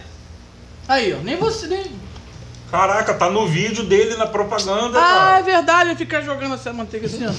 Aí, 0.88 1.14
ó, 1.14 1.18
nem 1.18 1.36
você, 1.36 1.66
nem... 1.68 1.84
Caraca, 2.70 3.14
tá 3.14 3.30
no 3.30 3.46
vídeo 3.46 3.84
dele 3.84 4.16
na 4.16 4.26
propaganda, 4.26 4.98
Ah, 5.00 5.28
é 5.28 5.32
cara. 5.34 5.42
verdade, 5.42 5.90
ele 5.90 5.96
fica 5.96 6.20
jogando 6.20 6.54
essa 6.56 6.72
manteiga 6.72 7.06
assim, 7.06 7.24
ó. 7.24 7.32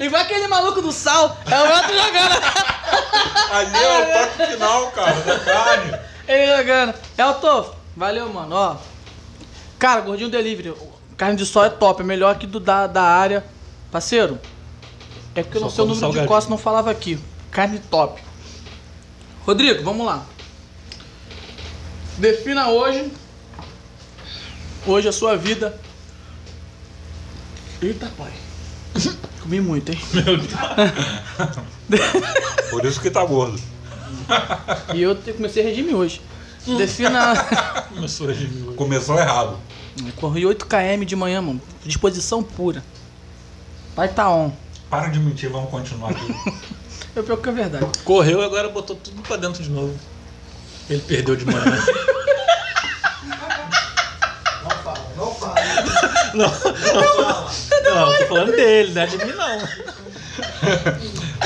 Igual 0.02 0.22
aquele 0.22 0.48
maluco 0.48 0.80
do 0.80 0.90
sal, 0.90 1.36
é 1.46 1.60
o 1.60 1.66
Elton 1.66 1.92
jogando. 1.92 2.42
Ali 3.52 3.76
é 3.76 3.98
o 3.98 4.26
toque 4.26 4.52
final, 4.52 4.90
cara, 4.90 5.12
da 5.20 5.38
carne. 5.38 5.98
Ele 6.26 6.56
jogando. 6.56 6.94
Elton, 7.18 7.74
valeu, 7.96 8.32
mano, 8.32 8.54
ó. 8.54 8.76
Cara, 9.78 10.00
gordinho 10.00 10.30
delivery, 10.30 10.74
carne 11.16 11.36
de 11.36 11.44
sol 11.44 11.64
é 11.64 11.70
top, 11.70 12.00
é 12.00 12.04
melhor 12.04 12.38
que 12.38 12.46
do 12.46 12.58
da, 12.58 12.86
da 12.86 13.02
área. 13.02 13.44
Parceiro, 13.90 14.38
é 15.34 15.42
porque 15.42 15.58
eu 15.58 15.62
não 15.62 15.68
Só 15.68 15.76
sei 15.76 15.84
o 15.84 15.88
como 15.88 16.00
número 16.00 16.22
de 16.22 16.28
costas, 16.28 16.50
não 16.50 16.58
falava 16.58 16.90
aqui. 16.90 17.18
Carne 17.50 17.78
top. 17.78 18.20
Rodrigo, 19.44 19.84
vamos 19.84 20.06
lá. 20.06 20.24
Defina 22.16 22.68
hoje, 22.68 23.12
hoje 24.86 25.08
a 25.08 25.12
sua 25.12 25.36
vida. 25.36 25.78
Eita, 27.82 28.10
pai. 28.16 28.32
Comi 29.42 29.60
muito, 29.60 29.92
hein? 29.92 29.98
Por 32.70 32.84
isso 32.84 33.00
que 33.00 33.10
tá 33.10 33.24
gordo. 33.24 33.60
E 34.94 35.02
eu 35.02 35.14
te- 35.14 35.32
comecei 35.32 35.62
regime 35.62 35.94
hoje. 35.94 36.20
Defina. 36.78 37.34
Começou 37.94 38.28
a 38.28 38.32
rir. 38.32 38.48
Começou 38.76 39.18
errado. 39.18 39.58
Corri 40.16 40.44
8 40.46 40.66
km 40.66 41.04
de 41.04 41.14
manhã, 41.16 41.40
mano. 41.42 41.60
Disposição 41.84 42.42
pura. 42.42 42.82
Vai 43.94 44.08
tá 44.08 44.28
on. 44.30 44.50
Para 44.90 45.08
de 45.08 45.18
mentir, 45.20 45.50
vamos 45.50 45.70
continuar 45.70 46.10
aqui. 46.10 46.34
Eu 47.14 47.22
pior 47.22 47.36
que 47.36 47.48
é 47.48 47.52
verdade. 47.52 47.86
Correu 48.04 48.40
e 48.40 48.44
agora 48.44 48.68
botou 48.68 48.96
tudo 48.96 49.22
pra 49.22 49.36
dentro 49.36 49.62
de 49.62 49.70
novo. 49.70 49.94
Ele 50.90 51.00
perdeu 51.02 51.36
de 51.36 51.44
manhã. 51.44 51.62
Não 54.62 54.70
fala, 54.70 55.12
não 55.16 55.34
fala. 55.34 55.54
Não, 56.34 56.50
não, 57.94 58.18
tô 58.18 58.26
falando 58.26 58.52
dele, 58.52 58.92
não 58.92 59.02
é 59.02 59.06
de 59.06 59.18
mim 59.18 59.32
não. 59.32 59.60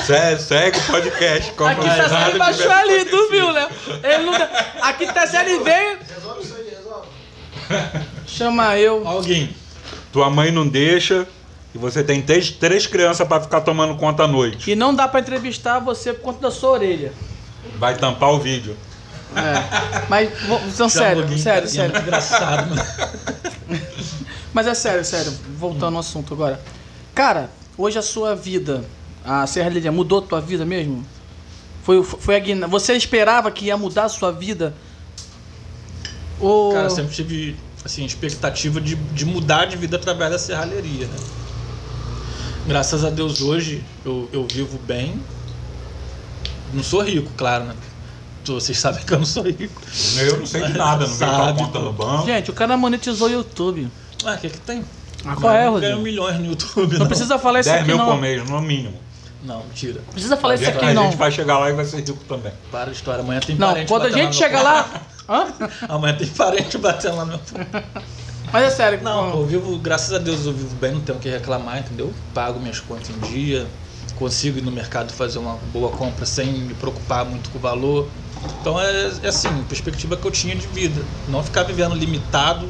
segue, 0.05 0.43
segue 0.43 0.79
o 0.79 0.83
podcast. 0.85 1.53
como 1.53 1.71
Aqui 1.71 1.85
tá 1.87 2.09
série 2.09 2.39
baixou 2.39 2.71
ali, 2.71 3.05
tu 3.05 3.31
viu, 3.31 3.53
né? 3.53 3.69
Ele 4.03 4.25
não... 4.25 4.35
Aqui 4.83 5.13
tá 5.13 5.27
série 5.27 5.59
veio. 5.59 5.99
Resolve 6.15 6.43
isso 6.43 6.55
aí, 6.55 6.75
resolve. 6.75 7.09
Chama 8.27 8.77
eu. 8.79 9.07
Alguém. 9.07 9.55
Tua 10.13 10.31
mãe 10.31 10.51
não 10.51 10.67
deixa 10.67 11.27
e 11.75 11.79
você 11.79 12.03
tem 12.03 12.23
três, 12.23 12.51
três 12.51 12.87
crianças 12.87 13.27
pra 13.27 13.41
ficar 13.41 13.61
tomando 13.61 13.97
conta 13.97 14.25
à 14.25 14.29
noite. 14.29 14.71
E 14.71 14.75
não 14.75 14.95
dá 14.95 15.07
pra 15.07 15.21
entrevistar 15.21 15.79
você 15.79 16.13
por 16.13 16.23
conta 16.23 16.41
da 16.41 16.51
sua 16.51 16.71
orelha. 16.71 17.13
Vai 17.77 17.97
tampar 17.97 18.31
o 18.31 18.39
vídeo. 18.39 18.77
É. 19.37 20.05
Mas, 20.09 20.31
vou- 20.47 20.61
então, 20.67 20.89
sério, 20.89 21.23
sério, 21.39 21.45
cara, 21.45 21.69
sério. 21.69 21.97
é 21.97 22.01
engraçado, 22.01 22.75
mano. 22.75 22.83
Mas 24.53 24.67
é 24.67 24.75
sério, 24.75 25.05
sério. 25.05 25.33
Voltando 25.59 25.95
ao 25.95 26.01
assunto 26.01 26.35
agora. 26.35 26.61
Cara, 27.15 27.51
hoje 27.77 27.99
a 27.99 28.03
sua 28.03 28.35
vida, 28.35 28.85
a 29.25 29.47
serralheria, 29.47 29.93
mudou 29.93 30.23
tua 30.23 30.41
vida 30.41 30.65
mesmo? 30.65 31.05
Foi, 31.83 32.03
foi 32.03 32.37
a 32.37 32.39
guina... 32.39 32.67
Você 32.67 32.95
esperava 32.95 33.51
que 33.51 33.67
ia 33.67 33.77
mudar 33.77 34.05
a 34.05 34.09
sua 34.09 34.31
vida? 34.31 34.75
Ou... 36.41 36.73
Cara, 36.73 36.87
eu 36.87 36.91
sempre 36.91 37.15
tive 37.15 37.57
assim, 37.85 38.05
expectativa 38.05 38.81
de, 38.81 38.95
de 38.95 39.25
mudar 39.25 39.67
de 39.67 39.77
vida 39.77 39.97
através 39.97 40.31
da 40.31 40.39
serralheria, 40.39 41.07
né? 41.07 41.17
Graças 42.67 43.05
a 43.05 43.11
Deus 43.11 43.41
hoje 43.41 43.83
eu, 44.05 44.29
eu 44.33 44.47
vivo 44.47 44.79
bem. 44.79 45.21
Não 46.73 46.83
sou 46.83 47.03
rico, 47.03 47.31
claro, 47.37 47.65
né? 47.65 47.75
Vocês 48.45 48.79
sabem 48.79 49.05
que 49.05 49.13
eu 49.13 49.19
não 49.19 49.27
sou 49.27 49.43
rico. 49.43 49.83
Eu 50.17 50.39
não 50.39 50.47
sei 50.47 50.63
de 50.63 50.73
nada, 50.73 51.07
não 51.07 51.17
tua 51.17 51.27
Sabe, 51.27 51.59
conta 51.59 51.79
no 51.79 51.93
banco. 51.93 52.27
Gente, 52.27 52.51
o 52.51 52.55
cara 52.55 52.77
monetizou 52.77 53.29
o 53.29 53.31
YouTube. 53.31 53.89
Ah, 54.25 54.35
o 54.35 54.39
que 54.39 54.51
que 54.51 54.59
tem? 54.59 54.85
Ah, 55.25 55.37
qual 55.37 55.53
é, 55.53 55.59
Ganho 55.59 55.73
Rodrigo? 55.73 56.01
milhões 56.01 56.39
no 56.39 56.47
YouTube, 56.47 56.93
não. 56.93 57.01
Não 57.01 57.07
precisa 57.07 57.39
falar 57.39 57.61
isso 57.61 57.69
10 57.71 57.83
aqui, 57.83 57.89
mil 57.89 57.99
por 57.99 58.07
não. 58.07 58.19
mês, 58.19 58.49
no 58.49 58.61
mínimo. 58.61 59.09
Não, 59.43 59.65
mentira. 59.65 60.01
Precisa 60.11 60.37
falar 60.37 60.55
a 60.55 60.57
isso 60.57 60.69
aqui, 60.69 60.85
a 60.85 60.95
não. 60.95 61.05
gente 61.05 61.17
vai 61.17 61.31
chegar 61.31 61.59
lá 61.59 61.71
e 61.71 61.73
vai 61.73 61.85
ser 61.85 61.99
rico 61.99 62.25
também. 62.29 62.53
Para 62.71 62.91
de 62.91 62.97
história. 62.97 63.23
Amanhã 63.23 63.41
tem 63.41 63.57
Não, 63.57 63.69
parente 63.69 63.89
quando 63.89 64.03
a 64.03 64.05
batendo 64.07 64.23
gente 64.23 64.35
no 64.35 64.39
chega 64.39 64.57
meu 64.57 64.65
lá... 64.65 65.03
Hã? 65.29 65.47
Amanhã 65.89 66.17
tem 66.17 66.27
parente 66.29 66.79
batendo 66.79 67.17
lá 67.17 67.25
no 67.25 67.31
meu. 67.33 67.41
Mas 68.53 68.65
é 68.65 68.71
sério. 68.71 69.01
Não, 69.03 69.31
pô, 69.31 69.39
eu 69.39 69.47
vivo, 69.47 69.79
graças 69.79 70.13
a 70.13 70.19
Deus 70.19 70.45
eu 70.45 70.53
vivo 70.53 70.75
bem, 70.77 70.93
não 70.93 71.01
tenho 71.01 71.19
o 71.19 71.21
que 71.21 71.29
reclamar, 71.29 71.79
entendeu? 71.79 72.13
Pago 72.35 72.59
minhas 72.59 72.81
contas 72.81 73.11
em 73.11 73.19
dia, 73.29 73.67
consigo 74.17 74.59
ir 74.59 74.63
no 74.63 74.73
mercado 74.73 75.13
fazer 75.13 75.39
uma 75.39 75.59
boa 75.73 75.91
compra 75.91 76.27
sem 76.27 76.47
me 76.47 76.75
preocupar 76.75 77.25
muito 77.25 77.51
com 77.51 77.59
o 77.59 77.61
valor. 77.61 78.09
Então 78.61 78.81
é, 78.81 79.13
é 79.23 79.29
assim, 79.29 79.49
a 79.49 79.65
perspectiva 79.69 80.17
que 80.17 80.27
eu 80.27 80.31
tinha 80.31 80.57
de 80.57 80.67
vida. 80.69 81.01
Não 81.29 81.43
ficar 81.45 81.63
vivendo 81.63 81.95
limitado 81.95 82.69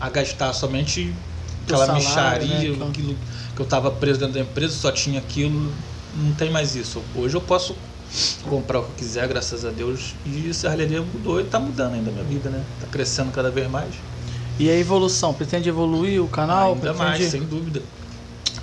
a 0.00 0.08
gastar 0.08 0.52
somente 0.52 1.14
aquela 1.64 1.86
salário, 1.86 2.48
micharia, 2.48 2.76
né, 2.76 2.86
aquilo 2.88 3.14
que 3.54 3.60
eu 3.60 3.64
estava 3.64 3.90
preso 3.90 4.18
dentro 4.20 4.34
da 4.34 4.40
empresa, 4.40 4.74
só 4.74 4.90
tinha 4.90 5.18
aquilo. 5.20 5.72
Não 6.14 6.32
tem 6.34 6.50
mais 6.50 6.74
isso. 6.74 7.02
Hoje 7.14 7.36
eu 7.36 7.40
posso 7.40 7.76
comprar 8.48 8.80
o 8.80 8.82
que 8.82 8.88
eu 8.90 8.94
quiser, 8.96 9.28
graças 9.28 9.64
a 9.64 9.70
Deus. 9.70 10.14
E 10.26 10.48
a 10.50 10.54
serralheria 10.54 11.00
mudou 11.02 11.38
e 11.40 11.44
está 11.44 11.60
mudando 11.60 11.94
ainda 11.94 12.10
a 12.10 12.12
minha 12.12 12.24
vida, 12.24 12.50
né? 12.50 12.64
Tá 12.80 12.86
crescendo 12.90 13.30
cada 13.30 13.50
vez 13.50 13.70
mais. 13.70 13.94
E 14.58 14.68
a 14.68 14.76
evolução? 14.76 15.32
Pretende 15.32 15.68
evoluir 15.68 16.22
o 16.22 16.28
canal? 16.28 16.70
Ainda 16.74 16.92
Pretende... 16.92 17.02
mais, 17.04 17.30
sem 17.30 17.42
dúvida. 17.44 17.80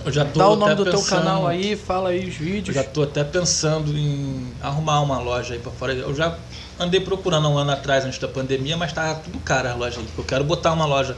Eu 0.05 0.11
já 0.11 0.23
tô 0.25 0.39
Dá 0.39 0.49
o 0.49 0.55
nome 0.55 0.75
do 0.75 0.83
teu 0.83 0.93
pensando- 0.93 1.09
canal 1.19 1.47
aí, 1.47 1.75
fala 1.75 2.09
aí 2.09 2.27
os 2.27 2.39
Eu 2.39 2.45
vídeos. 2.45 2.75
já 2.75 2.83
tô 2.83 3.03
até 3.03 3.23
pensando 3.23 3.97
em 3.97 4.47
arrumar 4.61 5.01
uma 5.01 5.19
loja 5.19 5.53
aí 5.53 5.59
pra 5.59 5.71
fora. 5.71 5.93
Eu 5.93 6.13
já 6.13 6.37
andei 6.79 6.99
procurando 6.99 7.49
um 7.49 7.57
ano 7.57 7.71
atrás, 7.71 8.05
antes 8.05 8.19
da 8.19 8.27
pandemia, 8.27 8.77
mas 8.77 8.93
tava 8.93 9.19
tudo 9.19 9.39
caro 9.39 9.67
as 9.67 9.77
lojas 9.77 9.99
aí. 9.99 10.07
Eu 10.17 10.23
quero 10.23 10.43
botar 10.43 10.73
uma 10.73 10.85
loja 10.85 11.15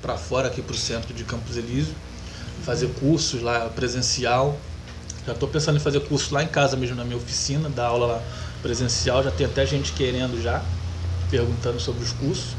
pra 0.00 0.16
fora 0.16 0.48
aqui 0.48 0.62
pro 0.62 0.76
centro 0.76 1.12
de 1.12 1.24
Campos 1.24 1.56
Elísio, 1.56 1.94
fazer 2.64 2.88
cursos 3.00 3.42
lá 3.42 3.68
presencial. 3.68 4.56
Já 5.26 5.34
tô 5.34 5.46
pensando 5.48 5.76
em 5.76 5.80
fazer 5.80 6.00
curso 6.00 6.32
lá 6.32 6.42
em 6.42 6.46
casa 6.48 6.76
mesmo, 6.76 6.96
na 6.96 7.04
minha 7.04 7.16
oficina, 7.16 7.68
dar 7.68 7.86
aula 7.86 8.06
lá 8.06 8.22
presencial. 8.62 9.22
Já 9.22 9.30
tem 9.30 9.46
até 9.46 9.66
gente 9.66 9.92
querendo 9.92 10.40
já, 10.40 10.62
perguntando 11.30 11.80
sobre 11.80 12.04
os 12.04 12.12
cursos. 12.12 12.54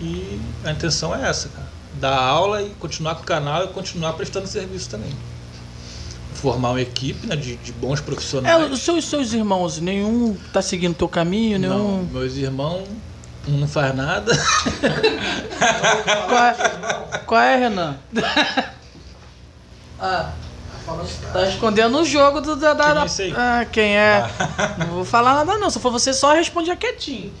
E 0.00 0.40
a 0.64 0.70
intenção 0.70 1.14
é 1.14 1.28
essa, 1.28 1.48
cara. 1.48 1.66
Dar 1.94 2.16
aula 2.16 2.62
e 2.62 2.70
continuar 2.78 3.14
com 3.16 3.22
o 3.22 3.26
canal 3.26 3.64
e 3.64 3.68
continuar 3.68 4.12
prestando 4.12 4.46
serviço 4.46 4.88
também. 4.88 5.10
Formar 6.40 6.70
uma 6.70 6.80
equipe 6.80 7.26
né, 7.26 7.34
de, 7.36 7.56
de 7.56 7.72
bons 7.72 7.98
É, 7.98 8.02
profissionais. 8.02 8.70
os 8.72 8.80
seus, 8.80 9.04
seus 9.04 9.32
irmãos, 9.32 9.78
nenhum 9.80 10.36
tá 10.52 10.62
seguindo 10.62 10.94
teu 10.94 11.08
caminho, 11.08 11.58
Não, 11.58 11.68
nenhum. 11.68 12.08
meus 12.12 12.36
irmãos, 12.36 12.86
um 13.48 13.52
não 13.58 13.66
faz 13.68 13.94
nada. 13.94 14.32
Qual 16.28 16.44
é, 16.44 17.18
qual 17.26 17.40
é 17.40 17.56
Renan? 17.56 17.96
ah, 20.00 20.30
tá 21.32 21.48
escondendo 21.48 21.98
o 21.98 22.04
jogo 22.04 22.40
do, 22.40 22.54
da, 22.56 22.72
da, 22.74 23.06
Quem 23.08 23.30
é? 23.30 23.34
Ah, 23.36 23.64
quem 23.70 23.96
é? 23.96 24.30
Não 24.78 24.86
vou 24.86 25.04
falar 25.04 25.44
nada 25.44 25.58
não, 25.58 25.70
se 25.70 25.80
for 25.80 25.90
você 25.90 26.12
só 26.12 26.32
responde 26.34 26.74
quietinho. 26.76 27.32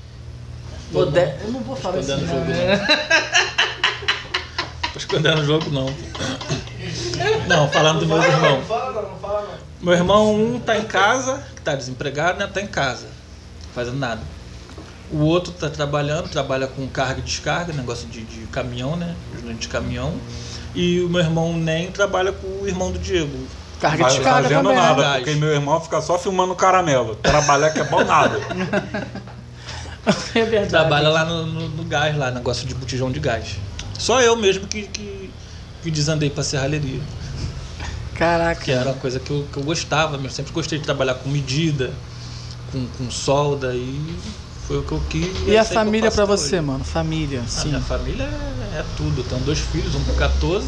Eu 0.92 1.06
não 1.52 1.60
vou 1.60 1.76
falar 1.76 1.98
isso 2.00 2.10
Escondendo 2.12 2.32
o 2.32 2.34
não. 2.34 2.46
jogo, 2.46 2.50
né? 2.50 2.86
Tô 4.92 4.98
escondendo 4.98 5.40
o 5.40 5.44
jogo, 5.44 5.70
não. 5.70 5.86
Não, 7.46 7.68
falando 7.68 8.00
dos 8.00 8.08
meus 8.08 8.24
irmãos. 8.24 8.58
Não 8.58 8.62
fala 8.66 9.02
não, 9.02 9.18
fala 9.18 9.40
não. 9.42 9.58
Meu 9.80 9.94
irmão, 9.94 10.34
um 10.34 10.58
tá 10.60 10.76
em 10.76 10.84
casa, 10.84 11.42
que 11.54 11.62
tá 11.62 11.74
desempregado, 11.74 12.38
né? 12.38 12.46
Tá 12.52 12.60
em 12.60 12.66
casa, 12.66 13.06
fazendo 13.74 13.96
nada. 13.98 14.20
O 15.10 15.20
outro 15.24 15.52
tá 15.52 15.70
trabalhando, 15.70 16.28
trabalha 16.28 16.66
com 16.66 16.86
carga 16.88 17.20
e 17.20 17.22
descarga, 17.22 17.72
negócio 17.72 18.06
de, 18.08 18.22
de 18.24 18.46
caminhão, 18.48 18.96
né? 18.96 19.14
Ajudante 19.34 19.60
de 19.60 19.68
caminhão. 19.68 20.14
E 20.74 21.00
o 21.00 21.08
meu 21.08 21.20
irmão 21.22 21.54
Nem 21.56 21.90
trabalha 21.90 22.30
com 22.32 22.46
o 22.62 22.68
irmão 22.68 22.90
do 22.92 22.98
Diego. 22.98 23.38
Carga 23.80 24.02
Vai 24.04 24.12
de 24.12 24.20
carga 24.20 24.42
fazendo 24.48 24.62
também. 24.68 24.76
nada, 24.76 25.14
porque 25.18 25.34
meu 25.36 25.50
irmão 25.52 25.80
fica 25.80 26.00
só 26.02 26.18
filmando 26.18 26.54
caramelo. 26.56 27.14
Trabalhar 27.16 27.70
que 27.70 27.78
é 27.80 27.84
bom 27.84 28.04
nada. 28.04 28.38
É 30.34 30.42
verdade. 30.42 30.70
Trabalha 30.70 31.08
lá 31.10 31.24
no, 31.24 31.44
no- 31.46 31.68
no 31.68 31.84
gás, 31.84 32.16
lá, 32.16 32.30
negócio 32.30 32.66
de 32.66 32.74
botijão 32.74 33.10
de 33.12 33.20
gás. 33.20 33.56
Só 33.98 34.20
eu 34.22 34.36
mesmo 34.36 34.66
que, 34.66 34.82
que, 34.86 35.02
que 35.88 35.90
desandei 35.90 36.28
pra 36.28 36.44
serralheria. 36.44 37.00
Caraca. 38.14 38.60
Que 38.62 38.70
era 38.72 38.90
uma 38.90 38.98
coisa 38.98 39.18
que 39.18 39.30
eu, 39.30 39.46
que 39.50 39.58
eu 39.58 39.62
gostava, 39.62 40.16
eu 40.22 40.30
sempre 40.30 40.52
gostei 40.52 40.78
de 40.78 40.84
trabalhar 40.84 41.14
com 41.14 41.30
medida, 41.30 41.92
com, 42.70 42.86
com 42.98 43.10
solda 43.10 43.74
e 43.74 44.18
foi 44.66 44.78
o 44.78 44.82
que 44.82 44.92
eu 44.92 45.02
quis. 45.08 45.28
E 45.46 45.54
é 45.54 45.58
a 45.58 45.62
eu 45.62 45.64
família 45.64 46.08
até 46.08 46.24
você, 46.26 46.56
hoje. 46.56 46.66
mano? 46.66 46.84
Família, 46.84 47.40
A 47.40 47.48
sim. 47.48 47.68
minha 47.68 47.80
família 47.80 48.24
é, 48.24 48.80
é 48.80 48.84
tudo. 48.98 49.22
Tenho 49.22 49.40
dois 49.42 49.60
filhos, 49.60 49.94
um 49.94 50.04
com 50.04 50.14
14, 50.14 50.66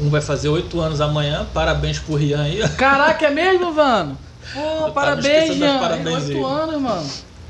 um 0.00 0.08
vai 0.08 0.22
fazer 0.22 0.48
8 0.48 0.80
anos 0.80 1.00
amanhã. 1.00 1.46
Parabéns 1.52 1.98
pro 1.98 2.14
Rian 2.14 2.42
aí. 2.42 2.66
Caraca, 2.70 3.26
é 3.26 3.30
mesmo, 3.30 3.74
mano? 3.74 4.16
Pô, 4.54 4.92
parabéns, 4.92 5.60
aí. 5.60 6.06
Oito 6.06 6.46
anos, 6.46 6.80
mano. 6.80 7.06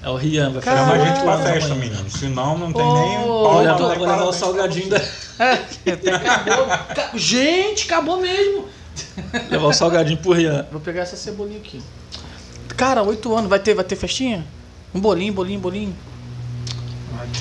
É 0.07 0.09
o 0.09 0.15
Rian, 0.15 0.51
vai 0.53 0.63
fazer 0.63 0.77
Chama 0.79 0.93
a 0.93 0.99
gente 1.05 1.21
pra 1.23 1.39
festa, 1.39 1.75
menino. 1.75 2.09
Senão 2.09 2.57
não 2.57 2.73
tem 2.73 2.81
Ô, 2.85 2.95
nem 2.95 3.15
eu 3.15 3.21
Vou 3.27 3.43
palma. 3.43 3.61
levar, 3.63 3.79
nem 3.89 3.99
vou 3.99 4.07
levar 4.07 4.25
o 4.25 4.33
salgadinho 4.33 4.89
da, 4.89 4.99
É, 4.99 5.53
acabou. 6.15 6.67
Ca- 6.95 7.11
Gente, 7.17 7.87
acabou 7.87 8.21
mesmo. 8.21 8.67
levar 9.51 9.67
o 9.67 9.73
salgadinho 9.73 10.17
pro 10.19 10.31
Rian. 10.31 10.65
Vou 10.71 10.81
pegar 10.81 11.03
essa 11.03 11.17
cebolinha 11.17 11.59
aqui. 11.59 11.83
Cara, 12.77 13.03
oito 13.03 13.35
anos. 13.35 13.51
Vai 13.51 13.59
ter, 13.59 13.75
vai 13.75 13.85
ter 13.85 13.97
festinha? 13.97 14.47
Um 14.95 15.01
bolinho, 15.01 15.33
bolinho, 15.33 15.59
bolinho. 15.59 15.97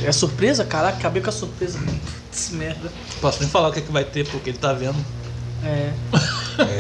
É 0.04 0.12
surpresa? 0.12 0.66
Caraca, 0.66 0.98
acabei 0.98 1.22
com 1.22 1.30
a 1.30 1.34
surpresa. 1.34 1.78
Putz, 1.78 2.50
merda. 2.50 2.92
Posso 3.22 3.42
nem 3.42 3.50
falar 3.50 3.68
o 3.70 3.72
que, 3.74 3.80
é 3.80 3.82
que 3.84 3.92
vai 3.92 4.04
ter, 4.06 4.26
porque 4.28 4.50
ele 4.50 4.58
tá 4.58 4.74
vendo. 4.74 4.96
É. 5.66 5.92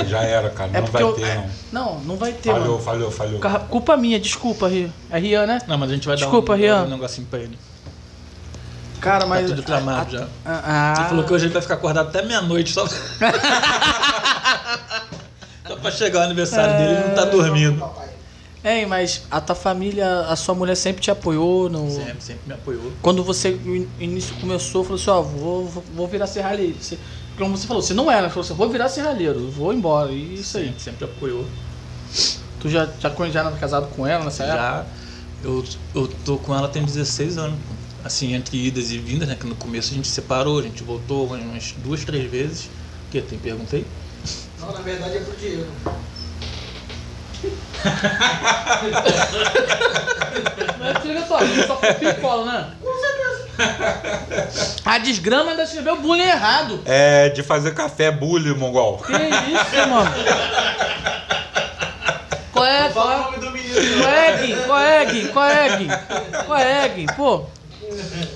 É, 0.01 0.05
já 0.05 0.21
era, 0.21 0.49
cara. 0.51 0.69
É 0.73 0.79
Não 0.81 0.87
vai 0.87 1.01
eu- 1.03 1.13
ter, 1.13 1.35
não. 1.35 1.49
Não, 1.71 1.99
não 2.01 2.15
vai 2.17 2.31
ter, 2.31 2.51
Falhou, 2.51 2.67
mano. 2.73 2.79
falhou, 2.81 3.11
falhou. 3.11 3.39
Culpa 3.69 3.97
minha, 3.97 4.19
desculpa, 4.19 4.67
Rian. 4.69 4.89
É 5.09 5.19
Rian, 5.19 5.45
né? 5.45 5.59
Não, 5.67 5.77
mas 5.77 5.89
a 5.89 5.93
gente 5.93 6.07
vai 6.07 6.15
Desculpa, 6.15 6.53
dar 6.53 6.59
um, 6.59 6.61
Rian. 6.61 6.83
um 6.83 6.89
negocinho 6.89 7.27
pra 7.29 7.39
ele. 7.39 7.57
Cara, 9.01 9.25
mas. 9.25 9.49
tudo 9.49 9.61
tramado 9.63 10.11
já. 10.17 10.27
Ah, 10.45 10.93
Ele 10.97 11.09
falou 11.09 11.23
que 11.25 11.33
hoje 11.33 11.45
ele 11.45 11.53
vai 11.53 11.61
ficar 11.61 11.73
acordado 11.75 12.07
até 12.07 12.21
meia-noite 12.23 12.71
só. 12.71 12.87
só 15.67 15.75
pra 15.81 15.91
chegar 15.91 16.19
o 16.21 16.23
aniversário 16.23 16.77
dele 16.77 16.93
ele 16.99 17.07
não 17.09 17.15
tá 17.15 17.25
dormindo. 17.25 17.85
Hein, 18.63 18.85
mas 18.87 19.23
a 19.29 19.39
tua 19.39 19.53
família, 19.55 20.21
a 20.21 20.35
sua 20.35 20.55
mulher 20.55 20.75
sempre 20.75 21.01
te 21.01 21.11
apoiou 21.11 21.69
no. 21.69 21.89
Sempre, 21.91 22.15
sempre 22.19 22.41
me 22.47 22.53
apoiou. 22.53 22.91
Quando 23.01 23.23
você 23.23 23.51
no 23.51 23.87
início 23.99 24.35
começou, 24.37 24.83
falou 24.83 24.99
assim, 24.99 25.09
ó, 25.11 25.21
vou, 25.21 25.65
vou, 25.67 25.83
vou 25.93 26.07
virar 26.07 26.25
serralheiro. 26.25 26.75
Você, 26.81 26.97
como 27.37 27.57
você 27.57 27.67
falou, 27.67 27.81
você 27.81 27.93
não 27.93 28.09
era, 28.09 28.29
falou 28.29 28.43
assim, 28.43 28.53
vou 28.53 28.69
virar 28.69 28.89
serralheiro, 28.89 29.49
vou 29.51 29.73
embora. 29.73 30.11
E 30.11 30.35
isso 30.35 30.57
aí. 30.57 30.67
Sempre, 30.67 30.81
sempre 30.81 31.05
apoiou. 31.05 31.45
Tu 32.59 32.69
já, 32.69 32.87
já, 32.99 33.09
já 33.29 33.39
era 33.41 33.51
casado 33.51 33.87
com 33.95 34.07
ela 34.07 34.25
nessa 34.25 34.43
época? 34.43 34.57
Já, 34.57 34.85
Eu, 35.43 35.63
eu 35.93 36.07
tô 36.23 36.37
com 36.37 36.55
ela 36.55 36.67
tem 36.67 36.83
16 36.83 37.37
anos. 37.37 37.59
Assim, 38.03 38.35
entre 38.35 38.57
idas 38.57 38.91
e 38.91 38.99
vindas, 38.99 39.27
né? 39.27 39.35
Que 39.35 39.47
no 39.47 39.55
começo 39.55 39.91
a 39.91 39.95
gente 39.95 40.07
separou, 40.07 40.59
a 40.59 40.61
gente 40.61 40.83
voltou 40.83 41.25
umas 41.25 41.71
duas, 41.83 42.05
três 42.05 42.29
vezes. 42.29 42.65
O 43.07 43.11
que? 43.11 43.21
Tem 43.21 43.39
perguntei? 43.39 43.85
Não, 44.59 44.71
na 44.71 44.81
verdade 44.81 45.17
é 45.17 45.19
pro 45.21 45.35
Diego. 45.37 45.65
Não 50.79 50.87
é 50.87 50.97
obrigatório, 50.97 51.67
só 51.67 51.75
copia 51.75 52.09
e 52.09 52.13
cola, 52.15 52.51
né? 52.51 52.71
A 54.83 54.97
desgrama 54.97 55.51
ainda 55.51 55.63
escreveu 55.63 55.97
bullying 56.01 56.23
errado. 56.23 56.81
É 56.85 57.29
de 57.29 57.43
fazer 57.43 57.73
café 57.73 58.11
bullying, 58.11 58.55
mongol. 58.55 58.97
Que 58.97 59.13
isso, 59.13 59.89
mano? 59.89 60.11
Qual 62.51 62.65
é, 62.65 62.89
qual 62.89 63.11
é? 63.11 63.17
nome 63.17 63.37
do 63.37 63.51
menino. 63.51 63.75
Qual 64.01 64.09
é, 64.09 64.35
Gui? 64.37 64.55
Qual 64.65 64.79
é, 64.79 65.05
Gui? 65.05 65.27
Qual 65.27 65.45
é, 65.45 65.77
Gui? 65.77 65.87
Qual 66.45 66.57
é, 66.57 66.89
Gui? 66.89 67.05
Pô, 67.15 67.45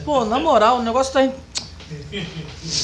pô, 0.04 0.26
na 0.26 0.40
moral, 0.40 0.80
o 0.80 0.84
negócio 0.84 1.14
tá... 1.14 1.22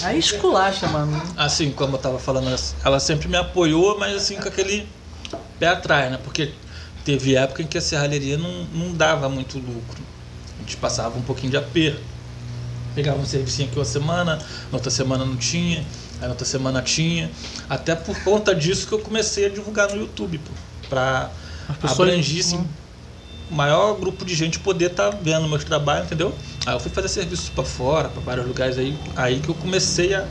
Aí 0.03 0.17
esculacha, 0.17 0.87
mano. 0.87 1.21
Assim, 1.35 1.71
como 1.71 1.95
eu 1.95 1.99
tava 1.99 2.17
falando, 2.19 2.47
ela 2.83 2.99
sempre 2.99 3.27
me 3.27 3.37
apoiou, 3.37 3.99
mas 3.99 4.15
assim, 4.15 4.37
com 4.37 4.47
aquele 4.47 4.87
pé 5.59 5.67
atrás, 5.67 6.11
né? 6.11 6.19
Porque 6.23 6.51
teve 7.03 7.35
época 7.35 7.61
em 7.61 7.67
que 7.67 7.77
a 7.77 7.81
serralheria 7.81 8.37
não, 8.37 8.65
não 8.73 8.93
dava 8.93 9.29
muito 9.29 9.57
lucro. 9.57 10.01
A 10.57 10.61
gente 10.61 10.77
passava 10.77 11.17
um 11.17 11.21
pouquinho 11.21 11.51
de 11.51 11.57
aperto. 11.57 12.14
Pegava 12.95 13.19
um 13.19 13.25
servicinho 13.25 13.67
aqui 13.67 13.77
uma 13.77 13.83
semana, 13.85 14.37
na 14.37 14.77
outra 14.77 14.89
semana 14.89 15.25
não 15.25 15.35
tinha, 15.35 15.79
aí 16.15 16.21
na 16.21 16.29
outra 16.29 16.45
semana 16.45 16.81
tinha. 16.81 17.29
Até 17.69 17.93
por 17.93 18.17
conta 18.23 18.55
disso 18.55 18.87
que 18.87 18.93
eu 18.93 18.99
comecei 18.99 19.45
a 19.45 19.49
divulgar 19.49 19.89
no 19.89 19.97
YouTube, 19.97 20.37
pô. 20.39 20.51
Pra 20.89 21.29
As 21.67 21.77
pessoas- 21.77 22.09
abrangir, 22.09 22.39
assim, 22.39 22.65
o 23.51 23.53
maior 23.53 23.93
grupo 23.99 24.23
de 24.23 24.33
gente 24.33 24.59
poder 24.59 24.91
estar 24.91 25.09
vendo 25.09 25.47
meus 25.47 25.63
trabalhos, 25.65 26.05
entendeu? 26.05 26.33
Aí 26.65 26.73
eu 26.73 26.79
fui 26.79 26.89
fazer 26.89 27.09
serviços 27.09 27.49
pra 27.49 27.65
fora, 27.65 28.07
pra 28.07 28.21
vários 28.21 28.47
lugares 28.47 28.77
aí, 28.77 28.97
aí 29.15 29.39
que 29.41 29.49
eu 29.49 29.55
comecei 29.55 30.15
a 30.15 30.25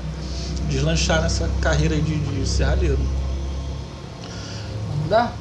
deslanchar 0.70 1.20
nessa 1.20 1.49
carreira 1.61 1.95
aí 1.95 2.01
de, 2.01 2.16
de 2.19 2.49
serralheiro. 2.49 2.99
Vamos 4.89 5.03
mudar? 5.05 5.36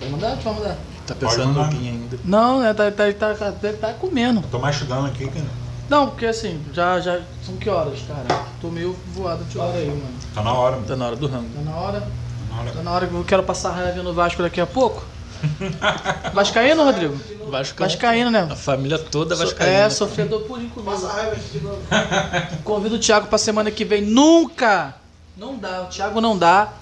Vai 0.00 0.08
mudar? 0.08 0.34
Deixa 0.34 0.48
eu 0.48 0.54
mudar. 0.54 0.76
Tá 1.06 1.14
pensando 1.14 1.52
no 1.52 1.68
Guinha 1.68 1.92
ainda. 1.92 2.18
Não, 2.24 2.60
né? 2.60 2.72
Tá, 2.72 2.90
tá, 2.90 3.34
tá, 3.34 3.50
deve 3.50 3.76
tá 3.76 3.92
comendo. 3.92 4.40
Tô 4.50 4.58
mastigando 4.58 5.08
aqui, 5.08 5.26
cara. 5.26 5.61
Não, 5.88 6.08
porque 6.08 6.26
assim, 6.26 6.60
já, 6.72 7.00
já. 7.00 7.20
São 7.44 7.56
que 7.56 7.68
horas, 7.68 8.00
cara? 8.06 8.44
Tô 8.60 8.68
meio 8.68 8.96
voado 9.14 9.44
de 9.44 9.58
hora 9.58 9.76
aí, 9.76 9.88
mano. 9.88 10.14
Tá 10.34 10.42
na 10.42 10.52
hora, 10.52 10.76
mano. 10.76 10.88
Tá 10.88 10.96
na 10.96 11.06
hora 11.06 11.16
do 11.16 11.26
rango. 11.26 11.48
Tá 11.54 11.70
na 11.70 11.76
hora. 11.76 12.00
Tá 12.00 12.06
na 12.54 12.60
hora. 12.60 12.72
Tá 12.72 12.82
na 12.82 12.90
hora 12.92 13.06
que 13.06 13.14
eu 13.14 13.24
quero 13.24 13.42
passar 13.42 13.70
raiva 13.72 14.02
no 14.02 14.14
Vasco 14.14 14.42
daqui 14.42 14.60
a 14.60 14.66
pouco. 14.66 15.04
Vascaíno, 16.32 16.84
Rodrigo? 16.84 17.18
Vasco, 17.48 17.78
Vascaíno, 17.78 18.30
né? 18.30 18.48
A 18.50 18.56
família 18.56 18.98
toda 18.98 19.34
vascaína. 19.34 19.72
É, 19.72 19.90
sofredor 19.90 20.42
purinho 20.42 20.70
comigo. 20.70 20.92
Passa 20.92 21.08
raiva 21.12 21.32
aqui 21.32 21.58
de 21.58 21.60
novo. 21.60 21.80
Convido 22.62 22.94
o 22.94 22.98
Thiago 22.98 23.26
pra 23.26 23.38
semana 23.38 23.70
que 23.70 23.84
vem. 23.84 24.02
Nunca! 24.02 24.94
Não 25.36 25.56
dá, 25.56 25.82
o 25.82 25.86
Thiago 25.86 26.20
não 26.20 26.38
dá. 26.38 26.72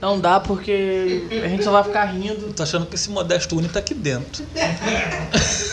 Não 0.00 0.18
dá 0.18 0.40
porque 0.40 1.26
a 1.30 1.48
gente 1.48 1.64
só 1.64 1.70
vai 1.70 1.84
ficar 1.84 2.04
rindo. 2.06 2.52
Tô 2.52 2.62
achando 2.62 2.86
que 2.86 2.94
esse 2.94 3.10
Modesto 3.10 3.56
Uni 3.56 3.68
tá 3.68 3.78
aqui 3.78 3.94
dentro. 3.94 4.44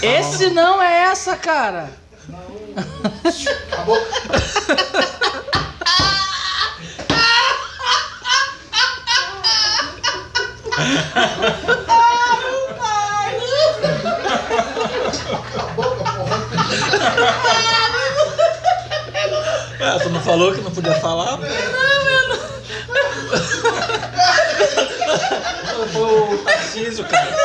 Esse 0.01 0.49
não 0.49 0.81
é 0.81 1.03
essa, 1.03 1.35
cara. 1.35 1.89
Acabou. 3.71 3.97
Acabou. 15.41 15.81
Ah, 19.83 19.99
tu 19.99 20.09
não 20.09 20.21
falou 20.21 20.53
que 20.53 20.61
não 20.61 20.71
podia 20.71 20.93
falar? 20.95 21.39
Foi 25.91 26.35
o 26.35 26.37
Tarcísio, 26.43 27.03
cara. 27.05 27.35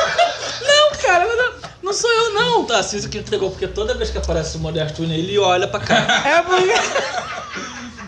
Não, 0.61 0.91
cara, 1.01 1.25
não, 1.25 1.51
não 1.83 1.93
sou 1.93 2.09
eu, 2.11 2.33
não. 2.33 2.65
Tarcísio 2.65 3.09
que 3.09 3.17
entregou, 3.17 3.49
porque 3.49 3.67
toda 3.67 3.93
vez 3.95 4.09
que 4.09 4.17
aparece 4.17 4.57
o 4.57 4.59
Modesto 4.59 5.01
Uni, 5.03 5.17
ele 5.17 5.37
olha 5.39 5.67
pra 5.67 5.79
cá. 5.79 5.95
É 6.25 6.41
porque. 6.41 6.73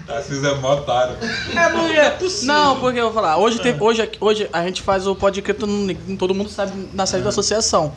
Tarcísio 0.05 0.47
é 0.47 0.55
mó 0.55 0.73
otário. 0.73 1.15
É 1.55 1.69
porque. 1.69 1.97
é 1.97 2.09
possível. 2.09 2.53
Não, 2.53 2.79
porque 2.79 2.99
eu 2.99 3.05
vou 3.05 3.13
falar. 3.13 3.37
Hoje, 3.37 3.59
tem, 3.59 3.75
hoje, 3.79 4.09
hoje 4.19 4.49
a 4.51 4.63
gente 4.63 4.81
faz 4.81 5.07
o 5.07 5.15
podcast, 5.15 5.59
todo, 5.59 5.95
todo 6.17 6.33
mundo 6.33 6.49
sabe, 6.49 6.89
na 6.93 7.05
sede 7.05 7.23
da 7.23 7.29
associação. 7.29 7.93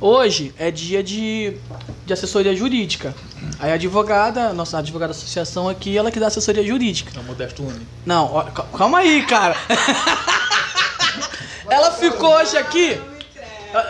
Hoje 0.00 0.52
é 0.58 0.68
dia 0.70 1.00
de, 1.00 1.56
de 2.04 2.12
assessoria 2.12 2.56
jurídica. 2.56 3.14
Aí 3.60 3.70
a 3.70 3.74
advogada, 3.74 4.52
nossa 4.52 4.78
advogada 4.78 5.12
da 5.12 5.16
associação 5.18 5.68
aqui, 5.68 5.96
ela 5.96 6.10
que 6.10 6.18
dá 6.18 6.26
assessoria 6.26 6.66
jurídica. 6.66 7.12
É 7.14 7.20
o 7.20 7.22
Modesto 7.22 7.62
Uni. 7.62 7.86
Não, 8.04 8.32
ó, 8.34 8.42
cal- 8.44 8.66
calma 8.76 8.98
aí, 8.98 9.22
cara. 9.24 9.54
ela 11.68 11.92
ficou 11.92 12.34
hoje 12.34 12.56
aqui. 12.56 13.00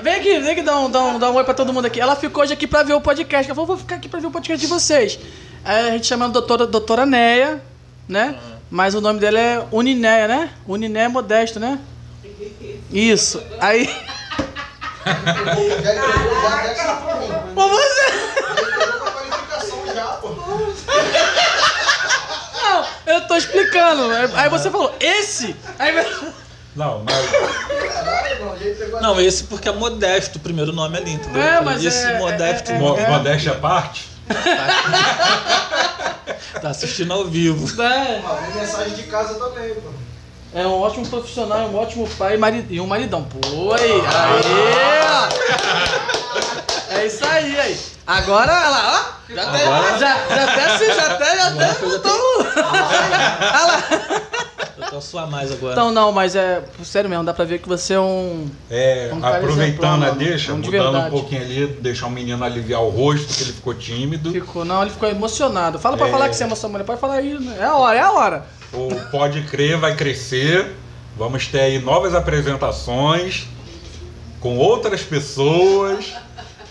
Vem 0.02 0.14
aqui, 0.14 0.38
vem 0.38 0.50
aqui 0.52 0.62
dar 0.62 0.78
um, 0.78 0.90
dar, 0.90 1.00
um, 1.00 1.18
dar 1.18 1.30
um 1.30 1.34
oi 1.34 1.44
pra 1.44 1.54
todo 1.54 1.72
mundo 1.72 1.86
aqui. 1.86 2.00
Ela 2.00 2.14
ficou 2.14 2.42
hoje 2.42 2.52
aqui 2.52 2.66
pra 2.68 2.82
ver 2.84 2.94
o 2.94 3.00
podcast. 3.00 3.46
Ela 3.46 3.54
falou, 3.54 3.66
vou 3.66 3.76
ficar 3.76 3.96
aqui 3.96 4.08
pra 4.08 4.20
ver 4.20 4.28
o 4.28 4.30
podcast 4.30 4.64
de 4.64 4.70
vocês. 4.70 5.18
Aí 5.64 5.88
a 5.88 5.90
gente 5.92 6.06
chama 6.06 6.26
a 6.26 6.28
doutora, 6.28 6.66
doutora 6.66 7.04
Neia, 7.04 7.60
né? 8.08 8.38
Mas 8.70 8.94
o 8.94 9.00
nome 9.00 9.18
dela 9.18 9.38
é 9.38 9.66
Uninéia, 9.72 10.28
né? 10.28 10.50
Uninéia 10.66 11.08
Modesto, 11.08 11.58
né? 11.58 11.78
Isso. 12.90 13.42
Aí. 13.60 13.88
Pô, 17.54 17.68
você. 17.68 18.12
Não, 22.54 22.86
eu 23.06 23.26
tô 23.26 23.34
explicando. 23.34 24.04
Aí 24.34 24.48
você 24.48 24.70
falou, 24.70 24.94
esse? 25.00 25.56
Aí. 25.78 25.92
Não, 26.74 27.04
já 27.06 28.96
a 28.96 29.00
Não, 29.02 29.20
esse 29.20 29.44
porque 29.44 29.68
é 29.68 29.72
Modesto, 29.72 30.38
o 30.38 30.40
primeiro 30.40 30.72
nome 30.72 30.96
ali, 30.96 31.12
entendeu? 31.12 31.42
É, 31.42 31.60
mas 31.60 31.84
esse 31.84 32.04
é- 32.04 32.18
Modesto 32.18 32.70
é- 32.72 32.74
é- 32.74 32.78
mo- 32.78 32.96
é- 32.98 33.08
modéstia 33.10 33.52
à 33.52 33.56
parte, 33.56 34.08
tá 36.60 36.70
assistindo 36.70 37.12
ao 37.12 37.24
vivo. 37.26 37.66
É. 37.82 38.20
Uma 38.20 38.40
mensagem 38.60 38.94
de 38.94 39.02
casa 39.04 39.34
também, 39.34 39.74
pô. 39.74 39.90
É 40.54 40.66
um 40.66 40.80
ótimo 40.80 41.06
profissional, 41.06 41.60
um 41.68 41.76
ótimo 41.76 42.06
pai 42.18 42.36
e, 42.36 42.74
e 42.74 42.80
um 42.80 42.86
maridão. 42.86 43.24
Pô, 43.24 43.72
aí, 43.74 44.02
aê! 46.90 46.98
É 47.00 47.06
isso 47.06 47.24
aí, 47.26 47.58
aí. 47.58 47.80
Agora, 48.06 48.52
olha 48.52 48.68
lá, 48.68 49.16
ó. 49.28 49.34
Já 49.34 49.42
até, 49.48 49.64
Agora- 49.66 49.98
já, 49.98 50.14
já 50.28 50.44
até 50.44 50.78
se, 50.78 50.86
já 50.94 51.06
até, 51.06 51.36
já 51.36 51.46
Agora 51.46 51.66
até 51.66 51.74
foi- 51.74 51.88
botou 51.90 52.12
um- 52.12 52.44
Olha 52.60 53.64
lá. 53.66 53.82
Eu 53.90 54.20
tô 54.20 54.31
a 54.98 55.00
suar 55.00 55.30
mais 55.30 55.50
agora. 55.52 55.72
Então, 55.72 55.90
não, 55.92 56.12
mas 56.12 56.34
é, 56.36 56.62
sério 56.84 57.08
mesmo, 57.10 57.24
dá 57.24 57.32
pra 57.34 57.44
ver 57.44 57.58
que 57.60 57.68
você 57.68 57.94
é 57.94 58.00
um... 58.00 58.46
é, 58.70 59.10
Um 59.12 59.24
aproveitando 59.24 60.04
a 60.04 60.10
deixa, 60.10 60.52
mudando 60.52 60.68
um 60.68 60.70
verdade. 60.70 61.10
pouquinho 61.10 61.40
ali, 61.42 61.66
deixar 61.80 62.06
o 62.06 62.10
menino 62.10 62.42
aliviar 62.44 62.82
o 62.82 62.88
rosto, 62.90 63.34
que 63.34 63.42
ele 63.42 63.52
ficou 63.52 63.74
tímido. 63.74 64.30
Ficou, 64.32 64.64
não, 64.64 64.82
ele 64.82 64.90
ficou 64.90 65.08
emocionado. 65.08 65.78
Fala 65.78 65.96
pra 65.96 66.08
É. 66.08 66.10
falar 66.10 66.28
que 66.28 66.36
você 66.36 66.42
é 66.44 66.46
emocionado, 66.46 66.84
pode 66.84 67.00
falar 67.00 67.14
aí, 67.14 67.38
né? 67.38 67.56
é 67.60 67.64
a 67.64 67.74
hora, 67.76 67.98
é 67.98 68.00
a 68.00 68.12
hora. 68.12 68.46
O 68.72 68.88
Pode 69.10 69.42
Crer 69.42 69.78
vai 69.78 69.94
crescer. 69.94 70.72
Vamos 71.16 71.46
ter 71.46 71.60
aí 71.60 71.78
novas 71.78 72.14
apresentações 72.14 73.46
com 74.40 74.56
outras 74.56 75.02
pessoas. 75.02 76.14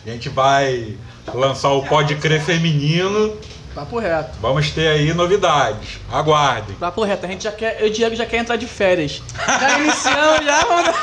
A 0.06 0.10
gente 0.10 0.30
vai 0.30 0.96
lançar 1.34 1.70
o 1.74 1.84
Pode 1.84 2.16
Crer 2.16 2.42
feminino. 2.42 3.34
Papo 3.74 4.00
reto. 4.00 4.38
Vamos 4.42 4.70
ter 4.72 4.88
aí 4.90 5.14
novidades. 5.14 5.98
Aguardem. 6.12 6.76
Papo 6.76 7.04
reto, 7.04 7.26
a 7.26 7.30
gente 7.30 7.44
já 7.46 7.52
quer, 7.54 7.80
eu 7.80 7.88
e 7.88 7.90
o 7.90 7.94
Diego 7.94 8.16
já 8.16 8.26
quer 8.26 8.38
entrar 8.38 8.58
de 8.58 8.68
férias. 8.68 9.22
Já 9.60 9.80
iniciamos, 9.80 10.46
já 10.46 10.62
vamos... 10.66 10.96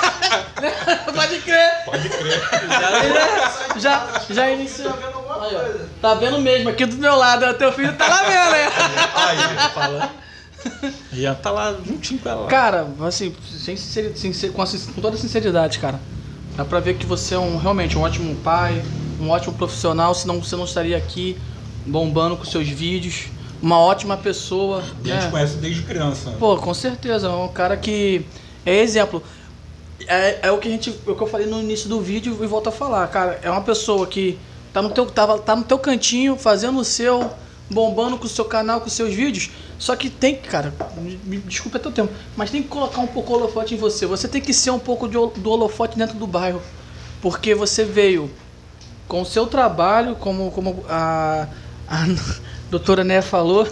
Pode 1.14 1.38
crer. 1.38 1.70
Pode 1.86 2.08
crer. 2.10 2.42
Já, 2.68 3.78
já, 3.78 4.06
já 4.28 4.50
iniciou. 4.50 4.92
Tá 4.92 4.96
vendo 5.06 5.16
alguma 5.16 5.46
Aí, 5.46 5.54
ó. 5.56 5.58
coisa? 5.60 5.88
Tá 6.02 6.14
vendo 6.14 6.38
mesmo, 6.40 6.68
aqui 6.68 6.84
do 6.84 6.96
meu 6.98 7.16
lado, 7.16 7.54
teu 7.54 7.72
filho 7.72 7.92
tá 7.94 8.06
lá 8.06 8.22
vendo, 8.22 8.50
né? 8.50 8.68
Aí, 9.14 9.68
Fala. 9.74 10.10
Ian 11.12 11.34
tá 11.34 11.50
lá 11.50 11.74
juntinho 11.86 12.20
com 12.20 12.28
ela. 12.28 12.42
lá. 12.42 12.48
Cara, 12.48 12.86
assim, 13.06 13.34
sem 13.50 13.76
sincer- 13.76 14.12
sincer- 14.16 14.52
com, 14.52 14.62
com 14.64 15.00
toda 15.00 15.16
sinceridade, 15.16 15.78
cara. 15.78 15.98
Dá 16.56 16.64
pra 16.64 16.80
ver 16.80 16.94
que 16.98 17.06
você 17.06 17.34
é 17.34 17.38
um, 17.38 17.56
realmente 17.56 17.96
um 17.96 18.02
ótimo 18.02 18.34
pai, 18.36 18.82
um 19.20 19.30
ótimo 19.30 19.54
profissional, 19.54 20.14
senão 20.14 20.42
você 20.42 20.56
não 20.56 20.64
estaria 20.64 20.96
aqui 20.96 21.38
bombando 21.89 22.36
com 22.36 22.44
seus 22.44 22.69
vídeos. 22.69 23.27
Uma 23.60 23.78
ótima 23.78 24.16
pessoa. 24.16 24.78
a 24.78 24.82
gente 24.82 25.24
né? 25.24 25.31
conhece 25.31 25.56
desde 25.56 25.82
criança. 25.82 26.35
Pô, 26.39 26.56
com 26.56 26.73
certeza, 26.73 27.27
é 27.27 27.31
um 27.31 27.48
cara 27.48 27.77
que 27.77 28.24
é 28.65 28.77
exemplo. 28.77 29.23
É, 30.06 30.48
é 30.48 30.52
o 30.52 30.59
que 30.59 30.69
a 30.69 30.70
gente, 30.70 30.90
é 30.90 31.10
o 31.10 31.16
que 31.16 31.23
eu 31.23 31.27
falei 31.27 31.47
no 31.47 31.60
início 31.60 31.89
do 31.89 32.01
vídeo 32.01 32.36
e 32.40 32.47
volto 32.47 32.69
a 32.69 32.73
falar, 32.73 33.06
cara, 33.09 33.40
é 33.43 33.51
uma 33.51 33.62
pessoa 33.62 34.06
que 34.06 34.39
tá 34.73 34.81
no 34.81 34.90
teu 34.90 35.06
tava, 35.06 35.39
tá 35.39 35.56
no 35.56 35.65
teu 35.65 35.78
cantinho, 35.78 36.36
fazendo 36.36 36.78
o 36.78 36.85
seu, 36.85 37.28
bombando 37.69 38.16
com 38.16 38.27
o 38.27 38.28
seu 38.28 38.44
canal, 38.44 38.81
com 38.81 38.86
os 38.86 38.93
seus 38.93 39.12
vídeos. 39.12 39.51
Só 39.77 39.97
que 39.97 40.09
tem, 40.09 40.36
que, 40.36 40.48
cara, 40.48 40.73
me, 40.97 41.39
desculpa 41.39 41.78
até 41.78 41.89
o 41.89 41.93
tempo, 41.93 42.12
mas 42.36 42.51
tem 42.51 42.62
que 42.62 42.69
colocar 42.69 43.01
um 43.01 43.06
pouco 43.06 43.32
o 43.32 43.36
holofote 43.36 43.74
em 43.74 43.77
você. 43.77 44.06
Você 44.06 44.28
tem 44.28 44.40
que 44.40 44.52
ser 44.52 44.70
um 44.70 44.78
pouco 44.78 45.09
de, 45.09 45.15
do 45.15 45.51
holofote 45.51 45.98
dentro 45.98 46.16
do 46.16 46.27
bairro. 46.27 46.62
Porque 47.20 47.55
você 47.55 47.85
veio 47.85 48.31
com 49.09 49.23
o 49.23 49.27
seu 49.27 49.47
trabalho, 49.47 50.15
como, 50.16 50.51
como 50.51 50.85
a, 50.89 51.48
a 51.89 52.06
doutora 52.70 53.02
Né 53.02 53.23
falou, 53.23 53.66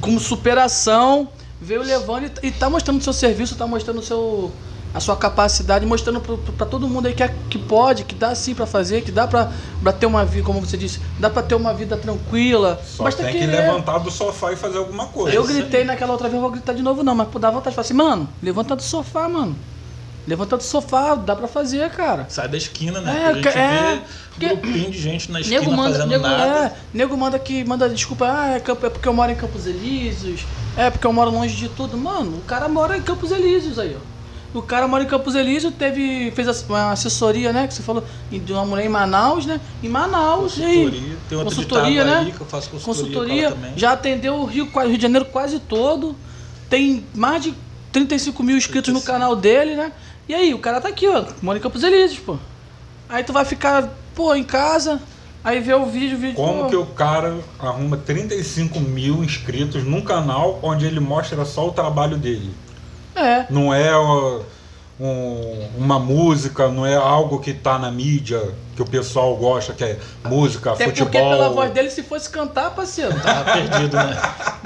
como 0.00 0.20
superação, 0.20 1.28
veio 1.60 1.82
levando 1.82 2.30
e, 2.42 2.46
e 2.48 2.50
tá 2.50 2.70
mostrando 2.70 3.00
o 3.00 3.02
seu 3.02 3.12
serviço, 3.12 3.56
tá 3.56 3.66
mostrando 3.66 4.02
seu, 4.02 4.52
a 4.94 5.00
sua 5.00 5.16
capacidade, 5.16 5.84
mostrando 5.84 6.20
para 6.20 6.66
todo 6.66 6.88
mundo 6.88 7.06
aí 7.06 7.14
que, 7.14 7.22
é, 7.22 7.34
que 7.50 7.58
pode, 7.58 8.04
que 8.04 8.14
dá 8.14 8.34
sim 8.34 8.54
para 8.54 8.66
fazer, 8.66 9.02
que 9.02 9.10
dá 9.10 9.26
para 9.26 9.92
ter 9.92 10.06
uma 10.06 10.24
vida, 10.24 10.44
como 10.44 10.60
você 10.60 10.76
disse, 10.76 11.00
dá 11.18 11.28
para 11.28 11.42
ter 11.42 11.54
uma 11.54 11.74
vida 11.74 11.96
tranquila. 11.96 12.80
Só 12.86 13.04
basta 13.04 13.22
tem 13.22 13.32
que 13.32 13.38
querer. 13.40 13.62
levantar 13.62 13.98
do 13.98 14.10
sofá 14.10 14.52
e 14.52 14.56
fazer 14.56 14.78
alguma 14.78 15.06
coisa. 15.06 15.36
Eu 15.36 15.44
gritei 15.44 15.84
naquela 15.84 16.12
outra 16.12 16.28
vez, 16.28 16.36
eu 16.36 16.40
vou 16.40 16.50
gritar 16.50 16.72
de 16.72 16.82
novo 16.82 17.02
não, 17.02 17.14
mas 17.14 17.28
dá 17.40 17.50
vontade 17.50 17.70
de 17.70 17.74
falar 17.74 17.84
assim, 17.84 17.94
mano, 17.94 18.28
levanta 18.42 18.76
do 18.76 18.82
sofá, 18.82 19.28
mano. 19.28 19.56
Levanta 20.26 20.56
do 20.56 20.62
sofá, 20.62 21.14
dá 21.14 21.36
pra 21.36 21.46
fazer, 21.46 21.88
cara. 21.90 22.26
Sai 22.28 22.48
da 22.48 22.56
esquina, 22.56 23.00
né? 23.00 23.22
É, 23.22 23.26
a 23.26 23.32
gente 23.34 23.48
é, 23.48 24.02
vê 24.36 24.46
um 24.46 24.48
grupinho 24.48 24.90
de 24.90 24.98
gente 24.98 25.30
na 25.30 25.40
esquina 25.40 25.62
manda, 25.70 25.92
fazendo 25.92 26.08
nego, 26.08 26.22
nada. 26.22 26.66
é, 26.66 26.72
nego 26.92 27.16
manda 27.16 27.38
que 27.38 27.64
manda 27.64 27.88
desculpa, 27.88 28.26
ah, 28.28 28.50
é, 28.50 28.56
é 28.56 28.90
porque 28.90 29.06
eu 29.06 29.14
moro 29.14 29.30
em 29.30 29.36
Campos 29.36 29.66
Elíseos, 29.66 30.40
é 30.76 30.90
porque 30.90 31.06
eu 31.06 31.12
moro 31.12 31.30
longe 31.30 31.54
de 31.54 31.68
tudo. 31.68 31.96
Mano, 31.96 32.38
o 32.38 32.42
cara 32.42 32.68
mora 32.68 32.96
em 32.96 33.02
Campos 33.02 33.30
Elíseos 33.30 33.78
aí, 33.78 33.96
ó. 33.96 34.16
O 34.58 34.62
cara 34.62 34.88
mora 34.88 35.04
em 35.04 35.06
Campos 35.06 35.34
Elíseos, 35.34 35.74
teve 35.78 36.30
fez 36.30 36.62
uma 36.62 36.90
assessoria, 36.90 37.52
né, 37.52 37.66
que 37.68 37.74
você 37.74 37.82
falou, 37.82 38.02
de 38.30 38.52
uma 38.52 38.64
mulher 38.64 38.86
em 38.86 38.88
Manaus, 38.88 39.44
né? 39.44 39.60
Em 39.82 39.88
Manaus, 39.88 40.56
e 40.56 40.64
aí? 40.64 40.76
Consultoria. 40.76 41.16
Tem 41.28 41.38
outro 41.38 41.54
Consultoria, 41.54 42.04
né? 42.04 42.16
aí 42.16 42.32
que 42.32 42.40
eu 42.40 42.46
faço 42.46 42.70
consultoria, 42.70 43.50
Consultoria, 43.50 43.72
já 43.76 43.92
atendeu 43.92 44.34
o 44.36 44.44
Rio, 44.44 44.64
Rio 44.64 44.96
de 44.96 45.02
Janeiro 45.02 45.26
quase 45.26 45.60
todo. 45.60 46.16
Tem 46.70 47.04
mais 47.14 47.42
de 47.42 47.54
35 47.92 48.42
mil 48.42 48.56
inscritos 48.56 48.92
no 48.92 49.00
35. 49.00 49.12
canal 49.12 49.36
dele, 49.36 49.74
né? 49.74 49.92
E 50.28 50.34
aí, 50.34 50.52
o 50.52 50.58
cara 50.58 50.80
tá 50.80 50.88
aqui, 50.88 51.06
ó, 51.08 51.24
mora 51.40 51.58
em 51.58 51.60
Campos 51.60 51.82
Elíseos, 51.82 52.18
pô. 52.18 52.36
Aí 53.08 53.22
tu 53.22 53.32
vai 53.32 53.44
ficar, 53.44 53.88
pô, 54.14 54.34
em 54.34 54.42
casa, 54.42 55.00
aí 55.44 55.60
vê 55.60 55.72
o 55.74 55.86
vídeo, 55.86 56.16
o 56.16 56.20
vídeo. 56.20 56.34
Como 56.34 56.64
pô, 56.64 56.68
que 56.68 56.76
o 56.76 56.86
cara 56.86 57.38
arruma 57.58 57.96
35 57.96 58.80
mil 58.80 59.22
inscritos 59.22 59.84
num 59.84 60.00
canal 60.00 60.58
onde 60.62 60.84
ele 60.84 60.98
mostra 60.98 61.44
só 61.44 61.68
o 61.68 61.72
trabalho 61.72 62.16
dele? 62.16 62.52
É. 63.14 63.46
Não 63.48 63.72
é 63.72 63.96
ó, 63.96 64.40
um- 64.98 65.68
uma 65.76 65.98
música, 65.98 66.68
não 66.68 66.86
é 66.86 66.94
algo 66.96 67.38
que 67.38 67.52
tá 67.52 67.78
na 67.78 67.90
mídia, 67.90 68.40
que 68.74 68.80
o 68.82 68.86
pessoal 68.86 69.36
gosta, 69.36 69.72
que 69.74 69.84
é 69.84 69.98
música, 70.24 70.72
Até 70.72 70.86
futebol. 70.86 71.06
porque 71.10 71.18
pela 71.18 71.48
voz 71.50 71.70
dele, 71.70 71.90
se 71.90 72.02
fosse 72.02 72.28
cantar, 72.30 72.70
parceiro, 72.70 73.12
tá? 73.20 73.42
Tava 73.44 73.52
perdido, 73.52 73.96
né? 73.96 74.16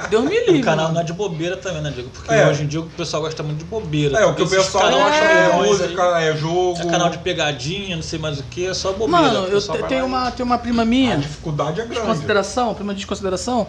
Deus 0.09 0.25
me 0.25 0.37
O 0.39 0.47
livre. 0.47 0.63
canal 0.63 0.85
mano. 0.87 0.95
não 0.95 1.01
é 1.01 1.05
de 1.05 1.13
bobeira 1.13 1.57
também, 1.57 1.83
né, 1.83 1.91
Diego? 1.91 2.11
Porque 2.11 2.33
É. 2.33 2.49
hoje 2.49 2.63
em 2.63 2.67
dia 2.67 2.81
o 2.81 2.87
pessoal 2.87 3.23
gosta 3.23 3.43
muito 3.43 3.59
de 3.59 3.65
bobeira. 3.65 4.19
É, 4.19 4.25
o 4.27 4.35
que 4.35 4.43
o 4.43 4.49
pessoal 4.49 4.85
canais 4.85 5.03
gosta 5.05 5.25
é 5.25 5.45
chorões 5.51 5.63
aí, 5.63 5.69
música, 5.89 6.03
é 6.21 6.37
jogo. 6.37 6.81
É 6.81 6.85
canal 6.87 7.11
de 7.11 7.19
pegadinha, 7.19 7.97
não 7.97 8.03
sei 8.03 8.19
mais 8.19 8.39
o 8.39 8.43
que, 8.45 8.67
é 8.67 8.75
só 8.75 8.93
bobeira. 8.93 9.11
Mano, 9.33 9.47
O 9.47 9.51
eu 9.51 9.61
tenho 9.89 10.07
uma, 10.07 10.31
tenho 10.31 10.47
uma 10.47 10.59
prima 10.59 10.83
A 10.83 10.87
minha, 10.87 11.17
dificuldade 11.19 11.81
é 11.81 11.85
grande. 11.85 11.95
desconsideração, 12.01 12.75
prima 12.75 12.93
de 12.95 12.99
desconsideração, 13.01 13.67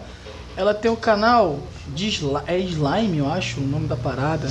ela 0.56 0.72
tem 0.74 0.90
um 0.90 0.96
canal 0.96 1.58
de 1.88 2.08
sli- 2.08 2.42
é 2.46 2.58
slime, 2.58 3.18
eu 3.18 3.30
acho, 3.32 3.58
o 3.60 3.64
nome 3.64 3.86
da 3.88 3.96
parada. 3.96 4.48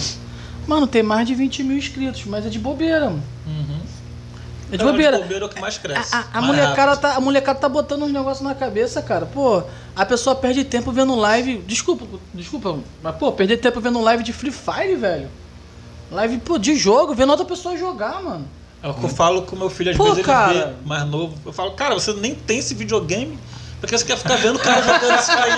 Mano, 0.67 0.87
tem 0.87 1.03
mais 1.03 1.27
de 1.27 1.35
20 1.35 1.63
mil 1.63 1.77
inscritos, 1.77 2.23
mas 2.25 2.45
é 2.45 2.49
de 2.49 2.59
bobeira, 2.59 3.05
mano. 3.05 3.23
Uhum. 3.47 3.79
É 4.71 4.77
de 4.77 4.83
bobeira. 4.83 5.17
De 5.17 5.23
bobeira 5.23 5.43
é 5.45 5.47
o 5.47 5.49
que 5.49 5.59
mais 5.59 5.77
cresce. 5.77 6.15
A, 6.15 6.19
a- 6.19 6.25
a 6.33 6.41
mais 6.41 6.45
molecada 6.47 6.81
rápido. 6.91 7.01
tá, 7.01 7.15
a 7.15 7.19
molecada 7.19 7.59
tá 7.59 7.67
botando 7.69 8.03
uns 8.03 8.11
negócios 8.11 8.41
na 8.47 8.55
cabeça, 8.55 9.01
cara. 9.01 9.25
Pô, 9.25 9.63
a 9.95 10.05
pessoa 10.05 10.35
perde 10.35 10.63
tempo 10.63 10.91
vendo 10.91 11.13
live. 11.15 11.57
Desculpa, 11.67 12.05
desculpa, 12.33 12.77
mas 13.03 13.15
pô, 13.15 13.31
perder 13.33 13.57
tempo 13.57 13.81
vendo 13.81 13.99
live 13.99 14.23
de 14.23 14.31
Free 14.31 14.51
Fire, 14.51 14.95
velho. 14.95 15.27
Live, 16.09 16.37
pô, 16.39 16.57
de 16.57 16.75
jogo, 16.75 17.13
vendo 17.13 17.29
outra 17.31 17.45
pessoa 17.45 17.75
jogar, 17.77 18.21
mano. 18.21 18.47
É 18.83 18.87
o 18.87 18.93
que 18.93 19.03
eu 19.03 19.09
falo 19.09 19.41
com 19.43 19.55
meu 19.55 19.69
filho, 19.69 19.91
às 19.91 19.97
Pô, 19.97 20.03
vezes 20.05 20.17
ele 20.19 20.27
cara. 20.27 20.53
vê 20.53 20.73
mais 20.87 21.05
novo. 21.05 21.35
Eu 21.45 21.53
falo, 21.53 21.71
cara, 21.71 21.93
você 21.93 22.13
nem 22.13 22.33
tem 22.33 22.57
esse 22.59 22.73
videogame. 22.73 23.37
Porque 23.79 23.97
você 23.97 24.05
quer 24.05 24.17
ficar 24.17 24.35
vendo 24.37 24.55
o 24.57 24.59
cara 24.59 24.81
jogando 24.81 25.19
isso 25.19 25.31
aí. 25.31 25.51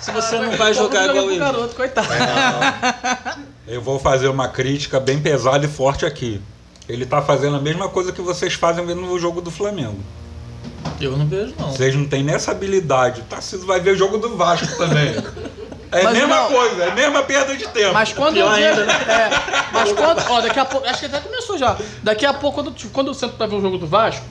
Se 0.00 0.10
você 0.12 0.38
não 0.38 0.50
vai 0.56 0.72
jogar 0.74 1.06
igual 1.08 1.30
ele. 1.30 1.38
garoto, 1.38 1.74
coitado. 1.74 2.08
Eu 3.66 3.80
vou 3.80 3.98
fazer 3.98 4.28
uma 4.28 4.48
crítica 4.48 5.00
bem 5.00 5.18
pesada 5.20 5.64
e 5.64 5.68
forte 5.68 6.04
aqui. 6.04 6.40
Ele 6.88 7.06
tá 7.06 7.22
fazendo 7.22 7.56
a 7.56 7.60
mesma 7.60 7.88
coisa 7.88 8.12
que 8.12 8.20
vocês 8.20 8.54
fazem 8.54 8.84
vendo 8.84 9.06
o 9.06 9.18
jogo 9.18 9.40
do 9.40 9.50
Flamengo. 9.50 9.98
Eu 11.00 11.16
não 11.16 11.26
vejo, 11.26 11.54
não. 11.58 11.70
Vocês 11.72 11.94
não 11.94 12.04
têm 12.06 12.22
nessa 12.22 12.50
habilidade. 12.50 13.22
Tarcísio 13.22 13.66
vai 13.66 13.80
ver 13.80 13.92
o 13.92 13.96
jogo 13.96 14.18
do 14.18 14.36
Vasco 14.36 14.66
também. 14.76 15.14
É 15.90 16.04
a 16.04 16.10
mesma 16.10 16.36
não. 16.36 16.48
coisa, 16.48 16.84
é 16.84 16.90
a 16.90 16.94
mesma 16.94 17.22
perda 17.22 17.56
de 17.56 17.66
tempo. 17.68 17.92
Mas 17.94 18.12
quando 18.12 18.34
Pior 18.34 18.58
eu 18.58 18.74
vejo. 18.76 18.80
ainda, 18.80 18.92
É, 18.92 19.30
mas 19.72 19.92
quando. 19.92 20.22
Ó, 20.28 20.40
daqui 20.40 20.58
a 20.58 20.64
pouco. 20.64 20.86
Acho 20.88 20.98
que 21.00 21.06
até 21.06 21.20
começou 21.20 21.56
já. 21.56 21.76
Daqui 22.02 22.26
a 22.26 22.34
pouco, 22.34 22.62
quando, 22.62 22.90
quando 22.90 23.06
eu 23.08 23.14
sento 23.14 23.34
pra 23.36 23.46
ver 23.46 23.54
o 23.56 23.60
jogo 23.60 23.78
do 23.78 23.86
Vasco, 23.86 24.24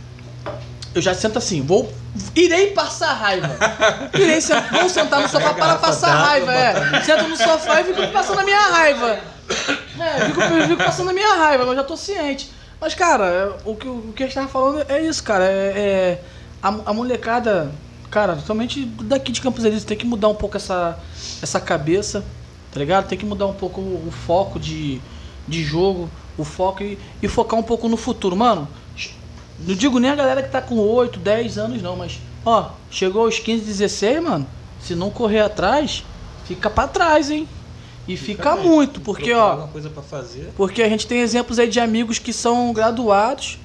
eu 0.94 1.02
já 1.02 1.14
sento 1.14 1.38
assim, 1.38 1.62
vou. 1.62 1.92
Irei 2.36 2.72
passar 2.72 3.14
raiva. 3.14 3.56
Irei 4.14 4.40
vou 4.72 4.90
sentar 4.90 5.22
no 5.22 5.30
sofá 5.30 5.54
para 5.54 5.76
passar 5.76 6.16
raiva, 6.16 6.54
é. 6.54 7.02
Sento 7.02 7.28
no 7.28 7.36
sofá 7.36 7.82
e 7.82 7.86
fico 7.86 8.08
passando 8.10 8.40
a 8.40 8.44
minha 8.44 8.70
raiva. 8.70 9.20
É, 10.00 10.26
fico, 10.26 10.42
eu 10.42 10.68
fico 10.68 10.84
passando 10.84 11.10
a 11.10 11.14
minha 11.14 11.36
raiva, 11.36 11.66
mas 11.66 11.76
já 11.76 11.84
tô 11.84 11.98
ciente. 11.98 12.52
Mas, 12.80 12.94
cara, 12.94 13.26
é, 13.26 13.70
o 13.70 13.76
que, 13.76 13.88
o 13.88 14.14
que 14.16 14.24
a 14.24 14.26
gente 14.26 14.36
tava 14.36 14.48
falando 14.48 14.86
é 14.90 15.02
isso, 15.02 15.24
cara. 15.24 15.46
É, 15.46 15.74
é- 15.76 16.22
a, 16.62 16.68
a 16.86 16.94
molecada, 16.94 17.72
cara, 18.10 18.38
somente 18.38 18.86
daqui 18.86 19.32
de 19.32 19.42
Campos 19.42 19.66
Elíseos 19.66 19.84
tem 19.84 19.98
que 19.98 20.06
mudar 20.06 20.30
um 20.30 20.36
pouco 20.36 20.56
essa, 20.56 20.98
essa 21.42 21.60
cabeça, 21.60 22.24
tá 22.72 22.80
ligado? 22.80 23.08
Tem 23.08 23.18
que 23.18 23.26
mudar 23.26 23.48
um 23.48 23.54
pouco 23.54 23.82
o, 23.82 24.08
o 24.08 24.12
foco 24.12 24.60
de, 24.60 25.02
de 25.46 25.64
jogo, 25.64 26.10
o 26.38 26.46
foco 26.46 26.84
e, 26.84 26.98
e 27.22 27.28
focar 27.28 27.60
um 27.60 27.64
pouco 27.64 27.90
no 27.90 27.98
futuro. 27.98 28.36
Mano, 28.36 28.68
não 29.68 29.76
digo 29.76 30.00
nem 30.00 30.12
a 30.12 30.16
galera 30.16 30.44
que 30.44 30.50
tá 30.50 30.62
com 30.62 30.78
8, 30.78 31.20
10 31.20 31.58
anos 31.58 31.82
não, 31.82 31.96
mas, 31.96 32.20
ó, 32.46 32.72
chegou 32.90 33.26
aos 33.26 33.40
15, 33.40 33.64
16, 33.64 34.24
mano, 34.24 34.48
se 34.82 34.96
não 34.96 35.10
correr 35.10 35.40
atrás, 35.40 36.04
fica 36.46 36.70
pra 36.70 36.88
trás, 36.88 37.32
hein? 37.32 37.48
E 38.08 38.18
fica, 38.18 38.56
bem. 38.56 38.66
muito, 38.66 39.00
porque, 39.00 39.34
ó, 39.34 39.68
porque 40.58 40.84
a 40.84 40.90
gente 40.90 41.08
tem 41.08 41.22
exemplos 41.22 41.58
aí 41.58 41.70
de 41.70 41.80
amigos 41.80 42.20
que 42.20 42.34
são 42.34 42.74
graduados 42.74 43.58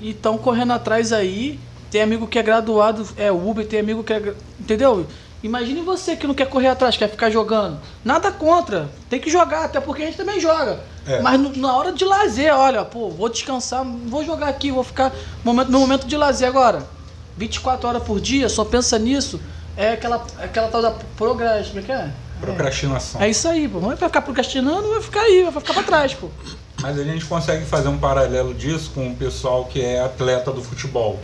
e 0.00 0.10
estão 0.10 0.36
correndo 0.36 0.72
atrás 0.72 1.12
aí. 1.12 1.58
Tem 1.88 2.02
amigo 2.02 2.26
que 2.26 2.36
é 2.36 2.42
graduado, 2.42 3.06
é 3.16 3.30
Uber, 3.30 3.64
tem 3.64 3.78
amigo 3.78 4.02
que 4.02 4.12
é. 4.12 4.34
Entendeu? 4.58 5.06
Imagine 5.40 5.82
você 5.82 6.16
que 6.16 6.26
não 6.26 6.34
quer 6.34 6.48
correr 6.48 6.66
atrás, 6.66 6.96
quer 6.96 7.08
ficar 7.08 7.30
jogando. 7.30 7.78
Nada 8.04 8.32
contra. 8.32 8.88
Tem 9.08 9.20
que 9.20 9.30
jogar, 9.30 9.66
até 9.66 9.80
porque 9.80 10.02
a 10.02 10.06
gente 10.06 10.16
também 10.16 10.40
joga. 10.40 10.80
É. 11.06 11.20
Mas 11.20 11.38
no- 11.40 11.56
na 11.56 11.76
hora 11.76 11.92
de 11.92 12.04
lazer, 12.04 12.52
olha, 12.54 12.84
pô, 12.84 13.08
vou 13.10 13.28
descansar, 13.28 13.84
vou 13.84 14.24
jogar 14.24 14.48
aqui, 14.48 14.70
vou 14.70 14.82
ficar. 14.84 15.12
Momento, 15.44 15.70
meu 15.70 15.80
momento 15.80 16.06
de 16.06 16.16
lazer 16.16 16.48
agora. 16.48 16.82
24 17.36 17.88
horas 17.88 18.02
por 18.02 18.20
dia, 18.20 18.48
só 18.48 18.64
pensa 18.64 18.98
nisso. 18.98 19.40
É 19.76 19.92
aquela, 19.92 20.24
aquela 20.38 20.68
tal 20.68 20.80
da 20.82 20.90
progress. 21.16 21.68
Como 21.68 21.80
é 21.80 21.82
que 21.82 21.92
é? 21.92 22.10
Procrastinação. 22.40 23.20
É 23.20 23.28
isso 23.28 23.46
aí, 23.48 23.68
pô. 23.68 23.78
Não 23.80 23.88
vai 23.88 23.96
ficar 23.96 24.20
procrastinando, 24.22 24.88
vai 24.90 25.02
ficar 25.02 25.20
aí, 25.20 25.42
vai 25.42 25.52
ficar 25.52 25.74
pra 25.74 25.82
trás, 25.82 26.14
pô. 26.14 26.28
Mas 26.82 26.98
a 26.98 27.04
gente 27.04 27.24
consegue 27.24 27.64
fazer 27.64 27.88
um 27.88 27.98
paralelo 27.98 28.52
disso 28.54 28.90
com 28.94 29.10
o 29.10 29.16
pessoal 29.16 29.64
que 29.66 29.80
é 29.82 30.00
atleta 30.00 30.50
do 30.52 30.62
futebol. 30.62 31.18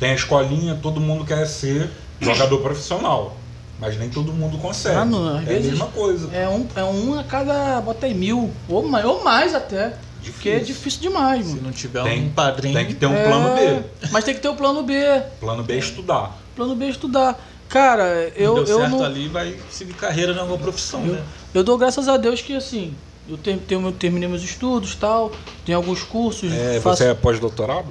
Tem 0.00 0.10
a 0.10 0.14
escolinha, 0.14 0.78
todo 0.82 1.00
mundo 1.00 1.24
quer 1.24 1.46
ser 1.46 1.90
jogador 2.20 2.58
profissional. 2.60 3.36
Mas 3.78 3.98
nem 3.98 4.08
todo 4.08 4.32
mundo 4.32 4.56
consegue. 4.58 4.96
Ah, 4.96 5.04
não, 5.04 5.36
às 5.36 5.42
é 5.42 5.44
vezes- 5.44 5.68
a 5.68 5.70
mesma 5.72 5.86
coisa. 5.88 6.34
É 6.34 6.48
um, 6.48 6.66
é 6.74 6.82
um 6.84 7.18
a 7.18 7.24
cada. 7.24 7.80
Bota 7.82 8.06
aí 8.06 8.14
mil. 8.14 8.50
Ou 8.68 8.88
mais, 8.88 9.04
ou 9.04 9.22
mais 9.22 9.54
até. 9.54 9.94
Porque 10.24 10.48
é 10.48 10.58
difícil 10.58 11.02
demais, 11.02 11.44
Se 11.46 11.50
mano. 11.52 11.62
não 11.66 11.70
tiver 11.72 12.02
Tem- 12.02 12.24
um 12.26 12.30
padrinho. 12.30 12.74
Tem 12.74 12.86
que 12.86 12.94
ter 12.94 13.06
um 13.06 13.14
É, 13.14 13.24
plano 13.28 13.54
B. 13.54 14.08
Mas 14.10 14.24
tem 14.24 14.34
que 14.34 14.40
ter 14.40 14.48
o 14.48 14.56
plano 14.56 14.82
B. 14.82 14.94
Plano 15.38 15.62
B 15.62 15.74
é 15.74 15.78
estudar. 15.78 16.36
Plano 16.56 16.74
B 16.74 16.86
é 16.86 16.88
estudar. 16.88 17.38
Cara, 17.68 18.32
eu, 18.34 18.54
Deu 18.54 18.66
eu 18.66 18.80
certo 18.80 18.96
não. 18.96 19.04
ali, 19.04 19.28
vai 19.28 19.56
seguir 19.70 19.92
carreira 19.94 20.32
em 20.32 20.38
alguma 20.38 20.58
profissão, 20.58 21.04
Eu, 21.04 21.12
né? 21.14 21.22
eu 21.54 21.62
dou 21.62 21.76
graças 21.78 22.08
a 22.08 22.16
Deus 22.16 22.40
que 22.40 22.54
assim. 22.56 22.94
Eu 23.28 23.36
ter, 23.36 23.56
tenho, 23.58 23.90
terminei 23.92 24.28
meus 24.28 24.42
estudos 24.42 24.94
tal. 24.94 25.30
Tenho 25.64 25.76
alguns 25.78 26.02
cursos. 26.02 26.52
É, 26.52 26.80
faço- 26.80 26.98
você 26.98 27.10
é 27.10 27.14
pós-doutorado? 27.14 27.88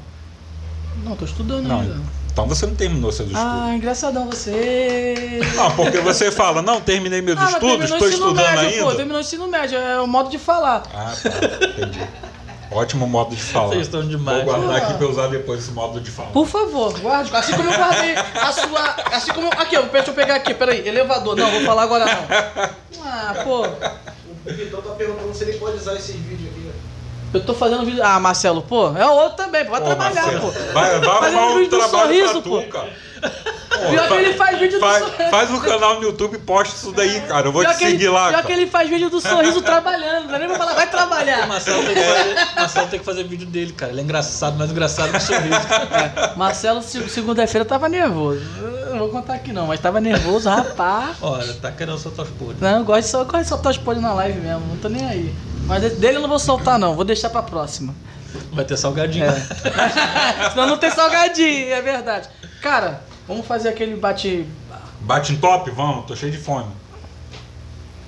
Não, 1.04 1.16
tô 1.16 1.26
estudando 1.26 1.68
Não. 1.68 1.80
ainda. 1.82 1.98
Então 2.36 2.46
você 2.50 2.66
não 2.66 2.76
terminou 2.76 3.14
seus 3.14 3.30
estudos. 3.30 3.50
Ah, 3.50 3.74
engraçadão 3.74 4.26
você. 4.30 5.40
Não, 5.56 5.72
porque 5.74 6.00
você 6.02 6.30
fala, 6.30 6.62
não, 6.62 6.82
terminei 6.82 7.22
meus 7.22 7.40
Ah, 7.40 7.46
estudos, 7.46 7.86
estou 7.90 8.02
o 8.08 8.10
ensino 8.12 8.28
estudando 8.28 8.36
médio, 8.36 8.60
pô. 8.80 8.84
ainda. 8.90 8.96
Terminou 8.98 9.18
o 9.18 9.22
ensino 9.22 9.48
médio. 9.48 9.78
É 9.78 10.02
o 10.02 10.08
modo 10.08 10.30
de 10.30 10.38
falar. 10.38 10.84
Ah, 10.94 11.14
tá, 11.24 11.30
entendi. 11.80 12.02
Ótimo 12.72 13.08
modo 13.08 13.34
de 13.34 13.42
falar. 13.42 13.68
Vocês 13.70 13.84
estão 13.84 14.06
demais. 14.06 14.44
Vou 14.44 14.54
guardar 14.54 14.76
Ah. 14.76 14.78
aqui 14.86 14.94
pra 14.98 15.08
usar 15.08 15.28
depois 15.28 15.62
esse 15.62 15.72
modo 15.72 16.02
de 16.02 16.12
falar. 16.12 16.32
Por 16.32 16.46
favor, 16.46 17.00
guarde. 17.00 17.34
Assim 17.34 17.54
como 17.54 17.70
eu 17.72 17.78
guardei 17.78 18.16
a 18.16 18.52
sua. 18.52 18.96
Assim 19.14 19.32
como. 19.32 19.48
Aqui, 19.54 19.78
ó, 19.78 19.84
deixa 19.84 20.10
eu 20.10 20.14
pegar 20.14 20.36
aqui, 20.36 20.54
peraí. 20.54 20.86
Elevador. 20.86 21.38
Não, 21.38 21.50
vou 21.50 21.62
falar 21.62 21.84
agora 21.84 22.06
não. 22.06 22.70
Ah, 23.08 23.36
pô. 23.46 23.62
O 23.62 24.54
Vitão 24.54 24.82
tá 24.82 24.90
perguntando 24.92 25.34
se 25.34 25.44
ele 25.46 25.58
pode 25.58 25.78
usar 25.78 25.94
esses 25.96 26.16
vídeos 26.16 26.50
aqui. 26.52 26.65
Eu 27.36 27.44
tô 27.46 27.54
fazendo 27.54 27.86
vídeo. 27.86 28.02
Ah, 28.04 28.20
Marcelo, 28.20 28.62
pô. 28.62 28.96
É 28.98 29.06
o 29.06 29.12
outro 29.12 29.38
também, 29.38 29.64
pô. 29.66 29.72
Vai 29.72 29.82
Pô, 29.82 29.86
trabalhar, 29.88 30.22
Marcelo, 30.24 30.42
pô. 30.42 30.52
Vai, 30.74 31.00
vai 31.00 31.02
Fazendo 31.20 31.38
arrumar 31.38 31.48
um 31.52 31.56
vídeo 31.56 31.70
do 31.72 31.78
trabalho 31.78 32.04
sorriso, 32.08 32.34
pra 32.34 32.42
pô. 32.42 32.62
tu, 32.62 32.68
cara. 32.70 32.90
Pior 33.90 34.08
que 34.08 34.14
ele 34.14 34.34
faz 34.34 34.58
vídeo 34.58 34.80
do 34.80 34.86
Faz, 34.86 35.00
sorriso. 35.04 35.30
faz 35.30 35.52
um 35.52 35.60
canal 35.60 35.96
no 35.96 36.04
YouTube 36.04 36.36
e 36.36 36.40
posta 36.40 36.76
isso 36.76 36.92
daí, 36.94 37.20
cara. 37.22 37.48
Eu 37.48 37.52
vou 37.52 37.62
Pior 37.62 37.74
te 37.74 37.78
que 37.80 37.84
ele- 37.84 37.92
seguir 37.92 38.08
lá. 38.10 38.28
Pior 38.30 38.32
cara. 38.32 38.44
que 38.46 38.52
ele 38.54 38.68
faz 38.68 38.90
vídeo 38.90 39.10
do 39.10 39.20
sorriso 39.20 39.62
trabalhando. 39.62 40.24
Não 40.24 40.32
dá 40.32 40.40
nem 40.40 40.48
pra 40.48 40.58
falar, 40.58 40.74
vai 40.76 40.90
trabalhar. 40.90 41.46
Marcelo 41.48 41.84
tem, 41.84 41.94
que 41.94 42.02
fazer, 42.02 42.36
Marcelo 42.56 42.88
tem 42.88 43.00
que 43.00 43.06
fazer 43.06 43.24
vídeo 43.26 43.46
dele, 43.48 43.74
cara. 43.74 43.92
Ele 43.92 44.00
é 44.02 44.04
engraçado, 44.04 44.58
mais 44.58 44.72
engraçado 44.72 45.12
que 45.12 45.18
o 45.18 45.22
sorriso. 45.22 45.60
Marcelo, 46.38 46.82
se- 46.82 47.10
segunda-feira, 47.10 47.66
tava 47.66 47.90
nervoso. 47.90 48.42
Eu 48.62 48.92
Não 48.92 49.00
vou 49.00 49.10
contar 49.10 49.34
aqui 49.34 49.52
não, 49.52 49.68
mas 49.68 49.80
tava 49.80 50.00
nervoso, 50.00 50.48
rapaz. 50.50 51.18
Olha, 51.22 51.54
tá 51.56 51.70
querendo 51.72 51.98
soltar 51.98 52.26
os 52.26 52.32
podres. 52.32 52.62
Não, 52.62 52.80
eu 52.80 52.86
gosto 52.86 53.02
de, 53.02 53.08
só, 53.10 53.20
eu 53.20 53.26
gosto 53.26 53.42
de 53.44 53.50
soltar 53.50 53.72
os 53.74 53.78
podres 53.78 54.02
na 54.02 54.14
live 54.14 54.40
mesmo, 54.40 54.62
não 54.70 54.78
tô 54.78 54.88
nem 54.88 55.06
aí. 55.06 55.34
Mas 55.66 55.98
dele 55.98 56.18
eu 56.18 56.22
não 56.22 56.30
vou 56.30 56.40
soltar 56.40 56.78
não, 56.78 56.96
vou 56.96 57.06
deixar 57.06 57.30
pra 57.30 57.42
próxima. 57.42 57.94
Vai 58.52 58.66
ter 58.66 58.78
salgadinho. 58.78 59.26
É. 59.26 59.32
Senão 60.52 60.68
não 60.68 60.78
tem 60.78 60.92
salgadinho, 60.92 61.74
é 61.74 61.82
verdade. 61.82 62.30
Cara, 62.62 63.02
vamos 63.28 63.46
fazer 63.46 63.70
aquele 63.70 63.96
bate. 63.96 64.46
Bate 65.02 65.34
em 65.34 65.38
top? 65.38 65.72
Vamos, 65.72 66.06
tô 66.06 66.16
cheio 66.16 66.32
de 66.32 66.38
fome. 66.38 66.72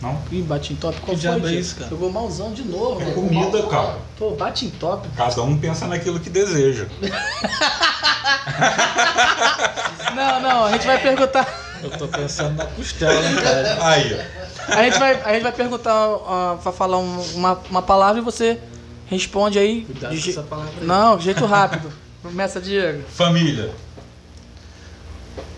Não? 0.01 0.21
Ih, 0.31 0.41
bate 0.43 0.73
em 0.73 0.75
top. 0.75 0.95
Qual 1.01 1.15
Que 1.15 1.21
foi, 1.21 1.31
diabo 1.31 1.47
é 1.47 1.53
isso, 1.53 1.75
cara? 1.75 1.89
Jogou 1.89 2.11
malzão 2.11 2.53
de 2.53 2.63
novo. 2.63 3.01
É 3.01 3.05
mano. 3.05 3.15
comida, 3.15 3.63
cara. 3.63 3.97
Tô, 4.17 4.31
bate 4.31 4.65
em 4.65 4.69
top. 4.69 5.07
Cada 5.15 5.41
um 5.41 5.57
pensa 5.57 5.87
naquilo 5.87 6.19
que 6.19 6.29
deseja. 6.29 6.85
Não, 10.15 10.39
não, 10.39 10.65
a 10.65 10.71
gente 10.71 10.87
vai 10.87 10.99
perguntar. 10.99 11.47
Eu 11.83 11.91
tô 11.91 12.07
pensando 12.07 12.55
na 12.55 12.65
costela, 12.65 13.21
né, 13.21 13.41
cara? 13.41 13.77
Aí, 13.87 14.19
A 14.67 14.83
gente 14.83 14.99
vai, 14.99 15.21
a 15.23 15.33
gente 15.33 15.43
vai 15.43 15.51
perguntar, 15.51 16.07
ó, 16.09 16.55
vai 16.55 16.73
falar 16.73 16.97
um- 16.97 17.21
uma, 17.35 17.53
uma 17.69 17.81
palavra 17.81 18.19
e 18.21 18.23
você 18.23 18.59
responde 19.07 19.57
aí. 19.57 19.85
Cuidado 19.85 20.15
de 20.15 20.21
com 20.23 20.29
essa 20.29 20.43
palavra 20.43 20.73
aí. 20.81 20.85
Não, 20.85 21.17
de 21.17 21.23
jeito 21.25 21.45
rápido. 21.45 21.91
Começa, 22.21 22.59
Diego. 22.59 23.03
família. 23.09 23.71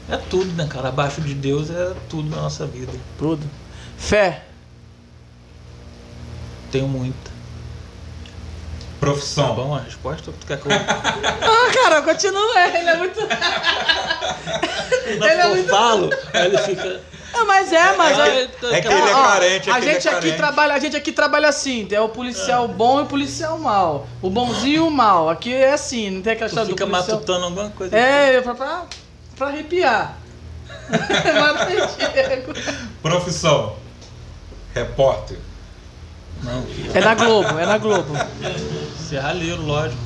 É 0.09 0.17
tudo, 0.17 0.51
né, 0.53 0.67
cara? 0.67 0.89
Abaixo 0.89 1.21
de 1.21 1.33
Deus 1.33 1.69
é 1.69 1.93
tudo 2.09 2.29
na 2.35 2.41
nossa 2.43 2.65
vida. 2.65 2.91
Tudo. 3.17 3.45
Fé. 3.97 4.43
Tenho 6.71 6.87
muita. 6.87 7.29
Tá 7.29 7.31
Profissão. 8.99 9.55
bom 9.55 9.73
a 9.75 9.79
resposta? 9.79 10.29
ou 10.29 10.35
Tu 10.39 10.45
quer 10.45 10.59
que 10.59 10.67
eu. 10.67 10.71
Ah, 10.75 11.71
cara, 11.73 12.01
continua. 12.01 12.59
Ele 12.67 12.89
é 12.89 12.97
muito. 12.97 13.19
Ele 15.05 15.23
é 15.25 15.45
eu 15.45 15.49
muito- 15.49 15.69
falo, 15.69 16.09
aí 16.33 16.45
ele 16.47 16.57
fica. 16.59 17.01
Ah, 17.33 17.45
mas 17.45 17.71
é, 17.71 17.95
mas 17.95 18.17
É 18.17 18.21
é. 18.43 18.47
que- 18.47 18.65
É 18.65 18.81
que 18.81 18.87
ele 18.87 19.09
é 19.09 19.15
Ó, 19.15 19.23
carente, 19.23 19.69
é 19.69 19.73
a 19.73 19.75
que 19.75 19.81
ele 19.85 19.91
é 19.91 19.93
gente 19.93 20.09
aqui 20.09 20.31
trabalha, 20.33 20.73
a 20.73 20.79
gente 20.79 20.95
aqui 20.95 21.11
trabalha 21.11 21.49
assim, 21.49 21.87
é 21.91 22.01
o 22.01 22.09
policial 22.09 22.67
bom 22.67 22.99
e 22.99 23.03
o 23.03 23.05
policial 23.05 23.57
mal. 23.59 24.07
O 24.21 24.29
bonzinho 24.29 24.75
e 24.75 24.79
o 24.79 24.89
mal. 24.89 25.29
Aqui 25.29 25.53
é 25.53 25.73
assim, 25.73 26.09
não 26.09 26.21
tem 26.21 26.33
aquela 26.33 26.47
história 26.47 26.67
do 26.69 26.73
fica 26.75 26.87
policial. 26.87 27.15
matutando 27.17 27.45
alguma 27.45 27.69
coisa. 27.69 27.95
É, 27.95 28.41
pra, 28.41 28.55
pra, 28.55 28.83
pra 29.37 29.47
arrepiar. 29.47 30.17
Profissão. 33.01 33.75
Repórter. 34.73 35.37
Não, 36.43 36.63
É 36.93 37.01
na 37.01 37.15
Globo, 37.15 37.59
é 37.59 37.65
na 37.65 37.77
Globo. 37.77 38.13
serralheiro, 39.09 39.61
lógico. 39.61 40.01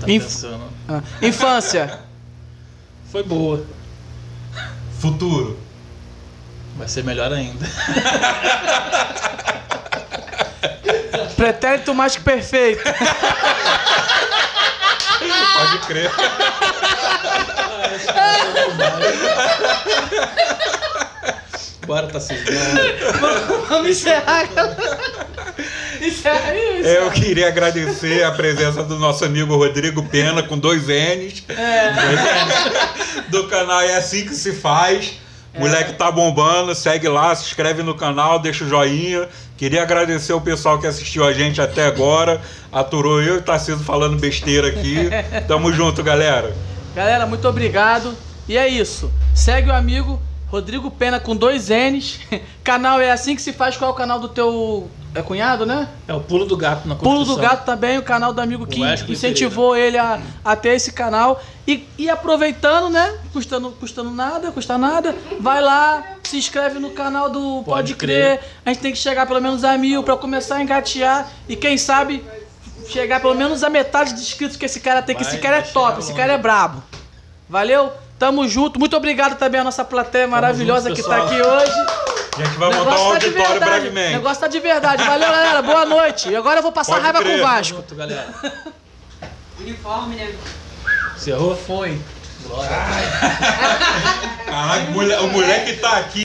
Tá 0.00 0.10
Inf- 0.10 0.24
pensando. 0.24 0.64
Ah, 0.88 1.00
Infância. 1.22 2.00
Foi 3.12 3.22
boa. 3.22 3.64
Futuro. 5.02 5.58
Vai 6.76 6.86
ser 6.86 7.02
melhor 7.02 7.32
ainda. 7.32 7.66
Pretérito 11.34 11.92
mais 11.92 12.14
que 12.14 12.22
perfeito. 12.22 12.84
Pode 15.58 15.78
crer. 15.88 16.08
Bora, 21.84 22.06
tá 22.06 22.20
cismando. 22.20 22.80
Vamos 23.68 23.90
encerrar. 23.90 24.48
Encerra 26.00 26.56
encerra. 26.56 26.84
Eu 26.84 27.10
queria 27.10 27.48
agradecer 27.48 28.22
a 28.22 28.30
presença 28.30 28.84
do 28.84 29.00
nosso 29.00 29.24
amigo 29.24 29.56
Rodrigo 29.56 30.04
Pena, 30.04 30.44
com 30.44 30.56
dois 30.56 30.86
N's. 30.86 31.42
Do 33.28 33.46
canal 33.48 33.80
É 33.80 33.96
Assim 33.96 34.24
Que 34.24 34.34
Se 34.34 34.52
Faz. 34.52 35.20
Moleque 35.58 35.92
tá 35.92 36.10
bombando, 36.10 36.74
segue 36.74 37.08
lá, 37.08 37.34
se 37.34 37.44
inscreve 37.44 37.82
no 37.82 37.94
canal, 37.94 38.38
deixa 38.38 38.64
o 38.64 38.68
joinha. 38.68 39.28
Queria 39.56 39.82
agradecer 39.82 40.32
o 40.32 40.40
pessoal 40.40 40.78
que 40.78 40.86
assistiu 40.86 41.24
a 41.24 41.32
gente 41.32 41.60
até 41.60 41.86
agora. 41.86 42.40
Aturou 42.72 43.22
eu 43.22 43.36
e 43.36 43.42
Tarcísio 43.42 43.84
falando 43.84 44.18
besteira 44.18 44.68
aqui. 44.68 45.10
Tamo 45.46 45.72
junto, 45.72 46.02
galera. 46.02 46.56
Galera, 46.94 47.26
muito 47.26 47.46
obrigado. 47.46 48.16
E 48.48 48.56
é 48.56 48.66
isso. 48.66 49.12
Segue 49.34 49.68
o 49.68 49.74
amigo 49.74 50.20
Rodrigo 50.48 50.90
Pena 50.90 51.20
com 51.20 51.36
dois 51.36 51.68
N's. 51.68 52.20
Canal 52.64 53.00
é 53.00 53.10
assim 53.10 53.36
que 53.36 53.42
se 53.42 53.52
faz. 53.52 53.76
Qual 53.76 53.90
é 53.90 53.92
o 53.92 53.96
canal 53.96 54.18
do 54.18 54.28
teu 54.28 54.90
é 55.14 55.22
cunhado, 55.22 55.66
né? 55.66 55.88
É 56.08 56.14
o 56.14 56.20
pulo 56.20 56.46
do 56.46 56.56
gato 56.56 56.88
na 56.88 56.94
Pulo 56.94 57.24
do 57.24 57.36
Gato 57.36 57.66
também, 57.66 57.98
o 57.98 58.02
canal 58.02 58.32
do 58.32 58.40
amigo 58.40 58.66
que 58.66 58.80
incentivou 59.08 59.76
ele 59.76 59.98
a, 59.98 60.20
a 60.44 60.56
ter 60.56 60.70
esse 60.70 60.92
canal. 60.92 61.42
E, 61.66 61.86
e 61.98 62.08
aproveitando, 62.08 62.88
né? 62.88 63.18
Custando, 63.32 63.70
custando 63.72 64.10
nada, 64.10 64.50
custa 64.50 64.78
nada. 64.78 65.14
Vai 65.38 65.60
lá, 65.60 66.02
se 66.24 66.36
inscreve 66.36 66.78
no 66.78 66.90
canal 66.90 67.28
do 67.28 67.62
Pode, 67.62 67.64
Pode 67.64 67.94
crer. 67.94 68.38
Crer. 68.38 68.50
A 68.64 68.70
gente 68.70 68.80
tem 68.80 68.92
que 68.92 68.98
chegar 68.98 69.26
pelo 69.26 69.40
menos 69.40 69.64
a 69.64 69.76
mil 69.76 70.02
pra 70.02 70.16
começar 70.16 70.56
a 70.56 70.62
engatear. 70.62 71.30
E 71.48 71.56
quem 71.56 71.76
sabe 71.76 72.24
chegar 72.88 73.20
pelo 73.20 73.34
menos 73.34 73.62
a 73.62 73.70
metade 73.70 74.14
de 74.14 74.20
inscritos 74.20 74.56
que 74.56 74.64
esse 74.64 74.80
cara 74.80 75.02
tem, 75.02 75.14
que 75.14 75.22
Vai, 75.22 75.32
esse 75.32 75.42
cara 75.42 75.58
é 75.58 75.62
top, 75.62 76.00
esse 76.00 76.14
cara 76.14 76.32
é 76.32 76.38
brabo. 76.38 76.82
Valeu? 77.48 77.92
Tamo 78.18 78.48
junto. 78.48 78.78
Muito 78.78 78.96
obrigado 78.96 79.36
também 79.36 79.60
à 79.60 79.64
nossa 79.64 79.84
plateia 79.84 80.26
maravilhosa 80.26 80.88
junto, 80.88 81.02
que 81.02 81.08
tá 81.08 81.24
aqui 81.24 81.40
hoje. 81.40 82.21
A 82.34 82.42
gente 82.44 82.56
vai 82.58 82.68
O 82.68 82.74
montar 82.74 82.80
um 82.82 82.84
negócio 82.84 83.12
tá 83.12 83.18
de 83.18 83.26
auditório 83.26 83.50
verdade. 83.60 83.70
O 83.76 83.80
brevemente. 83.80 84.12
negócio 84.14 84.40
tá 84.40 84.48
de 84.48 84.60
verdade. 84.60 85.04
Valeu, 85.04 85.28
galera. 85.30 85.62
Boa 85.62 85.84
noite. 85.84 86.28
E 86.30 86.36
agora 86.36 86.58
eu 86.58 86.62
vou 86.62 86.72
passar 86.72 86.92
Pode 86.92 87.02
raiva 87.04 87.18
com 87.18 87.24
crer. 87.24 87.38
o 87.40 87.42
Vasco. 87.42 87.76
Junto, 87.76 87.94
galera. 87.94 88.28
Uniforme, 89.60 90.16
né? 90.16 90.34
Encerrou? 91.14 91.54
Foi. 91.56 92.00
Caraca, 94.46 94.88
o 94.88 94.92
mole- 94.92 95.14
o 95.16 95.28
moleque 95.28 95.74
tá 95.74 95.98
aqui. 95.98 96.20